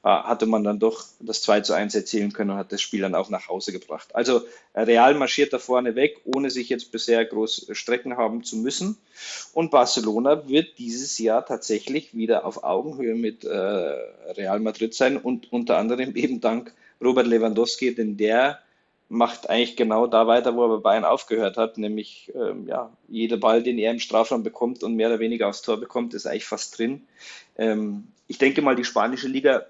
hatte 0.06 0.45
man 0.45 0.64
dann 0.64 0.77
doch 0.77 1.03
das 1.19 1.41
2 1.41 1.61
zu 1.61 1.73
1 1.73 1.95
erzielen 1.95 2.32
können 2.32 2.52
und 2.52 2.57
hat 2.57 2.72
das 2.72 2.82
Spiel 2.82 3.02
dann 3.02 3.15
auch 3.15 3.30
nach 3.32 3.48
Hause 3.48 3.72
gebracht. 3.72 4.14
Also 4.14 4.41
äh, 4.73 4.82
Real 4.82 5.15
marschiert 5.15 5.52
da 5.52 5.57
vorne 5.57 5.95
weg, 5.95 6.22
ohne 6.26 6.52
sich 6.52 6.69
jetzt 6.69 6.91
bisher 6.91 7.26
groß 7.26 7.68
Strecken 7.72 8.15
haben 8.15 8.44
zu 8.44 8.57
müssen. 8.57 8.98
Und 9.53 9.72
Barcelona 9.72 10.48
wird 10.48 10.77
dieses 10.77 11.18
Jahr 11.18 11.44
tatsächlich 11.44 12.15
wieder 12.15 12.45
auf 12.45 12.64
Augenhöhe 12.64 13.15
mit 13.15 13.45
äh, 13.45 13.49
Real 13.49 14.60
Madrid 14.60 14.94
sein 14.94 15.18
und 15.18 15.52
unter 15.52 15.77
anderem 15.77 16.15
eben 16.15 16.40
dank 16.40 16.73
Robert 17.02 17.26
Lewandowski, 17.26 17.95
denn 17.95 18.15
der 18.15 18.60
macht 19.10 19.49
eigentlich 19.49 19.76
genau 19.76 20.07
da 20.07 20.27
weiter, 20.27 20.56
wo 20.56 20.65
er 20.65 20.77
bei 20.77 20.91
Bayern 20.91 21.06
aufgehört 21.06 21.57
hat, 21.57 21.77
nämlich 21.77 22.32
ähm, 22.36 22.68
ja, 22.68 22.91
jeder 23.07 23.38
Ball, 23.38 23.64
den 23.64 23.77
er 23.80 23.91
im 23.91 23.99
Strafraum 23.99 24.44
bekommt 24.44 24.84
und 24.84 24.95
mehr 24.95 25.10
oder 25.10 25.19
weniger 25.19 25.48
aufs 25.48 25.61
Tor 25.61 25.77
bekommt, 25.77 26.14
ist 26.14 26.27
eigentlich 26.27 26.45
fast 26.45 26.77
drin. 26.77 27.07
Ähm, 27.57 28.07
ich 28.27 28.38
denke 28.38 28.61
mal, 28.61 28.76
die 28.76 28.84
spanische 28.84 29.27
Liga 29.27 29.65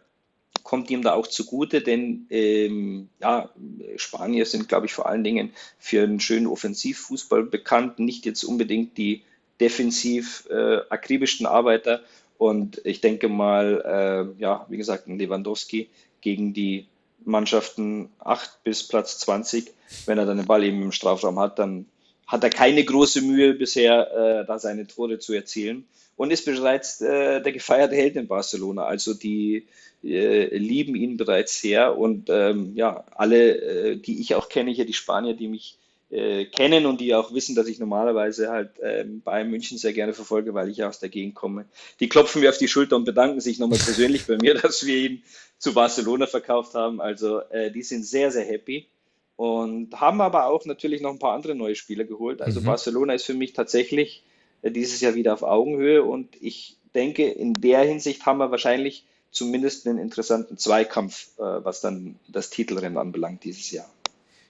kommt 0.65 0.89
ihm 0.89 1.03
da 1.03 1.13
auch 1.13 1.27
zugute, 1.27 1.81
denn 1.81 2.25
ähm, 2.31 3.07
ja, 3.21 3.51
Spanier 3.97 4.47
sind, 4.47 4.67
glaube 4.67 4.87
ich, 4.87 4.93
vor 4.93 5.05
allen 5.05 5.23
Dingen 5.23 5.53
für 5.77 6.01
einen 6.01 6.19
schönen 6.19 6.47
Offensivfußball 6.47 7.43
bekannt, 7.43 7.99
nicht 7.99 8.25
jetzt 8.25 8.43
unbedingt 8.43 8.97
die 8.97 9.21
defensiv 9.61 10.47
äh, 10.49 10.79
akribischen 10.89 11.45
Arbeiter. 11.45 12.01
Und 12.39 12.81
ich 12.83 12.99
denke 12.99 13.29
mal, 13.29 14.35
äh, 14.37 14.41
ja, 14.41 14.65
wie 14.67 14.77
gesagt, 14.77 15.07
ein 15.07 15.19
Lewandowski 15.19 15.87
gegen 16.21 16.53
die 16.53 16.87
Mannschaften 17.23 18.09
8 18.17 18.63
bis 18.63 18.87
Platz 18.87 19.19
20, 19.19 19.71
wenn 20.07 20.17
er 20.17 20.25
dann 20.25 20.37
den 20.37 20.47
Ball 20.47 20.63
eben 20.63 20.81
im 20.81 20.91
Strafraum 20.91 21.39
hat, 21.39 21.59
dann 21.59 21.85
hat 22.25 22.43
er 22.43 22.49
keine 22.49 22.83
große 22.83 23.21
Mühe 23.21 23.53
bisher, 23.53 24.41
äh, 24.41 24.45
da 24.47 24.57
seine 24.57 24.87
Tore 24.87 25.19
zu 25.19 25.33
erzielen 25.33 25.85
und 26.15 26.31
ist 26.31 26.45
bereits 26.45 27.01
äh, 27.01 27.41
der 27.41 27.51
gefeierte 27.51 27.95
Held 27.95 28.15
in 28.15 28.27
Barcelona. 28.27 28.85
Also 28.85 29.13
die 29.13 29.67
äh, 30.03 30.55
lieben 30.57 30.95
ihn 30.95 31.17
bereits 31.17 31.59
sehr 31.59 31.97
und 31.97 32.29
ähm, 32.29 32.73
ja, 32.75 33.03
alle, 33.15 33.57
äh, 33.57 33.95
die 33.97 34.21
ich 34.21 34.35
auch 34.35 34.49
kenne, 34.49 34.71
hier 34.71 34.85
die 34.85 34.93
Spanier, 34.93 35.33
die 35.33 35.47
mich 35.47 35.77
äh, 36.11 36.45
kennen 36.45 36.85
und 36.85 37.01
die 37.01 37.15
auch 37.15 37.33
wissen, 37.33 37.55
dass 37.55 37.67
ich 37.67 37.79
normalerweise 37.79 38.49
halt 38.49 38.71
ähm, 38.81 39.21
Bayern 39.21 39.49
München 39.49 39.77
sehr 39.77 39.93
gerne 39.93 40.13
verfolge, 40.13 40.53
weil 40.53 40.69
ich 40.69 40.77
ja 40.77 40.87
aus 40.87 40.99
der 40.99 41.09
Gegend 41.09 41.35
komme. 41.35 41.65
Die 41.99 42.07
klopfen 42.07 42.41
mir 42.41 42.49
auf 42.49 42.57
die 42.57 42.67
Schulter 42.67 42.95
und 42.95 43.05
bedanken 43.05 43.41
sich 43.41 43.59
nochmal 43.59 43.79
persönlich 43.79 44.25
bei 44.27 44.37
mir, 44.37 44.53
dass 44.61 44.85
wir 44.85 44.95
ihn 44.95 45.23
zu 45.57 45.73
Barcelona 45.73 46.27
verkauft 46.27 46.75
haben. 46.75 47.01
Also 47.01 47.39
äh, 47.49 47.71
die 47.71 47.83
sind 47.83 48.05
sehr, 48.05 48.31
sehr 48.31 48.45
happy 48.45 48.87
und 49.35 49.99
haben 49.99 50.21
aber 50.21 50.45
auch 50.45 50.65
natürlich 50.65 51.01
noch 51.01 51.11
ein 51.11 51.19
paar 51.19 51.33
andere 51.33 51.55
neue 51.55 51.75
Spieler 51.75 52.05
geholt. 52.05 52.41
Also 52.41 52.61
mhm. 52.61 52.65
Barcelona 52.65 53.13
ist 53.13 53.25
für 53.25 53.33
mich 53.33 53.53
tatsächlich 53.53 54.23
dieses 54.71 55.01
Jahr 55.01 55.15
wieder 55.15 55.33
auf 55.33 55.43
Augenhöhe 55.43 56.03
und 56.03 56.29
ich 56.41 56.77
denke, 56.93 57.27
in 57.27 57.53
der 57.53 57.81
Hinsicht 57.81 58.25
haben 58.25 58.39
wir 58.39 58.51
wahrscheinlich 58.51 59.05
zumindest 59.31 59.87
einen 59.87 59.99
interessanten 59.99 60.57
Zweikampf, 60.57 61.29
äh, 61.37 61.41
was 61.41 61.81
dann 61.81 62.15
das 62.27 62.49
Titelrennen 62.49 62.97
anbelangt 62.97 63.43
dieses 63.43 63.69
Jahr. 63.71 63.85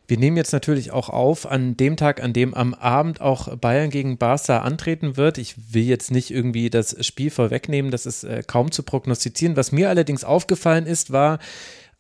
Wir 0.08 0.20
nehmen 0.20 0.38
jetzt 0.38 0.54
natürlich 0.54 0.92
auch 0.92 1.10
auf 1.10 1.50
an 1.50 1.78
dem 1.78 1.98
Tag, 1.98 2.22
an 2.22 2.32
dem 2.32 2.54
am 2.54 2.76
Abend 2.76 3.22
auch 3.22 3.56
Bayern 3.58 3.90
gegen 3.90 4.20
Barca 4.20 4.60
antreten 4.60 5.18
wird. 5.18 5.40
Ich 5.40 5.74
will 5.74 5.84
jetzt 5.84 6.12
nicht 6.12 6.30
irgendwie 6.30 6.70
das 6.70 7.04
Spiel 7.04 7.32
vorwegnehmen, 7.32 7.90
das 7.90 8.06
ist 8.06 8.24
äh, 8.24 8.44
kaum 8.46 8.72
zu 8.72 8.84
prognostizieren. 8.84 9.58
Was 9.58 9.72
mir 9.72 9.90
allerdings 9.90 10.24
aufgefallen 10.24 10.86
ist, 10.86 11.12
war, 11.12 11.40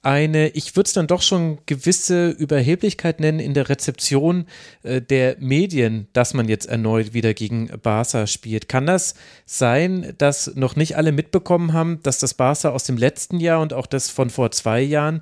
eine, 0.06 0.49
ich 0.49 0.76
würde 0.76 0.88
es 0.88 0.94
dann 0.94 1.07
doch 1.07 1.22
schon 1.22 1.57
gewisse 1.65 2.30
Überheblichkeit 2.30 3.19
nennen 3.19 3.40
in 3.40 3.53
der 3.53 3.69
Rezeption 3.69 4.45
äh, 4.84 5.02
der 5.02 5.38
Medien, 5.40 6.07
dass 6.14 6.34
man 6.34 6.48
jetzt 6.48 6.68
erneut 6.68 7.14
wieder 7.14 7.34
gegen 7.34 7.72
Barca 7.82 8.27
spielt. 8.27 8.69
Kann 8.69 8.86
das 8.86 9.15
sein, 9.45 10.14
dass 10.18 10.56
noch 10.56 10.76
nicht 10.76 10.95
alle 10.95 11.11
mitbekommen 11.11 11.73
haben, 11.73 12.02
dass 12.03 12.19
das 12.19 12.36
Barca 12.36 12.69
aus 12.69 12.84
dem 12.84 12.98
letzten 12.98 13.40
Jahr 13.40 13.61
und 13.61 13.73
auch 13.73 13.88
das 13.88 14.10
von 14.10 14.30
vor 14.30 14.52
zwei 14.52 14.82
Jahren 14.82 15.22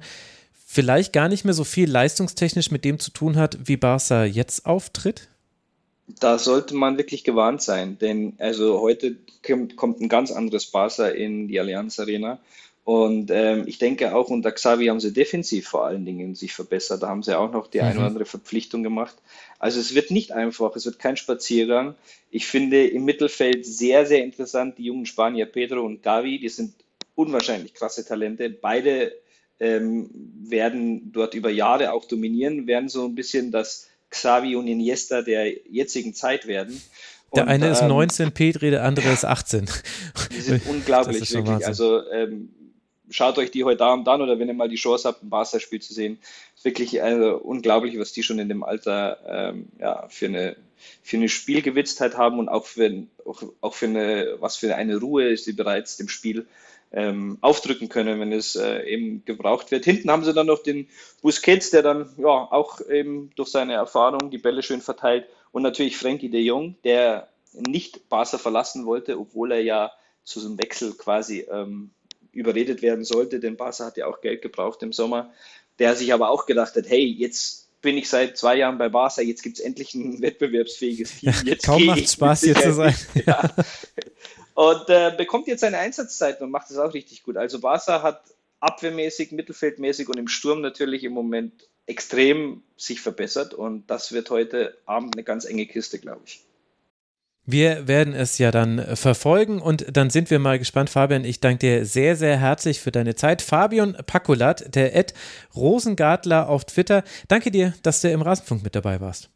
vielleicht 0.66 1.14
gar 1.14 1.30
nicht 1.30 1.46
mehr 1.46 1.54
so 1.54 1.64
viel 1.64 1.90
leistungstechnisch 1.90 2.70
mit 2.70 2.84
dem 2.84 3.00
zu 3.00 3.12
tun 3.12 3.38
hat, 3.38 3.58
wie 3.64 3.78
Barca 3.78 4.26
jetzt 4.26 4.66
auftritt? 4.66 5.30
Da 6.20 6.38
sollte 6.38 6.76
man 6.76 6.98
wirklich 6.98 7.24
gewarnt 7.24 7.62
sein, 7.62 7.98
denn 8.00 8.34
also 8.38 8.82
heute 8.82 9.16
kommt 9.42 10.02
ein 10.02 10.10
ganz 10.10 10.32
anderes 10.32 10.66
Barca 10.66 11.08
in 11.08 11.48
die 11.48 11.60
Allianz 11.60 12.00
Arena 12.00 12.40
und 12.86 13.32
ähm, 13.32 13.64
ich 13.66 13.78
denke 13.78 14.14
auch 14.14 14.30
unter 14.30 14.52
Xavi 14.52 14.88
haben 14.88 15.00
sie 15.00 15.14
defensiv 15.14 15.70
vor 15.70 15.86
allen 15.86 16.04
Dingen 16.04 16.36
sich 16.36 16.54
verbessert. 16.54 17.02
Da 17.02 17.08
haben 17.08 17.24
sie 17.24 17.38
auch 17.38 17.52
noch 17.52 17.68
die 17.68 17.78
mhm. 17.78 17.84
eine 17.86 17.98
oder 18.00 18.08
andere 18.08 18.26
Verpflichtung 18.26 18.84
gemacht. 18.84 19.16
Also 19.58 19.80
es 19.80 19.96
wird 19.96 20.12
nicht 20.12 20.34
einfach, 20.34 20.76
es 20.76 20.86
wird 20.86 21.00
kein 21.00 21.16
Spaziergang. 21.16 21.96
Ich 22.30 22.46
finde 22.46 22.86
im 22.86 23.06
Mittelfeld 23.06 23.66
sehr, 23.66 24.06
sehr 24.06 24.24
interessant 24.24 24.78
die 24.78 24.84
jungen 24.84 25.06
Spanier 25.06 25.46
Pedro 25.46 25.82
und 25.86 26.04
Gavi. 26.04 26.40
Die 26.40 26.50
sind 26.50 26.74
unwahrscheinlich 27.16 27.74
krasse 27.74 28.06
Talente. 28.06 28.50
Beide 28.50 29.14
ähm, 29.62 30.10
werden 30.44 31.14
dort 31.14 31.36
über 31.36 31.50
Jahre 31.50 31.94
auch 31.94 32.04
dominieren, 32.04 32.68
werden 32.68 32.90
so 32.90 33.06
ein 33.06 33.16
bisschen 33.16 33.52
das 33.52 33.88
Xavi 34.10 34.58
und 34.58 34.68
Iniesta 34.68 35.22
der 35.22 35.50
jetzigen 35.70 36.14
Zeit 36.14 36.48
werden. 36.48 36.82
Der 37.34 37.48
eine 37.48 37.70
ist 37.70 37.82
19, 37.82 38.26
ähm, 38.26 38.32
Petri, 38.34 38.72
der 38.72 38.84
andere 38.84 39.10
ist 39.12 39.26
18. 39.26 39.68
Die 40.36 40.42
sind 40.42 40.66
unglaublich, 40.68 41.22
wirklich. 41.22 41.48
Wahnsinn. 41.48 41.68
Also 41.68 42.12
ähm, 42.12 42.50
schaut 43.14 43.38
euch 43.38 43.52
die 43.52 43.64
heute 43.64 43.86
Abend 43.86 44.08
an 44.08 44.22
oder 44.22 44.40
wenn 44.40 44.48
ihr 44.48 44.54
mal 44.54 44.70
die 44.70 44.76
Chance 44.76 45.08
habt, 45.08 45.24
ein 45.24 45.30
Barca-Spiel 45.30 45.82
zu 45.82 45.94
sehen. 45.94 46.20
Ist 46.56 46.66
wirklich 46.66 47.02
also, 47.02 47.38
unglaublich, 47.38 47.98
was 48.00 48.12
die 48.12 48.24
schon 48.24 48.40
in 48.40 48.50
dem 48.50 48.64
Alter 48.64 49.20
ähm, 49.28 49.68
ja, 49.80 50.08
für 50.10 50.26
eine 50.26 50.56
für 51.02 51.18
eine 51.18 51.30
Spielgewitztheit 51.30 52.18
haben 52.18 52.40
und 52.40 52.50
auch 52.50 52.66
für, 52.66 53.06
auch, 53.26 53.42
auch 53.62 53.74
für 53.74 53.86
eine, 53.86 54.36
was 54.40 54.58
für 54.58 54.76
eine 54.76 54.98
Ruhe 54.98 55.38
sie 55.38 55.54
bereits 55.54 55.96
dem 55.98 56.10
Spiel 56.10 56.46
ähm, 56.92 57.38
aufdrücken 57.42 57.90
können, 57.90 58.20
wenn 58.20 58.32
es 58.32 58.56
äh, 58.56 58.84
eben 58.84 59.24
gebraucht 59.26 59.72
wird. 59.72 59.86
Hinten 59.86 60.12
haben 60.12 60.24
sie 60.24 60.34
dann 60.34 60.48
noch 60.48 60.62
den 60.62 60.88
Busquets, 61.22 61.72
der 61.72 61.82
dann 61.82 62.14
ja 62.18 62.28
auch 62.28 62.82
eben 62.82 63.32
durch 63.36 63.50
seine 63.50 63.74
Erfahrung 63.74 64.30
die 64.30 64.38
Bälle 64.38 64.62
schön 64.62 64.82
verteilt 64.82 65.26
und 65.52 65.64
natürlich 65.64 65.98
Frankie 65.98 66.30
de 66.30 66.42
Jong, 66.42 66.76
der 66.84 67.30
nicht 67.54 68.10
Barca 68.10 68.38
verlassen 68.38 68.86
wollte, 68.86 69.18
obwohl 69.18 69.52
er 69.52 69.62
ja 69.62 69.92
zu 70.24 70.40
so 70.40 70.48
einem 70.48 70.58
Wechsel 70.58 70.94
quasi 70.94 71.46
ähm, 71.52 71.92
überredet 72.34 72.82
werden 72.82 73.06
sollte, 73.06 73.40
denn 73.40 73.58
Barca 73.58 73.86
hat 73.86 73.98
ja 73.98 74.08
auch 74.08 74.22
Geld 74.22 74.42
gebraucht 74.42 74.84
im 74.84 74.92
Sommer, 74.92 75.32
der 75.80 75.96
sich 75.96 76.14
aber 76.14 76.30
auch 76.30 76.46
gedacht 76.46 76.76
hat, 76.76 76.90
hey, 76.90 77.06
jetzt 77.06 77.64
bin 77.82 77.98
ich 77.98 78.10
seit 78.10 78.38
zwei 78.38 78.56
Jahren 78.56 78.78
bei 78.78 78.90
Barca, 78.90 79.22
jetzt 79.22 79.44
gibt 79.44 79.60
es 79.60 79.64
endlich 79.64 79.94
ein 79.94 80.22
wettbewerbsfähiges 80.22 81.20
Team. 81.20 81.34
Jetzt 81.46 81.66
Kaum 81.66 81.86
macht 81.86 82.10
Spaß, 82.10 82.42
hier 82.42 82.56
zu 82.56 82.74
sein. 82.74 82.96
Ja. 83.26 83.54
Und 84.56 84.88
äh, 84.90 85.12
bekommt 85.18 85.48
jetzt 85.48 85.62
seine 85.62 85.80
Einsatzzeiten 85.80 86.44
und 86.44 86.52
macht 86.52 86.70
es 86.70 86.78
auch 86.78 86.94
richtig 86.94 87.24
gut. 87.24 87.38
Also 87.38 87.60
Barca 87.60 88.04
hat 88.04 88.22
abwehrmäßig, 88.60 89.32
mittelfeldmäßig 89.32 90.08
und 90.10 90.20
im 90.20 90.28
Sturm 90.28 90.62
natürlich 90.62 91.04
im 91.04 91.12
Moment 91.12 91.68
extrem 91.88 92.62
sich 92.78 93.02
verbessert 93.02 93.56
und 93.56 93.90
das 93.90 94.12
wird 94.12 94.30
heute 94.30 94.78
Abend 94.86 95.16
eine 95.16 95.24
ganz 95.24 95.46
enge 95.46 95.66
Kiste, 95.66 95.98
glaube 95.98 96.22
ich. 96.28 96.46
Wir 97.46 97.90
werden 97.90 98.14
es 98.14 98.38
ja 98.38 98.52
dann 98.52 98.96
verfolgen 98.96 99.62
und 99.62 99.86
dann 99.96 100.10
sind 100.10 100.30
wir 100.30 100.40
mal 100.40 100.60
gespannt. 100.60 100.90
Fabian, 100.90 101.26
ich 101.26 101.42
danke 101.42 101.60
dir 101.60 101.86
sehr, 101.86 102.16
sehr 102.16 102.40
herzlich 102.40 102.80
für 102.80 102.92
deine 102.92 103.16
Zeit. 103.16 103.42
Fabian 103.42 103.98
Pakulat, 104.06 104.74
der 104.74 104.96
Ed 104.96 105.14
Rosengartler 105.54 106.48
auf 106.48 106.64
Twitter. 106.64 107.04
Danke 107.28 107.52
dir, 107.52 107.74
dass 107.84 108.00
du 108.00 108.10
im 108.10 108.22
Rasenfunk 108.22 108.64
mit 108.64 108.76
dabei 108.76 109.02
warst. 109.02 109.30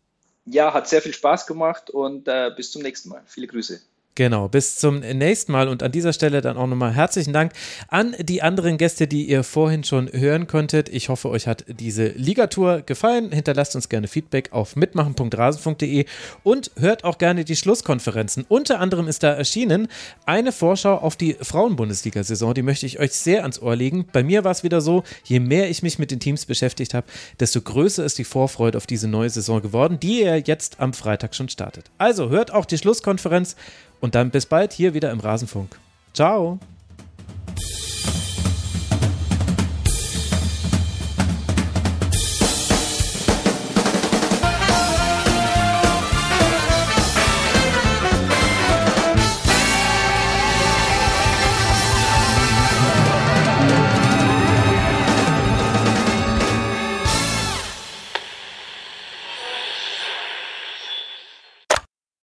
Ja, 0.46 0.74
hat 0.74 0.88
sehr 0.88 1.02
viel 1.02 1.14
Spaß 1.14 1.46
gemacht 1.48 1.90
und 1.90 2.30
äh, 2.30 2.52
bis 2.56 2.72
zum 2.72 2.82
nächsten 2.82 3.10
Mal. 3.10 3.22
Viele 3.26 3.48
Grüße. 3.48 3.82
Genau, 4.18 4.48
bis 4.48 4.78
zum 4.78 5.02
nächsten 5.02 5.52
Mal 5.52 5.68
und 5.68 5.84
an 5.84 5.92
dieser 5.92 6.12
Stelle 6.12 6.42
dann 6.42 6.58
auch 6.58 6.66
nochmal 6.66 6.92
herzlichen 6.92 7.34
Dank 7.34 7.52
an 7.88 8.16
die 8.18 8.42
anderen 8.42 8.80
Gäste, 8.80 9.06
die 9.06 9.30
ihr 9.30 9.44
vorhin 9.44 9.84
schon 9.84 10.12
hören 10.12 10.48
konntet. 10.48 10.90
Ich 10.90 11.10
hoffe, 11.10 11.30
euch 11.30 11.46
hat 11.46 11.66
diese 11.68 12.08
Ligatour 12.08 12.82
gefallen. 12.82 13.32
Hinterlasst 13.32 13.76
uns 13.76 13.90
gerne 13.90 14.08
Feedback 14.08 14.54
auf 14.54 14.76
mitmachen.rasen.de 14.76 16.06
und 16.42 16.72
hört 16.80 17.04
auch 17.04 17.20
gerne 17.20 17.46
die 17.46 17.56
Schlusskonferenzen. 17.56 18.48
Unter 18.50 18.80
anderem 18.80 19.08
ist 19.08 19.22
da 19.22 19.34
erschienen 19.34 19.88
eine 20.26 20.52
Vorschau 20.52 20.96
auf 20.96 21.16
die 21.16 21.36
Frauenbundesliga-Saison. 21.40 22.56
Die 22.56 22.64
möchte 22.64 22.88
ich 22.88 23.00
euch 23.00 23.12
sehr 23.12 23.44
ans 23.44 23.62
Ohr 23.62 23.76
legen. 23.76 24.08
Bei 24.12 24.24
mir 24.24 24.44
war 24.44 24.50
es 24.50 24.64
wieder 24.64 24.82
so, 24.82 25.04
je 25.26 25.40
mehr 25.40 25.70
ich 25.70 25.84
mich 25.84 26.00
mit 26.00 26.10
den 26.10 26.20
Teams 26.20 26.48
beschäftigt 26.48 26.96
habe, 26.96 27.06
desto 27.40 27.62
größer 27.62 28.04
ist 28.04 28.18
die 28.18 28.24
Vorfreude 28.24 28.80
auf 28.80 28.88
diese 28.88 29.08
neue 29.08 29.30
Saison 29.30 29.62
geworden, 29.62 30.00
die 30.02 30.22
ihr 30.22 30.40
jetzt 30.40 30.80
am 30.80 30.94
Freitag 30.94 31.36
schon 31.36 31.50
startet. 31.50 31.92
Also 32.00 32.30
hört 32.30 32.52
auch 32.52 32.66
die 32.66 32.80
Schlusskonferenz 32.80 33.56
und 34.00 34.16
dann 34.16 34.30
bis 34.30 34.46
bald 34.46 34.74
hier 34.74 34.94
wieder 34.94 35.12
im 35.12 35.20
Rasenfunk. 35.20 35.78
Ciao. 36.14 36.60